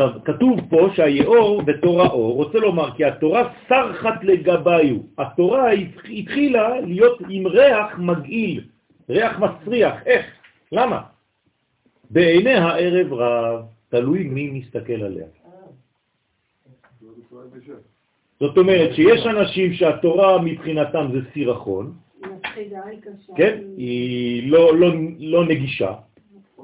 עכשיו, 0.00 0.24
כתוב 0.24 0.60
פה 0.70 0.88
שהיאור 0.94 1.62
בתורה 1.62 2.06
אור 2.06 2.34
רוצה 2.34 2.58
לומר 2.58 2.90
כי 2.96 3.04
התורה 3.04 3.52
סרחת 3.68 4.24
לגביו. 4.24 4.96
התורה 5.18 5.70
התחילה 6.12 6.80
להיות 6.80 7.18
עם 7.28 7.46
ריח 7.46 7.98
מגעיל, 7.98 8.64
ריח 9.08 9.38
מסריח. 9.38 9.94
איך? 10.06 10.26
למה? 10.72 11.00
בעיני 12.10 12.54
הערב 12.54 13.12
רב, 13.12 13.62
תלוי 13.88 14.24
מי 14.24 14.50
מסתכל 14.50 15.02
עליה. 15.02 15.26
זאת 18.40 18.58
אומרת 18.58 18.94
שיש 18.94 19.26
אנשים 19.26 19.72
שהתורה 19.72 20.42
מבחינתם 20.42 21.06
זה 21.12 21.18
סירחון, 21.32 21.92
כן? 23.36 23.58
היא 23.76 24.52
לא, 24.52 24.76
לא, 24.76 24.88
לא 25.18 25.44
נגישה, 25.44 25.92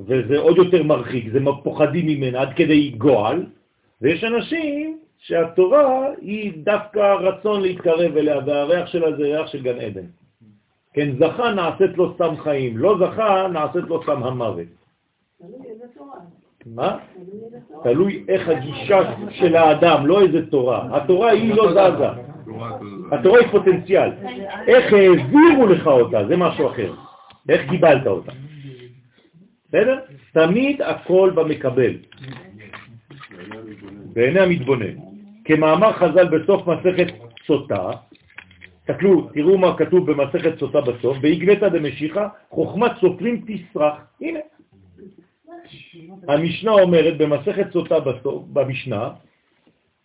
וזה 0.01 0.39
עוד 0.39 0.57
יותר 0.57 0.83
מרחיק, 0.83 1.29
זה 1.33 1.39
פוחדים 1.63 2.07
ממנה 2.07 2.41
עד 2.41 2.53
כדי 2.57 2.91
גועל, 2.91 3.47
ויש 4.03 4.25
אנשים 4.25 4.99
שהתורה 5.19 6.07
היא 6.21 6.53
דווקא 6.57 7.15
רצון 7.21 7.63
להתקרב 7.63 8.17
אליה, 8.17 8.39
והריח 8.47 8.87
שלה 8.87 9.17
זה 9.17 9.23
ריח 9.23 9.47
של 9.47 9.63
גן 9.63 9.81
עדן. 9.81 10.07
כן, 10.93 11.09
זכה 11.19 11.53
נעשית 11.53 11.97
לו 11.97 12.15
סם 12.19 12.37
חיים, 12.37 12.79
לא 12.79 12.97
זכה 12.99 13.49
נעשית 13.53 13.85
לו 13.89 14.03
סם 14.03 14.23
המוות. 14.23 14.67
מה? 16.67 16.99
תלוי 17.83 18.25
איך 18.29 18.49
הגישה 18.49 18.99
של 19.31 19.57
האדם, 19.57 20.07
לא 20.07 20.23
איזה 20.23 20.47
תורה. 20.47 20.97
התורה 20.97 21.31
היא 21.31 21.55
לא 21.55 21.73
זזה. 21.73 22.09
התורה 23.13 23.39
היא 23.41 23.49
פוטנציאל. 23.49 24.11
איך 24.67 24.93
העבירו 24.93 25.67
לך 25.67 25.87
אותה, 25.87 26.27
זה 26.29 26.37
משהו 26.37 26.67
אחר. 26.69 26.93
איך 27.49 27.71
קיבלת 27.71 28.07
אותה. 28.07 28.33
בסדר? 29.69 30.01
תמיד 30.33 30.83
הכל 30.83 31.33
במקבל. 31.35 31.93
בעיני 34.13 34.41
המתבונן. 34.41 34.97
כמאמר 35.45 35.93
חז"ל 35.93 36.39
בסוף 36.39 36.67
מסכת 36.67 37.15
סוטה, 37.47 37.91
תקלו, 38.87 39.29
תראו 39.35 39.59
מה 39.59 39.77
כתוב 39.77 40.11
במסכת 40.11 40.59
סוטה 40.59 40.81
בסוף, 40.81 41.19
בהגבטה 41.19 41.69
דמשיחה, 41.69 42.29
חוכמת 42.51 42.91
סופרים 43.01 43.45
תסרח. 43.47 43.95
הנה. 44.21 44.41
המשנה 46.29 46.73
אומרת 46.73 47.19
במסכת 47.19 47.73
סוטה 47.73 48.01
בסוף, 48.01 48.45
במשנה, 48.53 49.11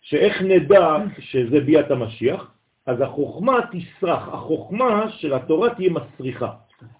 שאיך 0.00 0.42
נדע 0.42 0.96
שזה 1.18 1.60
ביאת 1.60 1.90
המשיח, 1.90 2.50
אז 2.86 3.00
החוכמה 3.00 3.58
תסרח, 3.72 4.28
החוכמה 4.28 5.10
של 5.10 5.34
התורה 5.34 5.74
תהיה 5.74 5.90
מסריחה. 5.90 6.50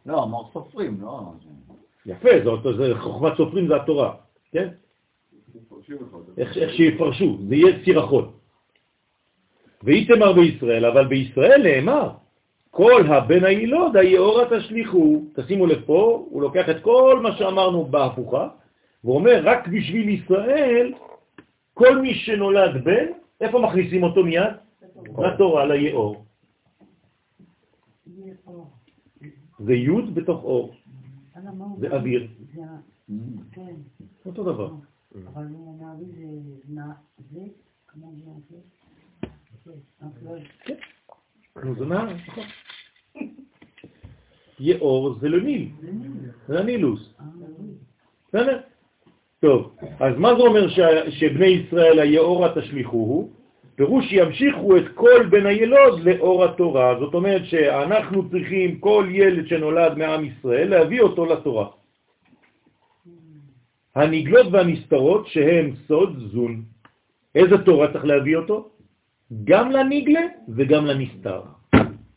לא, 0.07 0.25
אמר 0.25 0.43
סופרים, 0.53 0.99
לא... 1.01 1.33
יפה, 2.07 2.29
זאת, 2.45 2.77
זה, 2.77 2.95
חוכמת 2.99 3.33
סופרים 3.37 3.69
זה 3.69 3.77
התורה, 3.77 4.15
כן? 4.53 4.69
איך, 6.39 6.57
איך 6.57 6.75
שיפרשו, 6.75 7.39
זה 7.49 7.55
יהיה 7.55 7.85
סירחון. 7.85 8.31
ואיתמר 9.83 10.33
בישראל, 10.33 10.87
אבל 10.87 11.07
בישראל 11.07 11.63
נאמר, 11.63 12.11
כל 12.71 13.03
הבן 13.09 13.45
הילוד 13.45 13.97
היאורה 13.97 14.45
תשליחו. 14.59 15.23
תשימו 15.35 15.67
לב 15.67 15.81
פה, 15.87 16.27
הוא 16.31 16.43
לוקח 16.43 16.69
את 16.71 16.83
כל 16.83 17.21
מה 17.23 17.37
שאמרנו 17.37 17.85
בהפוכה, 17.85 18.49
ואומר, 19.05 19.41
רק 19.45 19.69
בשביל 19.69 20.09
ישראל, 20.09 20.95
כל 21.75 21.99
מי 21.99 22.15
שנולד 22.15 22.85
בן, 22.85 23.07
איפה 23.41 23.59
מכניסים 23.59 24.03
אותו 24.03 24.25
מיד? 24.25 24.53
לתורה, 25.19 25.67
ליאור. 25.67 26.25
זה 29.59 29.75
י' 29.75 30.03
בתוך 30.15 30.45
אור. 30.45 30.75
זה 31.81 31.97
אוויר. 31.97 32.29
כן. 33.53 33.75
אותו 34.27 34.43
דבר. 34.45 34.75
אבל 35.27 35.45
נערי 35.79 36.05
זה 37.33 37.41
כמו 37.89 38.13
זה, 38.21 38.27
זה. 40.23 40.39
כן, 40.65 40.75
זה 41.79 41.85
נהר, 41.87 42.13
נכון. 42.15 42.45
יאור 44.61 45.15
זה 45.21 45.29
לניל, 45.29 45.69
זה 46.49 46.59
הנילוס. 46.61 47.15
בסדר? 48.29 48.61
טוב, 49.41 49.77
אז 50.01 50.17
מה 50.19 50.29
זה 50.37 50.43
אומר 50.43 50.69
ש- 50.69 50.81
שבני 51.21 51.47
ישראל 51.47 51.99
היאורה 51.99 52.55
תשליכוהו? 52.61 53.31
פירוש 53.83 54.05
שימשיכו 54.09 54.77
את 54.77 54.85
כל 54.95 55.27
בן 55.31 55.47
הילוד 55.47 56.01
לאור 56.01 56.45
התורה. 56.45 56.99
זאת 57.01 57.15
אומרת 57.15 57.43
שאנחנו 57.45 58.31
צריכים 58.31 58.79
כל 58.79 59.07
ילד 59.11 59.47
שנולד 59.47 59.99
מעם 59.99 60.25
ישראל 60.25 60.69
להביא 60.71 61.01
אותו 61.01 61.27
לתורה. 61.27 61.69
הנגלות 63.95 64.47
והנסתרות 64.53 65.27
שהם 65.27 65.75
סוד 65.87 66.19
זון. 66.33 66.63
איזה 67.35 67.59
תורה 67.59 67.93
צריך 67.93 68.05
להביא 68.05 68.37
אותו? 68.37 68.71
גם 69.45 69.71
לנגלה 69.71 70.27
וגם 70.57 70.87
לנסתר. 70.87 71.43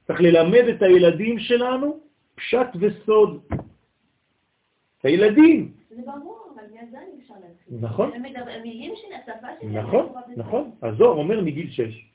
צריך 0.08 0.22
ללמד 0.22 0.66
את 0.70 0.82
הילדים 0.82 1.40
שלנו 1.40 2.00
פשט 2.36 2.70
וסוד. 2.80 3.42
הילדים, 5.04 5.72
זה 5.90 6.02
ברור, 6.06 6.45
אפשר 6.94 7.34
להתחיל. 7.34 7.78
נכון. 7.82 8.12
המילים 8.14 8.94
של 8.96 9.32
השפה 9.32 9.48
שלהם. 9.62 9.78
נכון. 9.88 10.06
נכון. 10.38 10.72
הזוהר 10.82 11.12
אומר 11.18 11.42
מגיל 11.42 11.72
6. 11.72 12.10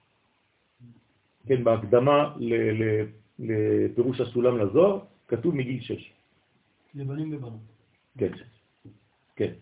כן, 1.47 1.64
בהקדמה 1.64 2.34
ל- 2.38 2.82
ל- 2.82 3.06
לפירוש 3.38 4.20
הסולם 4.20 4.59
לזוהר, 4.59 4.98
כתוב 5.28 5.55
מגיל 5.55 5.80
6. 5.80 6.12
לבנים 6.94 7.34
ובנות. 7.36 7.60
כן, 8.18 8.30
כן. 9.36 9.52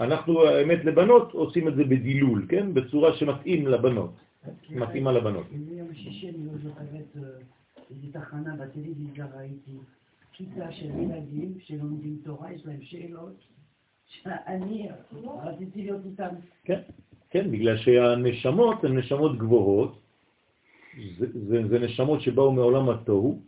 אנחנו, 0.00 0.44
האמת, 0.44 0.84
לבנות 0.84 1.32
עושים 1.32 1.68
את 1.68 1.74
זה 1.76 1.84
בדילול, 1.84 2.46
כן? 2.48 2.74
בצורה 2.74 3.16
שמתאים 3.16 3.66
לבנות, 3.68 4.12
מתאימה 4.70 5.12
לבנות. 5.12 5.46
ביום 5.50 5.94
שישי 5.94 6.28
אני 6.28 6.46
לא 6.46 6.52
זוכרת 6.62 7.16
אה, 7.16 7.22
איזו 7.90 8.06
תחנה 8.12 8.56
בטלוויזיה 8.56 9.26
ראיתי 9.36 9.70
כיתה 10.32 10.72
של 10.72 10.90
ילדים 11.00 11.54
שלומדים 11.60 12.18
תורה, 12.24 12.52
יש 12.52 12.66
להם 12.66 12.82
שאלות 12.82 13.36
שאני 14.22 14.88
רציתי 15.44 15.82
להיות 15.82 16.00
איתם. 16.06 16.34
כן, 16.64 16.80
כן, 17.30 17.50
בגלל 17.50 17.76
שהנשמות 17.76 18.84
הן 18.84 18.98
נשמות 18.98 19.38
גבוהות, 19.38 19.98
זה, 21.18 21.26
זה, 21.48 21.68
זה 21.68 21.78
נשמות 21.78 22.20
שבאו 22.20 22.52
מעולם 22.52 22.90
התוהו, 22.90 23.40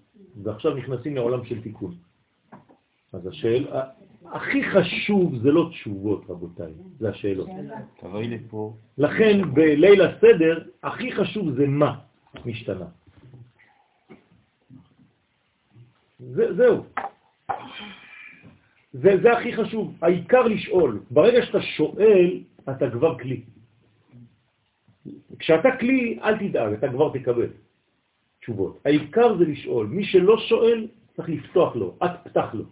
ועכשיו 0.42 0.74
נכנסים 0.74 1.16
לעולם 1.16 1.44
של 1.44 1.62
תיקון. 1.62 1.94
אז 3.12 3.26
השאלה, 3.26 3.84
הכי 4.32 4.62
חשוב 4.70 5.38
זה 5.42 5.50
לא 5.50 5.68
תשובות, 5.70 6.24
רבותיי, 6.28 6.72
זה 6.98 7.08
השאלות. 7.08 7.48
תבואי 8.00 8.28
לפה. 8.28 8.76
לכן 8.98 9.54
בליל 9.54 10.02
הסדר, 10.02 10.62
הכי 10.82 11.12
חשוב 11.12 11.50
זה 11.50 11.66
מה 11.66 11.98
משתנה. 12.46 12.86
זה, 16.18 16.54
זהו. 16.54 16.84
זה, 19.02 19.10
זה 19.22 19.32
הכי 19.32 19.56
חשוב, 19.56 19.94
העיקר 20.02 20.42
לשאול. 20.42 21.00
ברגע 21.10 21.46
שאתה 21.46 21.62
שואל, 21.62 22.40
אתה 22.70 22.90
כבר 22.90 23.18
כלי. 23.18 23.40
כשאתה 25.38 25.68
כלי, 25.80 26.18
אל 26.22 26.38
תדאג, 26.38 26.72
אתה 26.72 26.88
כבר 26.88 27.12
תקבל 27.18 27.48
תשובות. 28.40 28.80
העיקר 28.84 29.38
זה 29.38 29.44
לשאול. 29.44 29.86
מי 29.86 30.04
שלא 30.04 30.38
שואל, 30.48 30.86
צריך 31.16 31.28
לפתוח 31.28 31.76
לו, 31.76 31.96
את 32.04 32.10
פתח 32.24 32.54
לו. 32.54 32.64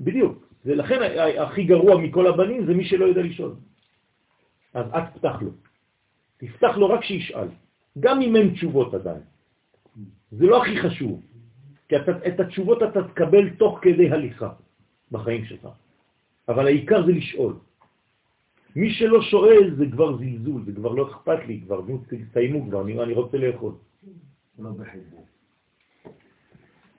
בדיוק. 0.00 0.34
ולכן 0.64 0.98
ה- 1.02 1.22
ה- 1.24 1.42
הכי 1.42 1.64
גרוע 1.64 1.96
מכל 2.00 2.26
הבנים 2.26 2.66
זה 2.66 2.74
מי 2.74 2.84
שלא 2.84 3.04
יודע 3.04 3.22
לשאול. 3.22 3.54
אז 4.74 4.86
את 4.98 5.04
פתח 5.18 5.42
לו. 5.42 5.50
תפתח 6.38 6.76
לו 6.76 6.88
רק 6.88 7.04
שישאל. 7.04 7.48
גם 8.00 8.20
אם 8.22 8.36
אין 8.36 8.54
תשובות 8.54 8.94
עדיין. 8.94 9.22
זה 10.30 10.46
לא 10.46 10.62
הכי 10.62 10.76
חשוב. 10.80 11.22
כי 11.92 11.96
אתה, 11.96 12.12
את 12.26 12.40
התשובות 12.40 12.82
אתה 12.82 13.08
תקבל 13.08 13.50
תוך 13.60 13.78
כדי 13.82 14.10
הליכה 14.10 14.48
בחיים 15.12 15.44
שלך. 15.44 15.68
אבל 16.48 16.66
העיקר 16.66 17.06
זה 17.06 17.12
לשאול. 17.12 17.54
מי 18.76 18.90
שלא 18.90 19.22
שואל 19.22 19.74
זה 19.76 19.84
כבר 19.92 20.16
זלזול, 20.16 20.62
זה 20.64 20.72
כבר 20.72 20.92
לא 20.92 21.08
אכפת 21.08 21.38
לי, 21.46 21.60
כבר 21.60 21.80
תסיימו 22.08 22.68
כבר, 22.68 22.82
אני, 22.82 23.02
אני 23.02 23.12
רוצה 23.12 23.36
לאכול. 23.36 23.72
לא 24.58 24.70
בחיבור. 24.70 25.26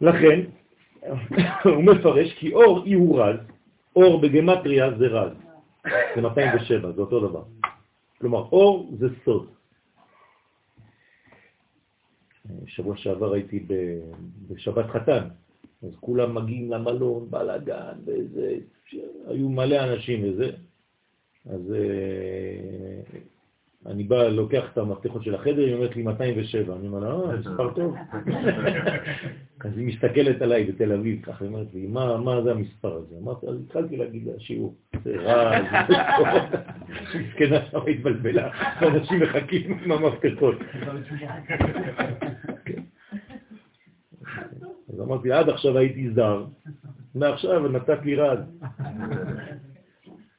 לכן, 0.02 0.40
הוא 1.74 1.84
מפרש 1.84 2.34
כי 2.34 2.54
אור 2.54 2.86
אי 2.86 2.94
הוא 2.94 3.22
רז, 3.22 3.40
אור 3.96 4.22
בגמטריה 4.22 4.98
זה 4.98 5.08
רז, 5.08 5.34
זה 6.16 6.22
207, 6.22 6.92
זה 6.92 7.02
אותו 7.02 7.20
דבר. 7.28 7.44
כלומר, 8.22 8.46
אור 8.52 8.92
זה 9.00 9.08
סוד. 9.26 9.48
שבוע 12.66 12.98
שעבר 12.98 13.34
הייתי 13.34 13.66
בשבת 14.50 14.90
חתן, 14.90 15.28
אז 15.84 15.96
כולם 16.00 16.36
מגיעים 16.36 16.72
למלון, 16.72 17.28
בלאגן, 17.30 17.94
וזה, 18.06 18.56
היו 19.28 19.50
מלא 19.50 19.84
אנשים 19.84 20.24
וזה, 20.24 20.52
אז 21.50 21.74
אה, 21.74 23.20
אני 23.86 24.04
בא, 24.04 24.28
לוקח 24.28 24.64
את 24.74 24.78
המפתחות 24.78 25.24
של 25.24 25.36
החדר, 25.36 25.66
היא 25.66 25.74
אומרת 25.74 25.96
לי 25.96 26.04
207, 26.04 26.76
אני 26.76 26.88
אומר 26.88 27.00
לה, 27.00 27.32
אה, 27.32 27.38
מספר 27.38 27.74
טוב. 27.74 27.96
אז 29.66 29.78
היא 29.78 29.88
מסתכלת 29.88 30.42
עליי 30.42 30.64
בתל 30.64 30.92
אביב, 30.92 31.22
ככה 31.22 31.46
היא 31.46 31.54
אומרת 31.54 31.68
לי, 31.74 31.88
מה, 31.88 32.18
מה 32.18 32.42
זה 32.42 32.52
המספר 32.52 32.94
הזה? 32.94 33.16
אמרתי, 33.22 33.48
אז 33.48 33.56
התחלתי 33.66 33.98
להגיד 33.98 34.28
לה 34.28 34.34
שיעור, 34.40 34.76
זה 35.04 35.16
רע, 35.16 35.52
זה 35.88 35.96
טוב. 36.18 36.28
מסכנה 37.22 37.66
שם 37.72 37.80
התבלבלה, 37.88 38.50
ואנשים 38.82 39.20
מחכים 39.20 39.80
עם 39.84 39.92
המפתחות. 39.92 40.56
אמרתי, 45.04 45.32
עד 45.32 45.50
עכשיו 45.50 45.78
הייתי 45.78 46.10
זר, 46.10 46.46
מעכשיו 47.16 47.68
נתת 47.68 48.00
לי 48.06 48.16
רז. 48.16 48.40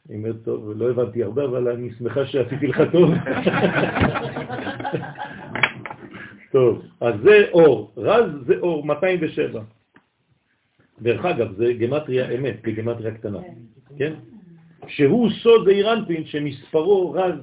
היא 0.08 0.16
אומרת, 0.16 0.36
טוב, 0.44 0.72
לא 0.76 0.90
הבנתי 0.90 1.22
הרבה, 1.22 1.44
אבל 1.44 1.68
אני 1.68 1.90
שמחה 1.98 2.26
שעשיתי 2.26 2.66
לך 2.66 2.82
טוב. 2.92 3.10
טוב, 6.52 6.82
אז 7.00 7.14
זה 7.22 7.46
אור, 7.52 7.92
רז 7.96 8.30
זה 8.46 8.54
אור, 8.60 8.86
207. 8.86 9.62
דרך 11.02 11.24
אגב, 11.24 11.54
זה 11.56 11.72
גמטריה 11.72 12.30
אמת, 12.30 12.56
כגמטריה 12.62 13.14
קטנה, 13.14 13.38
כן? 13.98 14.12
שהוא 14.88 15.30
סוד 15.30 15.64
זעירנפין 15.64 16.24
שמספרו 16.26 17.12
רז. 17.12 17.34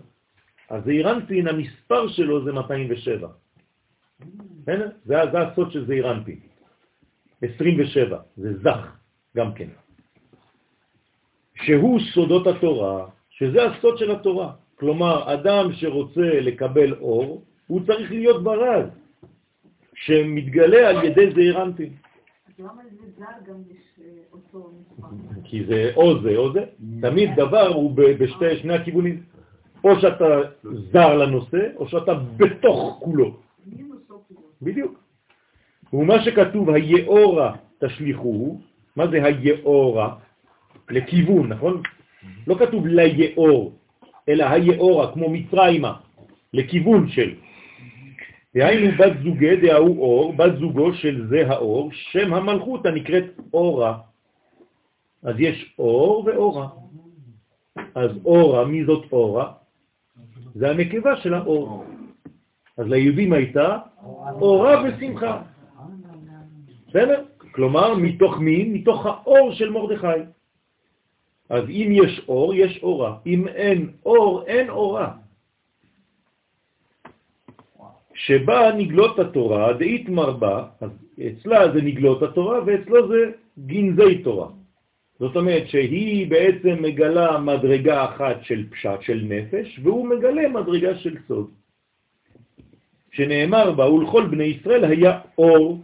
אז 0.69 0.83
זעירנפין, 0.83 1.47
המספר 1.47 2.07
שלו 2.07 2.43
זה 2.43 2.51
207. 2.51 3.27
בסדר? 4.61 4.89
זה, 5.05 5.15
זה 5.31 5.39
הסוד 5.39 5.71
של 5.71 5.85
זעירנפין. 5.85 6.50
27, 7.41 8.17
זה 8.37 8.57
זך, 8.57 8.95
גם 9.37 9.53
כן. 9.53 9.67
שהוא 11.55 11.99
סודות 12.13 12.47
התורה, 12.47 13.07
שזה 13.29 13.63
הסוד 13.63 13.97
של 13.97 14.11
התורה. 14.11 14.53
כלומר, 14.75 15.33
אדם 15.33 15.73
שרוצה 15.73 16.39
לקבל 16.41 16.93
אור, 16.93 17.43
הוא 17.67 17.81
צריך 17.85 18.11
להיות 18.11 18.43
ברז, 18.43 18.85
שמתגלה 19.93 20.89
על 20.89 21.03
ידי 21.05 21.31
זעירנטין. 21.31 21.93
אז 22.47 22.53
למה 22.59 22.81
זה 22.91 23.07
זר 23.17 23.51
גם 23.51 23.55
יש 23.71 23.99
אה, 24.01 24.05
אותו 24.33 24.71
מספר? 24.79 25.07
כי 25.43 25.65
זה 25.65 25.91
או 25.95 26.21
זה 26.21 26.37
או 26.37 26.53
זה. 26.53 26.63
תמיד 27.01 27.29
דבר 27.35 27.67
הוא 27.67 27.91
ב- 27.91 28.23
בשתי 28.23 28.57
שני 28.57 28.73
הכיוונים. 28.73 29.23
או 29.83 29.99
שאתה 29.99 30.41
זר 30.93 31.17
לנושא, 31.17 31.67
או 31.75 31.87
שאתה 31.87 32.13
בתוך 32.13 32.99
כולו. 33.03 33.37
בדיוק. 34.61 35.00
ומה 35.93 36.23
שכתוב, 36.23 36.69
היאורה 36.69 37.55
תשליכוהו, 37.79 38.61
מה 38.95 39.07
זה 39.07 39.25
היאורה? 39.25 40.15
לכיוון, 40.89 41.47
נכון? 41.47 41.81
לא 42.47 42.55
כתוב 42.55 42.87
ליאור, 42.87 43.73
אלא 44.29 44.43
היאורה, 44.43 45.13
כמו 45.13 45.29
מצרימה, 45.29 45.93
לכיוון 46.53 47.09
של. 47.09 47.33
דהיינו 48.55 48.91
בת 48.99 49.13
זוגי 49.23 49.55
דההוא 49.55 49.99
אור, 49.99 50.33
בת 50.33 50.59
זוגו 50.59 50.93
של 50.93 51.27
זה 51.29 51.47
האור, 51.47 51.89
שם 51.91 52.33
המלכות 52.33 52.85
הנקראת 52.85 53.23
אורה. 53.53 53.97
אז 55.23 55.35
יש 55.39 55.75
אור 55.79 56.23
ואורה. 56.25 56.67
אז 57.95 58.11
אורה, 58.25 58.65
מי 58.65 58.85
זאת 58.85 59.05
אורה? 59.11 59.51
זה 60.55 60.69
הנקבה 60.69 61.15
של 61.15 61.33
האור. 61.33 61.85
אז 62.77 62.87
ליהודים 62.87 63.33
הייתה 63.33 63.77
אורה 64.41 64.83
ושמחה. 64.83 65.41
בסדר? 66.91 67.23
כלומר, 67.51 67.95
מתוך 67.95 68.39
מי? 68.39 68.63
מתוך 68.63 69.05
האור 69.05 69.53
של 69.53 69.69
מרדכי. 69.69 70.27
אז 71.49 71.63
אם 71.69 71.87
יש 72.03 72.21
אור, 72.27 72.55
יש 72.55 72.79
אורה. 72.83 73.17
אם 73.25 73.47
אין 73.47 73.89
אור, 74.05 74.43
אין 74.47 74.69
אורה. 74.69 75.11
שבה 78.13 78.71
נגלות 78.77 79.19
התורה, 79.19 79.73
דאית 79.73 80.09
מרבה, 80.09 80.65
אז 80.81 80.91
אצלה 81.27 81.71
זה 81.73 81.81
נגלות 81.81 82.23
התורה, 82.23 82.59
ואצלו 82.65 83.07
זה 83.07 83.31
גנזי 83.65 84.23
תורה. 84.23 84.47
זאת 85.19 85.35
אומרת 85.35 85.67
שהיא 85.67 86.29
בעצם 86.29 86.75
מגלה 86.81 87.39
מדרגה 87.39 88.05
אחת 88.05 88.43
של 88.43 88.69
פשט, 88.69 89.01
של 89.01 89.25
נפש, 89.29 89.79
והוא 89.83 90.07
מגלה 90.07 90.49
מדרגה 90.49 90.95
של 90.95 91.17
סוד. 91.27 91.49
שנאמר 93.11 93.71
בה, 93.71 93.89
ולכל 93.89 94.25
בני 94.27 94.43
ישראל 94.43 94.85
היה 94.85 95.19
אור 95.37 95.81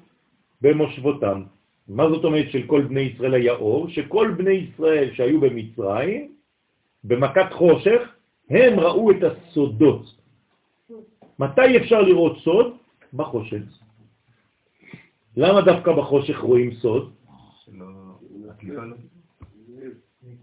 במושבותם. 0.61 1.43
מה 1.87 2.09
זאת 2.09 2.23
אומרת 2.23 2.51
של 2.51 2.67
כל 2.67 2.81
בני 2.81 3.01
ישראל 3.01 3.33
היה 3.33 3.53
אור? 3.53 3.89
שכל 3.89 4.33
בני 4.37 4.53
ישראל 4.53 5.13
שהיו 5.13 5.41
במצרים, 5.41 6.31
במכת 7.03 7.51
חושך, 7.51 8.01
הם 8.49 8.79
ראו 8.79 9.11
את 9.11 9.23
הסודות. 9.23 10.03
מתי 11.39 11.77
אפשר 11.77 12.01
לראות 12.01 12.37
סוד? 12.37 12.77
בחושך. 13.13 13.63
למה 15.37 15.61
דווקא 15.61 15.91
בחושך 15.91 16.37
רואים 16.39 16.73
סוד? 16.73 17.11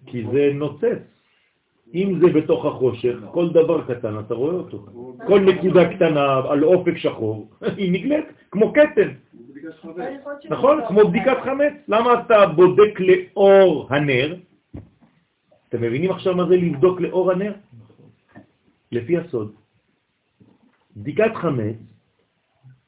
כי 0.06 0.24
זה 0.32 0.50
נוצץ. 0.54 1.02
אם 1.94 2.18
זה 2.20 2.26
בתוך 2.32 2.64
החושך, 2.64 3.14
כל 3.30 3.48
דבר 3.52 3.84
קטן 3.94 4.18
אתה 4.18 4.34
רואה 4.34 4.54
אותו. 4.54 4.86
כל 5.26 5.40
נקודה 5.40 5.94
קטנה 5.94 6.40
על 6.48 6.64
אופק 6.64 6.96
שחור, 6.96 7.50
היא 7.76 7.92
נגלית 7.92 8.24
כמו 8.50 8.72
קטן. 8.72 9.08
נכון? 10.50 10.80
כמו 10.88 11.08
בדיקת 11.08 11.36
חמץ. 11.44 11.72
למה 11.88 12.14
אתה 12.20 12.46
בודק 12.46 13.00
לאור 13.00 13.86
הנר? 13.90 14.36
אתם 15.68 15.82
מבינים 15.82 16.10
עכשיו 16.10 16.34
מה 16.34 16.46
זה 16.48 16.56
לבדוק 16.56 17.00
לאור 17.00 17.32
הנר? 17.32 17.52
לפי 18.92 19.18
הסוד. 19.18 19.52
בדיקת 20.96 21.34
חמץ 21.34 21.76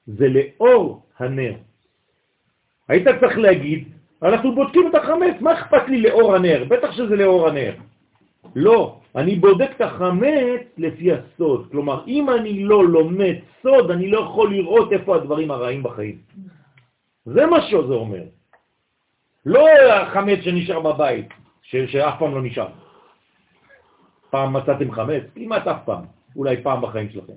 זה 0.07 0.27
לאור 0.29 1.03
הנר. 1.19 1.55
היית 2.89 3.09
צריך 3.21 3.39
להגיד, 3.39 3.89
אנחנו 4.23 4.55
בודקים 4.55 4.87
את 4.91 4.95
החמץ, 4.95 5.35
מה 5.41 5.53
אכפת 5.53 5.89
לי 5.89 6.01
לאור 6.01 6.35
הנר? 6.35 6.65
בטח 6.69 6.93
שזה 6.93 7.17
לאור 7.17 7.49
הנר. 7.49 7.75
לא, 8.57 9.01
אני 9.17 9.35
בודק 9.37 9.71
את 9.77 9.81
החמץ 9.81 10.63
לפי 10.79 11.13
הסוד. 11.13 11.69
כלומר, 11.71 12.05
אם 12.07 12.31
אני 12.31 12.65
לא 12.65 12.89
לומד 12.89 13.35
סוד, 13.63 13.91
אני 13.91 14.11
לא 14.11 14.21
יכול 14.21 14.55
לראות 14.55 14.93
איפה 14.93 15.17
הדברים 15.17 15.51
הרעים 15.51 15.83
בחיים. 15.83 16.19
זה 17.27 17.47
מה 17.47 17.63
שזה 17.63 17.95
אומר. 17.95 18.23
לא 19.47 19.69
החמץ 19.93 20.39
שנשאר 20.41 20.81
בבית, 20.81 21.29
ש- 21.63 21.77
שאף 21.77 22.19
פעם 22.19 22.35
לא 22.35 22.43
נשאר. 22.43 22.69
פעם 24.31 24.53
מצאתם 24.53 24.93
חמץ? 24.93 25.23
כמעט 25.35 25.67
אף 25.67 25.79
פעם. 25.85 26.05
אולי 26.37 26.63
פעם 26.63 26.81
בחיים 26.83 27.09
שלכם. 27.11 27.33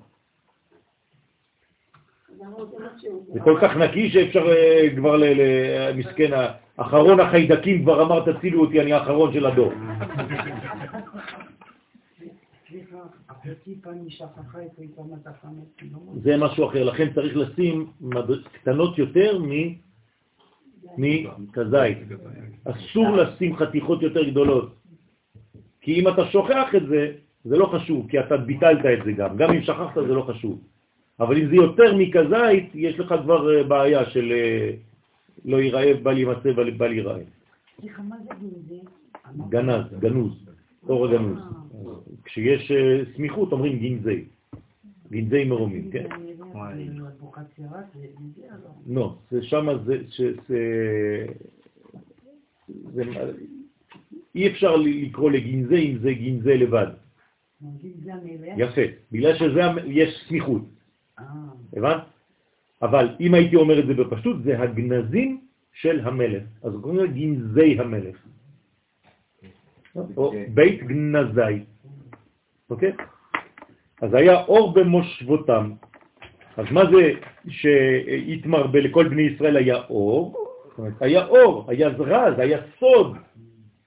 זה 3.33 3.39
כל 3.43 3.57
כך 3.61 3.75
נקי 3.77 4.09
שאפשר 4.09 4.51
אה, 4.51 4.87
כבר 4.95 5.15
למסכן, 5.19 6.31
אחרון 6.77 7.19
החיידקים 7.19 7.83
כבר 7.83 8.01
אמר 8.03 8.31
תצילו 8.33 8.61
אותי, 8.61 8.81
אני 8.81 8.93
האחרון 8.93 9.33
של 9.33 9.45
הדור. 9.45 9.73
זה 16.23 16.37
משהו 16.37 16.67
אחר, 16.67 16.83
לכן 16.83 17.13
צריך 17.13 17.37
לשים 17.37 17.87
קטנות 18.51 18.97
יותר 18.97 19.41
מכזית. 20.97 21.97
אסור 22.65 23.09
לשים 23.09 23.55
חתיכות 23.55 24.01
יותר 24.01 24.23
גדולות, 24.29 24.75
כי 25.81 25.99
אם 25.99 26.07
אתה 26.07 26.25
שוכח 26.25 26.75
את 26.75 26.87
זה, 26.87 27.11
זה 27.45 27.57
לא 27.57 27.65
חשוב, 27.65 28.07
כי 28.09 28.19
אתה 28.19 28.37
ביטלת 28.37 28.85
את 28.85 29.05
זה 29.05 29.11
גם. 29.11 29.37
גם 29.37 29.49
אם 29.53 29.61
שכחת 29.61 29.95
זה 29.95 30.13
לא 30.13 30.21
חשוב. 30.21 30.61
אבל 31.19 31.37
אם 31.37 31.49
זה 31.49 31.55
יותר 31.55 31.95
מכזית, 31.95 32.69
יש 32.73 32.99
לך 32.99 33.13
כבר 33.23 33.55
אה, 33.55 33.63
בעיה 33.63 34.05
של 34.05 34.31
אה, 34.31 34.71
לא 35.45 35.57
ייראה, 35.57 35.93
בל 36.03 36.17
יימצא, 36.17 36.51
בל 36.77 36.93
ייראה. 36.93 37.19
סליחה, 37.79 38.03
מה 38.03 38.15
זה 38.23 38.29
גנזי? 38.39 38.81
גנז, 39.49 39.85
גנוז, 39.99 40.49
אור 40.89 41.05
הגנוז. 41.05 41.39
כשיש 42.29 42.71
אה, 42.71 43.01
סמיכות 43.15 43.51
אומרים 43.51 43.79
גנזי. 43.79 44.23
גנזי 45.11 45.43
מרומים, 45.43 45.91
כן? 45.91 46.05
לא, 48.87 49.15
שם 49.41 49.67
זה... 49.85 49.97
אי 54.35 54.47
אפשר 54.47 54.75
לקרוא 54.75 55.31
לגנזי 55.31 55.91
אם 55.91 55.97
זה 55.97 56.13
גנזי 56.13 56.57
לבד. 56.57 56.87
יפה, 58.57 58.81
בגלל 59.11 59.37
שיש 59.37 60.25
סמיכות. 60.27 60.61
הבנת? 61.73 62.03
אבל 62.81 63.15
אם 63.19 63.33
הייתי 63.33 63.55
אומר 63.55 63.79
את 63.79 63.87
זה 63.87 63.93
בפשטות, 63.93 64.43
זה 64.43 64.59
הגנזים 64.59 65.41
של 65.73 65.99
המלך. 65.99 66.43
אז 66.63 66.73
קוראים 66.81 66.99
לזה 66.99 67.07
גנזי 67.07 67.79
המלך. 67.79 68.17
או 70.17 70.33
בית 70.53 70.83
גנזי. 70.83 71.63
אוקיי? 72.69 72.91
אז 74.01 74.13
היה 74.13 74.43
אור 74.43 74.73
במושבותם. 74.73 75.71
אז 76.57 76.65
מה 76.71 76.81
זה 76.91 77.11
שהתמר 77.49 78.65
לכל 78.73 79.07
בני 79.07 79.21
ישראל 79.21 79.57
היה 79.57 79.75
אור? 79.89 80.35
היה 80.99 81.25
אור, 81.25 81.65
היה 81.67 81.89
זרז, 81.97 82.39
היה 82.39 82.59
סוד. 82.79 83.17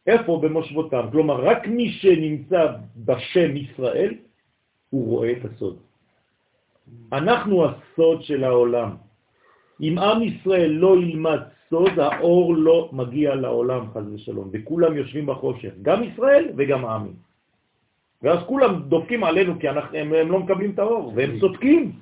איפה? 0.07 0.41
במושבותם. 0.43 1.07
כלומר, 1.13 1.45
רק 1.45 1.67
מי 1.67 1.89
שנמצא 1.91 2.67
בשם 2.97 3.57
ישראל, 3.57 4.15
הוא 4.91 5.09
רואה 5.09 5.33
את 5.33 5.45
הסוד. 5.45 5.77
אנחנו 7.13 7.65
הסוד 7.65 8.23
של 8.23 8.45
העולם. 8.45 8.91
אם 9.81 9.99
עם 9.99 10.23
ישראל 10.23 10.71
לא 10.71 10.97
ילמד 10.97 11.41
סוד, 11.71 11.99
האור 11.99 12.57
לא 12.57 12.91
מגיע 12.93 13.35
לעולם, 13.35 13.91
חז 13.95 14.07
ושלום, 14.15 14.51
וכולם 14.53 14.97
יושבים 14.97 15.27
בחושך, 15.27 15.73
גם 15.83 16.03
ישראל 16.03 16.51
וגם 16.57 16.85
העמים. 16.85 17.32
ואז 18.23 18.39
כולם 18.47 18.83
דופקים 18.83 19.25
עלינו 19.25 19.59
כי 19.61 19.69
אנחנו, 19.69 19.99
הם, 19.99 20.13
הם 20.15 20.31
לא 20.31 20.39
מקבלים 20.39 20.71
את 20.71 20.79
האור, 20.79 21.13
והם 21.17 21.41
צודקים. 21.41 21.93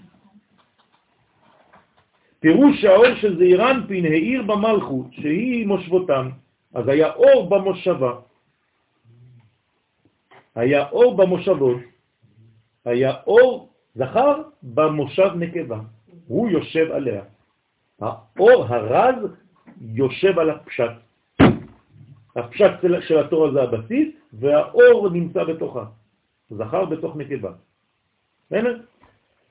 פירוש 2.40 2.84
האור 2.84 3.14
של 3.20 3.38
זעירנפין 3.38 4.04
העיר 4.04 4.42
במלכות, 4.42 5.06
שהיא 5.12 5.66
מושבותם, 5.66 6.28
אז 6.74 6.88
היה 6.88 7.12
אור 7.12 7.48
במושבה. 7.48 8.12
היה 10.54 10.88
אור 10.88 11.16
במושבות, 11.16 11.80
היה 12.84 13.12
אור 13.26 13.68
זכר 13.94 14.42
במושב 14.62 15.30
נקבה, 15.36 15.80
הוא 16.26 16.50
יושב 16.50 16.92
עליה. 16.92 17.22
האור 18.00 18.64
הרז 18.68 19.16
יושב 19.80 20.38
על 20.38 20.50
הפשט. 20.50 20.92
הפשט 22.36 22.72
של 23.00 23.18
התורה 23.18 23.52
זה 23.52 23.62
הבסיס, 23.62 24.08
והאור 24.32 25.10
נמצא 25.10 25.44
בתוכה. 25.44 25.84
זכר 26.50 26.84
בתוך 26.84 27.16
נקבה. 27.16 27.52
בסדר? 28.46 28.80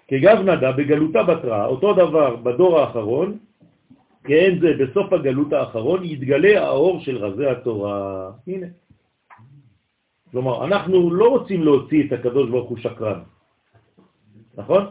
כגב 0.08 0.38
נדה 0.38 0.72
בגלותה 0.72 1.24
בתרה, 1.24 1.66
אותו 1.66 1.94
דבר 1.94 2.36
בדור 2.36 2.80
האחרון, 2.80 3.38
כן 4.24 4.58
זה 4.62 4.70
בסוף 4.80 5.14
הגלות 5.14 5.54
האחרון, 5.54 6.04
יתגלה 6.04 6.66
האור 6.66 7.00
של 7.00 7.18
רזי 7.18 7.46
התורה. 7.46 8.32
הנה. 8.48 8.68
כלומר, 10.32 10.66
אנחנו 10.66 11.14
לא 11.14 11.28
רוצים 11.30 11.64
להוציא 11.64 12.08
את 12.08 12.12
הקדוש 12.12 12.50
ברוך 12.50 12.70
הוא 12.70 12.78
שקרן. 12.78 13.20
נכון? 14.58 14.84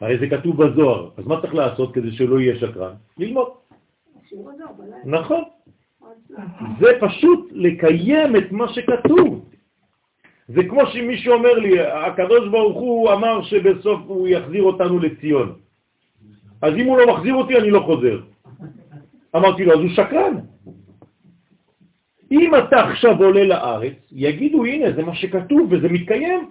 הרי 0.00 0.18
זה 0.18 0.26
כתוב 0.30 0.64
בזוהר, 0.64 1.10
אז 1.16 1.24
מה 1.26 1.40
צריך 1.40 1.54
לעשות 1.54 1.94
כדי 1.94 2.12
שלא 2.12 2.40
יהיה 2.40 2.54
שקרן? 2.58 2.94
ללמוד. 3.18 3.48
נכון. 5.04 5.42
זה 6.80 6.88
פשוט 7.00 7.40
לקיים 7.52 8.36
את 8.36 8.52
מה 8.52 8.66
שכתוב. 8.72 9.53
זה 10.48 10.64
כמו 10.68 10.86
שמישהו 10.86 11.32
אומר 11.32 11.52
לי, 11.52 11.80
הקדוש 11.80 12.48
ברוך 12.48 12.76
הוא 12.76 13.12
אמר 13.12 13.42
שבסוף 13.42 14.00
הוא 14.06 14.28
יחזיר 14.28 14.62
אותנו 14.62 14.98
לציון. 14.98 15.54
אז 16.62 16.74
אם 16.74 16.86
הוא 16.86 16.98
לא 16.98 17.14
מחזיר 17.14 17.34
אותי, 17.34 17.56
אני 17.56 17.70
לא 17.70 17.80
חוזר. 17.80 18.20
אמרתי 19.36 19.64
לו, 19.64 19.72
אז 19.72 19.80
הוא 19.80 19.88
שקרן. 19.88 20.34
אם 22.32 22.54
אתה 22.54 22.80
עכשיו 22.80 23.22
עולה 23.22 23.44
לארץ, 23.44 23.94
יגידו, 24.12 24.64
הנה, 24.64 24.92
זה 24.92 25.02
מה 25.02 25.14
שכתוב 25.14 25.72
וזה 25.72 25.88
מתקיים. 25.88 26.50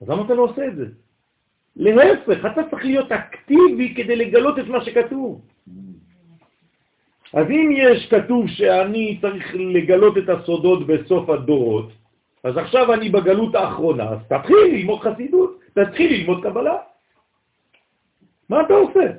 אז 0.00 0.08
למה 0.08 0.22
אתה 0.24 0.34
לא 0.34 0.42
עושה 0.42 0.66
את 0.66 0.76
זה? 0.76 0.86
להפך, 1.76 2.46
אתה 2.46 2.62
צריך 2.70 2.84
להיות 2.84 3.12
אקטיבי 3.12 3.94
כדי 3.94 4.16
לגלות 4.16 4.58
את 4.58 4.66
מה 4.66 4.84
שכתוב. 4.84 5.40
אז 7.32 7.46
אם 7.50 7.70
יש 7.76 8.06
כתוב 8.10 8.48
שאני 8.48 9.18
צריך 9.20 9.54
לגלות 9.54 10.18
את 10.18 10.28
הסודות 10.28 10.86
בסוף 10.86 11.30
הדורות, 11.30 11.92
אז 12.44 12.56
עכשיו 12.56 12.94
אני 12.94 13.08
בגלות 13.08 13.54
האחרונה, 13.54 14.08
אז 14.08 14.18
תתחיל 14.28 14.56
ללמוד 14.72 15.00
חסידות, 15.00 15.60
תתחיל 15.74 16.12
ללמוד 16.12 16.42
קבלה. 16.42 16.76
מה 18.48 18.60
אתה 18.60 18.74
עושה? 18.74 19.10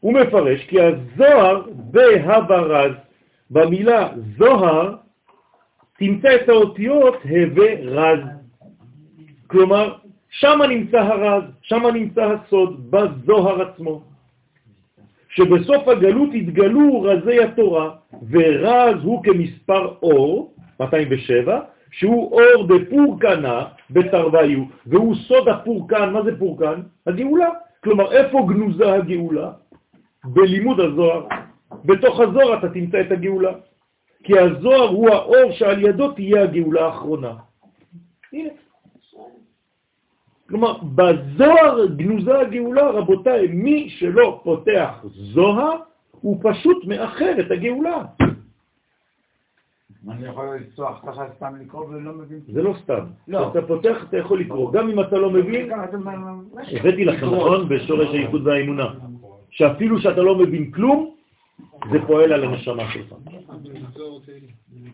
הוא 0.00 0.12
מפרש 0.12 0.64
כי 0.66 0.76
הזוהר 0.80 1.62
בהברז, 1.68 2.92
במילה 3.50 4.08
זוהר, 4.38 4.94
תמצא 5.98 6.34
את 6.34 6.48
האותיות 6.48 7.14
הווה 7.24 7.74
רז. 7.82 8.20
כלומר, 9.46 9.94
שם 10.30 10.58
נמצא 10.68 10.98
הרז, 10.98 11.44
שם 11.62 11.82
נמצא 11.94 12.22
הסוד, 12.22 12.90
בזוהר 12.90 13.62
עצמו. 13.62 14.02
שבסוף 15.28 15.88
הגלות 15.88 16.30
התגלו 16.34 17.02
רזי 17.02 17.42
התורה, 17.42 17.90
ורז 18.30 18.96
הוא 19.02 19.24
כמספר 19.24 19.94
אור, 20.02 20.54
207, 20.80 21.60
שהוא 21.98 22.40
אור 22.40 22.66
בפורקנה 22.66 23.64
בתרוויו, 23.90 24.64
והוא 24.86 25.14
סוד 25.14 25.48
הפורקן, 25.48 26.12
מה 26.12 26.22
זה 26.22 26.38
פורקן? 26.38 26.80
הגאולה. 27.06 27.48
כלומר, 27.84 28.12
איפה 28.12 28.46
גנוזה 28.48 28.92
הגאולה? 28.94 29.50
בלימוד 30.24 30.80
הזוהר. 30.80 31.26
בתוך 31.84 32.20
הזוהר 32.20 32.58
אתה 32.58 32.68
תמצא 32.68 33.00
את 33.00 33.12
הגאולה. 33.12 33.52
כי 34.24 34.38
הזוהר 34.38 34.88
הוא 34.88 35.10
האור 35.10 35.52
שעל 35.52 35.82
ידו 35.82 36.12
תהיה 36.12 36.42
הגאולה 36.42 36.86
האחרונה. 36.86 37.32
הנה. 38.32 38.50
כלומר, 40.48 40.78
בזוהר 40.94 41.86
גנוזה 41.86 42.38
הגאולה, 42.38 42.90
רבותיי, 42.90 43.46
מי 43.46 43.88
שלא 43.90 44.40
פותח 44.44 45.04
זוהר, 45.04 45.76
הוא 46.20 46.38
פשוט 46.42 46.84
מאחר 46.84 47.40
את 47.40 47.50
הגאולה. 47.50 48.02
אני 50.10 50.26
יכול 50.26 50.56
לפתוח 50.60 51.00
ככה 51.06 51.24
סתם 51.36 51.54
לקרוא 51.60 51.84
ולא 51.84 52.12
מבין? 52.12 52.40
זה 52.52 52.62
לא 52.62 52.74
סתם. 52.82 53.04
לא. 53.28 53.48
אתה 53.50 53.62
פותח, 53.62 54.04
אתה 54.08 54.16
יכול 54.18 54.40
לקרוא. 54.40 54.72
גם 54.72 54.90
אם 54.90 55.00
אתה 55.00 55.18
לא 55.18 55.30
מבין, 55.30 55.70
הבאתי 56.80 57.04
לכם, 57.04 57.26
נכון? 57.26 57.68
בשורש 57.68 58.08
הייחוד 58.12 58.46
והאמונה. 58.46 58.86
שאפילו 59.50 59.98
שאתה 59.98 60.22
לא 60.22 60.38
מבין 60.38 60.70
כלום, 60.70 61.10
זה 61.92 61.98
פועל 62.06 62.32
על 62.32 62.44
הנשמה 62.44 62.90
שלך. 62.92 63.14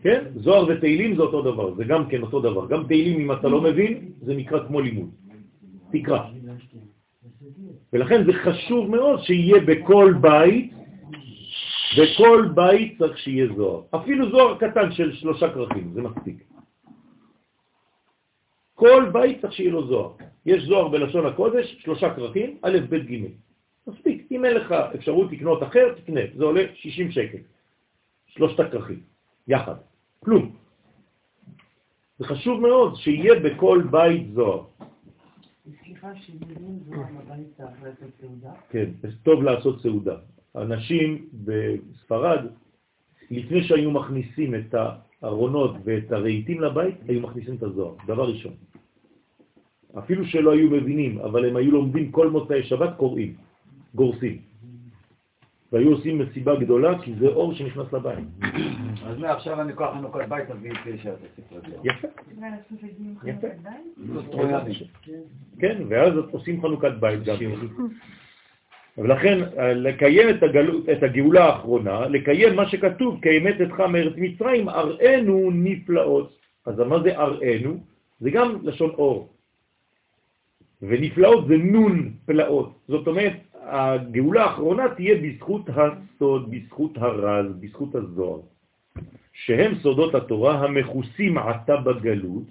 כן? 0.01 0.23
זוהר 0.35 0.65
ותהילים 0.69 1.15
זה 1.15 1.21
אותו 1.21 1.41
דבר, 1.41 1.73
זה 1.75 1.83
גם 1.83 2.05
כן 2.09 2.21
אותו 2.21 2.39
דבר. 2.39 2.67
גם 2.67 2.83
תהילים, 2.87 3.19
אם 3.19 3.31
אתה 3.31 3.47
לא 3.47 3.61
מבין, 3.61 4.09
זה 4.21 4.35
נקרא 4.35 4.67
כמו 4.67 4.81
לימוד. 4.81 5.09
תקרא. 5.91 6.19
ולכן 7.93 8.25
זה 8.25 8.33
חשוב 8.33 8.89
מאוד 8.89 9.19
שיהיה 9.21 9.59
בכל 9.65 10.13
בית, 10.21 10.73
בכל 11.97 12.47
בית 12.55 12.97
צריך 12.97 13.17
שיהיה 13.17 13.47
זוהר. 13.55 13.81
אפילו 13.95 14.31
זוהר 14.31 14.57
קטן 14.57 14.91
של 14.91 15.15
שלושה 15.15 15.53
כרכים, 15.53 15.93
זה 15.93 16.01
מספיק. 16.01 16.43
כל 18.75 19.09
בית 19.13 19.41
צריך 19.41 19.53
שיהיה 19.53 19.71
לו 19.71 19.87
זוהר. 19.87 20.13
יש 20.45 20.63
זוהר 20.63 20.87
בלשון 20.87 21.25
הקודש, 21.25 21.75
שלושה 21.79 22.15
כרכים, 22.15 22.57
א', 22.61 22.77
ב', 22.89 22.95
ג'. 22.95 23.25
מספיק. 23.87 24.27
אם 24.31 24.45
אין 24.45 24.53
לך 24.53 24.71
אפשרות 24.95 25.31
לקנות 25.31 25.63
אחר, 25.63 25.93
תקנה. 25.93 26.21
זה 26.35 26.43
עולה 26.43 26.63
60 26.73 27.11
שקל. 27.11 27.37
שלושת 28.27 28.59
הכרכים, 28.59 28.99
יחד. 29.47 29.75
כלום. 30.19 30.55
זה 32.17 32.25
חשוב 32.25 32.61
מאוד 32.61 32.95
שיהיה 32.95 33.39
בכל 33.39 33.83
בית 33.91 34.33
זוהר. 34.33 34.63
סליחה, 35.83 36.15
שמבין 36.15 36.79
זוהר 36.85 37.03
בבית 37.03 37.59
לעשות 37.59 38.09
סעודה? 38.21 38.51
כן, 38.69 38.89
טוב 39.23 39.43
לעשות 39.43 39.81
סעודה. 39.81 40.15
אנשים 40.55 41.25
בספרד, 41.33 42.45
לפני 43.31 43.63
שהיו 43.63 43.91
מכניסים 43.91 44.55
את 44.55 44.75
הארונות 45.21 45.75
ואת 45.83 46.11
הרהיטים 46.11 46.61
לבית, 46.61 46.95
היו 47.07 47.21
מכניסים 47.21 47.55
את 47.55 47.63
הזוהר, 47.63 47.95
דבר 48.07 48.29
ראשון. 48.29 48.53
אפילו 49.99 50.25
שלא 50.25 50.51
היו 50.51 50.69
מבינים, 50.69 51.19
אבל 51.19 51.45
הם 51.45 51.55
היו 51.55 51.71
לומדים 51.71 52.11
כל 52.11 52.29
מוצאי 52.29 52.63
שבת 52.63 52.97
קוראים, 52.97 53.33
גורסים. 53.95 54.37
והיו 55.71 55.91
עושים 55.91 56.19
מסיבה 56.19 56.55
גדולה, 56.55 57.01
כי 57.01 57.13
זה 57.19 57.27
אור 57.27 57.53
שנכנס 57.53 57.93
לבית. 57.93 58.25
אז 59.07 59.17
מעכשיו 59.17 59.61
אני 59.61 59.73
כוח 59.73 59.95
לנו 59.95 60.11
כל 60.11 60.25
בית, 60.25 60.47
תביא 60.47 60.71
את 60.71 60.77
הזה. 61.05 61.27
יפה. 61.83 62.07
יפה. 63.25 63.47
כן, 65.59 65.83
ואז 65.89 66.13
עושים 66.31 66.61
חנוכת 66.61 66.91
בית 66.99 67.23
גם. 67.23 67.35
ולכן 68.97 69.39
לקיים 69.75 70.29
את, 70.29 70.43
הגלות, 70.43 70.89
את 70.89 71.03
הגאולה 71.03 71.45
האחרונה, 71.45 72.07
לקיים 72.07 72.55
מה 72.55 72.69
שכתוב, 72.69 73.19
כאמת 73.21 73.61
אתך 73.61 73.79
מארץ 73.79 74.13
מצרים, 74.17 74.69
אראנו 74.69 75.49
נפלאות. 75.53 76.37
אז 76.65 76.79
מה 76.79 77.03
זה 77.03 77.17
אראנו? 77.17 77.77
זה 78.19 78.29
גם 78.29 78.55
לשון 78.63 78.89
אור. 78.89 79.29
ונפלאות 80.81 81.47
זה 81.47 81.57
נון 81.57 82.11
פלאות. 82.25 82.79
זאת 82.87 83.07
אומרת, 83.07 83.33
הגאולה 83.61 84.43
האחרונה 84.43 84.89
תהיה 84.95 85.15
בזכות 85.15 85.69
הסוד, 85.69 86.51
בזכות 86.51 86.97
הרז, 86.97 87.45
בזכות 87.59 87.95
הזוהר, 87.95 88.39
שהם 89.33 89.75
סודות 89.75 90.15
התורה 90.15 90.53
המכוסים 90.59 91.37
עתה 91.37 91.75
בגלות, 91.75 92.47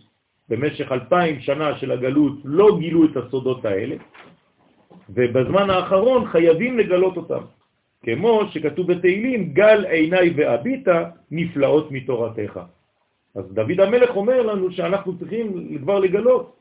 במשך 0.48 0.92
אלפיים 0.92 1.40
שנה 1.40 1.78
של 1.78 1.92
הגלות 1.92 2.38
לא 2.44 2.78
גילו 2.80 3.04
את 3.04 3.16
הסודות 3.16 3.64
האלה, 3.64 3.96
ובזמן 5.08 5.70
האחרון 5.70 6.26
חייבים 6.26 6.78
לגלות 6.78 7.16
אותם. 7.16 7.42
כמו 8.02 8.42
שכתוב 8.50 8.92
בתהילים, 8.92 9.52
גל 9.52 9.84
עיניי 9.84 10.32
ואביטה 10.36 11.10
נפלאות 11.30 11.90
מתורתך. 11.90 12.60
אז 13.34 13.44
דוד 13.52 13.80
המלך 13.80 14.16
אומר 14.16 14.42
לנו 14.42 14.72
שאנחנו 14.72 15.18
צריכים 15.18 15.78
כבר 15.78 15.98
לגלות, 15.98 16.56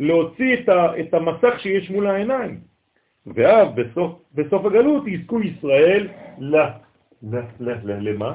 להוציא 0.00 0.56
את, 1.00 1.14
המסך 1.14 1.60
שיש 1.60 1.90
מול 1.90 2.06
העיניים. 2.06 2.60
ואז 3.26 3.68
בסוף, 3.74 4.12
בסוף 4.34 4.64
הגלות 4.64 5.06
יזכו 5.06 5.40
ישראל. 5.40 6.08
ל... 6.38 6.56
למה? 7.22 8.32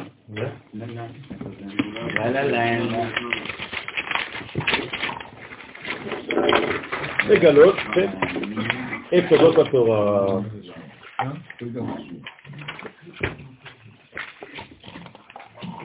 לגלות 7.30 7.76
את 9.18 9.24
סודות 9.30 9.68
התורה. 9.68 10.26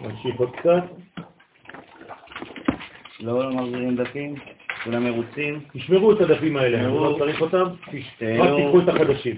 נמשיך 0.02 0.36
עוד 0.36 0.56
קצת. 0.56 0.84
לא 3.20 3.50
מחזירים 3.50 3.96
דפים? 3.96 4.34
כולם 4.84 5.04
מרוצים? 5.04 5.60
תשמרו 5.72 6.12
את 6.12 6.20
הדפים 6.20 6.56
האלה, 6.56 6.78
אני 6.78 6.86
לא 6.86 7.16
צריך 7.18 7.40
אותם, 7.40 7.64
רק 7.64 8.50
תיקחו 8.56 8.80
את 8.80 8.88
החדשים. 8.88 9.36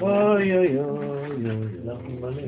אוי 0.00 0.56
אוי 0.56 0.78
אוי 0.78 1.06
אוי, 2.22 2.44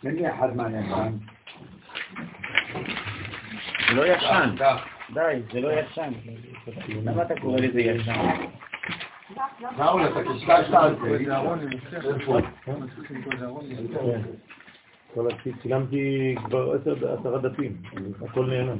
תן 0.00 0.14
לי 0.14 0.34
אחד 0.34 0.56
מהנאמן. 0.56 1.12
זה 3.88 3.94
לא 3.94 4.06
ישן. 4.06 4.50
די, 5.14 5.42
זה 5.52 5.60
לא 5.60 5.80
ישן. 5.80 6.12
למה 7.04 7.22
אתה 7.22 7.40
קורא 7.40 7.60
לזה 7.60 7.80
ישן? 7.80 8.12
ראול, 9.78 10.06
אתה 10.06 10.20
קשקשת 10.24 10.74
על 10.74 10.96
זה. 11.00 11.18
צילמתי 15.62 16.34
כבר 16.44 16.72
עשרה 17.20 17.38
דפים, 17.38 17.76
הכל 18.22 18.46
נעלם. 18.46 18.76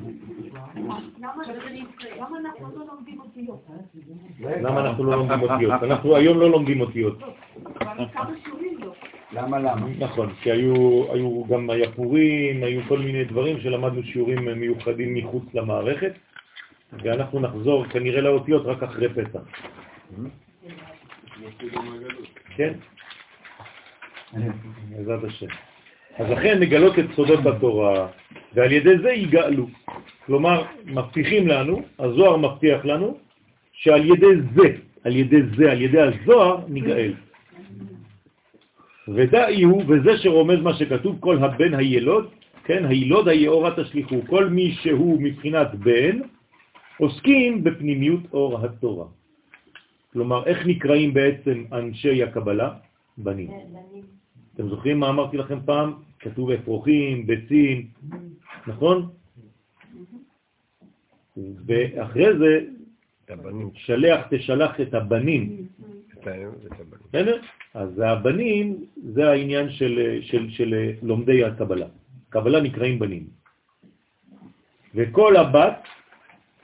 למה 4.41 4.81
אנחנו 4.81 5.05
לא 5.05 5.17
לומדים 5.17 5.43
אותיות? 5.43 5.83
אנחנו 5.83 6.17
היום 6.17 6.41
לא 6.41 6.51
לומדים 6.51 6.81
אותיות. 6.81 7.19
למה 9.33 9.59
למה? 9.59 9.87
נכון, 9.99 10.33
כי 10.43 10.51
היו 10.51 11.45
גם 11.45 11.71
היפורים, 11.71 12.63
היו 12.63 12.81
כל 12.89 12.99
מיני 12.99 13.25
דברים 13.25 13.61
שלמדנו 13.61 14.03
שיעורים 14.03 14.61
מיוחדים 14.61 15.15
מחוץ 15.15 15.45
למערכת, 15.55 16.13
ואנחנו 16.93 17.41
נחזור 17.41 17.87
כנראה 17.87 18.21
לאותיות 18.21 18.67
רק 18.67 18.83
אחרי 18.83 19.09
פסח. 19.09 19.41
כן? 22.57 22.73
בעזרת 24.91 25.25
השם. 25.25 25.47
אז 26.19 26.31
לכן 26.31 26.59
נגלות 26.61 26.99
את 26.99 27.05
סודות 27.15 27.47
התורה, 27.47 28.09
ועל 28.55 28.73
ידי 28.73 28.99
זה 28.99 29.11
יגאלו. 29.11 29.67
כלומר, 30.27 30.65
מבטיחים 30.85 31.49
לנו, 31.49 31.83
הזוהר 31.99 32.37
מבטיח 32.37 32.85
לנו, 32.85 33.19
שעל 33.73 34.05
ידי 34.05 34.35
זה, 34.55 34.69
על 35.05 35.17
ידי 35.17 35.43
זה, 35.57 35.73
על 35.73 35.81
ידי 35.83 36.01
הזוהר, 36.01 36.67
נגאל. 36.69 37.15
ודאי 39.09 39.63
הוא, 39.63 39.83
וזה 39.89 40.19
שרומז 40.19 40.59
מה 40.61 40.75
שכתוב, 40.75 41.17
כל 41.21 41.39
הבן 41.39 41.75
הילוד, 41.75 42.29
כן, 42.65 42.85
הילוד 42.85 43.29
היאורה 43.29 43.71
תשליחו, 43.77 44.21
כל 44.27 44.49
מי 44.49 44.73
שהוא 44.83 45.23
מבחינת 45.23 45.75
בן, 45.75 46.19
עוסקים 46.99 47.65
בפנימיות 47.65 48.21
אור 48.33 48.65
התורה. 48.65 49.07
כלומר, 50.13 50.47
איך 50.47 50.67
נקראים 50.67 51.15
בעצם 51.15 51.65
אנשי 51.73 52.23
הקבלה? 52.23 52.71
בנים. 53.19 53.51
אתם 54.59 54.69
זוכרים 54.69 55.01
מה 55.01 55.09
אמרתי 55.09 55.37
לכם 55.37 55.59
פעם? 55.65 55.93
כתוב 56.19 56.51
אפרוחים, 56.51 57.27
ביצים, 57.27 57.87
נכון? 58.67 59.09
ואחרי 61.67 62.39
זה, 62.39 62.61
שלח 63.75 64.27
תשלח 64.31 64.81
את 64.81 64.95
הבנים. 64.95 65.67
בסדר? 67.09 67.41
אז 67.75 67.99
הבנים 67.99 68.85
זה 69.15 69.31
העניין 69.31 69.71
של, 69.71 70.19
של, 70.23 70.51
של 70.51 70.91
לומדי 71.03 71.45
הקבלה. 71.45 71.87
קבלה 72.29 72.61
נקראים 72.61 72.99
בנים. 72.99 73.27
וכל 74.95 75.37
הבת 75.37 75.83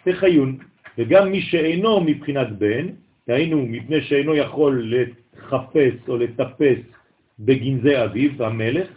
תחיון, 0.05 0.59
וגם 0.99 1.31
מי 1.31 1.41
שאינו 1.43 2.01
מבחינת 2.01 2.59
בן, 2.59 2.87
היינו 3.27 3.67
מפני 3.67 4.03
שאינו 4.03 4.35
יכול 4.35 4.93
לחפש 4.93 5.95
או 6.09 6.17
לטפס 6.17 6.94
בגנזי 7.39 8.05
אביו, 8.05 8.45
המלך, 8.45 8.89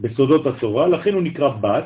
בסודות 0.00 0.46
התורה, 0.46 0.88
לכן 0.88 1.14
הוא 1.14 1.22
נקרא 1.22 1.48
בת, 1.48 1.84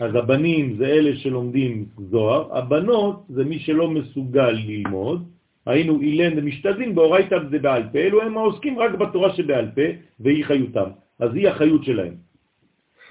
אז 0.00 0.14
הבנים 0.14 0.76
זה 0.76 0.86
אלה 0.86 1.16
שלומדים 1.16 1.84
זוהר, 2.10 2.58
הבנות 2.58 3.24
זה 3.28 3.44
מי 3.44 3.58
שלא 3.58 3.90
מסוגל 3.90 4.50
ללמוד, 4.50 5.28
היינו 5.66 6.00
אילן 6.00 6.38
ומשתדלים 6.38 6.94
באורייתא 6.94 7.38
בעל 7.60 7.82
פה, 7.92 7.98
אלו 7.98 8.22
הם 8.22 8.38
העוסקים 8.38 8.78
רק 8.78 8.92
בתורה 8.94 9.34
שבעל 9.34 9.70
פה, 9.74 9.82
והיא 10.20 10.44
חיותם. 10.44 10.90
אז 11.18 11.34
היא 11.34 11.48
החיות 11.48 11.84
שלהם. 11.84 12.14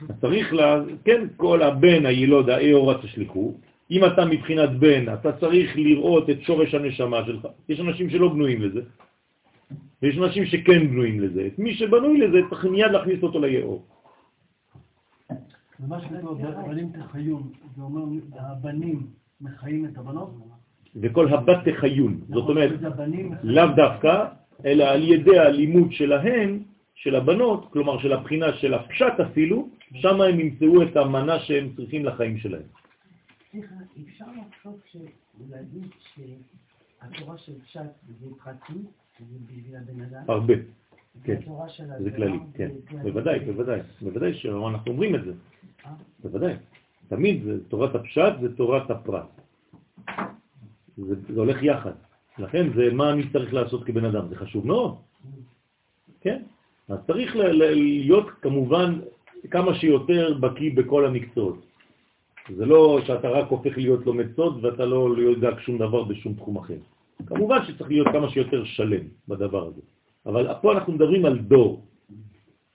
אז 0.10 0.16
צריך 0.22 0.54
לה, 0.54 0.82
כן, 1.06 1.28
כל 1.38 1.62
הבן 1.62 2.06
הילוד 2.06 2.50
האהורה 2.50 3.02
תשליחו, 3.02 3.54
אם 3.92 4.06
אתה 4.06 4.26
מבחינת 4.26 4.70
בן, 4.70 5.14
אתה 5.14 5.32
צריך 5.32 5.78
לראות 5.78 6.30
את 6.30 6.42
שורש 6.42 6.74
הנשמה 6.74 7.26
שלך. 7.26 7.48
יש 7.70 7.80
אנשים 7.80 8.10
שלא 8.10 8.30
בנויים 8.30 8.62
לזה, 8.62 8.82
ויש 10.06 10.18
אנשים 10.18 10.46
שכן 10.46 10.88
בנויים 10.88 11.20
לזה. 11.20 11.48
את 11.48 11.60
מי 11.60 11.74
שבנוי 11.74 12.18
לזה 12.18 12.38
צריך 12.50 12.66
מיד 12.66 12.92
להכניס 12.92 13.24
אותו 13.24 13.40
ליאור. 13.40 13.86
ומה 15.80 16.02
שכתוב, 16.02 16.46
הבנים 16.46 16.90
תחיון, 16.92 17.44
זה 17.76 17.82
אומר, 17.82 18.02
הבנים 18.38 19.08
מחיים 19.42 19.86
את 19.86 19.98
הבנות? 19.98 20.30
וכל 20.96 21.34
הבת 21.34 21.58
תחיון. 21.66 22.22
זאת 22.30 22.50
אומרת, 22.50 22.72
לאו 23.44 23.68
דווקא, 23.76 24.26
אלא 24.66 24.84
על 24.84 25.04
ידי 25.04 25.40
הלימוד 25.40 25.92
שלהם, 25.92 26.64
של 26.96 27.16
הבנות, 27.16 27.72
כלומר 27.74 28.00
של 28.00 28.14
הבחינה 28.14 28.54
של 28.54 28.74
הפשט 28.74 29.20
אפילו, 29.32 29.70
שם 29.94 30.22
הם 30.22 30.40
ימצאו 30.40 30.84
את 30.84 30.98
המנה 30.98 31.40
שהם 31.40 31.74
צריכים 31.76 32.06
לחיים 32.06 32.38
שלהם. 32.38 32.70
סליחה, 33.52 33.76
אפשר 34.06 34.26
לחשוב 34.38 34.80
להגיד 35.50 35.90
שהתורה 36.14 37.38
של 37.38 37.54
פשט 37.66 37.90
זה 38.20 38.28
פרטי, 38.44 38.80
זה? 40.10 40.18
הרבה, 40.28 40.54
כן, 41.24 41.40
זה 42.00 42.12
כללי, 42.12 42.40
כן, 42.54 42.70
בוודאי, 43.04 43.40
בוודאי, 43.40 43.80
בוודאי 44.02 44.34
שאנחנו 44.34 44.92
אומרים 44.92 45.16
את 45.16 45.24
זה, 45.26 45.32
אה? 45.86 45.92
בוודאי, 46.24 46.54
תמיד 47.08 47.44
תורת 47.68 47.96
הפשט 47.96 48.34
זה 48.42 48.56
תורת 48.56 48.92
הפרט. 48.92 49.30
זה, 50.98 51.16
זה 51.34 51.40
הולך 51.40 51.64
יחד. 51.64 51.92
לכן 52.38 52.74
זה 52.76 52.94
מה 52.94 53.12
אני 53.12 53.24
צריך 53.34 53.54
לעשות 53.54 53.84
כבן 53.84 54.06
אדם, 54.06 54.28
זה 54.30 54.36
חשוב 54.36 54.68
מאוד. 54.68 54.96
כן? 56.22 56.42
אז 56.90 56.98
צריך 57.08 57.36
להיות 57.36 58.30
כמובן 58.42 59.00
כמה 59.52 59.76
שיותר 59.76 60.38
בקיא 60.40 60.72
בכל 60.76 61.06
המקצועות. 61.06 61.66
זה 62.56 62.66
לא 62.66 63.00
שאתה 63.08 63.30
רק 63.30 63.48
הופך 63.50 63.78
להיות 63.78 64.06
לומד 64.06 64.36
סוד 64.36 64.66
ואתה 64.66 64.86
לא 64.86 65.16
יודע 65.18 65.50
שום 65.60 65.78
דבר 65.78 66.04
בשום 66.04 66.34
תחום 66.34 66.58
אחר. 66.58 66.78
כמובן 67.28 67.66
שצריך 67.66 67.90
להיות 67.90 68.08
כמה 68.08 68.30
שיותר 68.30 68.64
שלם 68.64 69.06
בדבר 69.28 69.68
הזה. 69.68 69.82
אבל 70.26 70.48
פה 70.62 70.74
אנחנו 70.74 70.94
מדברים 70.94 71.26
על 71.26 71.38
דור. 71.38 71.86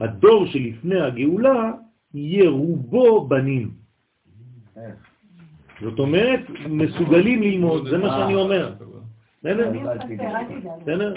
הדור 0.01 0.47
שלפני 0.47 1.01
הגאולה 1.01 1.73
יהיה 2.15 2.51
רובו 2.51 3.29
בנים. 3.29 3.71
זאת 5.81 5.99
אומרת, 5.99 6.41
מסוגלים 6.69 7.43
ללמוד, 7.43 7.89
זה 7.89 7.99
מה 7.99 8.09
שאני 8.09 8.35
אומר. 8.35 8.75
בסדר? 9.41 11.15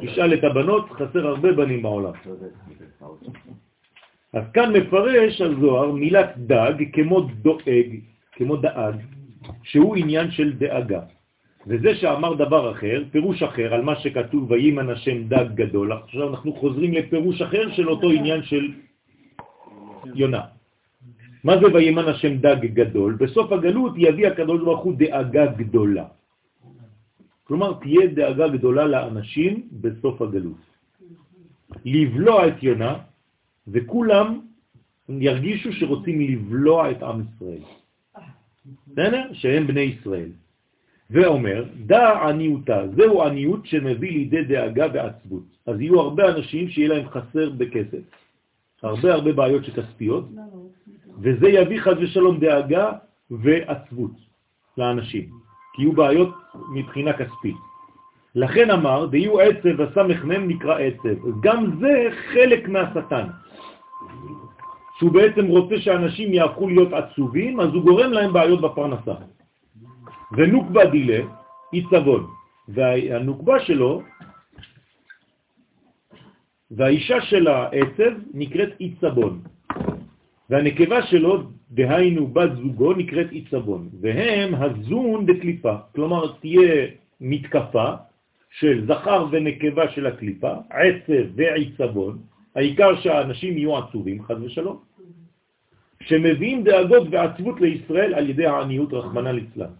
תשאל 0.00 0.34
את 0.34 0.44
הבנות, 0.44 0.90
חסר 0.90 1.26
הרבה 1.26 1.52
בנים 1.52 1.82
בעולם. 1.82 2.12
אז 4.32 4.44
כאן 4.54 4.72
מפרש 4.76 5.40
הזוהר 5.40 5.92
מילת 5.92 6.32
דג 6.38 6.74
כמו 6.92 7.20
דואג, 7.20 7.90
כמו 8.32 8.56
דאג, 8.56 8.94
שהוא 9.62 9.96
עניין 9.96 10.30
של 10.30 10.52
דאגה. 10.52 11.00
וזה 11.66 11.94
שאמר 11.94 12.34
דבר 12.34 12.72
אחר, 12.72 13.04
פירוש 13.10 13.42
אחר 13.42 13.74
על 13.74 13.82
מה 13.82 13.94
שכתוב 14.00 14.50
וימן 14.50 14.90
השם 14.90 15.28
דג 15.28 15.46
גדול, 15.54 15.92
עכשיו 15.92 16.28
אנחנו 16.28 16.52
חוזרים 16.52 16.92
לפירוש 16.94 17.42
אחר 17.42 17.70
של 17.72 17.88
אותו 17.88 18.10
עניין 18.10 18.42
של 18.42 18.64
יונה. 20.14 20.42
מה 21.44 21.54
זה 21.60 21.66
וימן 21.74 22.06
השם 22.08 22.36
דג 22.38 22.66
גדול? 22.74 23.14
בסוף 23.14 23.52
הגלות 23.52 23.94
יביא 23.96 24.26
הקדוש 24.26 24.60
ברוך 24.62 24.80
הוא 24.80 24.94
דאגה 24.98 25.46
גדולה. 25.46 26.06
כלומר, 27.44 27.72
תהיה 27.82 28.06
דאגה 28.06 28.48
גדולה 28.48 28.84
לאנשים 28.86 29.68
בסוף 29.72 30.22
הגלות. 30.22 30.62
לבלוע 31.84 32.48
את 32.48 32.62
יונה, 32.62 32.94
וכולם 33.68 34.40
ירגישו 35.08 35.72
שרוצים 35.72 36.20
לבלוע 36.20 36.90
את 36.90 37.02
עם 37.02 37.18
ישראל. 37.22 37.62
בסדר? 38.86 39.22
שהם 39.32 39.66
בני 39.66 39.80
ישראל. 39.80 40.30
ואומר, 41.12 41.64
דע 41.86 42.28
עניותה, 42.28 42.82
זהו 42.96 43.22
עניות 43.22 43.66
שמביא 43.66 44.10
לידי 44.10 44.44
דאגה 44.44 44.86
ועצבות. 44.92 45.42
אז 45.66 45.80
יהיו 45.80 46.00
הרבה 46.00 46.28
אנשים 46.28 46.68
שיהיה 46.68 46.88
להם 46.88 47.08
חסר 47.08 47.50
בכסף, 47.50 47.98
הרבה 48.82 49.14
הרבה 49.14 49.32
בעיות 49.32 49.64
שכספיות, 49.64 50.24
וזה 51.18 51.48
יביא 51.48 51.80
חד 51.80 51.94
ושלום 51.98 52.40
דאגה 52.40 52.92
ועצבות 53.30 54.10
לאנשים, 54.78 55.24
כי 55.72 55.82
יהיו 55.82 55.92
בעיות 55.92 56.34
מבחינה 56.74 57.12
כספית. 57.12 57.56
לכן 58.34 58.70
אמר, 58.70 59.06
דיהו 59.06 59.40
עצב 59.40 59.80
וסמך 59.80 60.24
מם 60.24 60.48
נקרא 60.48 60.78
עצב. 60.78 61.40
גם 61.40 61.70
זה 61.80 62.08
חלק 62.32 62.68
מהשטן. 62.68 63.26
שהוא 64.98 65.12
בעצם 65.12 65.46
רוצה 65.46 65.74
שאנשים 65.78 66.34
יהפכו 66.34 66.68
להיות 66.68 66.92
עצובים, 66.92 67.60
אז 67.60 67.68
הוא 67.74 67.82
גורם 67.82 68.12
להם 68.12 68.32
בעיות 68.32 68.60
בפרנסה. 68.60 69.14
ונוקבה 70.36 70.84
דילה, 70.86 71.20
עיצבון. 71.72 72.26
והנוקבה 72.68 73.60
שלו, 73.60 74.02
והאישה 76.70 77.20
של 77.20 77.48
העצב 77.48 78.12
נקראת 78.34 78.68
עיצבון. 78.78 79.40
והנקבה 80.50 81.02
שלו, 81.02 81.42
דהיינו 81.70 82.26
בת 82.26 82.50
זוגו, 82.56 82.92
נקראת 82.92 83.30
עיצבון, 83.30 83.88
והם 84.00 84.54
הזון 84.54 85.26
דקליפה, 85.26 85.74
כלומר 85.94 86.32
תהיה 86.40 86.86
מתקפה 87.20 87.88
של 88.50 88.86
זכר 88.86 89.26
ונקבה 89.30 89.88
של 89.88 90.06
הקליפה, 90.06 90.52
עצב 90.70 91.24
ועיצבון, 91.34 92.18
העיקר 92.54 93.00
שהאנשים 93.00 93.58
יהיו 93.58 93.78
עצובים, 93.78 94.22
חד 94.22 94.42
ושלום, 94.42 94.78
שמביאים 96.02 96.64
דאגות 96.64 97.08
ועצבות 97.10 97.60
לישראל 97.60 98.14
על 98.14 98.30
ידי 98.30 98.46
העניות 98.46 98.92
רחמנה 98.92 99.32
ליצלן. 99.32 99.72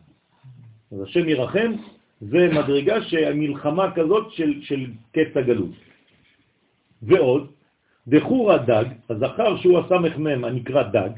אז 0.93 1.01
השם 1.03 1.29
ירחם, 1.29 1.73
זה 2.21 2.49
מדרגה 2.53 3.03
שהמלחמה 3.03 3.95
כזאת 3.95 4.33
של, 4.33 4.63
של 4.63 4.87
קץ 5.13 5.37
הגלות. 5.37 5.71
ועוד, 7.03 7.51
דחור 8.09 8.53
הדג, 8.53 8.85
הזכר 9.11 9.57
שהוא 9.57 9.79
הסמך 9.79 10.19
מם 10.19 10.45
הנקרא 10.45 10.83
דג, 10.83 11.11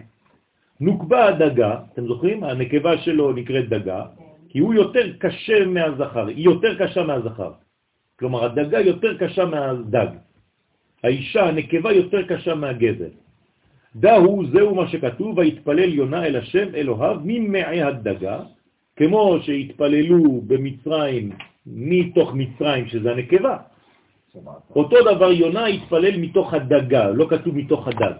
נוקבה 0.80 1.26
הדגה, 1.26 1.78
אתם 1.92 2.06
זוכרים? 2.06 2.44
הנקבה 2.44 2.98
שלו 2.98 3.32
נקראת 3.32 3.68
דגה, 3.68 4.02
כי 4.48 4.58
הוא 4.58 4.74
יותר 4.74 5.12
קשה 5.18 5.66
מהזכר, 5.66 6.26
היא 6.26 6.44
יותר 6.44 6.78
קשה 6.78 7.02
מהזכר. 7.02 7.52
כלומר, 8.18 8.44
הדגה 8.44 8.80
יותר 8.80 9.18
קשה 9.18 9.44
מהדג. 9.44 10.06
האישה, 11.04 11.48
הנקבה, 11.48 11.92
יותר 11.92 12.22
קשה 12.26 12.54
מהגזר. 12.54 13.12
דהו, 13.96 14.42
זהו 14.52 14.74
מה 14.74 14.88
שכתוב, 14.88 15.38
והתפלל 15.38 15.94
יונה 15.94 16.26
אל 16.26 16.36
השם 16.36 16.74
אלוהיו 16.74 17.20
ממעי 17.24 17.82
הדגה, 17.82 18.40
כמו 18.96 19.38
שהתפללו 19.42 20.40
במצרים, 20.46 21.30
מתוך 21.66 22.34
מצרים, 22.34 22.88
שזה 22.88 23.12
הנקבה, 23.12 23.56
אותו 24.76 24.96
דבר 25.14 25.32
יונה 25.32 25.66
התפלל 25.66 26.16
מתוך 26.20 26.54
הדגה, 26.54 27.10
לא 27.10 27.26
כתוב 27.30 27.54
מתוך 27.56 27.88
הדג. 27.88 28.14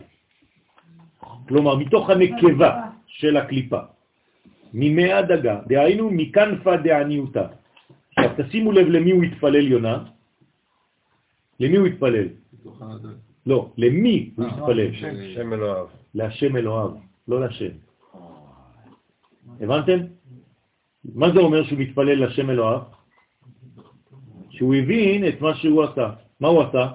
כלומר, 1.49 1.77
מתוך 1.77 2.11
הנקבה 2.11 2.71
של 3.07 3.37
הקליפה. 3.37 3.81
ממי 4.75 5.13
הדגה, 5.13 5.61
דהיינו 5.67 6.11
מכנפה 6.11 6.77
דעניותה. 6.77 7.47
עכשיו 8.17 8.31
תשימו 8.37 8.73
לב 8.73 8.87
למי 8.89 9.11
הוא 9.11 9.25
התפלל 9.25 9.67
יונה. 9.67 10.05
למי 11.61 11.77
הוא 11.77 11.87
התפלל? 11.87 12.29
לא, 13.47 13.71
למי 13.77 14.31
הוא 14.37 14.47
התפלל? 14.47 14.91
שם 15.35 15.53
אלוהיו. 15.53 15.87
להשם 16.15 16.57
אלוהיו, 16.57 16.91
לא 17.29 17.41
לשם. 17.41 17.75
הבנתם? 19.61 19.99
מה 21.14 21.31
זה 21.31 21.39
אומר 21.39 21.64
שהוא 21.64 21.78
מתפלל 21.78 22.24
לשם 22.24 22.51
אלוהיו? 22.51 22.78
שהוא 24.51 24.74
הבין 24.74 25.28
את 25.28 25.40
מה 25.40 25.55
שהוא 25.55 25.82
עשה. 25.82 26.10
מה 26.40 26.48
הוא 26.48 26.62
עשה? 26.62 26.89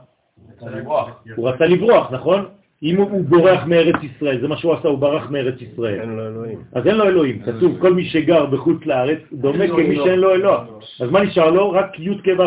הוא 1.35 1.49
רצה 1.49 1.65
לברוח, 1.65 2.11
נכון? 2.11 2.45
אם 2.83 2.97
הוא 2.97 3.25
בורח 3.25 3.63
מארץ 3.63 3.95
ישראל, 4.03 4.41
זה 4.41 4.47
מה 4.47 4.57
שהוא 4.57 4.73
עשה, 4.73 4.87
הוא 4.87 4.97
ברח 4.99 5.29
מארץ 5.29 5.61
ישראל. 5.61 5.99
אין 6.01 6.09
לו 6.09 6.27
אלוהים. 6.27 6.59
אז 6.71 6.87
אין 6.87 6.95
לו 6.95 7.03
אלוהים. 7.03 7.41
כתוב, 7.43 7.79
כל 7.79 7.93
מי 7.93 8.05
שגר 8.05 8.45
בחוץ 8.45 8.85
לארץ 8.85 9.19
דומה 9.33 9.67
כמי 9.67 9.95
שאין 9.95 10.19
לו 10.19 10.33
אלוה. 10.33 10.65
אז 10.99 11.09
מה 11.09 11.23
נשאר 11.23 11.51
לו? 11.51 11.71
רק 11.71 11.99
י' 11.99 12.17
כו' 12.23 12.43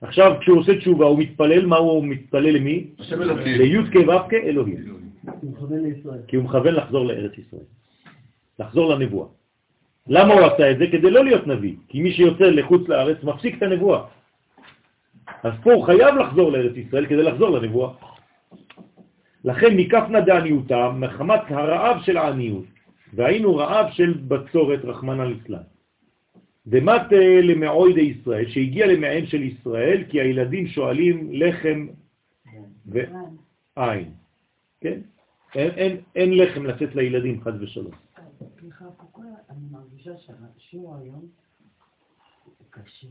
עכשיו, 0.00 0.36
כשהוא 0.40 0.58
עושה 0.58 0.78
תשובה, 0.78 1.06
הוא 1.06 1.18
מתפלל, 1.18 1.66
מה 1.66 1.76
הוא 1.76 2.04
מתפלל 2.04 2.50
למי? 2.50 2.86
לי' 3.44 3.78
כו' 3.92 4.12
אלוהים. 4.32 5.00
כי 6.28 6.36
הוא 6.36 6.44
מכוון 6.44 6.74
לחזור 6.74 7.04
לארץ 7.04 7.32
ישראל. 7.38 7.68
לחזור 8.58 8.94
לנבואה. 8.94 9.39
למה 10.10 10.34
הוא 10.34 10.40
עשה 10.40 10.70
את 10.70 10.78
זה? 10.78 10.86
כדי 10.86 11.10
לא 11.10 11.24
להיות 11.24 11.46
נביא, 11.46 11.74
כי 11.88 12.02
מי 12.02 12.12
שיוצא 12.12 12.44
לחוץ 12.44 12.88
לארץ 12.88 13.22
מפסיק 13.22 13.58
את 13.58 13.62
הנבואה. 13.62 14.02
אז 15.42 15.52
פה 15.62 15.72
הוא 15.72 15.84
חייב 15.84 16.14
לחזור 16.14 16.52
לארץ 16.52 16.76
ישראל 16.76 17.06
כדי 17.06 17.22
לחזור 17.22 17.48
לנבואה. 17.48 17.90
לכן 19.44 19.76
מקפנה 19.76 20.20
דעניותה, 20.20 20.90
מחמת 20.90 21.40
הרעב 21.48 22.02
של 22.02 22.16
העניות, 22.16 22.64
והיינו 23.14 23.56
רעב 23.56 23.86
של 23.90 24.14
בצורת 24.28 24.84
רחמנא 24.84 25.22
ליצלן. 25.22 25.62
דמת 26.66 27.12
למעוי 27.42 27.92
די 27.92 28.00
ישראל, 28.00 28.48
שהגיע 28.48 28.86
למעין 28.86 29.26
של 29.26 29.42
ישראל, 29.42 30.04
כי 30.08 30.20
הילדים 30.20 30.66
שואלים 30.66 31.28
לחם 31.32 31.86
ועין. 32.86 34.10
כן? 34.80 35.00
אין, 35.54 35.70
אין, 35.70 35.96
אין 36.16 36.38
לחם 36.38 36.66
לתת 36.66 36.94
לילדים, 36.94 37.40
חד 37.40 37.62
ושלום. 37.62 37.92
מרגישה 40.06 40.32
שהשיעור 40.56 40.96
היום 40.96 41.28
הוא 42.44 42.66
קשה. 42.70 43.06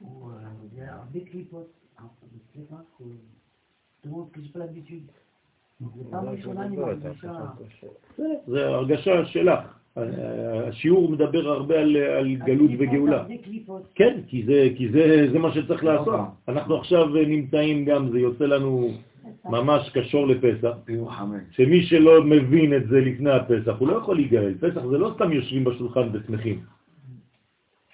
הוא 0.00 0.32
הרבה 0.78 1.20
קליפות, 1.20 1.66
סליחה, 2.52 2.76
הוא 2.98 4.28
קשה. 4.32 4.98
זו 5.80 6.04
פעם 6.10 6.28
ראשונה 6.28 6.64
אני 6.64 6.76
מרגישה... 6.76 7.32
זה 8.46 8.66
הרגשה 8.66 9.24
שלך. 9.24 9.60
השיעור 10.68 11.10
מדבר 11.10 11.48
הרבה 11.48 11.80
על, 11.80 11.96
על 11.96 12.36
גלות 12.36 12.70
וגאולה. 12.78 13.26
כן, 13.94 14.20
כי, 14.26 14.44
זה, 14.46 14.68
כי 14.76 14.92
זה, 14.92 15.28
זה 15.32 15.38
מה 15.38 15.54
שצריך 15.54 15.84
לעשות. 15.84 16.20
אנחנו 16.48 16.76
עכשיו 16.76 17.06
נמצאים 17.06 17.84
גם, 17.84 18.10
זה 18.12 18.18
יוצא 18.18 18.44
לנו 18.44 18.90
ממש 19.44 19.90
קשור 19.90 20.26
לפסח, 20.26 20.76
שמי 21.50 21.82
שלא 21.82 22.24
מבין 22.24 22.76
את 22.76 22.88
זה 22.88 23.00
לפני 23.00 23.30
הפסח, 23.30 23.74
הוא 23.78 23.88
לא 23.88 23.96
יכול 23.96 24.16
להיגאל. 24.16 24.54
פסח 24.60 24.86
זה 24.86 24.98
לא 24.98 25.12
סתם 25.14 25.32
יושבים 25.32 25.64
בשולחן 25.64 26.08
ושמחים. 26.12 26.60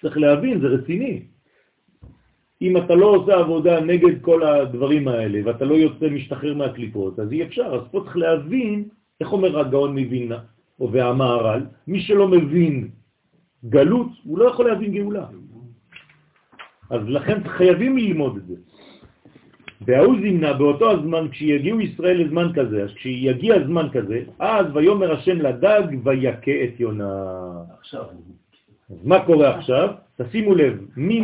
צריך 0.01 0.17
להבין, 0.17 0.59
זה 0.59 0.67
רציני. 0.67 1.21
אם 2.61 2.77
אתה 2.77 2.95
לא 2.95 3.05
עושה 3.05 3.33
עבודה 3.35 3.81
נגד 3.81 4.21
כל 4.21 4.43
הדברים 4.43 5.07
האלה, 5.07 5.39
ואתה 5.45 5.65
לא 5.65 5.75
יוצא 5.75 6.09
משתחרר 6.09 6.53
מהקליפות, 6.53 7.19
אז 7.19 7.31
אי 7.31 7.43
אפשר. 7.43 7.65
אז 7.75 7.81
פה 7.91 8.01
צריך 8.03 8.17
להבין, 8.17 8.83
איך 9.21 9.31
אומר 9.31 9.59
הגאון 9.59 9.91
מווילנה, 9.99 10.39
או 10.79 10.91
והמהר"ל, 10.91 11.61
מי 11.87 11.99
שלא 11.99 12.27
מבין 12.27 12.89
גלות, 13.65 14.07
הוא 14.23 14.39
לא 14.39 14.45
יכול 14.49 14.67
להבין 14.67 14.91
גאולה. 14.91 15.25
אז 16.89 17.01
לכן 17.07 17.47
חייבים 17.47 17.97
ללמוד 17.97 18.37
את 18.37 18.47
זה. 18.47 18.55
וההוא 19.81 20.15
זימנה 20.21 20.53
באותו 20.53 20.91
הזמן, 20.91 21.27
כשיגיעו 21.31 21.81
ישראל 21.81 22.21
לזמן 22.21 22.51
כזה, 22.55 22.83
אז 22.83 22.89
כשיגיע 22.95 23.55
זמן 23.65 23.87
כזה, 23.91 24.21
אז 24.39 24.65
ויומר 24.73 25.13
השם 25.13 25.41
לדג 25.41 25.81
ויכה 26.03 26.51
את 26.63 26.79
יונה. 26.79 27.13
עכשיו. 27.79 28.03
אז 28.89 29.05
מה 29.05 29.19
קורה 29.25 29.57
עכשיו? 29.57 29.89
תשימו 30.17 30.55
לב, 30.55 30.79
מי, 30.97 31.23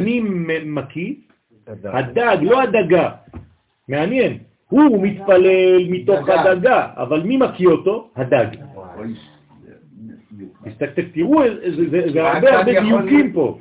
מי 0.00 0.20
מקיא? 0.64 1.14
הדג, 1.84 2.36
לא 2.42 2.62
הדגה. 2.62 3.10
מעניין. 3.88 4.38
הוא 4.68 5.02
מתפלל 5.02 5.88
מתוך 5.90 6.28
הדגה, 6.28 6.86
אבל 6.96 7.22
מי 7.22 7.36
מקיא 7.36 7.68
אותו? 7.68 8.10
הדג. 8.16 8.46
תסתכל, 10.64 11.02
תראו, 11.02 11.42
זה 12.12 12.28
הרבה 12.30 12.58
הרבה 12.58 12.80
דיוקים 12.80 13.32
פה. 13.32 13.58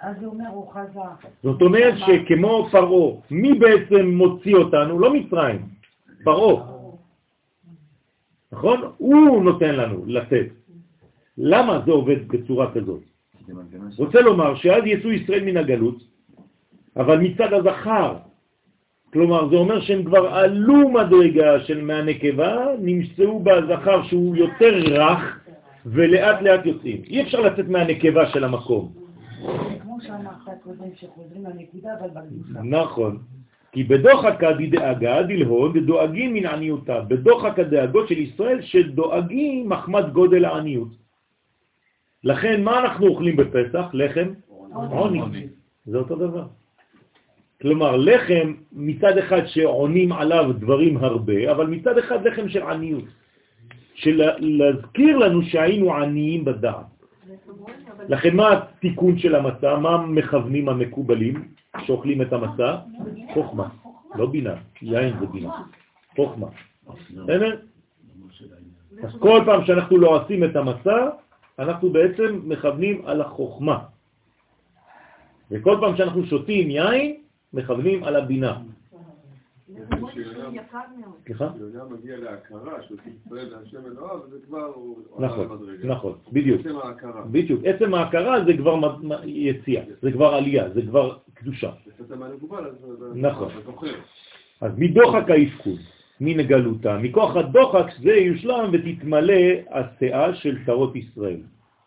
אז 0.00 0.16
הוא 0.22 0.32
אומר, 0.32 0.48
הוא 0.52 0.72
חזר. 0.72 1.28
זאת 1.42 1.62
אומרת 1.62 1.94
שכמו 1.98 2.68
פרעה, 2.70 3.20
מי 3.30 3.54
בעצם 3.54 4.06
מוציא 4.06 4.54
אותנו? 4.54 4.98
לא 4.98 5.14
מצרים, 5.14 5.68
פרעה. 6.24 6.66
נכון? 8.52 8.80
הוא 8.98 9.44
נותן 9.44 9.74
לנו 9.74 10.04
לתת. 10.06 10.46
למה 11.38 11.80
זה 11.86 11.92
עובד 11.92 12.28
בצורה 12.28 12.72
כזאת? 12.72 13.00
רוצה 13.98 14.20
לומר 14.20 14.54
שאז 14.54 14.82
יצאו 14.86 15.10
ישראל 15.10 15.44
מן 15.44 15.56
הגלות, 15.56 15.98
אבל 16.96 17.18
מצד 17.20 17.52
הזכר, 17.52 18.16
כלומר 19.12 19.48
זה 19.48 19.56
אומר 19.56 19.80
שהם 19.80 20.04
כבר 20.04 20.26
עלו 20.26 20.88
מדרגה 20.88 21.60
של 21.60 21.80
מהנקבה, 21.80 22.66
נמצאו 22.80 23.40
בזכר 23.40 24.02
שהוא 24.02 24.36
יותר 24.36 24.74
רך, 24.76 25.40
ולאט 25.86 26.42
לאט 26.42 26.66
יוצאים. 26.66 27.02
אי 27.06 27.22
אפשר 27.22 27.40
לצאת 27.40 27.68
מהנקבה 27.68 28.26
של 28.26 28.44
המקום. 28.44 28.92
כמו 29.96 30.08
שאמרת 30.08 30.62
קודם, 30.62 30.94
שחוזרים 30.94 31.44
לנקודה, 31.44 31.88
אבל 32.00 32.08
בגדושה. 32.08 32.62
נכון. 32.62 33.18
כי 33.72 33.84
בדוחק 33.84 34.40
דאגה 34.70 35.22
דלהון 35.22 35.86
דואגים 35.86 36.34
מן 36.34 36.46
עניותה, 36.46 37.00
בדוחק 37.00 37.58
הדאגות 37.58 38.08
של 38.08 38.18
ישראל 38.18 38.62
שדואגים 38.62 39.68
מחמת 39.68 40.12
גודל 40.12 40.44
העניות. 40.44 40.88
לכן 42.24 42.64
מה 42.64 42.78
אנחנו 42.80 43.06
אוכלים 43.06 43.36
בפסח? 43.36 43.86
לחם? 43.92 44.28
עוני. 44.72 45.48
זה 45.86 45.98
אותו 45.98 46.16
דבר. 46.16 46.46
כלומר, 47.60 47.96
לחם 47.96 48.54
מצד 48.72 49.18
אחד 49.18 49.46
שעונים 49.46 50.12
עליו 50.12 50.52
דברים 50.52 50.96
הרבה, 50.96 51.52
אבל 51.52 51.66
מצד 51.66 51.98
אחד 51.98 52.26
לחם 52.26 52.48
של 52.48 52.62
עניות. 52.62 53.04
של 53.94 54.22
להזכיר 54.38 55.16
לנו 55.16 55.42
שהיינו 55.42 55.94
עניים 55.94 56.44
בדעת. 56.44 56.95
לכן 58.08 58.36
מה 58.36 58.52
התיקון 58.52 59.18
של 59.18 59.34
המצה? 59.34 59.76
מה 59.76 60.06
מכוונים 60.06 60.68
המקובלים 60.68 61.48
שאוכלים 61.86 62.22
את 62.22 62.32
המצה? 62.32 62.76
חוכמה, 63.34 63.68
לא 64.14 64.26
בינה, 64.26 64.54
יין 64.82 65.14
זה 65.20 65.26
בינה, 65.26 65.50
חוכמה. 66.16 66.46
אז 69.02 69.10
כל 69.18 69.42
פעם 69.46 69.64
שאנחנו 69.64 69.98
לא 69.98 70.22
עושים 70.22 70.44
את 70.44 70.56
המצה, 70.56 70.96
אנחנו 71.58 71.90
בעצם 71.90 72.40
מכוונים 72.44 73.02
על 73.06 73.20
החוכמה. 73.20 73.78
וכל 75.50 75.76
פעם 75.80 75.96
שאנחנו 75.96 76.26
שותים 76.26 76.70
יין, 76.70 77.16
מכוונים 77.52 78.04
על 78.04 78.16
הבינה. 78.16 78.58
סליחה? 81.24 81.50
מגיע 81.90 82.16
להכרה 82.16 82.82
של 82.82 82.94
ישראל 82.94 83.54
והשם 83.54 83.86
אלוהיו, 83.86 84.18
זה 84.30 84.36
כבר 84.46 84.72
נכון, 85.18 85.48
נכון, 85.84 86.18
בדיוק. 86.32 86.60
עצם 86.60 86.76
ההכרה. 86.76 87.22
בדיוק, 87.30 87.60
עצם 87.64 87.94
ההכרה 87.94 88.44
זה 88.44 88.56
כבר 88.56 88.96
יציאה, 89.24 89.82
זה 90.02 90.12
כבר 90.12 90.34
עלייה, 90.34 90.70
זה 90.70 90.82
כבר 90.82 91.16
קדושה. 91.34 91.70
נכון. 93.14 93.52
אז 94.60 94.72
מדוחק 94.76 95.30
האפקוד, 95.30 95.78
מנגלותה, 96.20 96.98
מכוח 96.98 97.36
הדוחק 97.36 97.86
זה 98.02 98.12
יושלם 98.12 98.70
ותתמלא 98.72 99.42
השאה 99.70 100.34
של 100.34 100.58
שרות 100.66 100.96
ישראל. 100.96 101.40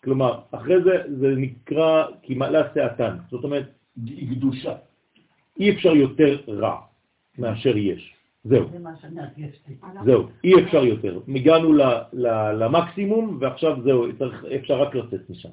כלומר, 0.03 0.40
אחרי 0.52 0.84
זה 0.84 0.91
זה 1.19 1.27
נקרא 1.38 2.06
כי 2.22 2.36
מלא 2.36 2.60
שעתן, 2.73 3.18
זאת 3.31 3.44
אומרת, 3.44 3.65
קדושה. 4.30 4.76
אי 5.60 5.72
אפשר 5.72 5.95
יותר 5.95 6.38
רע. 6.48 6.90
מאשר 7.40 7.77
יש. 7.77 8.15
זהו. 8.44 8.70
זהו, 10.06 10.28
אי 10.44 10.64
אפשר 10.64 10.84
יותר. 10.84 11.20
הגענו 11.36 11.74
למקסימום 12.60 13.38
ועכשיו 13.41 13.82
זהו, 13.84 14.06
אפשר 14.56 14.82
רק 14.82 14.95
לצאת 14.95 15.30
משם. 15.30 15.49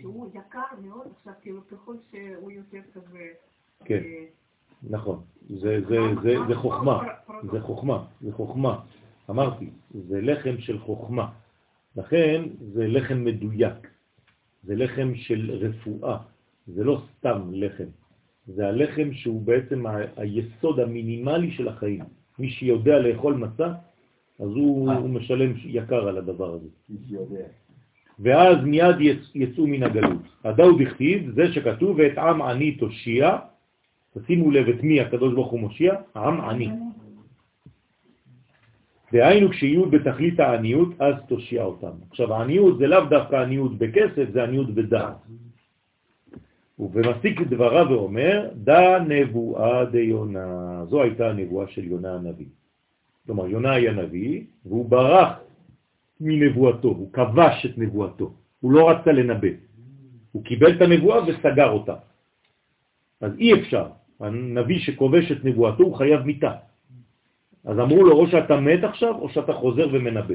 שהוא 0.00 0.28
יקר 0.34 0.60
מאוד, 0.82 1.06
עכשיו 1.16 1.32
כאילו 1.42 1.60
ככל 1.66 1.96
שהוא 2.10 2.50
יותר 2.50 2.80
כזה... 2.94 3.18
כן, 3.84 4.02
אה, 4.04 4.24
נכון. 4.90 5.22
זה 5.50 6.54
חוכמה, 6.54 7.02
זה 7.52 7.60
חוכמה, 7.60 8.04
זה 8.20 8.32
חוכמה. 8.32 8.80
אמרתי, 9.30 9.70
זה 9.90 10.20
לחם 10.20 10.58
של 10.58 10.78
חוכמה. 10.78 11.32
לכן 11.96 12.42
זה 12.60 12.86
לחם 12.86 13.24
מדויק. 13.24 13.88
זה 14.62 14.74
לחם 14.74 15.14
של 15.14 15.50
רפואה. 15.50 16.18
זה 16.66 16.84
לא 16.84 17.02
סתם 17.18 17.50
לחם. 17.52 17.84
זה 18.46 18.68
הלחם 18.68 19.12
שהוא 19.12 19.42
בעצם 19.42 19.84
היסוד 20.16 20.80
המינימלי 20.80 21.50
של 21.50 21.68
החיים. 21.68 22.04
מי 22.38 22.50
שיודע 22.50 22.98
לאכול 22.98 23.34
מצה, 23.34 23.66
אז 24.40 24.48
הוא, 24.48 24.92
הוא 24.92 25.10
משלם 25.10 25.52
יקר 25.64 26.08
על 26.08 26.18
הדבר 26.18 26.54
הזה. 26.54 26.68
ואז 28.18 28.56
מיד 28.64 28.96
יצאו 29.34 29.66
מן 29.66 29.82
הגלות. 29.82 30.22
הדאו 30.44 30.78
דכתיב, 30.78 31.30
זה 31.34 31.52
שכתוב, 31.52 31.96
ואת 31.98 32.18
עם 32.18 32.42
עני 32.42 32.72
תושיע, 32.72 33.36
תשימו 34.14 34.50
לב 34.50 34.68
את 34.68 34.82
מי 34.82 35.00
הקדוש 35.00 35.34
ברוך 35.34 35.50
הוא 35.50 35.60
מושיע, 35.60 35.94
עם 36.16 36.40
עני. 36.40 36.70
דהיינו 39.12 39.48
כשיהיו 39.50 39.90
בתכלית 39.90 40.40
העניות, 40.40 40.88
אז 41.00 41.14
תושיע 41.28 41.64
אותם. 41.64 41.92
עכשיו 42.10 42.34
העניות 42.34 42.78
זה 42.78 42.86
לאו 42.86 43.04
דווקא 43.04 43.36
עניות 43.36 43.78
בכסף, 43.78 44.24
זה 44.32 44.44
עניות 44.44 44.70
בדעת. 44.74 45.16
ובמסיק 46.78 47.40
דבריו 47.40 47.86
ואומר, 47.90 48.48
דא 48.54 48.98
נבואה 49.08 49.84
דיונה. 49.84 50.84
זו 50.88 51.02
הייתה 51.02 51.30
הנבואה 51.30 51.66
של 51.68 51.84
יונה 51.84 52.14
הנביא. 52.14 52.46
כלומר, 53.26 53.46
יונה 53.46 53.72
היה 53.72 53.92
נביא, 53.92 54.44
והוא 54.66 54.90
ברח 54.90 55.28
מנבואתו, 56.20 56.88
הוא 56.88 57.12
כבש 57.12 57.66
את 57.66 57.78
נבואתו, 57.78 58.32
הוא 58.60 58.72
לא 58.72 58.90
רצה 58.90 59.12
לנבא. 59.12 59.48
הוא 60.32 60.44
קיבל 60.44 60.76
את 60.76 60.80
הנבואה 60.80 61.20
וסגר 61.26 61.70
אותה. 61.70 61.94
אז 63.20 63.32
אי 63.38 63.54
אפשר. 63.54 63.86
הנביא 64.20 64.78
שכובש 64.78 65.32
את 65.32 65.44
נבואתו 65.44 65.82
הוא 65.84 65.96
חייב 65.96 66.20
מיטה. 66.20 66.52
אז 67.64 67.78
אמרו 67.78 68.04
לו, 68.04 68.12
או 68.12 68.26
שאתה 68.26 68.60
מת 68.60 68.84
עכשיו, 68.84 69.14
או 69.14 69.28
שאתה 69.28 69.52
חוזר 69.52 69.88
ומנבא. 69.92 70.34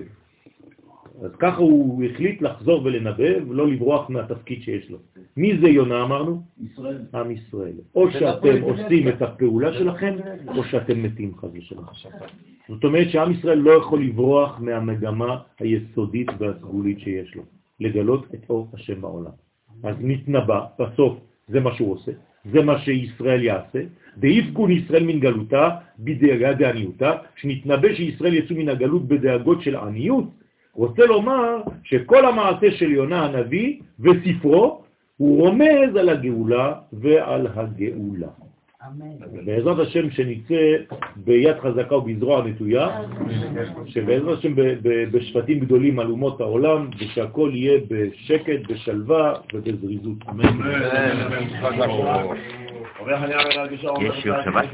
אז 1.22 1.32
ככה 1.40 1.58
הוא 1.58 2.04
החליט 2.04 2.42
לחזור 2.42 2.86
ולנבא 2.86 3.50
ולא 3.50 3.68
לברוח 3.68 4.10
מהתפקיד 4.10 4.62
שיש 4.62 4.90
לו. 4.90 4.98
מי 5.38 5.58
זה 5.58 5.70
יונה 5.70 6.04
אמרנו? 6.04 6.42
ישראל. 6.64 7.02
עם 7.14 7.32
ישראל. 7.32 7.74
או 7.96 8.12
שאתם 8.12 8.62
עושים 8.62 9.08
את 9.08 9.22
הפעולה 9.22 9.74
שלכם, 9.74 10.16
או 10.48 10.64
שאתם 10.64 11.04
מתים 11.04 11.38
חז 11.38 11.50
ושלום. 11.54 11.86
זאת 12.70 12.84
אומרת 12.84 13.10
שעם 13.10 13.32
ישראל 13.32 13.58
לא 13.58 13.72
יכול 13.72 14.04
לברוח 14.04 14.60
מהמגמה 14.60 15.38
היסודית 15.60 16.28
והסגולית 16.40 17.00
שיש 17.00 17.36
לו, 17.36 17.44
לגלות 17.80 18.26
את 18.34 18.50
אור 18.50 18.68
השם 18.74 19.02
בעולם. 19.02 19.32
אז 19.84 19.96
נתנבא, 20.00 20.66
בסוף 20.80 21.18
זה 21.48 21.60
מה 21.60 21.76
שהוא 21.76 21.94
עושה, 21.94 22.12
זה 22.54 22.62
מה 22.62 22.80
שישראל 22.80 23.44
יעשה, 23.44 23.80
דאיפקון 24.18 24.72
ישראל 24.72 25.04
מן 25.04 25.20
גלותה 25.20 25.70
בדאגה 26.00 26.54
דעניותה, 26.54 27.12
שנתנבא 27.36 27.94
שישראל 27.94 28.34
יצאו 28.34 28.56
מן 28.56 28.70
הגלות 28.70 29.08
בדאגות 29.08 29.62
של 29.62 29.76
עניות, 29.76 30.41
רוצה 30.76 31.06
לומר 31.06 31.62
שכל 31.84 32.26
המעשה 32.26 32.72
של 32.72 32.92
יונה 32.92 33.26
הנביא 33.26 33.80
וספרו 34.00 34.82
הוא 35.18 35.48
רומז 35.48 35.96
על 36.00 36.10
הגאולה 36.10 36.74
ועל 36.94 37.48
הגאולה. 37.56 38.28
בעזרת 39.46 39.80
השם 39.80 40.12
שנצא 40.12 40.76
ביד 41.16 41.60
חזקה 41.60 41.96
ובזרוע 41.96 42.46
נטויה, 42.46 43.02
שבעזרת 43.86 44.38
השם 44.38 44.54
בשפטים 45.12 45.60
גדולים 45.60 46.00
על 46.00 46.08
אומות 46.08 46.42
העולם, 46.42 46.90
ושהכל 47.00 47.52
יהיה 47.54 47.80
בשקט, 47.88 48.68
בשלווה 48.70 49.34
ובזריזות. 49.54 50.18
אמן. 50.30 50.60
יש 54.02 54.16
שיעור 54.22 54.42
שבת? 54.44 54.66